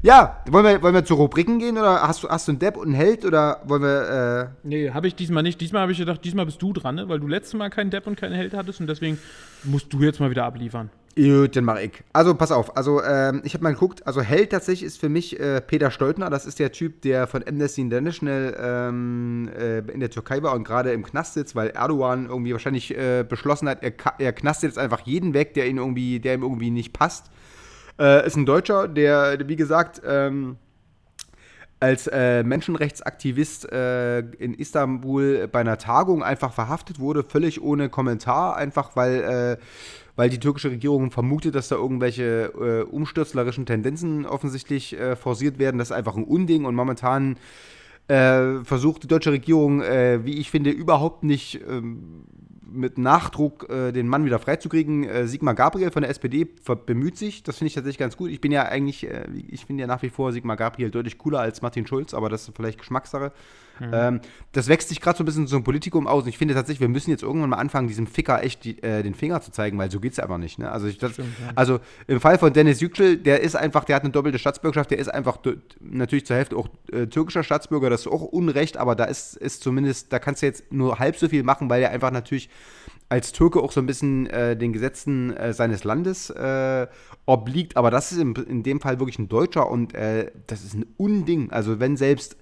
Ja, 0.03 0.43
wollen 0.51 0.65
wir, 0.65 0.83
wollen 0.83 0.95
wir 0.95 1.05
zu 1.05 1.13
Rubriken 1.15 1.59
gehen 1.59 1.77
oder 1.77 2.01
hast 2.01 2.23
du, 2.23 2.29
hast 2.29 2.49
du 2.49 2.53
einen 2.53 2.59
Depp 2.59 2.79
und 2.79 2.87
einen 2.87 2.95
Held 2.95 3.27
oder 3.27 3.61
wollen 3.65 3.83
wir. 3.83 4.51
Äh, 4.63 4.67
Nee, 4.67 4.91
habe 4.91 5.07
ich 5.07 5.15
diesmal 5.15 5.43
nicht. 5.43 5.61
Diesmal 5.61 5.83
habe 5.83 5.93
ich 5.93 5.99
gedacht, 5.99 6.25
diesmal 6.25 6.47
bist 6.47 6.63
du 6.63 6.73
dran, 6.73 6.95
ne? 6.95 7.07
weil 7.07 7.21
du 7.21 7.27
letztes 7.27 7.53
Mal 7.53 7.69
keinen 7.69 7.91
Depp 7.91 8.07
und 8.07 8.17
keinen 8.17 8.35
Held 8.35 8.55
hattest 8.55 8.81
und 8.81 8.87
deswegen 8.87 9.19
musst 9.65 9.93
du 9.93 10.01
jetzt 10.01 10.21
mal 10.21 10.31
wieder 10.31 10.47
abliefern. 10.47 10.89
Gut, 11.17 11.55
dann 11.55 11.65
mach 11.65 11.79
ich. 11.79 11.93
Also, 12.13 12.35
pass 12.35 12.51
auf. 12.51 12.77
Also, 12.77 13.01
ähm, 13.03 13.41
ich 13.45 13.55
habe 13.55 13.63
mal 13.63 13.73
geguckt. 13.73 14.05
Also, 14.05 14.21
Held 14.21 14.51
tatsächlich 14.51 14.85
ist 14.85 14.99
für 14.99 15.09
mich 15.09 15.39
äh, 15.39 15.61
Peter 15.61 15.93
Stoltner. 15.93 16.29
Das 16.29 16.45
ist 16.45 16.59
der 16.59 16.73
Typ, 16.73 17.03
der 17.03 17.29
von 17.29 17.45
Amnesty 17.47 17.83
International 17.83 18.57
ähm, 18.61 19.49
äh, 19.57 19.79
in 19.79 20.01
der 20.01 20.11
Türkei 20.11 20.43
war 20.43 20.55
und 20.55 20.65
gerade 20.65 20.93
im 20.93 21.05
Knast 21.05 21.35
sitzt, 21.35 21.55
weil 21.55 21.69
Erdogan 21.69 22.27
irgendwie 22.27 22.53
wahrscheinlich 22.53 22.97
äh, 22.97 23.25
beschlossen 23.29 23.69
hat, 23.69 23.85
er, 23.85 23.93
er 24.19 24.33
knastet 24.33 24.71
jetzt 24.71 24.79
einfach 24.79 25.01
jeden 25.03 25.35
weg, 25.35 25.55
der 25.55 25.69
ihn 25.69 25.79
irgendwie, 25.79 26.19
der 26.19 26.35
ihm 26.35 26.43
irgendwie 26.43 26.71
nicht 26.71 26.93
passt. 26.93 27.31
Äh, 27.97 28.27
ist 28.27 28.37
ein 28.37 28.45
Deutscher, 28.45 28.89
der, 28.89 29.39
wie 29.47 29.57
gesagt, 29.57 30.03
ähm, 30.05 30.57
als 31.79 32.09
äh, 32.09 32.43
Menschenrechtsaktivist 32.43 33.71
äh, 33.71 34.21
in 34.21 34.55
Istanbul 34.55 35.49
bei 35.49 35.61
einer 35.61 35.79
Tagung 35.79 36.25
einfach 36.25 36.53
verhaftet 36.53 36.99
wurde, 36.99 37.23
völlig 37.23 37.63
ohne 37.63 37.89
Kommentar, 37.89 38.57
einfach 38.57 38.97
weil, 38.97 39.59
äh, 39.61 39.65
weil 40.17 40.31
die 40.31 40.39
türkische 40.39 40.71
Regierung 40.71 41.11
vermutet, 41.11 41.55
dass 41.55 41.69
da 41.69 41.77
irgendwelche 41.77 42.53
äh, 42.55 42.83
umstürzlerischen 42.83 43.67
Tendenzen 43.67 44.27
offensichtlich 44.27 44.99
äh, 44.99 45.17
forciert 45.17 45.59
werden. 45.59 45.79
Das 45.79 45.89
ist 45.89 45.97
einfach 45.97 46.17
ein 46.17 46.25
Unding 46.25 46.65
und 46.65 46.75
momentan 46.75 47.37
äh, 48.09 48.63
versucht 48.65 49.03
die 49.03 49.09
deutsche 49.09 49.33
Regierung, 49.33 49.83
äh, 49.83 50.25
wie 50.25 50.39
ich 50.39 50.51
finde, 50.51 50.71
überhaupt 50.71 51.25
nicht 51.25 51.61
ähm, 51.69 52.25
mit 52.71 52.99
Nachdruck 52.99 53.69
äh, 53.71 53.93
den 53.93 54.09
Mann 54.09 54.25
wieder 54.25 54.39
freizukriegen. 54.39 55.05
Äh, 55.05 55.27
Sigmar 55.27 55.55
Gabriel 55.55 55.91
von 55.91 56.03
der 56.03 56.11
SPD 56.11 56.47
bemüht 56.87 57.17
sich. 57.17 57.43
Das 57.43 57.59
finde 57.59 57.69
ich 57.69 57.75
tatsächlich 57.75 57.99
ganz 57.99 58.17
gut. 58.17 58.31
Ich 58.31 58.41
bin 58.41 58.53
ja 58.53 58.65
eigentlich, 58.65 59.07
ich 59.49 59.65
finde 59.65 59.83
ja 59.83 59.87
nach 59.87 60.03
wie 60.03 60.11
vor 60.11 60.33
Sigmar 60.33 60.57
Gabriel 60.57 60.91
deutlich 60.91 61.19
cooler 61.19 61.41
als 61.41 61.63
Martin 61.63 61.87
Schulz, 61.87 62.15
aber 62.15 62.29
das 62.29 62.49
ist 62.49 62.57
vielleicht 62.57 62.79
Geschmackssache. 62.79 63.33
Ähm, 63.81 64.21
das 64.53 64.69
wächst 64.69 64.89
sich 64.89 65.01
gerade 65.01 65.19
so 65.19 65.25
ein 65.25 65.27
bisschen 65.27 65.47
zum 65.47 65.65
Politikum 65.65 66.07
aus 66.07 66.23
und 66.25 66.29
ich 66.29 66.39
finde 66.39 66.55
tatsächlich, 66.55 66.81
wir 66.81 66.89
müssen 66.89 67.11
jetzt 67.11 67.23
irgendwann 67.23 67.51
mal 67.51 67.57
anfangen, 67.57 67.89
diesem 67.89 68.07
Ficker 68.07 68.43
echt 68.43 68.65
die, 68.65 68.83
äh, 68.83 69.03
den 69.03 69.15
Finger 69.15 69.41
zu 69.41 69.51
zeigen, 69.51 69.79
weil 69.79 69.91
so 69.91 70.01
geht 70.01 70.13
es 70.13 70.19
einfach 70.19 70.39
nicht. 70.39 70.59
Ne? 70.59 70.71
Also, 70.71 70.87
ich, 70.87 70.99
das, 70.99 71.13
also 71.55 71.81
im 72.07 72.21
Fall 72.21 72.39
von 72.39 72.53
Dennis 72.53 72.81
Yüksel, 72.81 73.17
der 73.17 73.41
ist 73.41 73.57
einfach, 73.57 73.85
der 73.85 73.97
hat 73.97 74.05
eine 74.05 74.13
doppelte 74.13 74.39
Staatsbürgerschaft, 74.39 74.91
der 74.91 74.99
ist 74.99 75.09
einfach 75.09 75.39
natürlich 75.81 76.27
zur 76.27 76.37
Hälfte 76.37 76.57
auch 76.57 76.69
äh, 76.93 77.07
türkischer 77.07 77.43
Staatsbürger, 77.43 77.91
das 77.91 78.03
ist 78.03 78.07
auch 78.07 78.23
Unrecht, 78.23 78.77
aber 78.77 78.95
da 78.95 79.05
ist, 79.05 79.37
ist 79.37 79.63
zumindest, 79.63 80.13
da 80.13 80.19
kannst 80.19 80.43
du 80.43 80.47
jetzt 80.47 80.73
nur 80.73 80.99
halb 80.99 81.17
so 81.17 81.29
viel 81.29 81.43
machen, 81.43 81.69
weil 81.69 81.83
er 81.83 81.91
einfach 81.91 82.11
natürlich 82.11 82.49
als 83.09 83.33
Türke 83.33 83.61
auch 83.61 83.73
so 83.73 83.81
ein 83.81 83.87
bisschen 83.87 84.27
äh, 84.27 84.57
den 84.57 84.73
Gesetzen 84.73 85.37
äh, 85.37 85.53
seines 85.53 85.85
Landes 85.85 86.31
äh, 86.31 86.87
obliegt. 87.27 87.77
Aber 87.77 87.91
das 87.91 88.13
ist 88.13 88.19
in, 88.19 88.35
in 88.35 88.63
dem 88.63 88.81
Fall 88.81 88.99
wirklich 88.99 89.19
ein 89.19 89.29
Deutscher 89.29 89.69
und 89.71 89.95
äh, 89.95 90.31
das 90.47 90.65
ist 90.65 90.75
ein 90.75 90.87
Unding. 90.97 91.51
Also 91.51 91.81
wenn 91.81 91.97
selbst, 91.97 92.37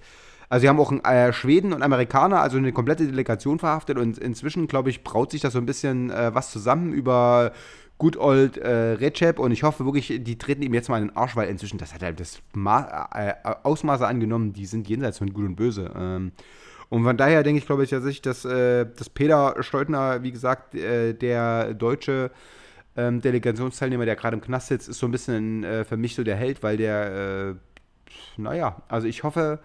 also 0.53 0.61
sie 0.61 0.69
haben 0.69 0.79
auch 0.79 0.91
einen, 0.91 1.03
äh, 1.03 1.33
Schweden 1.33 1.73
und 1.73 1.81
Amerikaner, 1.81 2.39
also 2.41 2.59
eine 2.59 2.71
komplette 2.71 3.07
Delegation 3.07 3.57
verhaftet 3.57 3.97
und 3.97 4.19
inzwischen, 4.19 4.67
glaube 4.67 4.91
ich, 4.91 5.03
braut 5.03 5.31
sich 5.31 5.41
da 5.41 5.49
so 5.49 5.57
ein 5.57 5.65
bisschen 5.65 6.11
äh, 6.11 6.29
was 6.35 6.51
zusammen 6.51 6.93
über 6.93 7.53
Good 7.97 8.17
Old 8.17 8.57
äh, 8.57 8.91
Recep 8.91 9.39
und 9.39 9.51
ich 9.51 9.63
hoffe 9.63 9.83
wirklich, 9.83 10.13
die 10.21 10.37
treten 10.37 10.61
ihm 10.61 10.75
jetzt 10.75 10.89
mal 10.89 11.01
in 11.01 11.07
den 11.07 11.17
Arsch, 11.17 11.35
weil 11.35 11.49
inzwischen, 11.49 11.79
das 11.79 11.95
hat 11.95 12.03
halt 12.03 12.19
das 12.19 12.39
Ma 12.53 13.09
äh, 13.15 13.33
Ausmaße 13.63 14.05
angenommen, 14.05 14.53
die 14.53 14.67
sind 14.67 14.87
jenseits 14.87 15.17
von 15.17 15.33
Gut 15.33 15.43
und 15.43 15.55
Böse. 15.55 15.91
Ähm, 15.97 16.33
und 16.89 17.03
von 17.03 17.17
daher 17.17 17.41
denke 17.41 17.57
ich, 17.57 17.65
glaube 17.65 17.85
ich, 17.85 17.89
tatsächlich, 17.89 18.21
dass, 18.21 18.45
äh, 18.45 18.85
dass 18.95 19.09
Peter 19.09 19.55
Steutner, 19.61 20.21
wie 20.21 20.31
gesagt, 20.31 20.75
äh, 20.75 21.15
der 21.15 21.73
deutsche 21.73 22.29
ähm, 22.95 23.21
Delegationsteilnehmer, 23.21 24.05
der 24.05 24.15
gerade 24.15 24.35
im 24.35 24.41
Knast 24.41 24.67
sitzt, 24.67 24.87
ist 24.87 24.99
so 24.99 25.07
ein 25.07 25.11
bisschen 25.11 25.63
äh, 25.63 25.83
für 25.83 25.97
mich 25.97 26.13
so 26.13 26.23
der 26.23 26.35
Held, 26.35 26.61
weil 26.61 26.77
der, 26.77 27.55
äh, 27.55 27.55
naja, 28.37 28.83
also 28.87 29.07
ich 29.07 29.23
hoffe, 29.23 29.59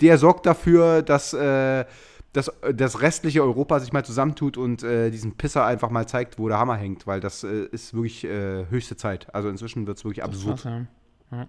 der 0.00 0.18
sorgt 0.18 0.46
dafür, 0.46 1.02
dass 1.02 1.32
äh, 1.32 1.84
dass 2.32 2.52
das 2.74 3.00
restliche 3.00 3.42
Europa 3.42 3.80
sich 3.80 3.92
mal 3.92 4.04
zusammentut 4.04 4.58
und 4.58 4.82
äh, 4.82 5.10
diesen 5.10 5.36
Pisser 5.36 5.64
einfach 5.64 5.90
mal 5.90 6.06
zeigt, 6.06 6.38
wo 6.38 6.48
der 6.48 6.58
Hammer 6.58 6.76
hängt, 6.76 7.06
weil 7.06 7.20
das 7.20 7.42
äh, 7.42 7.64
ist 7.72 7.94
wirklich 7.94 8.24
äh, 8.24 8.66
höchste 8.68 8.96
Zeit. 8.96 9.34
Also 9.34 9.48
inzwischen 9.48 9.86
wird 9.86 9.98
es 9.98 10.04
wirklich 10.04 10.22
absurd. 10.22 10.62
Ja. 10.64 10.86
Ja. 11.32 11.48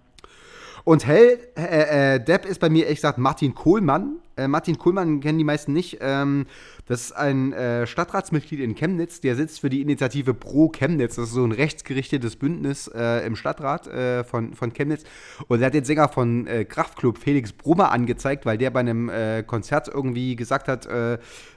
Und 0.84 1.06
Hell, 1.06 1.38
äh, 1.56 2.14
äh, 2.14 2.24
Depp 2.24 2.46
ist 2.46 2.60
bei 2.60 2.70
mir 2.70 2.84
ehrlich 2.84 2.98
gesagt 2.98 3.18
Martin 3.18 3.54
Kohlmann. 3.54 4.16
Äh, 4.40 4.48
Martin 4.48 4.78
Kohlmann 4.78 5.20
kennen 5.20 5.38
die 5.38 5.44
meisten 5.44 5.72
nicht. 5.72 5.98
Ähm, 6.00 6.46
das 6.86 7.02
ist 7.02 7.12
ein 7.12 7.52
äh, 7.52 7.86
Stadtratsmitglied 7.86 8.58
in 8.58 8.74
Chemnitz, 8.74 9.20
der 9.20 9.36
sitzt 9.36 9.60
für 9.60 9.70
die 9.70 9.80
Initiative 9.80 10.34
Pro 10.34 10.70
Chemnitz. 10.70 11.16
Das 11.16 11.28
ist 11.28 11.34
so 11.34 11.44
ein 11.44 11.52
rechtsgerichtetes 11.52 12.36
Bündnis 12.36 12.88
äh, 12.88 13.24
im 13.26 13.36
Stadtrat 13.36 13.86
äh, 13.86 14.24
von, 14.24 14.54
von 14.54 14.72
Chemnitz. 14.72 15.04
Und 15.46 15.60
er 15.60 15.66
hat 15.66 15.74
den 15.74 15.84
Sänger 15.84 16.08
von 16.08 16.46
äh, 16.46 16.64
Kraftklub, 16.64 17.18
Felix 17.18 17.52
Brummer, 17.52 17.92
angezeigt, 17.92 18.46
weil 18.46 18.58
der 18.58 18.70
bei 18.70 18.80
einem 18.80 19.08
äh, 19.08 19.42
Konzert 19.42 19.88
irgendwie 19.88 20.36
gesagt 20.36 20.68
hat, 20.68 20.88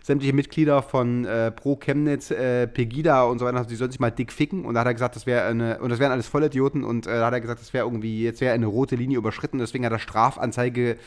sämtliche 0.01 0.33
Mitglieder 0.33 0.81
von 0.81 1.27
Pro 1.55 1.75
Chemnitz, 1.75 2.29
Pegida 2.29 3.23
und 3.23 3.39
so 3.39 3.45
weiter, 3.45 3.63
die 3.65 3.75
sollen 3.75 3.91
sich 3.91 3.99
mal 3.99 4.11
dick 4.11 4.31
ficken. 4.31 4.65
Und 4.65 4.73
da 4.73 4.81
hat 4.81 4.87
er 4.87 4.93
gesagt, 4.93 5.15
das 5.15 5.25
wäre 5.25 5.47
eine, 5.47 5.79
und 5.79 5.89
das 5.89 5.99
wären 5.99 6.11
alles 6.11 6.27
Vollidioten. 6.27 6.83
Und 6.83 7.05
da 7.05 7.25
hat 7.25 7.33
er 7.33 7.41
gesagt, 7.41 7.61
das 7.61 7.73
wäre 7.73 7.85
irgendwie, 7.85 8.23
jetzt 8.23 8.41
wäre 8.41 8.53
eine 8.53 8.65
rote 8.65 8.95
Linie 8.95 9.17
überschritten. 9.17 9.59
Deswegen 9.59 9.85
hat 9.85 9.91
er 9.91 9.99
Strafanzeige 9.99 10.97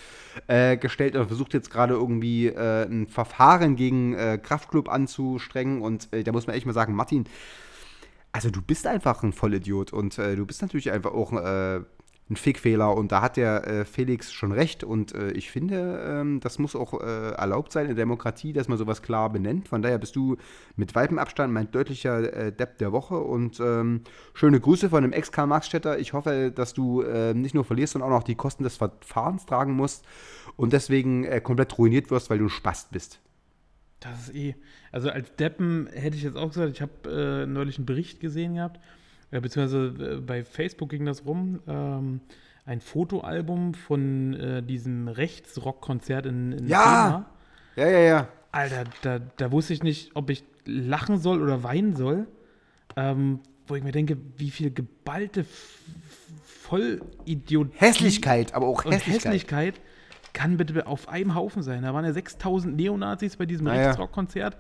gestellt 0.81 1.17
und 1.17 1.27
versucht 1.27 1.55
jetzt 1.55 1.66
gerade 1.71 1.95
irgendwie 1.95 2.49
ein 2.57 3.07
Verfahren 3.07 3.77
gegen 3.77 4.15
äh, 4.15 4.39
Kraftclub 4.43 4.89
anzustrengen. 4.89 5.83
Und 5.83 6.13
äh, 6.13 6.25
da 6.25 6.33
muss 6.33 6.47
man 6.47 6.57
echt 6.57 6.67
mal 6.67 6.73
sagen, 6.73 6.95
Martin, 6.95 7.25
also 8.33 8.51
du 8.51 8.61
bist 8.61 8.87
einfach 8.87 9.23
ein 9.23 9.33
Vollidiot 9.33 9.93
und 9.93 10.19
äh, 10.19 10.37
du 10.37 10.45
bist 10.45 10.61
natürlich 10.61 10.91
einfach 10.91 11.13
auch 11.13 11.33
äh, 11.33 11.81
ein 12.29 12.37
Fickfehler 12.37 12.95
und 12.97 13.13
da 13.13 13.23
hat 13.23 13.37
der 13.37 13.67
äh, 13.67 13.85
Felix 13.85 14.33
schon 14.33 14.51
recht 14.51 14.83
und 14.83 15.15
äh, 15.15 15.31
ich 15.31 15.51
finde, 15.51 16.05
ähm, 16.05 16.41
das 16.41 16.59
muss 16.59 16.75
auch 16.75 17.01
erlaubt 17.01 17.73
sein 17.73 17.83
in 17.83 17.91
der 17.91 17.97
Demokratie, 17.97 18.53
dass 18.53 18.69
man 18.69 18.79
sowas 18.79 19.03
klar 19.03 19.31
benennt. 19.31 19.69
Von 19.69 19.83
daher 19.83 19.99
bist 19.99 20.17
du 20.17 20.37
mit 20.75 20.95
weitem 20.95 21.19
Abstand 21.19 21.53
mein 21.53 21.71
deutlicher 21.71 22.51
Depp 22.51 22.79
der 22.79 22.93
Woche 22.93 23.17
und 23.17 23.61
ähm, 23.61 24.03
schöne 24.35 24.61
Grüße 24.61 24.91
von 24.91 25.03
dem 25.03 25.13
Ex-Karl 25.13 25.47
Marxstädter. 25.47 25.99
Ich 25.99 26.13
hoffe, 26.13 26.53
dass 26.55 26.75
du 26.75 27.03
ähm, 27.03 27.43
nicht 27.43 27.55
nur 27.55 27.65
verlierst, 27.65 27.93
sondern 27.93 28.11
auch 28.11 28.17
noch 28.17 28.25
die 28.25 28.35
Kosten 28.35 28.65
des 28.65 28.77
Verfahrens 28.77 29.47
tragen 29.47 29.73
musst 29.73 30.05
und 30.57 30.73
deswegen 30.73 31.43
komplett 31.43 31.77
ruiniert 31.79 32.11
wirst, 32.11 32.31
weil 32.31 32.39
du 32.39 32.47
ein 32.47 32.51
Spast 32.51 32.91
bist. 32.91 33.21
Das 34.01 34.29
ist 34.29 34.35
eh. 34.35 34.55
Also 34.93 35.11
als 35.11 35.35
Deppen 35.37 35.89
hätte 35.93 36.17
ich 36.17 36.23
jetzt 36.23 36.37
auch 36.37 36.49
gesagt, 36.49 36.73
ich 36.73 36.83
habe 36.83 37.45
äh, 37.45 37.47
neulich 37.47 37.79
einen 37.79 37.87
Bericht 37.87 38.21
gesehen 38.21 38.55
gehabt, 38.55 38.81
äh, 39.31 39.41
beziehungsweise 39.41 40.17
äh, 40.17 40.21
bei 40.21 40.45
Facebook 40.45 40.91
ging 40.91 41.05
das 41.05 41.25
rum, 41.25 41.61
ähm, 41.67 42.21
ein 42.65 42.81
Fotoalbum 42.81 43.75
von 43.75 44.35
äh, 44.35 44.63
diesem 44.63 45.09
Rechtsrock-Konzert 45.09 46.27
in, 46.27 46.53
in 46.53 46.69
Ja! 46.69 47.27
Ja, 47.77 47.89
ja, 47.89 47.99
ja. 47.99 48.29
Alter, 48.53 48.85
da, 49.03 49.19
da 49.37 49.53
wusste 49.53 49.75
ich 49.75 49.83
nicht, 49.83 50.13
ob 50.15 50.31
ich 50.31 50.45
lachen 50.65 51.19
soll 51.19 51.43
oder 51.43 51.63
weinen 51.63 51.95
soll. 51.95 52.27
Ähm, 52.97 53.41
wo 53.67 53.75
ich 53.75 53.83
mir 53.83 53.93
denke, 53.93 54.17
wie 54.37 54.51
viel 54.51 54.71
geballte 54.71 55.45
Vollidiot. 56.45 57.71
Hässlichkeit, 57.75 58.55
aber 58.55 58.67
auch 58.67 58.85
Hässlichkeit. 58.85 59.15
Hässlichkeit 59.15 59.81
kann 60.33 60.57
bitte 60.57 60.87
auf 60.87 61.09
einem 61.09 61.35
Haufen 61.35 61.63
sein. 61.63 61.83
Da 61.83 61.95
waren 61.95 62.05
ja 62.05 62.13
6000 62.13 62.77
Neonazis 62.77 63.37
bei 63.37 63.47
diesem 63.47 63.67
naja. 63.67 63.89
Rechtsrock-Konzert. 63.89 64.57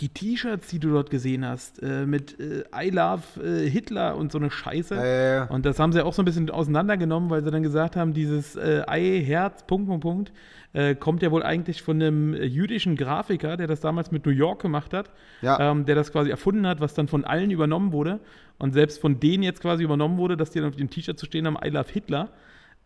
Die 0.00 0.10
T-Shirts, 0.10 0.68
die 0.68 0.78
du 0.78 0.90
dort 0.90 1.08
gesehen 1.08 1.46
hast, 1.46 1.82
äh, 1.82 2.04
mit 2.04 2.38
äh, 2.38 2.64
I 2.74 2.90
love 2.90 3.22
äh, 3.42 3.68
Hitler 3.68 4.16
und 4.16 4.30
so 4.30 4.38
eine 4.38 4.50
Scheiße. 4.50 4.94
Ja, 4.94 5.04
ja, 5.04 5.34
ja. 5.34 5.44
Und 5.44 5.64
das 5.64 5.78
haben 5.78 5.92
sie 5.92 6.04
auch 6.04 6.12
so 6.12 6.22
ein 6.22 6.26
bisschen 6.26 6.50
auseinandergenommen, 6.50 7.30
weil 7.30 7.42
sie 7.42 7.50
dann 7.50 7.62
gesagt 7.62 7.96
haben, 7.96 8.12
dieses 8.12 8.56
äh, 8.56 8.82
Ei, 8.86 9.22
Herz, 9.24 9.66
Punkt, 9.66 9.88
Punkt, 9.88 10.02
Punkt, 10.02 10.32
äh, 10.74 10.94
kommt 10.94 11.22
ja 11.22 11.30
wohl 11.30 11.42
eigentlich 11.42 11.82
von 11.82 11.96
einem 11.96 12.34
äh, 12.34 12.44
jüdischen 12.44 12.96
Grafiker, 12.96 13.56
der 13.56 13.66
das 13.68 13.80
damals 13.80 14.10
mit 14.10 14.26
New 14.26 14.32
York 14.32 14.60
gemacht 14.60 14.92
hat, 14.92 15.10
ähm, 15.42 15.86
der 15.86 15.94
das 15.94 16.12
quasi 16.12 16.30
erfunden 16.30 16.66
hat, 16.66 16.80
was 16.80 16.92
dann 16.92 17.08
von 17.08 17.24
allen 17.24 17.50
übernommen 17.50 17.92
wurde. 17.92 18.20
Und 18.58 18.72
selbst 18.72 19.00
von 19.00 19.18
denen 19.18 19.42
jetzt 19.42 19.62
quasi 19.62 19.82
übernommen 19.82 20.18
wurde, 20.18 20.36
dass 20.36 20.50
die 20.50 20.60
dann 20.60 20.68
auf 20.68 20.76
dem 20.76 20.90
T-Shirt 20.90 21.18
zu 21.18 21.24
stehen 21.24 21.46
haben, 21.46 21.56
I 21.64 21.70
love 21.70 21.90
Hitler 21.90 22.30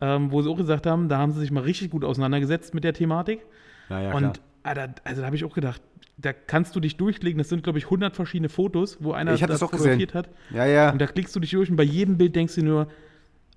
ähm, 0.00 0.32
wo 0.32 0.42
sie 0.42 0.48
auch 0.48 0.56
gesagt 0.56 0.86
haben, 0.86 1.08
da 1.08 1.18
haben 1.18 1.32
sie 1.32 1.40
sich 1.40 1.50
mal 1.50 1.62
richtig 1.62 1.90
gut 1.90 2.04
auseinandergesetzt 2.04 2.74
mit 2.74 2.84
der 2.84 2.94
Thematik. 2.94 3.44
Ja, 3.88 4.00
ja, 4.00 4.14
und 4.14 4.40
Alter, 4.62 4.94
also 5.04 5.20
da 5.20 5.26
habe 5.26 5.36
ich 5.36 5.44
auch 5.44 5.54
gedacht, 5.54 5.80
da 6.20 6.32
kannst 6.32 6.76
du 6.76 6.80
dich 6.80 6.96
durchklicken. 6.96 7.38
Das 7.38 7.48
sind, 7.48 7.62
glaube 7.62 7.78
ich, 7.78 7.86
100 7.86 8.14
verschiedene 8.14 8.48
Fotos, 8.48 8.98
wo 9.00 9.12
einer 9.12 9.34
ich 9.34 9.40
das, 9.40 9.60
das 9.60 9.60
fotografiert 9.60 10.14
hat. 10.14 10.28
Ja, 10.50 10.66
ja. 10.66 10.90
Und 10.90 11.00
da 11.00 11.06
klickst 11.06 11.34
du 11.34 11.40
dich 11.40 11.50
durch 11.50 11.70
und 11.70 11.76
bei 11.76 11.82
jedem 11.82 12.18
Bild 12.18 12.36
denkst 12.36 12.56
du 12.56 12.62
nur, 12.62 12.88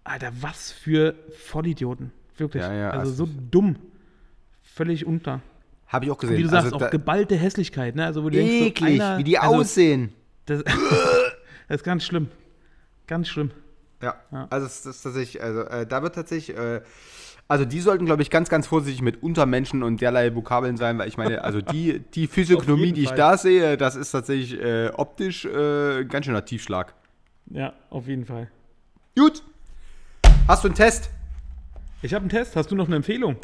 Alter, 0.03 0.31
was 0.41 0.71
für 0.71 1.15
Vollidioten. 1.37 2.11
Wirklich. 2.37 2.63
Ja, 2.63 2.73
ja, 2.73 2.89
also, 2.89 3.11
also 3.11 3.25
so 3.25 3.31
dumm. 3.51 3.77
Völlig 4.61 5.05
unter. 5.05 5.41
Habe 5.87 6.05
ich 6.05 6.11
auch 6.11 6.17
gesehen. 6.17 6.35
Und 6.35 6.39
wie 6.39 6.43
du 6.43 6.49
sagst, 6.49 6.73
also, 6.73 6.85
auch 6.85 6.89
geballte 6.89 7.35
Hässlichkeit. 7.35 7.95
Ne? 7.95 8.05
Also, 8.05 8.23
wo 8.23 8.29
du 8.29 8.37
eklig, 8.37 8.73
denkst, 8.73 8.97
so 8.97 9.03
einer, 9.03 9.17
wie 9.19 9.23
die 9.23 9.37
also, 9.37 9.55
aussehen. 9.55 10.13
Das, 10.45 10.63
das, 11.67 11.77
ist 11.77 11.83
ganz 11.83 12.03
schlimm. 12.03 12.29
Ganz 13.07 13.27
schlimm. 13.27 13.51
Ja, 14.01 14.15
ja. 14.31 14.47
also 14.49 14.65
das 14.65 14.85
ist 14.85 15.01
tatsächlich, 15.01 15.41
also 15.41 15.61
äh, 15.61 15.85
da 15.85 16.01
wird 16.01 16.15
tatsächlich, 16.15 16.57
äh, 16.57 16.81
also 17.47 17.65
die 17.65 17.79
sollten, 17.81 18.05
glaube 18.05 18.21
ich, 18.21 18.29
ganz, 18.29 18.49
ganz 18.49 18.67
vorsichtig 18.67 19.01
mit 19.01 19.21
Untermenschen 19.21 19.83
und 19.83 20.01
derlei 20.01 20.33
Vokabeln 20.33 20.77
sein, 20.77 20.97
weil 20.97 21.07
ich 21.07 21.17
meine, 21.17 21.43
also 21.43 21.61
die, 21.61 21.99
die 21.99 22.27
Physiognomie, 22.27 22.93
die 22.93 23.01
ich 23.01 23.09
Fall. 23.09 23.17
da 23.17 23.37
sehe, 23.37 23.77
das 23.77 23.95
ist 23.95 24.11
tatsächlich 24.11 24.59
äh, 24.59 24.89
optisch 24.89 25.45
äh, 25.45 25.99
ein 25.99 26.07
ganz 26.07 26.25
schöner 26.25 26.45
Tiefschlag. 26.45 26.93
Ja, 27.49 27.73
auf 27.89 28.07
jeden 28.07 28.25
Fall. 28.25 28.49
Gut. 29.17 29.43
Hast 30.47 30.63
du 30.63 30.69
einen 30.69 30.75
Test? 30.75 31.09
Ich 32.01 32.13
habe 32.13 32.23
einen 32.23 32.29
Test. 32.29 32.55
Hast 32.55 32.71
du 32.71 32.75
noch 32.75 32.87
eine 32.87 32.95
Empfehlung? 32.95 33.37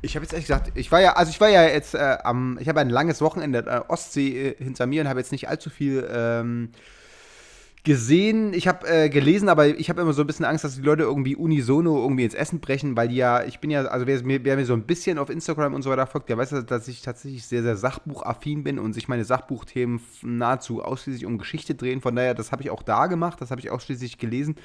Ich 0.00 0.14
habe 0.14 0.24
jetzt 0.24 0.32
ehrlich 0.32 0.46
gesagt, 0.46 0.72
ich 0.76 0.92
war 0.92 1.00
ja, 1.00 1.14
also 1.14 1.30
ich 1.30 1.40
war 1.40 1.48
ja 1.48 1.64
jetzt 1.64 1.94
äh, 1.94 2.18
am, 2.22 2.56
ich 2.60 2.68
habe 2.68 2.80
ein 2.80 2.90
langes 2.90 3.20
Wochenende 3.20 3.62
der 3.62 3.90
Ostsee 3.90 4.50
äh, 4.50 4.62
hinter 4.62 4.86
mir 4.86 5.02
und 5.02 5.08
habe 5.08 5.18
jetzt 5.18 5.32
nicht 5.32 5.48
allzu 5.48 5.70
viel 5.70 6.08
ähm, 6.10 6.70
gesehen, 7.84 8.52
ich 8.54 8.66
habe 8.68 8.86
äh, 8.88 9.08
gelesen, 9.08 9.48
aber 9.48 9.66
ich 9.66 9.88
habe 9.88 10.00
immer 10.00 10.12
so 10.12 10.22
ein 10.22 10.26
bisschen 10.26 10.44
Angst, 10.44 10.64
dass 10.64 10.74
die 10.74 10.82
Leute 10.82 11.04
irgendwie 11.04 11.36
unisono 11.36 12.02
irgendwie 12.02 12.24
ins 12.24 12.34
Essen 12.34 12.60
brechen, 12.60 12.96
weil 12.96 13.08
die 13.08 13.16
ja, 13.16 13.44
ich 13.44 13.60
bin 13.60 13.70
ja, 13.70 13.84
also 13.84 14.06
wer 14.06 14.22
mir, 14.24 14.44
wer 14.44 14.56
mir 14.56 14.66
so 14.66 14.74
ein 14.74 14.82
bisschen 14.82 15.18
auf 15.18 15.30
Instagram 15.30 15.74
und 15.74 15.82
so 15.82 15.90
weiter 15.90 16.06
folgt, 16.06 16.28
der 16.28 16.38
weiß, 16.38 16.50
dass 16.66 16.88
ich 16.88 17.02
tatsächlich 17.02 17.46
sehr, 17.46 17.62
sehr 17.62 17.76
sachbuchaffin 17.76 18.64
bin 18.64 18.78
und 18.78 18.92
sich 18.92 19.08
meine 19.08 19.24
Sachbuchthemen 19.24 20.00
nahezu 20.22 20.82
ausschließlich 20.82 21.24
um 21.24 21.38
Geschichte 21.38 21.74
drehen. 21.74 22.00
Von 22.00 22.16
daher, 22.16 22.34
das 22.34 22.52
habe 22.52 22.62
ich 22.62 22.70
auch 22.70 22.82
da 22.82 23.06
gemacht, 23.06 23.40
das 23.40 23.50
habe 23.50 23.60
ich 23.60 23.70
ausschließlich 23.70 24.18
gelesen. 24.18 24.56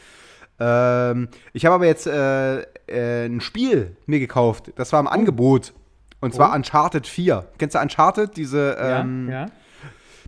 Ähm, 0.60 1.30
ich 1.54 1.66
habe 1.66 1.76
aber 1.76 1.86
jetzt 1.86 2.08
äh, 2.08 2.62
äh, 2.88 3.26
ein 3.26 3.42
Spiel 3.42 3.96
mir 4.06 4.20
gekauft, 4.20 4.72
das 4.76 4.92
war 4.92 5.00
im 5.00 5.08
oh. 5.08 5.12
Angebot. 5.12 5.74
Und 6.20 6.34
zwar 6.34 6.52
oh. 6.52 6.56
Uncharted 6.56 7.06
4. 7.06 7.46
Kennst 7.58 7.76
du 7.76 7.80
Uncharted? 7.80 8.38
Diese, 8.38 8.78
ähm, 8.80 9.28
ja, 9.30 9.46
ja 9.46 9.52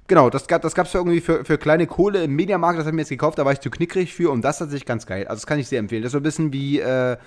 Genau, 0.07 0.29
das 0.29 0.47
gab 0.47 0.63
es 0.63 0.73
das 0.73 0.91
für 0.91 0.99
irgendwie 0.99 1.19
für, 1.19 1.43
für 1.45 1.57
kleine 1.57 1.87
Kohle 1.87 2.23
im 2.23 2.35
Mediamarkt, 2.35 2.77
das 2.77 2.85
habe 2.85 2.91
ich 2.91 2.95
mir 2.95 3.01
jetzt 3.01 3.09
gekauft, 3.09 3.39
da 3.39 3.45
war 3.45 3.53
ich 3.53 3.59
zu 3.59 3.71
knickrig 3.71 4.13
für 4.13 4.31
und 4.31 4.43
das 4.43 4.55
ist 4.55 4.59
tatsächlich 4.59 4.85
ganz 4.85 5.07
geil. 5.07 5.27
Also 5.27 5.41
das 5.41 5.47
kann 5.47 5.57
ich 5.57 5.67
sehr 5.67 5.79
empfehlen. 5.79 6.03
Das 6.03 6.09
ist 6.09 6.13
so 6.13 6.19
ein 6.19 6.23
bisschen 6.23 6.53
wie, 6.53 6.79
äh, 6.79 7.17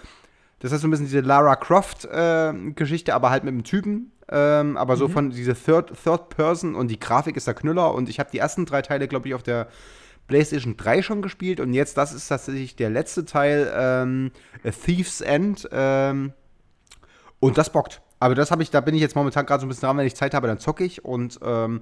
das 0.61 0.73
ist 0.73 0.83
so 0.83 0.89
ein 0.89 0.91
bisschen 0.91 1.07
diese 1.07 1.21
Lara 1.21 1.57
Croft-Geschichte, 1.57 3.11
äh, 3.11 3.15
aber 3.15 3.31
halt 3.31 3.43
mit 3.43 3.53
einem 3.53 3.65
Typen. 3.65 4.13
Ähm, 4.31 4.77
aber 4.77 4.95
mhm. 4.95 4.99
so 4.99 5.09
von 5.09 5.31
diese 5.31 5.55
Third, 5.55 5.93
Third 6.05 6.29
Person 6.29 6.75
und 6.75 6.89
die 6.89 7.01
Grafik 7.01 7.37
ist 7.37 7.47
der 7.47 7.55
Knüller 7.55 7.95
und 7.95 8.09
ich 8.09 8.21
habe 8.21 8.31
die 8.31 8.39
ersten 8.39 8.67
drei 8.67 8.83
Teile, 8.83 9.09
glaube 9.09 9.27
ich, 9.27 9.35
auf 9.35 9.43
der 9.43 9.69
PlayStation 10.29 10.77
3 10.77 11.03
schon 11.03 11.23
gespielt 11.23 11.59
und 11.59 11.73
jetzt, 11.73 11.97
das 11.97 12.13
ist 12.13 12.29
tatsächlich 12.29 12.77
der 12.77 12.91
letzte 12.91 13.25
Teil, 13.25 13.73
ähm, 13.75 14.31
A 14.63 14.71
Thief's 14.71 15.21
End. 15.21 15.69
Ähm, 15.73 16.33
und 17.41 17.57
das 17.59 17.71
bockt. 17.71 18.03
Aber 18.21 18.35
das 18.35 18.51
habe 18.51 18.63
ich, 18.63 18.71
da 18.71 18.81
bin 18.81 18.95
ich 18.95 19.01
jetzt 19.01 19.17
momentan 19.17 19.47
gerade 19.47 19.61
so 19.61 19.67
ein 19.67 19.69
bisschen 19.69 19.87
dran, 19.87 19.97
wenn 19.97 20.07
ich 20.07 20.17
Zeit 20.17 20.35
habe, 20.35 20.49
dann 20.49 20.59
zocke 20.59 20.85
ich 20.85 21.05
und 21.05 21.39
ähm, 21.43 21.81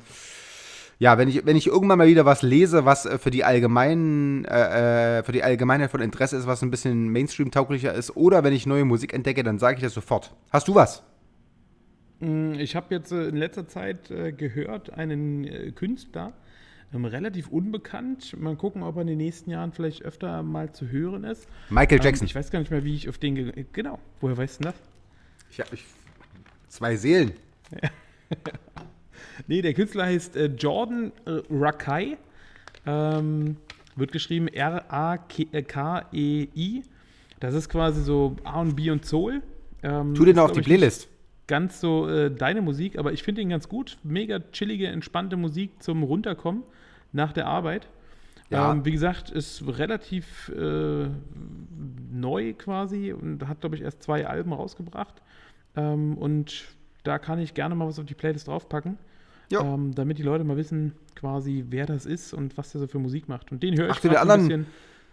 ja, 0.98 1.18
wenn 1.18 1.28
ich, 1.28 1.44
wenn 1.44 1.56
ich 1.56 1.66
irgendwann 1.66 1.98
mal 1.98 2.08
wieder 2.08 2.24
was 2.24 2.42
lese, 2.42 2.84
was 2.84 3.04
äh, 3.04 3.18
für 3.18 3.30
die 3.30 3.44
allgemeinen, 3.44 4.44
äh, 4.46 5.18
äh, 5.18 5.22
für 5.22 5.32
die 5.32 5.42
Allgemeinheit 5.42 5.90
von 5.90 6.00
Interesse 6.00 6.36
ist, 6.36 6.46
was 6.46 6.62
ein 6.62 6.70
bisschen 6.70 7.10
Mainstream-tauglicher 7.10 7.92
ist, 7.92 8.16
oder 8.16 8.44
wenn 8.44 8.54
ich 8.54 8.66
neue 8.66 8.84
Musik 8.84 9.12
entdecke, 9.12 9.42
dann 9.42 9.58
sage 9.58 9.76
ich 9.76 9.82
das 9.82 9.92
sofort. 9.92 10.34
Hast 10.50 10.68
du 10.68 10.74
was? 10.74 11.02
Mm, 12.20 12.54
ich 12.54 12.76
habe 12.76 12.94
jetzt 12.94 13.12
äh, 13.12 13.28
in 13.28 13.36
letzter 13.36 13.68
Zeit 13.68 14.08
gehört, 14.08 14.90
einen 14.94 15.74
Künstler, 15.74 16.32
ähm, 16.94 17.04
relativ 17.04 17.48
unbekannt. 17.48 18.34
Mal 18.40 18.56
gucken, 18.56 18.82
ob 18.82 18.96
er 18.96 19.02
in 19.02 19.08
den 19.08 19.18
nächsten 19.18 19.50
Jahren 19.50 19.72
vielleicht 19.72 20.02
öfter 20.02 20.42
mal 20.42 20.72
zu 20.72 20.88
hören 20.88 21.24
ist. 21.24 21.46
Michael 21.68 21.98
ähm, 21.98 22.04
Jackson. 22.04 22.24
Ähm, 22.24 22.28
ich 22.28 22.34
weiß 22.34 22.50
gar 22.50 22.60
nicht 22.60 22.70
mehr, 22.70 22.84
wie 22.84 22.94
ich 22.94 23.08
auf 23.08 23.18
den. 23.18 23.66
Genau. 23.72 23.98
Woher 24.20 24.36
weißt 24.36 24.60
du 24.60 24.64
das? 24.64 24.74
Ich 25.50 25.60
habe 25.60 25.76
zwei 26.68 26.96
Seelen. 26.96 27.32
Ja. 27.82 27.90
Nee, 29.46 29.62
der 29.62 29.74
Künstler 29.74 30.04
heißt 30.06 30.36
äh, 30.36 30.46
Jordan 30.46 31.12
äh, 31.24 31.40
Rakai. 31.50 32.16
Ähm, 32.86 33.56
wird 33.96 34.12
geschrieben 34.12 34.48
R-A-K-E-I. 34.48 35.22
Das 37.40 37.54
ist 37.54 37.68
quasi 37.68 38.02
so 38.02 38.36
R&B 38.44 38.90
und 38.90 39.04
Soul. 39.04 39.42
Ähm, 39.82 40.14
Tu 40.14 40.24
den 40.24 40.36
ist, 40.36 40.42
auf 40.42 40.52
die 40.52 40.60
Playlist. 40.60 41.08
Ganz 41.46 41.80
so 41.80 42.08
äh, 42.08 42.30
deine 42.30 42.62
Musik, 42.62 42.98
aber 42.98 43.12
ich 43.12 43.22
finde 43.22 43.40
ihn 43.40 43.48
ganz 43.50 43.68
gut. 43.68 43.98
Mega 44.02 44.40
chillige, 44.52 44.88
entspannte 44.88 45.36
Musik 45.36 45.82
zum 45.82 46.02
Runterkommen 46.02 46.62
nach 47.12 47.32
der 47.32 47.46
Arbeit. 47.46 47.88
Ja. 48.50 48.72
Ähm, 48.72 48.84
wie 48.84 48.92
gesagt, 48.92 49.30
ist 49.30 49.64
relativ 49.66 50.50
äh, 50.50 51.08
neu 52.12 52.54
quasi 52.54 53.12
und 53.12 53.46
hat, 53.46 53.60
glaube 53.60 53.76
ich, 53.76 53.82
erst 53.82 54.02
zwei 54.02 54.26
Alben 54.26 54.52
rausgebracht. 54.52 55.22
Ähm, 55.74 56.16
und 56.16 56.64
da 57.02 57.18
kann 57.18 57.38
ich 57.38 57.54
gerne 57.54 57.74
mal 57.74 57.86
was 57.86 57.98
auf 57.98 58.06
die 58.06 58.14
Playlist 58.14 58.48
draufpacken. 58.48 58.98
Ähm, 59.50 59.94
damit 59.94 60.18
die 60.18 60.22
Leute 60.22 60.44
mal 60.44 60.56
wissen, 60.56 60.92
quasi, 61.14 61.64
wer 61.68 61.86
das 61.86 62.06
ist 62.06 62.32
und 62.34 62.56
was 62.58 62.72
der 62.72 62.80
so 62.80 62.86
für 62.86 62.98
Musik 62.98 63.28
macht. 63.28 63.52
Und 63.52 63.62
den 63.62 63.76
höre 63.76 63.86
ich 63.88 63.92
Ach, 63.96 64.00
den 64.00 64.16
ein 64.16 64.38
bisschen, 64.40 64.66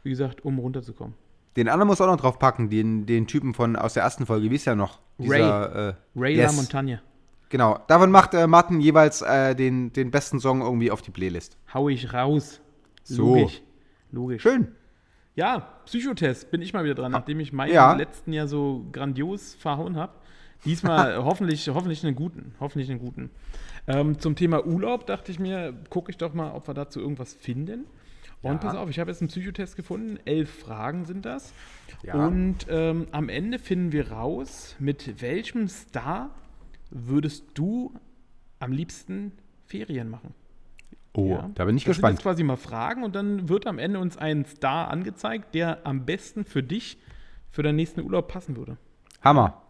wie 0.04 0.10
gesagt, 0.10 0.44
um 0.46 0.60
runterzukommen. 0.60 1.16
Den 1.56 1.70
anderen 1.70 1.88
muss 1.88 2.02
auch 2.02 2.08
noch 2.08 2.18
drauf 2.18 2.40
packen, 2.40 2.70
den, 2.70 3.06
den 3.06 3.28
Typen 3.28 3.54
von 3.54 3.76
aus 3.76 3.94
der 3.94 4.04
ersten 4.04 4.26
Folge, 4.26 4.50
wie 4.50 4.56
ist 4.56 4.66
ja 4.66 4.76
noch? 4.76 5.00
Dieser, 5.20 5.90
Äh, 5.90 5.94
Ray 6.16 6.36
yes. 6.38 6.52
LaMontagne. 6.52 7.02
Genau. 7.50 7.80
Davon 7.88 8.10
macht 8.10 8.34
äh, 8.34 8.48
Martin 8.48 8.82
jeweils 8.82 9.22
äh, 9.22 9.54
den, 9.54 9.94
den 9.94 10.10
besten 10.10 10.40
Song 10.40 10.62
irgendwie 10.62 10.90
auf 10.90 11.04
die 11.04 11.12
Playlist. 11.12 11.56
Hau 11.72 11.88
ich 11.90 12.12
raus. 12.12 12.60
So. 13.04 13.36
Logisch. 13.36 13.62
Logisch. 14.12 14.42
Schön. 14.42 14.70
Ja, 15.36 15.60
Psychotest 15.86 16.50
bin 16.50 16.62
ich 16.64 16.74
mal 16.74 16.84
wieder 16.84 16.96
dran, 16.96 17.12
nachdem 17.12 17.40
ich 17.40 17.54
meinen 17.54 17.74
Ja. 17.74 17.94
letzten 17.94 18.34
Jahr 18.34 18.48
so 18.48 18.86
grandios 18.92 19.54
verhauen 19.56 19.96
habe. 19.98 20.14
Diesmal 20.66 21.18
hoffentlich, 21.24 21.70
hoffentlich 21.70 22.04
einen 22.04 22.16
guten. 22.16 22.56
Hoffentlich 22.60 22.90
einen 22.90 23.00
guten. 23.00 23.30
Ähm, 23.88 24.18
zum 24.20 24.36
Thema 24.36 24.66
Urlaub 24.66 25.06
dachte 25.08 25.32
ich 25.32 25.40
mir, 25.40 25.74
gucke 25.90 26.10
ich 26.12 26.18
doch 26.18 26.34
mal, 26.34 26.52
ob 26.52 26.68
wir 26.68 26.74
dazu 26.74 27.00
irgendwas 27.00 27.34
finden. 27.34 27.86
Und 28.42 28.60
pass 28.60 28.76
auf, 28.76 28.90
ich 28.90 29.00
habe 29.00 29.10
jetzt 29.10 29.22
einen 29.22 29.30
Psychotest 29.30 29.78
gefunden. 29.78 30.20
Elf 30.26 30.50
Fragen 30.60 31.06
sind 31.06 31.26
das. 31.26 31.54
Ja. 32.04 32.16
Und 32.16 32.66
ähm, 32.70 33.08
am 33.12 33.30
Ende 33.30 33.58
finden 33.58 33.94
wir 33.94 34.12
raus, 34.12 34.76
mit 34.80 35.22
welchem 35.22 35.70
Star 35.70 36.30
würdest 36.90 37.46
du 37.54 37.94
am 38.60 38.74
liebsten 38.74 39.32
Ferien 39.66 40.10
machen? 40.10 40.34
Oh, 41.14 41.28
Ja. 41.28 41.50
da 41.56 41.64
bin 41.66 41.78
ich 41.78 41.84
das 41.84 41.96
Sind 41.96 42.02
gespannt. 42.02 42.14
jetzt 42.16 42.24
quasi 42.24 42.44
mal 42.44 42.58
Fragen 42.58 43.04
und 43.04 43.16
dann 43.16 43.48
wird 43.48 43.66
am 43.66 43.80
Ende 43.80 44.00
uns 44.00 44.18
ein 44.18 44.44
Star 44.46 44.90
angezeigt, 44.92 45.56
der 45.56 45.86
am 45.86 46.06
besten 46.06 46.44
für 46.44 46.64
dich 46.64 46.98
für 47.50 47.64
deinen 47.64 47.76
nächsten 47.78 48.02
Urlaub 48.02 48.28
passen 48.28 48.58
würde. 48.58 48.78
Hammer. 49.22 49.62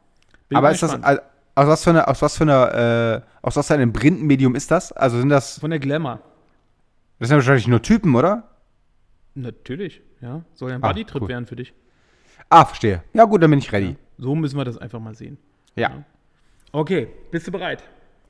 Bin 0.50 0.58
Aber 0.58 0.72
ist 0.72 0.82
das, 0.82 0.94
gespannt. 0.94 1.20
äh, 1.20 1.22
aus 1.56 1.68
was 1.68 1.84
für 1.84 1.90
eine, 1.92 2.08
aus 2.08 2.22
was 2.22 2.38
für 2.38 2.44
eine, 2.44 3.24
äh, 3.24 3.28
aus 3.42 3.56
was 3.56 3.68
für 3.68 3.74
einem 3.76 3.94
Brindenmedium 3.94 4.56
ist 4.56 4.72
das? 4.72 4.92
Also 4.92 5.20
sind 5.20 5.30
das, 5.30 5.60
Von 5.60 5.70
der 5.70 5.80
Glamour. 5.80 6.20
das 7.20 7.28
sind 7.30 7.36
ja 7.36 7.40
wahrscheinlich 7.40 7.68
nur 7.68 7.82
Typen, 7.82 8.16
oder? 8.16 8.50
Natürlich, 9.36 10.02
ja. 10.22 10.42
Soll 10.54 10.70
ja 10.72 10.76
ein 10.76 10.84
Ah, 10.84 10.88
Buddy-Trip 10.90 11.22
cool. 11.24 11.28
werden 11.28 11.46
für 11.46 11.56
dich. 11.56 11.74
Ah, 12.50 12.66
verstehe. 12.66 13.04
Ja 13.14 13.26
gut, 13.26 13.42
dann 13.42 13.50
bin 13.50 13.60
ich 13.60 13.72
ready. 13.72 13.96
So 14.18 14.36
müssen 14.36 14.58
wir 14.58 14.66
das 14.66 14.78
einfach 14.78 15.00
mal 15.00 15.16
sehen. 15.16 15.38
Ja, 15.76 16.04
Okay, 16.72 17.08
bist 17.32 17.46
du 17.48 17.52
bereit? 17.52 17.84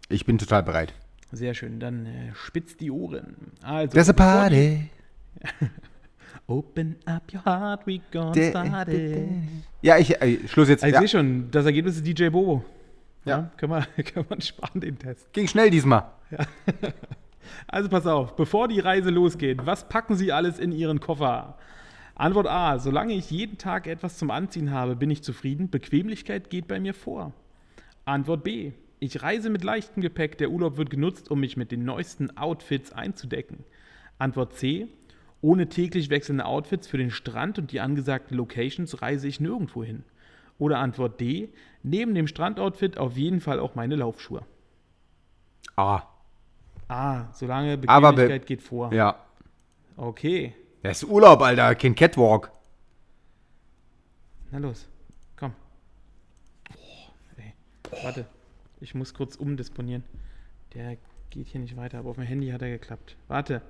ich 0.09 0.25
bin 0.25 0.37
total 0.37 0.63
bereit. 0.63 0.93
Sehr 1.31 1.53
schön, 1.53 1.79
dann 1.79 2.05
äh, 2.05 2.31
spitz 2.35 2.75
die 2.77 2.91
Ohren. 2.91 3.35
Also, 3.63 3.93
There's 3.93 4.09
a 4.09 4.13
party. 4.13 4.89
Open 6.47 6.97
up 7.05 7.23
your 7.33 7.43
heart, 7.45 7.87
we 7.87 7.99
gonna 8.11 8.31
De- 8.33 8.49
start 8.49 8.89
it. 8.89 9.27
Ja, 9.81 9.97
ich, 9.97 10.21
äh, 10.21 10.45
Schluss 10.47 10.67
jetzt. 10.67 10.83
Ich 10.83 10.91
Ja. 10.93 10.99
sehe 10.99 11.07
schon, 11.07 11.49
das 11.51 11.65
Ergebnis 11.65 11.95
ist 11.95 12.05
DJ 12.05 12.27
Bobo. 12.29 12.63
Ja. 13.25 13.51
Können 13.57 13.71
wir, 13.71 14.03
können 14.03 14.25
wir 14.29 14.41
sparen, 14.41 14.81
den 14.81 14.99
Test. 14.99 15.31
Ging 15.33 15.47
schnell 15.47 15.69
diesmal. 15.69 16.11
Also 17.67 17.89
pass 17.89 18.07
auf, 18.07 18.35
bevor 18.35 18.67
die 18.67 18.79
Reise 18.79 19.09
losgeht, 19.09 19.65
was 19.65 19.87
packen 19.89 20.15
Sie 20.15 20.31
alles 20.31 20.59
in 20.59 20.71
Ihren 20.71 20.99
Koffer? 20.99 21.57
Antwort 22.15 22.47
A, 22.47 22.79
solange 22.79 23.13
ich 23.13 23.31
jeden 23.31 23.57
Tag 23.57 23.87
etwas 23.87 24.17
zum 24.17 24.31
Anziehen 24.31 24.71
habe, 24.71 24.95
bin 24.95 25.09
ich 25.09 25.23
zufrieden. 25.23 25.69
Bequemlichkeit 25.69 26.49
geht 26.49 26.67
bei 26.67 26.79
mir 26.79 26.93
vor. 26.93 27.33
Antwort 28.05 28.43
B, 28.43 28.71
ich 28.99 29.23
reise 29.23 29.49
mit 29.49 29.63
leichtem 29.63 30.01
Gepäck, 30.01 30.37
der 30.37 30.51
Urlaub 30.51 30.77
wird 30.77 30.89
genutzt, 30.89 31.31
um 31.31 31.39
mich 31.39 31.57
mit 31.57 31.71
den 31.71 31.83
neuesten 31.83 32.37
Outfits 32.37 32.91
einzudecken. 32.91 33.63
Antwort 34.19 34.53
C, 34.53 34.87
ohne 35.41 35.67
täglich 35.67 36.09
wechselnde 36.09 36.45
Outfits 36.45 36.87
für 36.87 36.97
den 36.97 37.11
Strand 37.11 37.59
und 37.59 37.71
die 37.71 37.81
angesagten 37.81 38.37
Locations 38.37 39.01
reise 39.01 39.27
ich 39.27 39.39
nirgendwo 39.39 39.83
hin. 39.83 40.03
Oder 40.59 40.79
Antwort 40.79 41.19
D, 41.19 41.49
neben 41.81 42.13
dem 42.15 42.27
Strandoutfit 42.27 42.97
auf 42.97 43.17
jeden 43.17 43.41
Fall 43.41 43.59
auch 43.59 43.75
meine 43.75 43.95
Laufschuhe. 43.95 44.43
Ah, 45.75 46.03
Ah, 46.89 47.31
solange 47.33 47.73
Aber 47.87 48.11
be- 48.11 48.15
Bequemlichkeit 48.17 48.45
geht 48.45 48.61
vor. 48.61 48.93
ja. 48.93 49.15
Okay, 49.95 50.53
Das 50.83 51.01
ist 51.03 51.09
Urlaub, 51.09 51.41
Alter, 51.41 51.73
kein 51.75 51.95
Catwalk. 51.95 52.51
na 54.51 54.57
los, 54.59 54.87
komm. 55.35 55.53
Ey. 57.37 57.53
Warte, 58.03 58.25
ich 58.81 58.93
muss 58.95 59.13
kurz 59.13 59.35
umdisponieren. 59.35 60.03
Der 60.73 60.97
geht 61.29 61.47
hier 61.47 61.61
nicht 61.61 61.77
weiter, 61.77 61.99
aber 61.99 62.09
auf 62.09 62.15
dem 62.17 62.25
Handy 62.25 62.49
hat 62.49 62.61
er 62.61 62.69
geklappt. 62.69 63.15
Warte. 63.27 63.61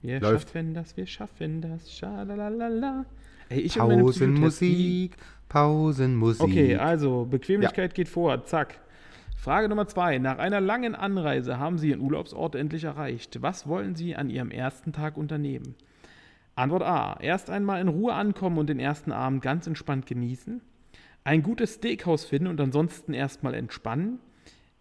Wir 0.00 0.20
Läuft. 0.20 0.48
schaffen 0.50 0.74
das, 0.74 0.96
wir 0.96 1.06
schaffen 1.06 1.60
das. 1.60 1.92
Schalalala. 1.92 3.04
Ey, 3.48 3.60
ich 3.60 3.78
Pausenmusik, 3.78 5.16
Pausenmusik. 5.48 6.42
Okay, 6.42 6.76
also 6.76 7.24
Bequemlichkeit 7.24 7.94
geht 7.94 8.08
vor. 8.08 8.44
Zack. 8.44 8.80
Frage 9.36 9.68
Nummer 9.68 9.86
zwei. 9.86 10.18
Nach 10.18 10.38
einer 10.38 10.60
langen 10.60 10.94
Anreise 10.94 11.58
haben 11.58 11.78
Sie 11.78 11.90
Ihren 11.90 12.00
Urlaubsort 12.00 12.54
endlich 12.54 12.84
erreicht. 12.84 13.40
Was 13.40 13.66
wollen 13.66 13.94
Sie 13.94 14.16
an 14.16 14.30
Ihrem 14.30 14.50
ersten 14.50 14.92
Tag 14.92 15.16
unternehmen? 15.16 15.76
Antwort 16.56 16.82
A. 16.82 17.16
Erst 17.20 17.48
einmal 17.48 17.80
in 17.80 17.88
Ruhe 17.88 18.12
ankommen 18.12 18.58
und 18.58 18.68
den 18.68 18.80
ersten 18.80 19.12
Abend 19.12 19.42
ganz 19.42 19.66
entspannt 19.66 20.06
genießen. 20.06 20.60
Ein 21.24 21.42
gutes 21.42 21.74
Steakhouse 21.74 22.24
finden 22.24 22.48
und 22.48 22.60
ansonsten 22.60 23.14
erstmal 23.14 23.54
entspannen. 23.54 24.18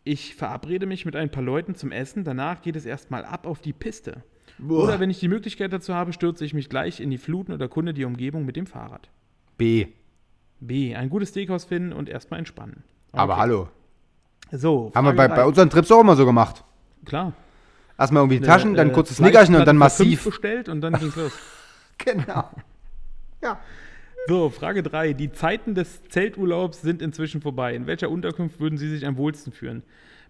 Ich 0.04 0.36
verabrede 0.36 0.88
mich 0.88 1.06
mit 1.06 1.16
ein 1.16 1.30
paar 1.30 1.44
Leuten 1.44 1.76
zum 1.76 1.92
Essen. 1.92 2.24
Danach 2.24 2.62
geht 2.62 2.76
es 2.76 2.86
erstmal 2.86 3.26
ab 3.26 3.46
auf 3.46 3.60
die 3.62 3.74
Piste. 3.74 4.24
Oder 4.68 5.00
wenn 5.00 5.10
ich 5.10 5.20
die 5.20 5.28
Möglichkeit 5.28 5.72
dazu 5.74 5.94
habe, 5.94 6.14
stürze 6.14 6.44
ich 6.46 6.54
mich 6.54 6.70
gleich 6.70 7.00
in 7.00 7.10
die 7.12 7.18
Fluten 7.18 7.52
und 7.52 7.62
erkunde 7.62 7.94
die 7.94 8.06
Umgebung 8.06 8.46
mit 8.46 8.56
dem 8.56 8.66
Fahrrad. 8.66 9.10
B. 9.58 9.88
B. 10.60 10.96
Ein 10.96 11.10
gutes 11.10 11.30
Steakhouse 11.30 11.66
finden 11.66 11.94
und 11.94 12.10
erstmal 12.10 12.40
entspannen. 12.40 12.84
Aber 13.12 13.34
Okay. 13.34 13.42
hallo. 13.42 13.70
So, 14.52 14.92
Haben 14.96 15.06
wir 15.06 15.14
bei, 15.14 15.28
bei 15.28 15.46
unseren 15.46 15.70
Trips 15.70 15.92
auch 15.92 16.00
immer 16.02 16.16
so 16.16 16.26
gemacht. 16.26 16.64
Klar. 17.06 17.34
Erstmal 18.00 18.22
irgendwie 18.24 18.40
die 18.40 18.46
Taschen, 18.46 18.74
dann 18.76 18.90
Äh, 18.90 18.94
kurzes 18.94 19.20
Nickerchen 19.20 19.56
und 19.56 19.66
dann 19.68 19.78
massiv. 19.78 20.24
bestellt 20.24 20.70
und 20.70 20.82
dann 20.82 20.94
ging's 20.94 21.16
los. 21.16 21.32
Genau. 21.98 22.50
Ja. 23.42 23.60
So, 24.28 24.50
Frage 24.52 24.84
3. 24.84 25.14
Die 25.14 25.32
Zeiten 25.32 25.74
des 25.74 26.04
Zelturlaubs 26.10 26.82
sind 26.82 27.02
inzwischen 27.02 27.42
vorbei. 27.42 27.74
In 27.76 27.88
welcher 27.88 28.10
Unterkunft 28.12 28.60
würden 28.60 28.78
Sie 28.78 28.88
sich 28.88 29.06
am 29.08 29.18
wohlsten 29.18 29.52
fühlen? 29.52 29.82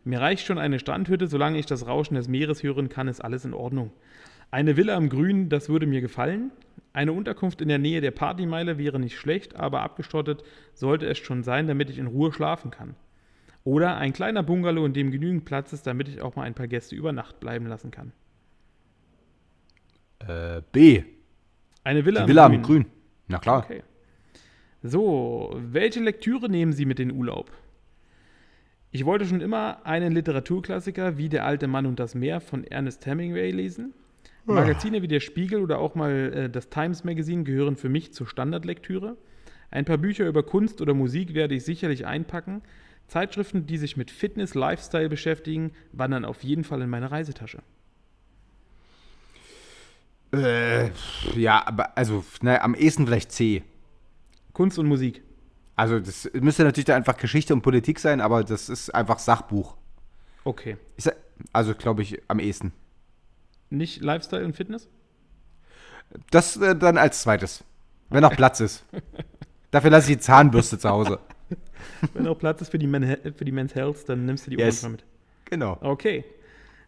Mir 0.06 0.22
reicht 0.22 0.46
schon 0.46 0.58
eine 0.60 0.80
Strandhütte, 0.80 1.28
solange 1.28 1.60
ich 1.60 1.66
das 1.66 1.86
Rauschen 1.86 2.16
des 2.16 2.30
Meeres 2.30 2.64
hören 2.64 2.88
kann, 2.88 3.10
ist 3.10 3.20
alles 3.22 3.44
in 3.44 3.54
Ordnung. 3.54 3.92
Eine 4.50 4.78
Villa 4.78 4.96
im 4.96 5.10
Grün, 5.10 5.50
das 5.50 5.70
würde 5.70 5.88
mir 5.88 6.02
gefallen. 6.02 6.52
Eine 6.94 7.14
Unterkunft 7.14 7.62
in 7.62 7.68
der 7.68 7.80
Nähe 7.80 8.02
der 8.02 8.12
Partymeile 8.12 8.78
wäre 8.78 9.00
nicht 9.00 9.18
schlecht, 9.18 9.56
aber 9.56 9.82
abgestottet 9.82 10.44
sollte 10.74 11.06
es 11.06 11.18
schon 11.18 11.44
sein, 11.44 11.68
damit 11.68 11.90
ich 11.90 12.00
in 12.00 12.08
Ruhe 12.08 12.32
schlafen 12.32 12.72
kann. 12.72 12.96
Oder 13.64 13.98
ein 13.98 14.14
kleiner 14.14 14.44
Bungalow, 14.44 14.86
in 14.86 14.94
dem 14.94 15.12
genügend 15.12 15.44
Platz 15.46 15.74
ist, 15.74 15.86
damit 15.86 16.08
ich 16.08 16.22
auch 16.22 16.36
mal 16.36 16.44
ein 16.44 16.54
paar 16.54 16.68
Gäste 16.68 16.96
über 16.96 17.12
Nacht 17.12 17.40
bleiben 17.40 17.68
lassen 17.68 17.92
kann. 17.92 18.14
Äh, 20.20 20.62
B. 20.72 21.04
Eine 21.84 22.06
Villa, 22.06 22.22
Die 22.24 22.30
Villa 22.30 22.46
am 22.46 22.62
Grün. 22.62 22.86
Na 23.28 23.40
klar. 23.40 23.66
Okay. 23.66 23.84
So, 24.82 25.56
welche 25.60 26.00
Lektüre 26.00 26.50
nehmen 26.50 26.72
Sie 26.72 26.86
mit 26.86 27.00
in 27.00 27.10
den 27.10 27.18
Urlaub? 27.18 27.52
Ich 28.92 29.06
wollte 29.06 29.26
schon 29.26 29.42
immer 29.42 29.86
einen 29.86 30.14
Literaturklassiker 30.14 31.18
wie 31.18 31.30
Der 31.30 31.46
alte 31.46 31.68
Mann 31.68 31.86
und 31.86 32.00
das 32.00 32.16
Meer 32.16 32.40
von 32.40 32.64
Ernest 32.64 33.06
Hemingway 33.06 33.52
lesen. 33.52 33.94
Magazine 34.56 35.02
wie 35.02 35.08
der 35.08 35.20
Spiegel 35.20 35.62
oder 35.62 35.80
auch 35.80 35.96
mal 35.96 36.12
äh, 36.12 36.50
das 36.50 36.70
Times 36.70 37.04
Magazine 37.04 37.44
gehören 37.44 37.76
für 37.76 37.90
mich 37.90 38.14
zur 38.14 38.28
Standardlektüre. 38.28 39.18
Ein 39.70 39.86
paar 39.86 39.98
Bücher 39.98 40.28
über 40.28 40.44
Kunst 40.44 40.82
oder 40.82 40.94
Musik 40.94 41.34
werde 41.34 41.56
ich 41.56 41.66
sicherlich 41.66 42.06
einpacken. 42.06 42.62
Zeitschriften, 43.08 43.66
die 43.66 43.78
sich 43.78 43.98
mit 43.98 44.12
Fitness, 44.12 44.54
Lifestyle 44.54 45.10
beschäftigen, 45.10 45.72
wandern 45.92 46.26
auf 46.26 46.44
jeden 46.44 46.64
Fall 46.64 46.82
in 46.82 46.90
meine 46.90 47.12
Reisetasche. 47.12 47.60
Äh, 50.34 50.90
ja, 51.36 51.66
aber 51.66 51.98
also, 51.98 52.24
na, 52.42 52.62
am 52.62 52.76
ehesten 52.76 53.06
vielleicht 53.06 53.32
C. 53.32 53.64
Kunst 54.52 54.78
und 54.78 54.88
Musik. 54.88 55.24
Also, 55.76 56.00
das 56.00 56.30
müsste 56.34 56.64
natürlich 56.64 56.86
da 56.86 56.96
einfach 56.96 57.18
Geschichte 57.18 57.54
und 57.54 57.62
Politik 57.62 58.00
sein, 58.00 58.20
aber 58.20 58.44
das 58.44 58.68
ist 58.68 58.94
einfach 58.94 59.20
Sachbuch. 59.20 59.78
Okay. 60.44 60.78
Ich 60.98 61.06
sag, 61.06 61.16
also, 61.54 61.74
glaube 61.76 62.02
ich, 62.02 62.22
am 62.28 62.40
ehesten. 62.40 62.74
Nicht 63.70 64.02
Lifestyle 64.02 64.46
und 64.46 64.56
Fitness? 64.56 64.90
Das 66.32 66.58
äh, 66.58 66.76
dann 66.76 66.98
als 66.98 67.22
zweites. 67.22 67.64
Wenn 68.10 68.22
noch 68.22 68.36
Platz 68.36 68.60
ist. 68.60 68.86
Dafür 69.72 69.92
lasse 69.92 70.10
ich 70.12 70.18
die 70.18 70.24
Zahnbürste 70.24 70.78
zu 70.80 70.90
Hause. 70.90 71.20
Wenn 72.14 72.28
auch 72.28 72.38
Platz 72.38 72.62
ist 72.62 72.70
für 72.70 72.80
die, 72.80 72.88
Men 72.88 73.18
für 73.36 73.46
die 73.46 73.52
Men's 73.52 73.76
Health, 73.76 74.08
dann 74.08 74.26
nimmst 74.26 74.46
du 74.48 74.52
die 74.52 74.58
Yes. 74.58 74.88
Mit. 74.88 75.04
Genau. 75.46 75.78
Okay. 75.82 76.24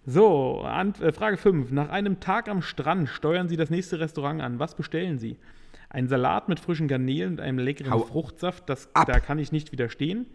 So, 0.05 0.61
an, 0.61 0.93
äh, 1.01 1.11
Frage 1.11 1.37
5. 1.37 1.71
Nach 1.71 1.89
einem 1.89 2.19
Tag 2.19 2.47
am 2.47 2.61
Strand 2.61 3.09
steuern 3.09 3.49
Sie 3.49 3.57
das 3.57 3.69
nächste 3.69 3.99
Restaurant 3.99 4.41
an. 4.41 4.59
Was 4.59 4.75
bestellen 4.75 5.19
Sie? 5.19 5.37
Ein 5.89 6.07
Salat 6.07 6.49
mit 6.49 6.59
frischen 6.59 6.87
Garnelen 6.87 7.33
und 7.33 7.41
einem 7.41 7.59
leckeren 7.59 7.91
Hau 7.91 7.99
Fruchtsaft, 7.99 8.69
das, 8.69 8.89
ab. 8.93 9.07
da 9.07 9.19
kann 9.19 9.39
ich 9.39 9.51
nicht 9.51 9.71
widerstehen. 9.71 10.27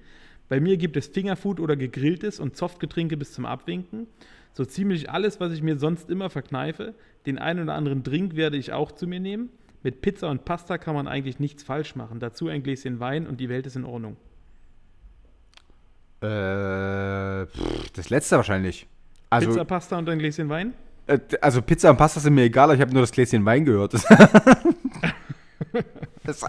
Bei 0.49 0.61
mir 0.61 0.77
gibt 0.77 0.97
es 0.97 1.07
Fingerfood 1.07 1.61
oder 1.61 1.77
gegrilltes 1.77 2.41
und 2.41 2.57
Softgetränke 2.57 3.17
bis 3.17 3.33
zum 3.33 3.47
Abwinken. 3.47 4.07
So 4.55 4.65
ziemlich 4.65 5.11
alles, 5.11 5.41
was 5.41 5.53
ich 5.53 5.63
mir 5.63 5.79
sonst 5.79 6.09
immer 6.09 6.31
verkneife. 6.31 6.95
Den 7.27 7.39
einen 7.39 7.65
oder 7.65 7.75
anderen 7.75 8.05
Drink 8.05 8.37
werde 8.37 8.57
ich 8.57 8.73
auch 8.73 8.93
zu 8.93 9.09
mir 9.09 9.19
nehmen. 9.19 9.51
Mit 9.83 10.01
Pizza 10.01 10.31
und 10.31 10.45
Pasta 10.45 10.79
kann 10.79 10.95
man 10.95 11.09
eigentlich 11.09 11.41
nichts 11.41 11.65
falsch 11.65 11.97
machen. 11.97 12.21
Dazu 12.21 12.49
ein 12.49 12.63
Gläschen 12.63 13.01
Wein 13.01 13.27
und 13.27 13.41
die 13.41 13.49
Welt 13.49 13.67
ist 13.67 13.77
in 13.77 13.85
Ordnung. 13.85 14.17
Äh, 16.23 17.47
pff, 17.47 17.91
das 17.95 18.11
letzte 18.11 18.37
wahrscheinlich. 18.37 18.87
Also, 19.29 19.51
Pizza, 19.51 19.65
Pasta 19.65 19.99
und 19.99 20.09
ein 20.09 20.21
Gläschen 20.21 20.49
Wein? 20.49 20.73
äh, 21.09 21.19
also 21.41 21.61
Pizza 21.61 21.91
und 21.91 21.97
Pasta 21.97 22.21
sind 22.21 22.35
mir 22.35 22.45
egal, 22.45 22.65
aber 22.65 22.75
ich 22.75 22.81
habe 22.81 22.93
nur 22.93 23.03
das 23.03 23.13
Gläschen 23.13 23.45
Wein 23.45 23.65
gehört. 23.65 23.95
Das, 23.95 24.05
das, 26.25 26.47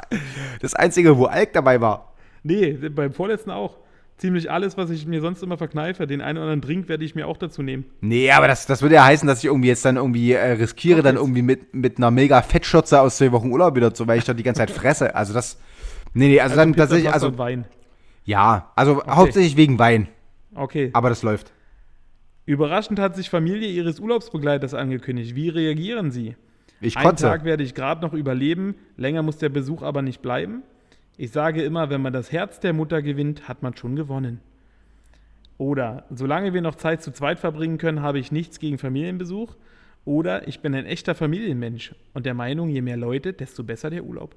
das 0.62 0.76
Einzige, 0.76 1.18
wo 1.18 1.26
Alk 1.26 1.54
dabei 1.54 1.82
war. 1.82 2.14
Nee, 2.44 2.74
beim 2.74 3.12
vorletzten 3.12 3.52
auch. 3.52 3.78
Ziemlich 4.18 4.50
alles, 4.50 4.78
was 4.78 4.90
ich 4.92 5.06
mir 5.06 5.20
sonst 5.20 5.44
immer 5.44 5.58
verkneife. 5.58 6.08
Den 6.08 6.22
einen 6.22 6.38
oder 6.38 6.44
anderen 6.44 6.62
Drink 6.62 6.88
werde 6.88 7.04
ich 7.04 7.16
mir 7.16 7.28
auch 7.28 7.36
dazu 7.36 7.62
nehmen. 7.62 7.84
Nee, 8.00 8.32
aber 8.32 8.48
das, 8.48 8.66
das 8.66 8.82
würde 8.82 8.96
ja 8.96 9.04
heißen, 9.04 9.28
dass 9.28 9.40
ich 9.40 9.46
irgendwie 9.46 9.68
jetzt 9.68 9.84
dann 9.84 9.98
irgendwie 9.98 10.32
äh, 10.32 10.52
riskiere, 10.54 11.02
dann 11.02 11.18
irgendwie 11.18 11.42
mit, 11.42 11.74
mit 11.74 11.98
einer 11.98 12.12
mega 12.12 12.42
Fettschürze 12.42 13.02
aus 13.02 13.18
zwei 13.18 13.34
Wochen 13.34 13.52
Urlaub 13.52 13.76
wieder 13.76 13.94
zu, 13.94 14.08
weil 14.08 14.18
ich 14.18 14.24
doch 14.24 14.34
die 14.34 14.44
ganze 14.44 14.60
Zeit 14.60 14.72
fresse. 14.72 15.16
Also 15.16 15.34
das. 15.34 15.60
Nee, 16.14 16.30
nee, 16.30 16.40
also, 16.40 16.56
dann 16.56 16.72
Pizza, 16.72 16.84
tatsächlich, 16.84 17.12
also 17.12 17.38
Wein. 17.38 17.66
ja, 18.24 18.72
also 18.78 19.04
hauptsächlich 19.06 19.58
wegen 19.58 19.80
Wein. 19.80 20.08
Okay. 20.54 20.92
Aber 20.94 21.10
das 21.10 21.22
läuft. 21.22 21.52
Überraschend 22.46 23.00
hat 23.00 23.18
sich 23.18 23.30
Familie 23.30 23.68
ihres 23.68 24.00
Urlaubsbegleiters 24.00 24.74
angekündigt. 24.74 25.36
Wie 25.36 25.50
reagieren 25.50 26.12
Sie? 26.12 26.36
Ich 26.80 26.96
Einen 26.96 27.10
kotze. 27.10 27.26
Tag 27.26 27.44
werde 27.44 27.64
ich 27.64 27.74
gerade 27.74 28.02
noch 28.02 28.14
überleben, 28.14 28.76
länger 28.96 29.24
muss 29.24 29.38
der 29.38 29.50
Besuch 29.50 29.82
aber 29.82 30.02
nicht 30.02 30.22
bleiben. 30.22 30.64
Ich 31.18 31.32
sage 31.32 31.64
immer, 31.64 31.90
wenn 31.90 32.02
man 32.02 32.12
das 32.12 32.32
Herz 32.32 32.60
der 32.60 32.74
Mutter 32.74 33.02
gewinnt, 33.02 33.48
hat 33.48 33.64
man 33.64 33.76
schon 33.76 33.96
gewonnen. 33.96 34.42
Oder, 35.58 36.04
solange 36.10 36.54
wir 36.54 36.62
noch 36.62 36.76
Zeit 36.76 37.02
zu 37.02 37.12
zweit 37.12 37.40
verbringen 37.40 37.78
können, 37.78 38.02
habe 38.02 38.20
ich 38.20 38.32
nichts 38.32 38.60
gegen 38.60 38.78
Familienbesuch. 38.78 39.56
Oder, 40.04 40.48
ich 40.48 40.60
bin 40.60 40.76
ein 40.76 40.86
echter 40.86 41.16
Familienmensch 41.16 41.96
und 42.14 42.26
der 42.26 42.34
Meinung, 42.34 42.68
je 42.68 42.82
mehr 42.82 42.98
Leute, 42.98 43.32
desto 43.32 43.64
besser 43.64 43.90
der 43.90 44.04
Urlaub. 44.04 44.36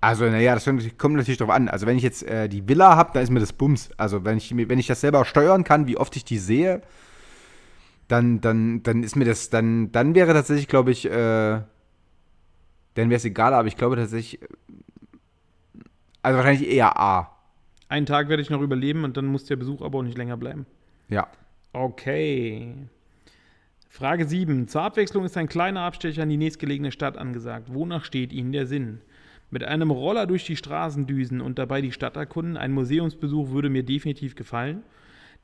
Also, 0.00 0.26
naja, 0.26 0.54
das 0.54 0.64
kommt 0.64 1.16
natürlich 1.16 1.38
drauf 1.38 1.50
an. 1.50 1.68
Also, 1.68 1.86
wenn 1.86 1.96
ich 1.96 2.04
jetzt 2.04 2.22
äh, 2.22 2.48
die 2.48 2.68
Villa 2.68 2.96
habe, 2.96 3.10
dann 3.14 3.22
ist 3.22 3.30
mir 3.30 3.40
das 3.40 3.54
Bums. 3.54 3.90
Also, 3.96 4.24
wenn 4.24 4.36
ich, 4.36 4.54
wenn 4.54 4.78
ich 4.78 4.86
das 4.86 5.00
selber 5.00 5.24
steuern 5.24 5.64
kann, 5.64 5.88
wie 5.88 5.96
oft 5.96 6.14
ich 6.14 6.24
die 6.24 6.38
sehe, 6.38 6.82
dann, 8.06 8.40
dann, 8.40 8.82
dann 8.82 9.02
ist 9.02 9.16
mir 9.16 9.24
das, 9.24 9.50
dann, 9.50 9.90
dann 9.90 10.14
wäre 10.14 10.34
tatsächlich, 10.34 10.68
glaube 10.68 10.92
ich, 10.92 11.10
äh, 11.10 11.62
dann 12.98 13.10
wäre 13.10 13.16
es 13.16 13.24
egal, 13.24 13.54
aber 13.54 13.68
ich 13.68 13.76
glaube 13.76 13.96
tatsächlich, 13.96 14.40
also 16.22 16.36
wahrscheinlich 16.36 16.68
eher 16.68 16.98
A. 16.98 17.34
Einen 17.88 18.06
Tag 18.06 18.28
werde 18.28 18.42
ich 18.42 18.50
noch 18.50 18.60
überleben 18.60 19.04
und 19.04 19.16
dann 19.16 19.26
muss 19.26 19.44
der 19.44 19.56
Besuch 19.56 19.82
aber 19.82 19.98
auch 19.98 20.02
nicht 20.02 20.18
länger 20.18 20.36
bleiben. 20.36 20.66
Ja. 21.08 21.28
Okay. 21.72 22.74
Frage 23.88 24.26
7. 24.26 24.68
Zur 24.68 24.82
Abwechslung 24.82 25.24
ist 25.24 25.36
ein 25.36 25.48
kleiner 25.48 25.80
Abstecher 25.80 26.22
in 26.22 26.28
die 26.28 26.36
nächstgelegene 26.36 26.92
Stadt 26.92 27.16
angesagt. 27.16 27.72
Wonach 27.72 28.04
steht 28.04 28.32
Ihnen 28.32 28.52
der 28.52 28.66
Sinn? 28.66 29.00
Mit 29.50 29.64
einem 29.64 29.90
Roller 29.90 30.26
durch 30.26 30.44
die 30.44 30.56
Straßen 30.56 31.06
düsen 31.06 31.40
und 31.40 31.58
dabei 31.58 31.80
die 31.80 31.92
Stadt 31.92 32.16
erkunden, 32.16 32.58
ein 32.58 32.72
Museumsbesuch 32.72 33.50
würde 33.50 33.70
mir 33.70 33.82
definitiv 33.82 34.34
gefallen. 34.34 34.82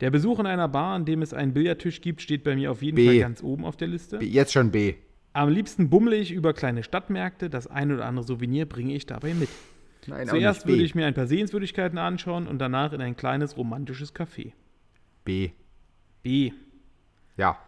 Der 0.00 0.10
Besuch 0.10 0.38
in 0.40 0.46
einer 0.46 0.68
Bar, 0.68 0.94
an 0.94 1.06
dem 1.06 1.22
es 1.22 1.32
einen 1.32 1.54
Billardtisch 1.54 2.02
gibt, 2.02 2.20
steht 2.20 2.44
bei 2.44 2.54
mir 2.54 2.70
auf 2.70 2.82
jeden 2.82 2.96
B. 2.96 3.06
Fall 3.06 3.18
ganz 3.20 3.42
oben 3.42 3.64
auf 3.64 3.76
der 3.76 3.88
Liste. 3.88 4.18
Jetzt 4.22 4.52
schon 4.52 4.70
B. 4.70 4.94
Am 5.34 5.48
liebsten 5.48 5.90
bummle 5.90 6.14
ich 6.14 6.30
über 6.30 6.54
kleine 6.54 6.84
Stadtmärkte. 6.84 7.50
Das 7.50 7.66
ein 7.66 7.90
oder 7.92 8.06
andere 8.06 8.24
Souvenir 8.24 8.66
bringe 8.66 8.94
ich 8.94 9.04
dabei 9.04 9.34
mit. 9.34 9.48
Nein, 10.06 10.28
Zuerst 10.28 10.66
würde 10.66 10.82
ich 10.82 10.94
mir 10.94 11.06
ein 11.06 11.14
paar 11.14 11.26
Sehenswürdigkeiten 11.26 11.98
anschauen 11.98 12.46
und 12.46 12.60
danach 12.60 12.92
in 12.92 13.00
ein 13.00 13.16
kleines 13.16 13.56
romantisches 13.56 14.14
Café. 14.14 14.52
B. 15.24 15.50
B. 16.22 16.52
Ja. 17.36 17.58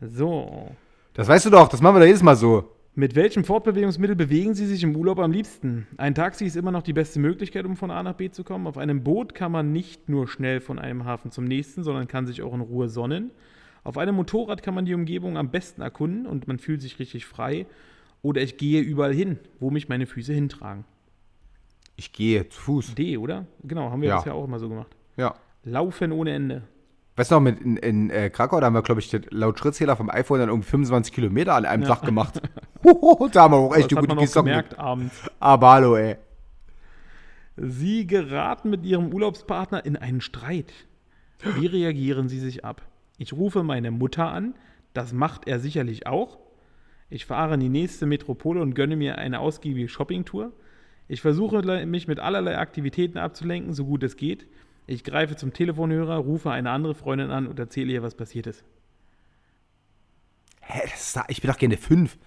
So. 0.00 0.70
Das 1.14 1.26
weißt 1.26 1.46
du 1.46 1.50
doch, 1.50 1.68
das 1.68 1.82
machen 1.82 1.96
wir 1.96 2.00
doch 2.00 2.06
jedes 2.06 2.22
Mal 2.22 2.36
so. 2.36 2.70
Mit 2.94 3.16
welchem 3.16 3.42
Fortbewegungsmittel 3.42 4.14
bewegen 4.14 4.54
Sie 4.54 4.66
sich 4.66 4.84
im 4.84 4.94
Urlaub 4.94 5.18
am 5.18 5.32
liebsten? 5.32 5.88
Ein 5.96 6.14
Taxi 6.14 6.44
ist 6.44 6.56
immer 6.56 6.70
noch 6.70 6.82
die 6.82 6.92
beste 6.92 7.18
Möglichkeit, 7.18 7.66
um 7.66 7.76
von 7.76 7.90
A 7.90 8.02
nach 8.04 8.14
B 8.14 8.30
zu 8.30 8.44
kommen. 8.44 8.68
Auf 8.68 8.78
einem 8.78 9.02
Boot 9.02 9.34
kann 9.34 9.50
man 9.50 9.72
nicht 9.72 10.08
nur 10.08 10.28
schnell 10.28 10.60
von 10.60 10.78
einem 10.78 11.04
Hafen 11.04 11.32
zum 11.32 11.44
nächsten, 11.44 11.82
sondern 11.82 12.06
kann 12.06 12.26
sich 12.26 12.40
auch 12.42 12.54
in 12.54 12.60
Ruhe 12.60 12.88
sonnen. 12.88 13.32
Auf 13.86 13.98
einem 13.98 14.16
Motorrad 14.16 14.64
kann 14.64 14.74
man 14.74 14.84
die 14.84 14.94
Umgebung 14.94 15.36
am 15.38 15.50
besten 15.50 15.80
erkunden 15.80 16.26
und 16.26 16.48
man 16.48 16.58
fühlt 16.58 16.82
sich 16.82 16.98
richtig 16.98 17.24
frei. 17.24 17.66
Oder 18.20 18.42
ich 18.42 18.56
gehe 18.56 18.80
überall 18.80 19.14
hin, 19.14 19.38
wo 19.60 19.70
mich 19.70 19.88
meine 19.88 20.06
Füße 20.06 20.32
hintragen. 20.32 20.84
Ich 21.94 22.12
gehe 22.12 22.48
zu 22.48 22.60
Fuß. 22.60 22.94
D, 22.96 23.16
oder? 23.16 23.46
Genau, 23.62 23.90
haben 23.92 24.02
wir 24.02 24.08
Ja. 24.08 24.16
das 24.16 24.24
ja 24.24 24.32
auch 24.32 24.44
immer 24.44 24.58
so 24.58 24.68
gemacht. 24.68 24.88
Ja. 25.16 25.36
Laufen 25.62 26.10
ohne 26.10 26.32
Ende. 26.32 26.62
Weißt 27.14 27.30
du 27.30 27.36
noch, 27.36 27.42
mit 27.42 27.60
in, 27.60 27.76
in 27.76 28.10
äh, 28.10 28.28
Krakau, 28.28 28.58
da 28.58 28.66
haben 28.66 28.74
wir, 28.74 28.82
glaube 28.82 29.00
ich, 29.00 29.16
laut 29.30 29.56
Schrittzähler 29.60 29.94
vom 29.94 30.10
iPhone 30.10 30.40
dann 30.40 30.48
irgendwie 30.48 30.68
25 30.68 31.12
Kilometer 31.14 31.54
an 31.54 31.64
einem 31.64 31.84
Tag 31.84 32.02
gemacht. 32.02 32.42
Hoho, 32.84 33.28
da 33.32 33.42
haben 33.44 33.54
wir 33.54 33.58
auch 33.58 33.76
echt 33.76 33.92
hat 33.94 34.00
gute 34.00 34.16
Gesocken. 34.16 34.46
gemerkt 34.48 34.78
abends. 34.80 35.14
Aber 35.38 35.70
hallo, 35.70 35.96
ey. 35.96 36.16
Sie 37.56 38.04
geraten 38.08 38.68
mit 38.68 38.84
Ihrem 38.84 39.14
Urlaubspartner 39.14 39.86
in 39.86 39.96
einen 39.96 40.20
Streit. 40.20 40.72
Wie 41.56 41.66
reagieren 41.66 42.28
Sie 42.28 42.40
sich 42.40 42.64
ab? 42.64 42.82
Ich 43.18 43.32
rufe 43.32 43.62
meine 43.62 43.90
Mutter 43.90 44.30
an, 44.30 44.54
das 44.92 45.12
macht 45.12 45.46
er 45.48 45.60
sicherlich 45.60 46.06
auch. 46.06 46.38
Ich 47.08 47.26
fahre 47.26 47.54
in 47.54 47.60
die 47.60 47.68
nächste 47.68 48.06
Metropole 48.06 48.60
und 48.60 48.74
gönne 48.74 48.96
mir 48.96 49.18
eine 49.18 49.40
ausgiebige 49.40 49.88
Shoppingtour. 49.88 50.52
Ich 51.08 51.20
versuche 51.20 51.86
mich 51.86 52.08
mit 52.08 52.18
allerlei 52.18 52.58
Aktivitäten 52.58 53.18
abzulenken, 53.18 53.74
so 53.74 53.84
gut 53.84 54.02
es 54.02 54.16
geht. 54.16 54.46
Ich 54.86 55.04
greife 55.04 55.36
zum 55.36 55.52
Telefonhörer, 55.52 56.16
rufe 56.16 56.50
eine 56.50 56.70
andere 56.70 56.94
Freundin 56.94 57.30
an 57.30 57.46
und 57.46 57.58
erzähle 57.58 57.92
ihr, 57.92 58.02
was 58.02 58.14
passiert 58.14 58.46
ist. 58.46 58.64
Hä, 60.60 60.80
ist, 60.84 61.18
ich 61.28 61.40
bin 61.40 61.50
doch 61.50 61.58
gerne 61.58 61.76
fünf. 61.76 62.18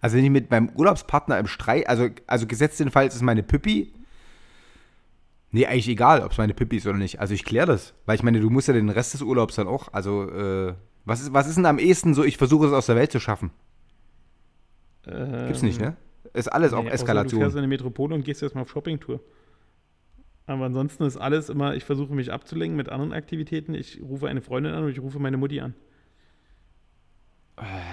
Also 0.00 0.16
wenn 0.16 0.24
ich 0.24 0.30
mit 0.30 0.50
meinem 0.50 0.70
Urlaubspartner 0.70 1.38
im 1.38 1.46
Streit, 1.46 1.88
also, 1.88 2.08
also 2.26 2.46
gesetzt 2.46 2.80
den 2.80 2.90
Fall, 2.90 3.06
es 3.06 3.14
ist 3.14 3.22
meine 3.22 3.42
Pippi. 3.42 3.92
Nee, 5.52 5.66
eigentlich 5.66 5.88
egal, 5.88 6.22
ob 6.22 6.32
es 6.32 6.38
meine 6.38 6.54
Pippi 6.54 6.76
ist 6.76 6.86
oder 6.86 6.98
nicht. 6.98 7.20
Also 7.20 7.32
ich 7.34 7.44
kläre 7.44 7.66
das. 7.66 7.94
Weil 8.04 8.16
ich 8.16 8.22
meine, 8.22 8.40
du 8.40 8.50
musst 8.50 8.68
ja 8.68 8.74
den 8.74 8.90
Rest 8.90 9.14
des 9.14 9.22
Urlaubs 9.22 9.54
dann 9.56 9.68
auch, 9.68 9.92
also, 9.92 10.28
äh, 10.30 10.74
was 11.04 11.20
ist, 11.20 11.32
was 11.32 11.46
ist 11.48 11.56
denn 11.56 11.66
am 11.66 11.78
ehesten 11.78 12.14
so, 12.14 12.24
ich 12.24 12.36
versuche 12.36 12.66
es 12.66 12.72
aus 12.72 12.86
der 12.86 12.96
Welt 12.96 13.12
zu 13.12 13.20
schaffen? 13.20 13.50
Gibt's 15.04 15.62
nicht, 15.62 15.80
ne? 15.80 15.96
Ist 16.34 16.48
alles 16.48 16.72
auch 16.72 16.82
Nee, 16.82 16.88
Du 16.88 16.94
Eskalation. 16.94 17.40
fährst 17.40 17.54
in 17.54 17.58
eine 17.58 17.68
Metropole 17.68 18.14
und 18.14 18.24
gehst 18.24 18.42
erstmal 18.42 18.62
auf 18.62 18.70
Shoppingtour. 18.70 19.20
Aber 20.46 20.64
ansonsten 20.66 21.04
ist 21.04 21.16
alles 21.16 21.48
immer, 21.48 21.74
ich 21.74 21.84
versuche 21.84 22.12
mich 22.14 22.32
abzulenken 22.32 22.76
mit 22.76 22.88
anderen 22.88 23.12
Aktivitäten. 23.12 23.74
Ich 23.74 24.00
rufe 24.02 24.28
eine 24.28 24.42
Freundin 24.42 24.72
an 24.74 24.84
und 24.84 24.90
ich 24.90 25.00
rufe 25.00 25.18
meine 25.18 25.36
Mutti 25.36 25.60
an. 25.60 25.74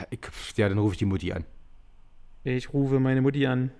Ich, 0.09 0.19
ja, 0.57 0.67
dann 0.69 0.77
rufe 0.77 0.93
ich 0.93 0.99
die 0.99 1.05
Mutti 1.05 1.31
an. 1.31 1.45
Ich 2.43 2.73
rufe 2.73 2.99
meine 2.99 3.21
Mutti 3.21 3.45
an. 3.47 3.71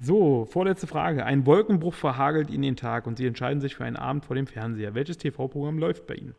So, 0.00 0.44
vorletzte 0.44 0.86
Frage. 0.86 1.24
Ein 1.24 1.46
Wolkenbruch 1.46 1.94
verhagelt 1.94 2.50
Ihnen 2.50 2.62
den 2.62 2.76
Tag 2.76 3.06
und 3.06 3.16
Sie 3.16 3.26
entscheiden 3.26 3.60
sich 3.60 3.76
für 3.76 3.84
einen 3.84 3.96
Abend 3.96 4.24
vor 4.24 4.36
dem 4.36 4.46
Fernseher. 4.46 4.94
Welches 4.94 5.18
TV-Programm 5.18 5.78
läuft 5.78 6.06
bei 6.06 6.14
Ihnen? 6.14 6.34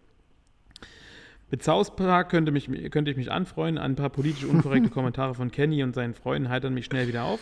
Mit 1.52 1.64
South 1.64 1.96
Park 1.96 2.30
könnte, 2.30 2.52
mich, 2.52 2.70
könnte 2.92 3.12
ich 3.12 3.18
mich 3.18 3.32
anfreuen. 3.32 3.78
Ein 3.78 3.96
paar 3.96 4.10
politisch 4.10 4.44
unkorrekte 4.44 4.90
Kommentare 4.92 5.36
von 5.36 5.52
Kenny 5.52 5.84
und 5.84 5.96
seinen 5.96 6.14
Freunden 6.14 6.50
heitern 6.50 6.74
mich 6.74 6.86
schnell 6.86 7.08
wieder 7.08 7.24
auf. 7.24 7.40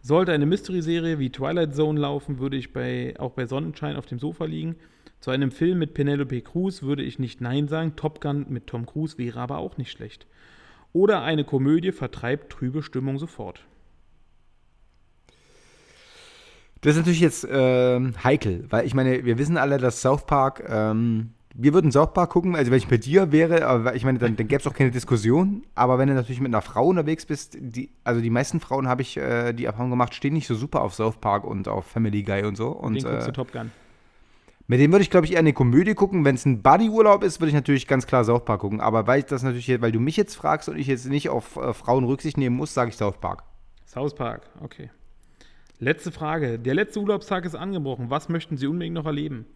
Sollte 0.00 0.32
eine 0.32 0.46
Mystery-Serie 0.46 1.18
wie 1.18 1.30
Twilight 1.30 1.74
Zone 1.74 2.00
laufen, 2.00 2.38
würde 2.38 2.56
ich 2.56 2.72
bei, 2.72 3.14
auch 3.18 3.32
bei 3.32 3.46
Sonnenschein 3.46 3.96
auf 3.96 4.06
dem 4.06 4.18
Sofa 4.18 4.44
liegen. 4.44 4.76
Zu 5.20 5.30
einem 5.30 5.50
Film 5.50 5.78
mit 5.78 5.94
Penelope 5.94 6.40
Cruz 6.40 6.82
würde 6.82 7.02
ich 7.02 7.18
nicht 7.18 7.40
Nein 7.40 7.68
sagen. 7.68 7.96
Top 7.96 8.20
Gun 8.20 8.46
mit 8.48 8.66
Tom 8.66 8.86
Cruise 8.86 9.18
wäre 9.18 9.40
aber 9.40 9.58
auch 9.58 9.76
nicht 9.76 9.90
schlecht. 9.90 10.26
Oder 10.92 11.22
eine 11.22 11.44
Komödie 11.44 11.92
vertreibt 11.92 12.50
trübe 12.50 12.82
Stimmung 12.82 13.18
sofort. 13.18 13.64
Das 16.80 16.92
ist 16.92 16.98
natürlich 16.98 17.20
jetzt 17.20 17.46
ähm, 17.50 18.14
heikel, 18.22 18.66
weil 18.70 18.86
ich 18.86 18.94
meine, 18.94 19.24
wir 19.24 19.38
wissen 19.38 19.56
alle, 19.56 19.78
dass 19.78 20.00
South 20.00 20.26
Park, 20.26 20.62
ähm, 20.68 21.30
wir 21.54 21.74
würden 21.74 21.90
South 21.90 22.12
Park 22.12 22.30
gucken, 22.30 22.54
also 22.54 22.70
wenn 22.70 22.78
ich 22.78 22.86
bei 22.86 22.98
dir 22.98 23.32
wäre, 23.32 23.66
aber 23.66 23.96
ich 23.96 24.04
meine, 24.04 24.18
dann, 24.20 24.36
dann 24.36 24.46
gäbe 24.46 24.60
es 24.60 24.66
auch 24.68 24.74
keine 24.74 24.92
Diskussion, 24.92 25.64
aber 25.74 25.98
wenn 25.98 26.06
du 26.06 26.14
natürlich 26.14 26.40
mit 26.40 26.50
einer 26.50 26.62
Frau 26.62 26.86
unterwegs 26.86 27.26
bist, 27.26 27.56
die, 27.60 27.90
also 28.04 28.20
die 28.20 28.30
meisten 28.30 28.60
Frauen 28.60 28.86
habe 28.86 29.02
ich 29.02 29.16
äh, 29.16 29.52
die 29.52 29.64
Erfahrung 29.64 29.90
gemacht, 29.90 30.14
stehen 30.14 30.34
nicht 30.34 30.46
so 30.46 30.54
super 30.54 30.82
auf 30.82 30.94
South 30.94 31.16
Park 31.16 31.42
und 31.44 31.66
auf 31.66 31.84
Family 31.86 32.22
Guy 32.22 32.44
und 32.44 32.56
so. 32.56 32.68
Und 32.68 32.94
Den 32.94 33.02
guckst 33.02 33.26
du 33.26 33.30
äh, 33.30 33.34
Top 33.34 33.50
Gun. 33.50 33.72
mit 34.68 34.78
dem 34.78 34.92
würde 34.92 35.02
ich, 35.02 35.10
glaube 35.10 35.26
ich, 35.26 35.32
eher 35.32 35.40
eine 35.40 35.52
Komödie 35.52 35.94
gucken. 35.94 36.24
Wenn 36.24 36.36
es 36.36 36.46
ein 36.46 36.62
Buddy-Urlaub 36.62 37.24
ist, 37.24 37.40
würde 37.40 37.48
ich 37.48 37.54
natürlich 37.54 37.88
ganz 37.88 38.06
klar 38.06 38.22
South 38.22 38.44
Park 38.44 38.60
gucken. 38.60 38.80
Aber 38.80 39.08
weil 39.08 39.18
ich 39.18 39.24
das 39.26 39.42
natürlich, 39.42 39.80
weil 39.80 39.90
du 39.90 39.98
mich 39.98 40.16
jetzt 40.16 40.36
fragst 40.36 40.68
und 40.68 40.78
ich 40.78 40.86
jetzt 40.86 41.06
nicht 41.06 41.28
auf 41.28 41.56
äh, 41.56 41.74
Frauen 41.74 42.04
Rücksicht 42.04 42.36
nehmen 42.36 42.54
muss, 42.54 42.72
sage 42.72 42.90
ich 42.90 42.96
South 42.96 43.18
Park. 43.18 43.42
South 43.84 44.14
Park, 44.14 44.42
okay. 44.62 44.90
Letzte 45.80 46.10
Frage. 46.10 46.58
Der 46.58 46.74
letzte 46.74 46.98
Urlaubstag 46.98 47.44
ist 47.44 47.54
angebrochen. 47.54 48.10
Was 48.10 48.28
möchten 48.28 48.56
Sie 48.56 48.66
unbedingt 48.66 48.94
noch 48.94 49.06
erleben? 49.06 49.46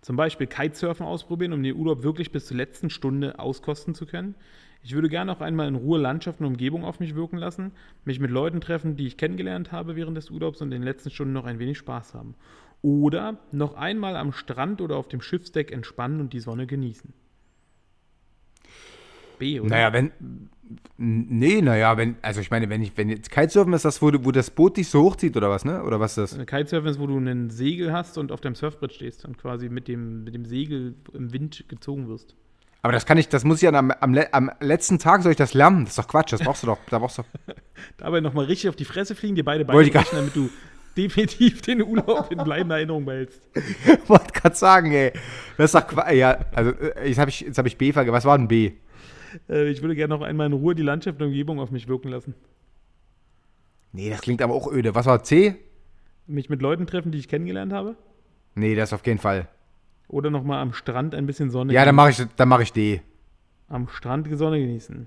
Zum 0.00 0.16
Beispiel 0.16 0.48
Kitesurfen 0.48 1.06
ausprobieren, 1.06 1.52
um 1.52 1.62
den 1.62 1.76
Urlaub 1.76 2.02
wirklich 2.02 2.32
bis 2.32 2.46
zur 2.46 2.56
letzten 2.56 2.90
Stunde 2.90 3.38
auskosten 3.38 3.94
zu 3.94 4.04
können. 4.04 4.34
Ich 4.82 4.96
würde 4.96 5.08
gerne 5.08 5.30
auch 5.30 5.40
einmal 5.40 5.68
in 5.68 5.76
Ruhe 5.76 6.00
Landschaft 6.00 6.40
und 6.40 6.46
Umgebung 6.46 6.84
auf 6.84 6.98
mich 6.98 7.14
wirken 7.14 7.36
lassen, 7.36 7.70
mich 8.04 8.18
mit 8.18 8.32
Leuten 8.32 8.60
treffen, 8.60 8.96
die 8.96 9.06
ich 9.06 9.16
kennengelernt 9.16 9.70
habe 9.70 9.94
während 9.94 10.16
des 10.16 10.30
Urlaubs 10.30 10.60
und 10.60 10.68
in 10.68 10.80
den 10.80 10.82
letzten 10.82 11.10
Stunden 11.10 11.34
noch 11.34 11.44
ein 11.44 11.60
wenig 11.60 11.78
Spaß 11.78 12.14
haben. 12.14 12.34
Oder 12.82 13.38
noch 13.52 13.74
einmal 13.74 14.16
am 14.16 14.32
Strand 14.32 14.80
oder 14.80 14.96
auf 14.96 15.06
dem 15.06 15.20
Schiffsdeck 15.20 15.70
entspannen 15.70 16.18
und 16.20 16.32
die 16.32 16.40
Sonne 16.40 16.66
genießen. 16.66 17.12
B, 19.40 19.58
oder? 19.60 19.70
Naja, 19.70 19.92
wenn. 19.92 20.12
Nee, 20.96 21.60
naja, 21.62 21.96
wenn. 21.96 22.14
Also 22.22 22.40
ich 22.40 22.50
meine, 22.50 22.68
wenn 22.70 22.80
ich, 22.82 22.96
wenn 22.96 23.08
jetzt 23.08 23.30
Kitesurfen 23.30 23.72
ist 23.72 23.84
das, 23.84 24.00
wo, 24.00 24.10
du- 24.12 24.24
wo 24.24 24.30
das 24.30 24.50
Boot 24.50 24.76
dich 24.76 24.88
so 24.88 25.02
hochzieht 25.02 25.36
oder 25.36 25.50
was, 25.50 25.64
ne? 25.64 25.82
Oder 25.82 25.98
was 25.98 26.16
ist 26.16 26.38
das? 26.38 26.46
Kitesurfen 26.46 26.88
ist, 26.88 27.00
wo 27.00 27.06
du 27.08 27.16
einen 27.16 27.50
Segel 27.50 27.92
hast 27.92 28.18
und 28.18 28.30
auf 28.30 28.40
deinem 28.40 28.54
Surfbrett 28.54 28.92
stehst 28.92 29.24
und 29.24 29.36
quasi 29.36 29.68
mit 29.68 29.88
dem, 29.88 30.22
mit 30.22 30.34
dem 30.34 30.44
Segel 30.44 30.94
im 31.12 31.32
Wind 31.32 31.64
gezogen 31.68 32.06
wirst. 32.08 32.36
Aber 32.82 32.92
das 32.92 33.04
kann 33.04 33.18
ich, 33.18 33.28
das 33.28 33.44
muss 33.44 33.56
ich 33.58 33.62
ja 33.62 33.72
am, 33.72 33.90
am, 33.90 34.16
am 34.32 34.50
letzten 34.60 34.98
Tag 34.98 35.22
soll 35.22 35.32
ich 35.32 35.38
das 35.38 35.52
lernen. 35.54 35.84
Das 35.84 35.90
ist 35.92 35.98
doch 35.98 36.08
Quatsch, 36.08 36.32
das 36.32 36.40
brauchst 36.40 36.62
du 36.62 36.68
doch. 36.68 36.78
Da 36.88 36.98
brauchst 36.98 37.18
du. 37.18 37.22
Dabei 37.98 38.20
nochmal 38.20 38.44
richtig 38.46 38.70
auf 38.70 38.76
die 38.76 38.84
Fresse 38.86 39.14
fliegen, 39.14 39.34
dir 39.34 39.44
beide 39.44 39.64
Beine 39.64 39.90
brechen, 39.90 40.16
damit 40.16 40.36
du 40.36 40.48
definitiv 40.96 41.62
den 41.62 41.82
Urlaub 41.82 42.30
in 42.30 42.38
bleibender 42.38 42.76
Erinnerung 42.76 43.04
behältst. 43.04 43.40
wollte 44.06 44.32
gerade 44.32 44.56
sagen, 44.56 44.92
ey. 44.92 45.12
Das 45.56 45.74
ist 45.74 45.74
doch 45.74 45.86
Quatsch. 45.86 46.12
Ja, 46.14 46.38
also 46.54 46.70
äh, 46.70 47.08
jetzt 47.08 47.18
habe 47.18 47.30
ich, 47.30 47.40
jetzt 47.40 47.58
hab 47.58 47.66
ich 47.66 47.76
B 47.76 47.92
vergessen. 47.92 48.14
Was 48.14 48.24
war 48.24 48.38
denn 48.38 48.48
B? 48.48 48.72
Äh, 49.48 49.70
ich 49.70 49.82
würde 49.82 49.94
gerne 49.94 50.14
noch 50.14 50.22
einmal 50.22 50.46
in 50.46 50.52
Ruhe 50.52 50.74
die 50.74 50.82
Landschaft 50.82 51.20
und 51.20 51.28
Umgebung 51.28 51.60
auf 51.60 51.70
mich 51.70 51.88
wirken 51.88 52.08
lassen. 52.08 52.34
Nee, 53.92 54.10
das 54.10 54.20
klingt 54.20 54.42
aber 54.42 54.54
auch 54.54 54.70
öde. 54.70 54.94
Was 54.94 55.06
war 55.06 55.22
C? 55.22 55.56
Mich 56.26 56.48
mit 56.48 56.62
Leuten 56.62 56.86
treffen, 56.86 57.12
die 57.12 57.18
ich 57.18 57.28
kennengelernt 57.28 57.72
habe. 57.72 57.96
Nee, 58.54 58.74
das 58.74 58.92
auf 58.92 59.04
jeden 59.06 59.18
Fall. 59.18 59.48
Oder 60.08 60.30
nochmal 60.30 60.60
am 60.60 60.72
Strand 60.72 61.14
ein 61.14 61.26
bisschen 61.26 61.50
Sonne 61.50 61.72
Ja, 61.72 61.84
dann 61.84 61.94
mache 61.94 62.10
ich, 62.10 62.22
dann 62.36 62.48
mach 62.48 62.60
ich 62.60 62.72
D. 62.72 63.00
Am 63.68 63.88
Strand 63.88 64.28
Sonne 64.36 64.58
genießen. 64.60 65.06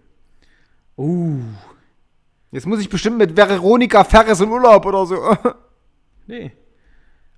Uh, 0.98 1.40
Jetzt 2.54 2.68
muss 2.68 2.80
ich 2.80 2.88
bestimmt 2.88 3.18
mit 3.18 3.36
Veronika 3.36 4.04
Ferres 4.04 4.40
in 4.40 4.50
Urlaub 4.50 4.86
oder 4.86 5.08
so. 5.08 5.18
nee. 6.28 6.52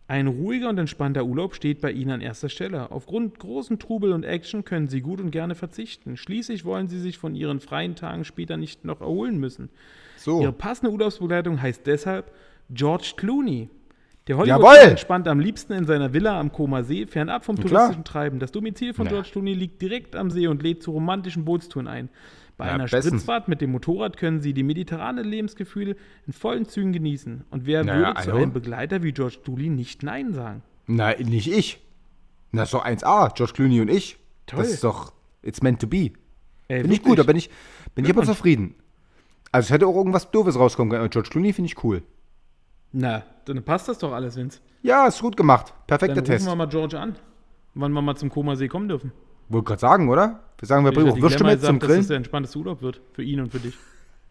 Ein 0.08 0.28
ruhiger 0.28 0.70
und 0.70 0.78
entspannter 0.78 1.26
Urlaub 1.26 1.56
steht 1.56 1.82
bei 1.82 1.92
Ihnen 1.92 2.12
an 2.12 2.22
erster 2.22 2.50
Stelle. 2.50 2.92
Aufgrund 2.92 3.40
großen 3.40 3.80
Trubel 3.80 4.14
und 4.14 4.24
Action 4.24 4.64
können 4.64 4.88
Sie 4.88 5.02
gut 5.02 5.20
und 5.20 5.32
gerne 5.32 5.56
verzichten. 5.56 6.16
Schließlich 6.16 6.64
wollen 6.64 6.88
Sie 6.88 7.00
sich 7.00 7.18
von 7.18 7.34
Ihren 7.34 7.60
freien 7.60 7.96
Tagen 7.96 8.24
später 8.24 8.56
nicht 8.56 8.86
noch 8.86 9.02
erholen 9.02 9.40
müssen. 9.40 9.70
So. 10.18 10.42
Ihre 10.42 10.54
passende 10.54 10.92
Urlaubsbegleitung 10.92 11.60
heißt 11.60 11.88
deshalb 11.88 12.32
George 12.70 13.14
Clooney. 13.18 13.70
Der! 14.28 14.38
Hollywood 14.38 14.78
entspannt 14.78 15.28
am 15.28 15.40
liebsten 15.40 15.74
in 15.74 15.86
seiner 15.86 16.14
Villa 16.14 16.40
am 16.40 16.52
Koma 16.52 16.84
See, 16.84 17.06
fernab 17.06 17.46
vom 17.46 17.56
touristischen 17.56 18.04
Treiben. 18.04 18.40
Das 18.40 18.52
Domizil 18.52 18.94
von 18.94 19.06
Ja. 19.06 19.12
George 19.14 19.30
Clooney 19.32 19.54
liegt 19.54 19.82
direkt 19.82 20.16
am 20.16 20.32
See 20.32 20.48
und 20.48 20.64
lädt 20.64 20.82
zu 20.82 20.92
romantischen 20.92 21.46
Bootstouren 21.46 21.88
ein. 21.88 22.10
Bei 22.58 22.68
Ja, 22.68 22.74
einer 22.76 22.84
bestens. 22.86 23.08
Spritzfahrt 23.08 23.48
mit 23.48 23.60
dem 23.62 23.72
Motorrad 23.72 24.16
können 24.18 24.40
Sie 24.42 24.54
die 24.54 24.64
mediterrane 24.64 25.22
Lebensgefühle 25.24 25.96
in 26.26 26.34
vollen 26.34 26.66
Zügen 26.68 26.94
genießen. 26.94 27.44
Und 27.52 27.66
wer 27.66 27.84
Naja, 27.84 28.00
würde 28.08 28.22
zu 28.22 28.28
hallo? 28.28 28.38
einem 28.44 28.54
Begleiter 28.54 29.04
wie 29.04 29.12
George 29.12 29.38
Clooney 29.44 29.70
nicht 29.70 30.04
Nein 30.04 30.34
sagen? 30.34 30.62
Nein, 30.88 31.22
nicht 31.26 31.52
ich. 31.52 31.82
Na, 32.52 32.64
ist 32.64 32.74
doch 32.74 32.86
1A. 32.86 33.34
George 33.36 33.54
Clooney 33.54 33.82
und 33.82 33.90
ich. 33.90 34.18
Toll. 34.46 34.60
Das 34.60 34.72
ist 34.72 34.84
doch. 34.84 35.12
It's 35.42 35.62
meant 35.62 35.82
to 35.82 35.88
be. 35.88 36.12
Ey, 36.68 36.82
Bin 36.84 36.92
ich 36.92 37.04
gut, 37.04 37.20
da 37.20 37.24
bin 37.24 37.36
ich, 37.36 37.50
bin 37.94 38.06
ich 38.06 38.12
aber 38.12 38.24
zufrieden. 38.24 38.74
Also 39.52 39.66
es 39.68 39.72
hätte 39.72 39.86
auch 39.88 39.96
irgendwas 39.96 40.32
Doofes 40.32 40.58
rauskommen 40.58 40.90
können. 40.90 41.02
aber 41.02 41.10
George 41.10 41.30
Clooney 41.30 41.54
finde 41.54 41.68
ich 41.72 41.84
cool. 41.84 42.02
Na, 42.92 43.24
dann 43.46 43.62
passt 43.64 43.88
das 43.90 44.00
doch 44.00 44.14
alles, 44.14 44.36
Vince. 44.38 44.60
Ja, 44.82 45.08
ist 45.08 45.22
gut 45.22 45.36
gemacht. 45.36 45.74
Dann 45.88 45.98
Perfekter 46.00 46.22
rufen 46.22 46.26
Test. 46.26 46.46
wir 46.48 46.56
mal 46.56 46.68
George 46.68 46.98
an, 47.00 47.16
wann 47.74 47.92
wir 47.92 48.02
mal 48.02 48.16
zum 48.16 48.30
Koma 48.30 48.56
See 48.56 48.68
kommen 48.68 48.88
dürfen. 48.88 49.12
Wollte 49.50 49.66
gerade 49.66 49.80
sagen, 49.80 50.10
oder? 50.10 50.40
Wir 50.58 50.68
sagen, 50.68 50.86
wir 50.86 50.92
bringen 50.92 51.10
auch 51.10 51.16
Glamour 51.16 51.30
mit 51.30 51.38
zum 51.40 51.48
gesagt, 51.48 51.64
dass 51.64 51.80
das 51.80 51.88
Grillen. 51.88 52.08
der 52.08 52.18
entspannteste 52.18 52.60
Urlaub 52.60 52.82
wird. 52.82 53.02
Für 53.14 53.24
ihn 53.24 53.40
und 53.42 53.52
für 53.52 53.60
dich. 53.60 53.78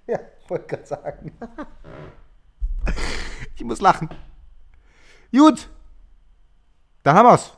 Ja, 0.06 0.18
wollte 0.48 0.66
gerade 0.66 0.86
sagen. 0.86 1.32
ich 3.56 3.64
muss 3.64 3.80
lachen. 3.80 4.10
Gut. 5.32 5.70
Dann 7.02 7.16
haben 7.16 7.26
wir's. 7.26 7.56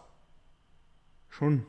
Schon. 1.29 1.67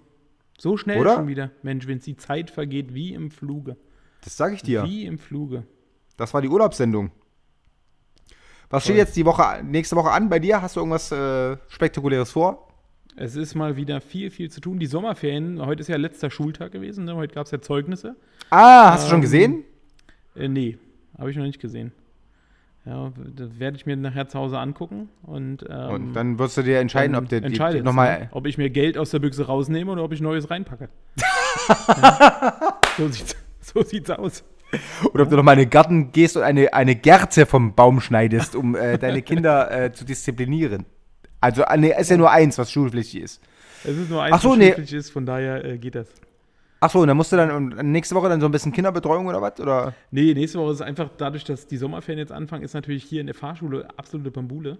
So 0.59 0.77
schnell 0.77 0.99
Oder? 0.99 1.15
schon 1.15 1.27
wieder. 1.27 1.49
Mensch, 1.63 1.87
wenn 1.87 1.97
die 1.97 2.15
Zeit 2.15 2.51
vergeht 2.51 2.93
wie 2.93 3.15
im 3.15 3.31
Fluge. 3.31 3.75
Das 4.23 4.37
sage 4.37 4.53
ich 4.53 4.61
dir. 4.61 4.83
Wie 4.83 5.07
im 5.07 5.17
Fluge. 5.17 5.63
Das 6.15 6.31
war 6.35 6.43
die 6.43 6.47
Urlaubssendung. 6.47 7.09
Was 8.69 8.83
steht 8.83 8.95
Toll. 8.95 8.99
jetzt 8.99 9.15
die 9.15 9.25
Woche, 9.25 9.63
nächste 9.63 9.95
Woche 9.95 10.11
an 10.11 10.29
bei 10.29 10.39
dir? 10.39 10.61
Hast 10.61 10.75
du 10.75 10.81
irgendwas 10.81 11.11
äh, 11.11 11.57
Spektakuläres 11.69 12.31
vor? 12.31 12.66
Es 13.19 13.35
ist 13.35 13.55
mal 13.55 13.75
wieder 13.75 13.99
viel, 13.99 14.29
viel 14.29 14.51
zu 14.51 14.61
tun. 14.61 14.77
Die 14.77 14.85
Sommerferien, 14.85 15.59
heute 15.65 15.81
ist 15.81 15.87
ja 15.87 15.97
letzter 15.97 16.29
Schultag 16.29 16.71
gewesen, 16.71 17.05
ne? 17.05 17.15
heute 17.15 17.33
gab 17.33 17.45
es 17.45 17.51
ja 17.51 17.59
Zeugnisse. 17.59 18.15
Ah, 18.51 18.91
hast 18.91 19.05
du 19.05 19.09
schon 19.09 19.17
Ähm, 19.17 19.21
gesehen? 19.21 19.63
Äh, 20.35 20.47
nee, 20.47 20.77
habe 21.17 21.31
ich 21.31 21.35
noch 21.35 21.43
nicht 21.43 21.59
gesehen. 21.59 21.91
Ja, 22.85 23.11
das 23.35 23.59
werde 23.59 23.75
ich 23.75 23.87
mir 23.87 23.97
nachher 23.97 24.27
zu 24.27 24.37
Hause 24.37 24.59
angucken 24.59 25.09
und, 25.23 25.65
ähm, 25.67 25.89
Und 25.89 26.13
dann 26.13 26.37
wirst 26.37 26.57
du 26.57 26.61
dir 26.61 26.79
entscheiden, 26.79 27.15
ob 27.15 27.27
der 27.27 27.43
entscheidet 27.43 27.83
nochmal. 27.83 28.29
ob 28.31 28.45
ich 28.45 28.59
mir 28.59 28.69
Geld 28.69 28.99
aus 28.99 29.09
der 29.09 29.19
Büchse 29.19 29.47
rausnehme 29.47 29.91
oder 29.91 30.03
ob 30.03 30.13
ich 30.13 30.21
Neues 30.21 30.51
reinpacke. 30.51 30.87
ja, 31.87 32.79
so, 32.97 33.07
sieht's, 33.09 33.35
so 33.61 33.81
sieht's 33.81 34.11
aus. 34.11 34.43
Oder 35.11 35.23
ob 35.23 35.29
du 35.31 35.37
nochmal 35.37 35.55
in 35.55 35.61
den 35.61 35.69
Garten 35.71 36.11
gehst 36.11 36.37
und 36.37 36.43
eine, 36.43 36.71
eine 36.71 36.95
Gerze 36.95 37.47
vom 37.47 37.73
Baum 37.73 37.99
schneidest, 37.99 38.55
um 38.55 38.75
äh, 38.75 38.99
deine 38.99 39.21
Kinder 39.23 39.71
äh, 39.71 39.91
zu 39.91 40.05
disziplinieren. 40.05 40.85
Also, 41.47 41.61
äh, 41.63 41.77
nee, 41.77 41.93
ist 41.97 42.09
ja 42.09 42.17
nur 42.17 42.29
eins, 42.29 42.57
was 42.57 42.71
schulpflichtig 42.71 43.21
ist. 43.21 43.41
Es 43.83 43.95
ist 43.95 44.09
nur 44.09 44.21
Ach 44.21 44.31
eins, 44.31 44.41
so, 44.41 44.51
was 44.51 44.57
nee. 44.57 44.65
schulpflichtig 44.65 44.97
ist, 44.97 45.09
von 45.11 45.25
daher 45.25 45.63
äh, 45.63 45.77
geht 45.77 45.95
das. 45.95 46.07
Achso, 46.81 47.01
und 47.01 47.07
dann 47.07 47.17
musst 47.17 47.31
du 47.31 47.37
dann 47.37 47.69
nächste 47.91 48.15
Woche 48.15 48.29
dann 48.29 48.41
so 48.41 48.47
ein 48.47 48.51
bisschen 48.51 48.71
Kinderbetreuung 48.71 49.25
oder 49.27 49.41
was? 49.41 49.59
Oder? 49.59 49.93
Nee, 50.11 50.33
nächste 50.33 50.59
Woche 50.59 50.73
ist 50.73 50.81
einfach 50.81 51.09
dadurch, 51.17 51.43
dass 51.43 51.67
die 51.67 51.77
Sommerferien 51.77 52.19
jetzt 52.19 52.31
anfangen, 52.31 52.63
ist 52.63 52.73
natürlich 52.73 53.03
hier 53.03 53.21
in 53.21 53.27
der 53.27 53.33
Fahrschule 53.33 53.87
absolute 53.97 54.29
Bambule. 54.29 54.77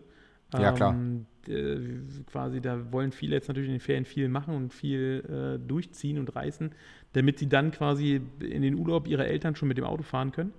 Ja, 0.54 0.74
klar. 0.74 0.94
Ähm, 0.94 1.26
äh, 1.48 1.78
quasi, 2.30 2.62
da 2.62 2.92
wollen 2.92 3.12
viele 3.12 3.36
jetzt 3.36 3.48
natürlich 3.48 3.70
in 3.70 3.76
den 3.76 3.82
Ferien 3.82 4.06
viel 4.06 4.30
machen 4.30 4.56
und 4.56 4.74
viel 4.74 5.24
äh, 5.26 5.68
durchziehen 5.68 6.20
und 6.20 6.36
reißen, 6.36 6.72
damit 7.14 7.40
sie 7.40 7.50
dann 7.50 7.72
quasi 7.72 8.22
in 8.42 8.62
den 8.62 8.78
Urlaub 8.78 9.08
ihrer 9.08 9.26
Eltern 9.26 9.56
schon 9.56 9.68
mit 9.68 9.78
dem 9.78 9.86
Auto 9.86 10.04
fahren 10.04 10.32
können. 10.32 10.54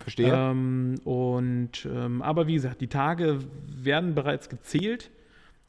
Verstehe. 0.00 0.32
Ähm, 0.32 0.94
und 1.04 1.86
ähm, 1.92 2.22
aber 2.22 2.46
wie 2.46 2.54
gesagt, 2.54 2.80
die 2.80 2.86
Tage 2.86 3.40
werden 3.66 4.14
bereits 4.14 4.48
gezählt 4.48 5.10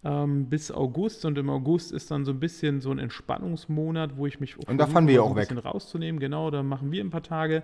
ähm, 0.03 0.45
bis 0.49 0.71
August 0.71 1.25
und 1.25 1.37
im 1.37 1.49
August 1.49 1.91
ist 1.91 2.09
dann 2.11 2.23
so 2.25 2.31
ein 2.31 2.39
bisschen 2.39 2.81
so 2.81 2.91
ein 2.91 2.99
Entspannungsmonat, 2.99 4.17
wo 4.17 4.25
ich 4.27 4.39
mich 4.39 4.57
Und 4.57 4.77
da 4.77 4.87
fahren 4.87 5.07
wir 5.07 5.15
ja 5.15 5.21
auch 5.21 5.31
ein 5.31 5.35
weg. 5.35 5.49
bisschen 5.49 5.57
rauszunehmen. 5.57 6.19
Genau, 6.19 6.51
da 6.51 6.63
machen 6.63 6.91
wir 6.91 7.03
ein 7.03 7.09
paar 7.09 7.23
Tage. 7.23 7.63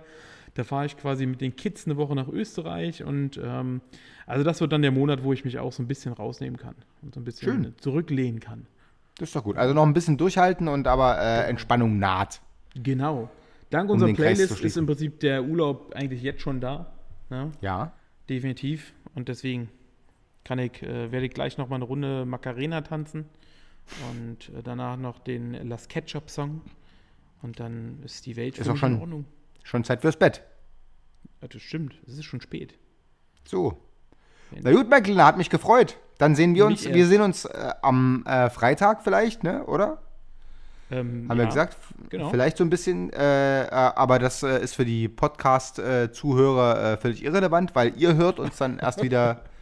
Da 0.54 0.64
fahre 0.64 0.86
ich 0.86 0.96
quasi 0.96 1.26
mit 1.26 1.40
den 1.40 1.56
Kids 1.56 1.86
eine 1.86 1.96
Woche 1.96 2.14
nach 2.14 2.28
Österreich 2.28 3.04
und 3.04 3.38
ähm, 3.42 3.80
also 4.26 4.42
das 4.42 4.60
wird 4.60 4.72
dann 4.72 4.82
der 4.82 4.90
Monat, 4.90 5.22
wo 5.22 5.32
ich 5.32 5.44
mich 5.44 5.58
auch 5.58 5.72
so 5.72 5.82
ein 5.82 5.86
bisschen 5.86 6.12
rausnehmen 6.12 6.58
kann 6.58 6.74
und 7.02 7.14
so 7.14 7.20
ein 7.20 7.24
bisschen 7.24 7.64
Schön. 7.64 7.74
zurücklehnen 7.78 8.40
kann. 8.40 8.66
Das 9.18 9.30
ist 9.30 9.36
doch 9.36 9.44
gut. 9.44 9.56
Also 9.56 9.74
noch 9.74 9.84
ein 9.84 9.92
bisschen 9.94 10.16
durchhalten 10.18 10.68
und 10.68 10.86
aber 10.86 11.18
äh, 11.20 11.48
Entspannung 11.48 11.98
naht. 11.98 12.40
Genau. 12.74 13.30
Dank 13.70 13.88
Um 13.90 13.94
unserer 13.94 14.12
Playlist 14.14 14.60
ist 14.60 14.76
im 14.76 14.86
Prinzip 14.86 15.20
der 15.20 15.44
Urlaub 15.44 15.92
eigentlich 15.94 16.22
jetzt 16.22 16.40
schon 16.42 16.60
da. 16.60 16.92
Ne? 17.30 17.50
Ja. 17.60 17.92
Definitiv. 18.28 18.92
Und 19.14 19.28
deswegen 19.28 19.68
kann 20.46 20.60
ich, 20.60 20.80
äh, 20.82 21.10
werde 21.10 21.26
ich 21.26 21.32
gleich 21.34 21.58
noch 21.58 21.68
mal 21.68 21.74
eine 21.76 21.84
Runde 21.84 22.24
Macarena 22.24 22.80
tanzen 22.82 23.28
und 24.12 24.48
äh, 24.56 24.62
danach 24.62 24.96
noch 24.96 25.18
den 25.18 25.52
Las 25.68 25.88
Ketchup 25.88 26.30
Song. 26.30 26.60
Und 27.42 27.58
dann 27.58 27.98
ist 28.04 28.26
die 28.26 28.36
Welt 28.36 28.56
Ist 28.56 28.68
auch 28.68 28.76
schon- 28.76 28.94
in 28.94 29.00
Ordnung. 29.00 29.24
Schon 29.64 29.82
Zeit 29.82 30.02
fürs 30.02 30.16
Bett. 30.16 30.42
Ja, 31.42 31.48
das 31.48 31.60
stimmt. 31.62 31.94
Es 32.06 32.14
ist 32.14 32.24
schon 32.24 32.40
spät. 32.40 32.78
So. 33.44 33.76
Na 34.52 34.70
gut, 34.70 34.88
Michael, 34.88 35.20
hat 35.22 35.36
mich 35.36 35.50
gefreut. 35.50 35.98
Dann 36.18 36.36
sehen 36.36 36.54
wir 36.54 36.64
uns, 36.64 36.84
wir 36.84 37.06
sehen 37.08 37.22
uns 37.22 37.44
äh, 37.44 37.72
am 37.82 38.24
äh, 38.24 38.48
Freitag 38.48 39.02
vielleicht, 39.02 39.42
ne? 39.42 39.64
Oder? 39.66 40.00
Ähm, 40.92 41.26
Haben 41.28 41.38
ja, 41.38 41.44
wir 41.44 41.46
gesagt? 41.48 41.76
genau. 42.08 42.30
Vielleicht 42.30 42.56
so 42.56 42.62
ein 42.64 42.70
bisschen, 42.70 43.12
äh, 43.12 43.64
äh, 43.64 43.68
aber 43.70 44.20
das 44.20 44.44
äh, 44.44 44.62
ist 44.62 44.76
für 44.76 44.84
die 44.84 45.08
Podcast-Zuhörer 45.08 46.92
äh, 46.92 46.96
völlig 46.96 47.24
irrelevant, 47.24 47.74
weil 47.74 47.92
ihr 48.00 48.14
hört 48.14 48.38
uns 48.38 48.56
dann 48.58 48.78
erst 48.78 49.02
wieder 49.02 49.42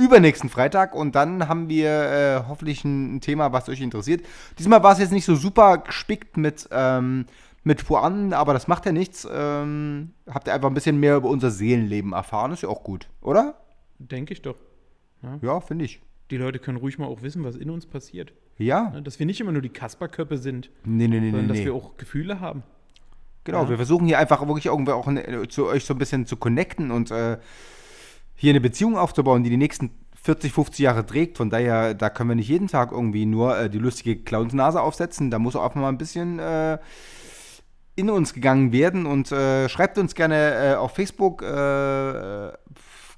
übernächsten 0.00 0.48
Freitag 0.48 0.94
und 0.94 1.14
dann 1.14 1.48
haben 1.48 1.68
wir 1.68 1.88
äh, 1.88 2.42
hoffentlich 2.48 2.84
ein, 2.84 3.20
Thema, 3.20 3.52
was 3.52 3.68
euch 3.68 3.80
interessiert. 3.80 4.24
Diesmal 4.58 4.82
war 4.82 4.92
es 4.92 4.98
jetzt 4.98 5.12
nicht 5.12 5.24
so 5.24 5.36
super 5.36 5.78
gespickt 5.78 6.36
mit, 6.36 6.68
ähm, 6.72 7.26
mit 7.62 7.84
Pointen, 7.86 8.32
aber 8.32 8.52
das 8.52 8.68
macht 8.68 8.86
ja 8.86 8.92
nichts. 8.92 9.28
Ähm, 9.30 10.12
habt 10.28 10.48
ihr 10.48 10.54
einfach 10.54 10.68
ein 10.68 10.74
bisschen 10.74 10.98
mehr 10.98 11.16
über 11.16 11.28
unser 11.28 11.50
Seelenleben 11.50 12.12
erfahren, 12.12 12.52
ist 12.52 12.62
ja 12.62 12.68
auch 12.68 12.82
gut, 12.82 13.08
oder? 13.20 13.54
Denke 13.98 14.32
ich 14.32 14.42
doch. 14.42 14.56
Ja, 15.42 15.60
finde 15.60 15.84
ich. 15.84 16.00
Die 16.30 16.36
Leute 16.36 16.58
können 16.58 16.78
ruhig 16.78 16.98
mal 16.98 17.06
auch 17.06 17.22
wissen, 17.22 17.44
was 17.44 17.56
in 17.56 17.70
uns 17.70 17.86
passiert. 17.86 18.32
Ja. 18.56 18.90
Ne? 18.90 19.02
Dass 19.02 19.18
wir 19.18 19.26
nicht 19.26 19.40
immer 19.40 19.52
nur 19.52 19.62
die 19.62 19.68
Kasperköppe 19.68 20.38
sind, 20.38 20.70
Nee, 20.84 21.08
nee, 21.08 21.18
nee, 21.18 21.20
nee. 21.20 21.30
sondern 21.30 21.48
dass 21.48 21.58
nee. 21.58 21.64
wir 21.66 21.74
auch 21.74 21.96
Gefühle 21.96 22.40
haben. 22.40 22.62
Genau, 23.44 23.64
Ja. 23.64 23.68
wir 23.70 23.76
versuchen 23.76 24.06
hier 24.06 24.18
einfach 24.18 24.46
wirklich 24.46 24.66
irgendwie 24.66 24.92
auch 24.92 25.06
ne, 25.06 25.48
zu 25.48 25.66
euch 25.66 25.84
so 25.84 25.94
ein 25.94 25.98
bisschen 25.98 26.26
zu 26.26 26.36
connecten 26.36 26.90
und 26.90 27.10
äh, 27.10 27.38
hier 28.40 28.50
eine 28.50 28.60
Beziehung 28.62 28.96
aufzubauen, 28.96 29.44
die 29.44 29.50
die 29.50 29.58
nächsten 29.58 29.90
40, 30.22 30.50
50 30.50 30.78
Jahre 30.78 31.04
trägt. 31.04 31.36
Von 31.36 31.50
daher, 31.50 31.92
da 31.92 32.08
können 32.08 32.30
wir 32.30 32.36
nicht 32.36 32.48
jeden 32.48 32.68
Tag 32.68 32.90
irgendwie 32.90 33.26
nur 33.26 33.58
äh, 33.58 33.68
die 33.68 33.76
lustige 33.78 34.16
Clownsnase 34.16 34.80
aufsetzen. 34.80 35.30
Da 35.30 35.38
muss 35.38 35.56
auch 35.56 35.74
mal 35.74 35.90
ein 35.90 35.98
bisschen 35.98 36.38
äh, 36.38 36.78
in 37.96 38.08
uns 38.08 38.32
gegangen 38.32 38.72
werden. 38.72 39.04
Und 39.04 39.30
äh, 39.30 39.68
schreibt 39.68 39.98
uns 39.98 40.14
gerne 40.14 40.72
äh, 40.72 40.74
auf 40.74 40.94
Facebook 40.94 41.42
äh, 41.42 42.50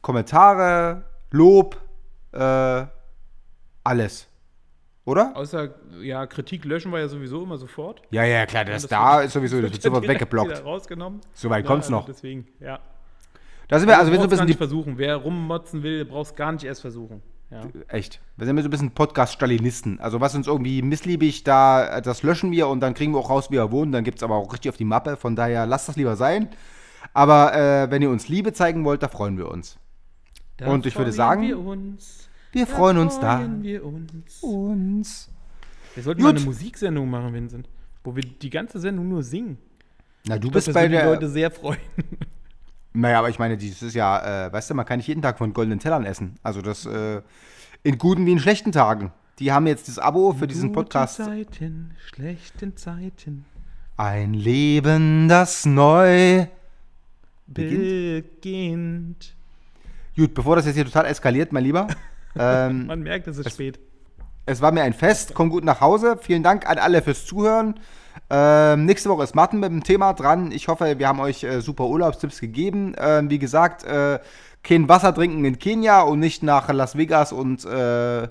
Kommentare, 0.01 1.05
Lob, 1.31 1.81
äh, 2.33 2.85
alles. 3.85 4.27
Oder? 5.05 5.37
Außer, 5.37 5.69
ja, 6.01 6.27
Kritik 6.27 6.65
löschen 6.65 6.91
wir 6.91 6.99
ja 6.99 7.07
sowieso 7.07 7.45
immer 7.45 7.59
sofort. 7.59 8.03
Ja, 8.11 8.25
ja, 8.25 8.45
klar, 8.47 8.65
das, 8.65 8.83
das 8.83 8.91
da 8.91 9.21
ist 9.21 9.33
sowieso, 9.33 9.61
das 9.61 9.71
wird 9.71 9.83
sofort 9.83 10.09
weggeblockt. 10.09 10.65
rausgenommen. 10.65 11.21
So 11.33 11.49
weit 11.49 11.65
Ja, 11.65 11.69
kommt's 11.69 11.87
also 11.87 11.97
noch. 11.97 12.07
Deswegen, 12.07 12.49
ja. 12.59 12.81
Da 13.73 13.79
sind 13.79 13.89
wir, 13.89 13.99
also 13.99 14.13
wir 14.13 14.19
sind 14.19 14.25
so 14.25 14.27
ein 14.27 14.31
bisschen 14.31 14.47
nicht 14.49 14.59
versuchen. 14.59 14.99
Wer 14.99 15.17
rummotzen 15.17 15.83
will, 15.83 16.05
brauchst 16.05 16.37
gar 16.37 16.53
nicht 16.53 16.63
erst 16.65 16.83
versuchen. 16.83 17.23
Ja. 17.51 17.63
Echt. 17.89 18.21
Wir 18.37 18.45
sind 18.45 18.59
so 18.59 18.65
ein 18.65 18.71
bisschen 18.71 18.91
Podcast-Stalinisten. 18.91 19.99
Also 19.99 20.21
was 20.21 20.35
uns 20.35 20.47
irgendwie 20.47 20.83
missliebig, 20.83 21.43
da 21.43 22.03
das 22.03 22.23
löschen 22.23 22.53
wir 22.53 22.69
und 22.69 22.81
dann 22.81 22.93
kriegen 22.93 23.15
wir 23.15 23.19
auch 23.21 23.31
raus, 23.31 23.51
wie 23.51 23.55
wir 23.55 23.73
wohnen. 23.73 23.91
Dann 23.91 24.05
gibt 24.05 24.19
es 24.19 24.23
aber 24.23 24.35
auch 24.35 24.53
richtig 24.53 24.69
auf 24.69 24.77
die 24.77 24.85
Mappe. 24.85 25.17
Von 25.17 25.37
daher 25.37 25.65
lasst 25.65 25.89
das 25.89 25.97
lieber 25.97 26.17
sein. 26.17 26.51
Aber 27.15 27.55
äh, 27.55 27.91
wenn 27.91 28.03
ihr 28.03 28.11
uns 28.11 28.29
Liebe 28.29 28.53
zeigen 28.53 28.85
wollt, 28.85 29.03
da 29.03 29.09
freuen 29.09 29.39
wir 29.39 29.51
uns. 29.51 29.79
Da 30.59 30.67
Und 30.67 30.85
ich 30.85 30.95
würde 30.99 31.11
sagen, 31.11 31.41
wir, 31.49 31.59
uns, 31.59 32.29
Wir 32.53 32.67
freuen 32.67 32.99
uns 32.99 33.19
da. 33.21 33.41
wir 33.63 33.87
uns. 33.87 34.43
Uns. 34.43 35.31
Wir 35.95 36.03
sollten 36.03 36.21
Gut. 36.21 36.31
mal 36.35 36.37
eine 36.37 36.45
Musiksendung 36.45 37.09
machen, 37.09 37.33
Vincent. 37.33 37.71
Wo 38.05 38.15
wir 38.15 38.23
die 38.23 38.51
ganze 38.51 38.81
Sendung 38.81 39.09
nur 39.09 39.23
singen. 39.23 39.57
Na, 40.27 40.35
du 40.35 40.35
Ich 40.37 40.41
glaub, 40.43 40.53
bist 40.53 40.69
das 40.69 40.75
bei 40.75 40.83
würden 40.83 40.93
die 40.93 40.99
der. 40.99 41.07
Leute 41.07 41.29
sehr 41.31 41.51
freuen. 41.51 41.79
Naja, 42.95 43.19
aber 43.19 43.31
ich 43.31 43.39
meine, 43.39 43.57
dieses 43.57 43.95
Jahr, 43.95 44.25
äh, 44.47 44.53
weißt 44.53 44.71
du, 44.71 44.75
man 44.75 44.85
kann 44.85 44.99
nicht 44.99 45.07
jeden 45.07 45.23
Tag 45.23 45.39
von 45.39 45.53
goldenen 45.55 45.79
Tellern 45.79 46.05
essen. 46.05 46.35
Also 46.43 46.61
das 46.61 46.85
äh, 46.87 47.23
in 47.83 47.99
guten 47.99 48.27
wie 48.27 48.33
in 48.33 48.39
schlechten 48.39 48.73
Tagen. 48.73 49.13
Die 49.39 49.51
haben 49.51 49.67
jetzt 49.67 49.89
das 49.89 49.99
Abo 49.99 50.35
für 50.35 50.47
diesen 50.47 50.73
Podcast. 50.73 51.17
Zeiten, 51.17 51.93
schlechten 52.07 52.77
Zeiten 52.77 53.47
Ein 53.97 54.35
Leben, 54.35 55.27
das 55.29 55.65
neu. 55.65 56.47
beginnt. 57.47 59.35
Gut, 60.15 60.35
bevor 60.35 60.57
das 60.57 60.67
jetzt 60.67 60.75
hier 60.75 60.85
total 60.85 61.07
eskaliert, 61.07 61.53
mein 61.53 61.65
Lieber. 61.65 61.89
ähm, 62.39 62.87
Man 62.87 63.01
merkt, 63.01 63.27
es 63.27 63.39
ist 63.39 63.51
spät. 63.51 63.81
Es 64.45 64.61
war 64.61 64.71
mir 64.73 64.83
ein 64.83 64.93
Fest. 64.93 65.33
Komm 65.35 65.49
gut 65.49 65.65
nach 65.65 65.81
Hause. 65.81 66.19
Vielen 66.21 66.43
Dank 66.43 66.69
an 66.69 66.77
alle 66.79 67.01
fürs 67.01 67.25
Zuhören. 67.25 67.81
Ähm, 68.31 68.85
nächste 68.87 69.09
Woche 69.09 69.25
ist 69.25 69.35
Martin 69.35 69.61
mit 69.61 69.71
dem 69.71 69.85
Thema 69.85 70.13
dran. 70.13 70.53
Ich 70.53 70.69
hoffe, 70.69 70.99
wir 70.99 71.09
haben 71.09 71.21
euch 71.21 71.45
äh, 71.45 71.61
super 71.61 71.87
Urlaubstipps 71.87 72.41
gegeben. 72.41 72.95
Ähm, 72.99 73.31
wie 73.31 73.39
gesagt, 73.39 73.85
äh, 73.85 74.21
kein 74.63 74.89
Wasser 74.89 75.15
trinken 75.15 75.45
in 75.45 75.59
Kenia 75.59 76.03
und 76.03 76.21
nicht 76.21 76.43
nach 76.43 76.73
Las 76.73 76.97
Vegas 76.97 77.33
und 77.33 77.65
äh, 77.65 78.29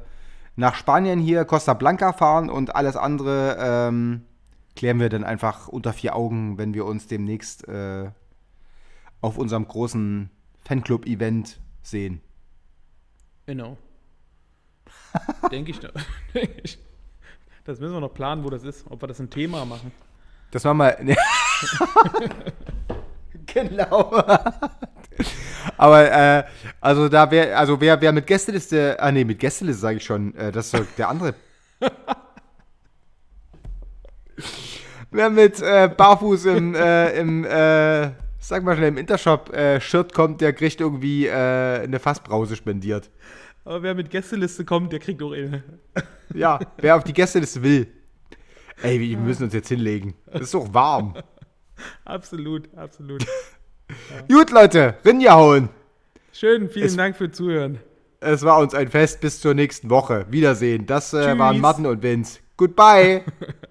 nach 0.56 0.76
Spanien 0.76 1.20
hier, 1.20 1.45
Costa 1.45 1.74
Blanca 1.74 2.14
fahren 2.14 2.49
und 2.49 2.76
alles 2.76 2.95
andere 2.95 3.58
ähm, 3.60 4.22
klären 4.76 4.99
wir 4.99 5.10
dann 5.10 5.24
einfach 5.24 5.68
unter 5.68 5.94
vier 5.94 6.16
Augen, 6.16 6.58
wenn 6.58 6.74
wir 6.74 6.86
uns 6.86 7.08
demnächst 7.08 7.68
äh, 7.68 8.10
auf 9.22 9.38
unserem 9.38 9.68
großen 9.68 10.30
Fanclub-Event 10.66 11.60
sehen. 11.82 12.22
Genau. 13.45 13.78
Denke 15.52 15.72
ich, 15.72 15.80
ich. 16.64 16.80
Das 17.63 17.79
müssen 17.79 17.93
wir 17.93 17.99
noch 17.99 18.13
planen, 18.13 18.43
wo 18.43 18.49
das 18.49 18.63
ist. 18.63 18.85
Ob 18.89 19.01
wir 19.01 19.07
das 19.07 19.19
ein 19.19 19.29
Thema 19.29 19.65
machen. 19.65 19.91
Das 20.51 20.65
war 20.65 20.73
mal. 20.73 20.97
genau. 23.45 24.11
Aber 25.77 26.11
äh, 26.11 26.43
also 26.79 27.07
da 27.07 27.29
wäre, 27.29 27.55
also 27.55 27.79
wer, 27.79 28.01
wer 28.01 28.11
mit 28.11 28.25
Gästeliste, 28.27 28.97
ah 28.99 29.11
nee, 29.11 29.23
mit 29.23 29.39
Gästeliste 29.39 29.81
sage 29.81 29.97
ich 29.97 30.03
schon, 30.03 30.33
äh, 30.35 30.51
das 30.51 30.65
ist 30.65 30.73
doch 30.73 30.85
der 30.97 31.09
andere. 31.09 31.35
wer 35.11 35.29
mit 35.29 35.61
äh, 35.61 35.88
Barfuß 35.95 36.45
im, 36.45 36.73
äh, 36.75 37.11
im 37.19 37.45
äh, 37.45 38.09
sag 38.39 38.63
mal 38.63 38.75
schnell, 38.75 38.89
im 38.89 38.97
Intershop 38.97 39.53
äh, 39.53 39.79
Shirt 39.79 40.13
kommt, 40.13 40.41
der 40.41 40.53
kriegt 40.53 40.81
irgendwie 40.81 41.27
äh, 41.27 41.83
eine 41.83 41.99
Fassbrause 41.99 42.55
spendiert. 42.55 43.09
Aber 43.63 43.83
wer 43.83 43.93
mit 43.95 44.09
Gästeliste 44.09 44.65
kommt, 44.65 44.91
der 44.91 44.99
kriegt 44.99 45.21
auch 45.21 45.33
eine. 45.33 45.63
Ja, 46.33 46.59
wer 46.77 46.95
auf 46.95 47.03
die 47.03 47.13
Gästeliste 47.13 47.61
will. 47.61 47.88
Ey, 48.81 48.99
wir 48.99 49.17
müssen 49.17 49.43
uns 49.43 49.53
jetzt 49.53 49.67
hinlegen. 49.67 50.15
Es 50.31 50.41
ist 50.41 50.53
doch 50.53 50.73
warm. 50.73 51.13
Absolut, 52.05 52.69
absolut. 52.75 53.25
Gut, 54.29 54.49
Leute, 54.51 54.95
Rinja 55.05 55.33
hauen. 55.35 55.69
Schön, 56.33 56.69
vielen 56.69 56.85
Es- 56.88 56.95
Dank 56.97 57.15
für 57.15 57.31
Zuhören. 57.31 57.79
Es 58.23 58.43
war 58.43 58.59
uns 58.59 58.73
ein 58.75 58.88
Fest. 58.88 59.19
Bis 59.19 59.39
zur 59.41 59.53
nächsten 59.55 59.89
Woche. 59.89 60.25
Wiedersehen. 60.29 60.85
Das 60.85 61.11
äh, 61.13 61.38
waren 61.39 61.59
Martin 61.59 61.88
und 61.88 62.01
Vince. 62.03 62.39
Goodbye. 62.55 63.23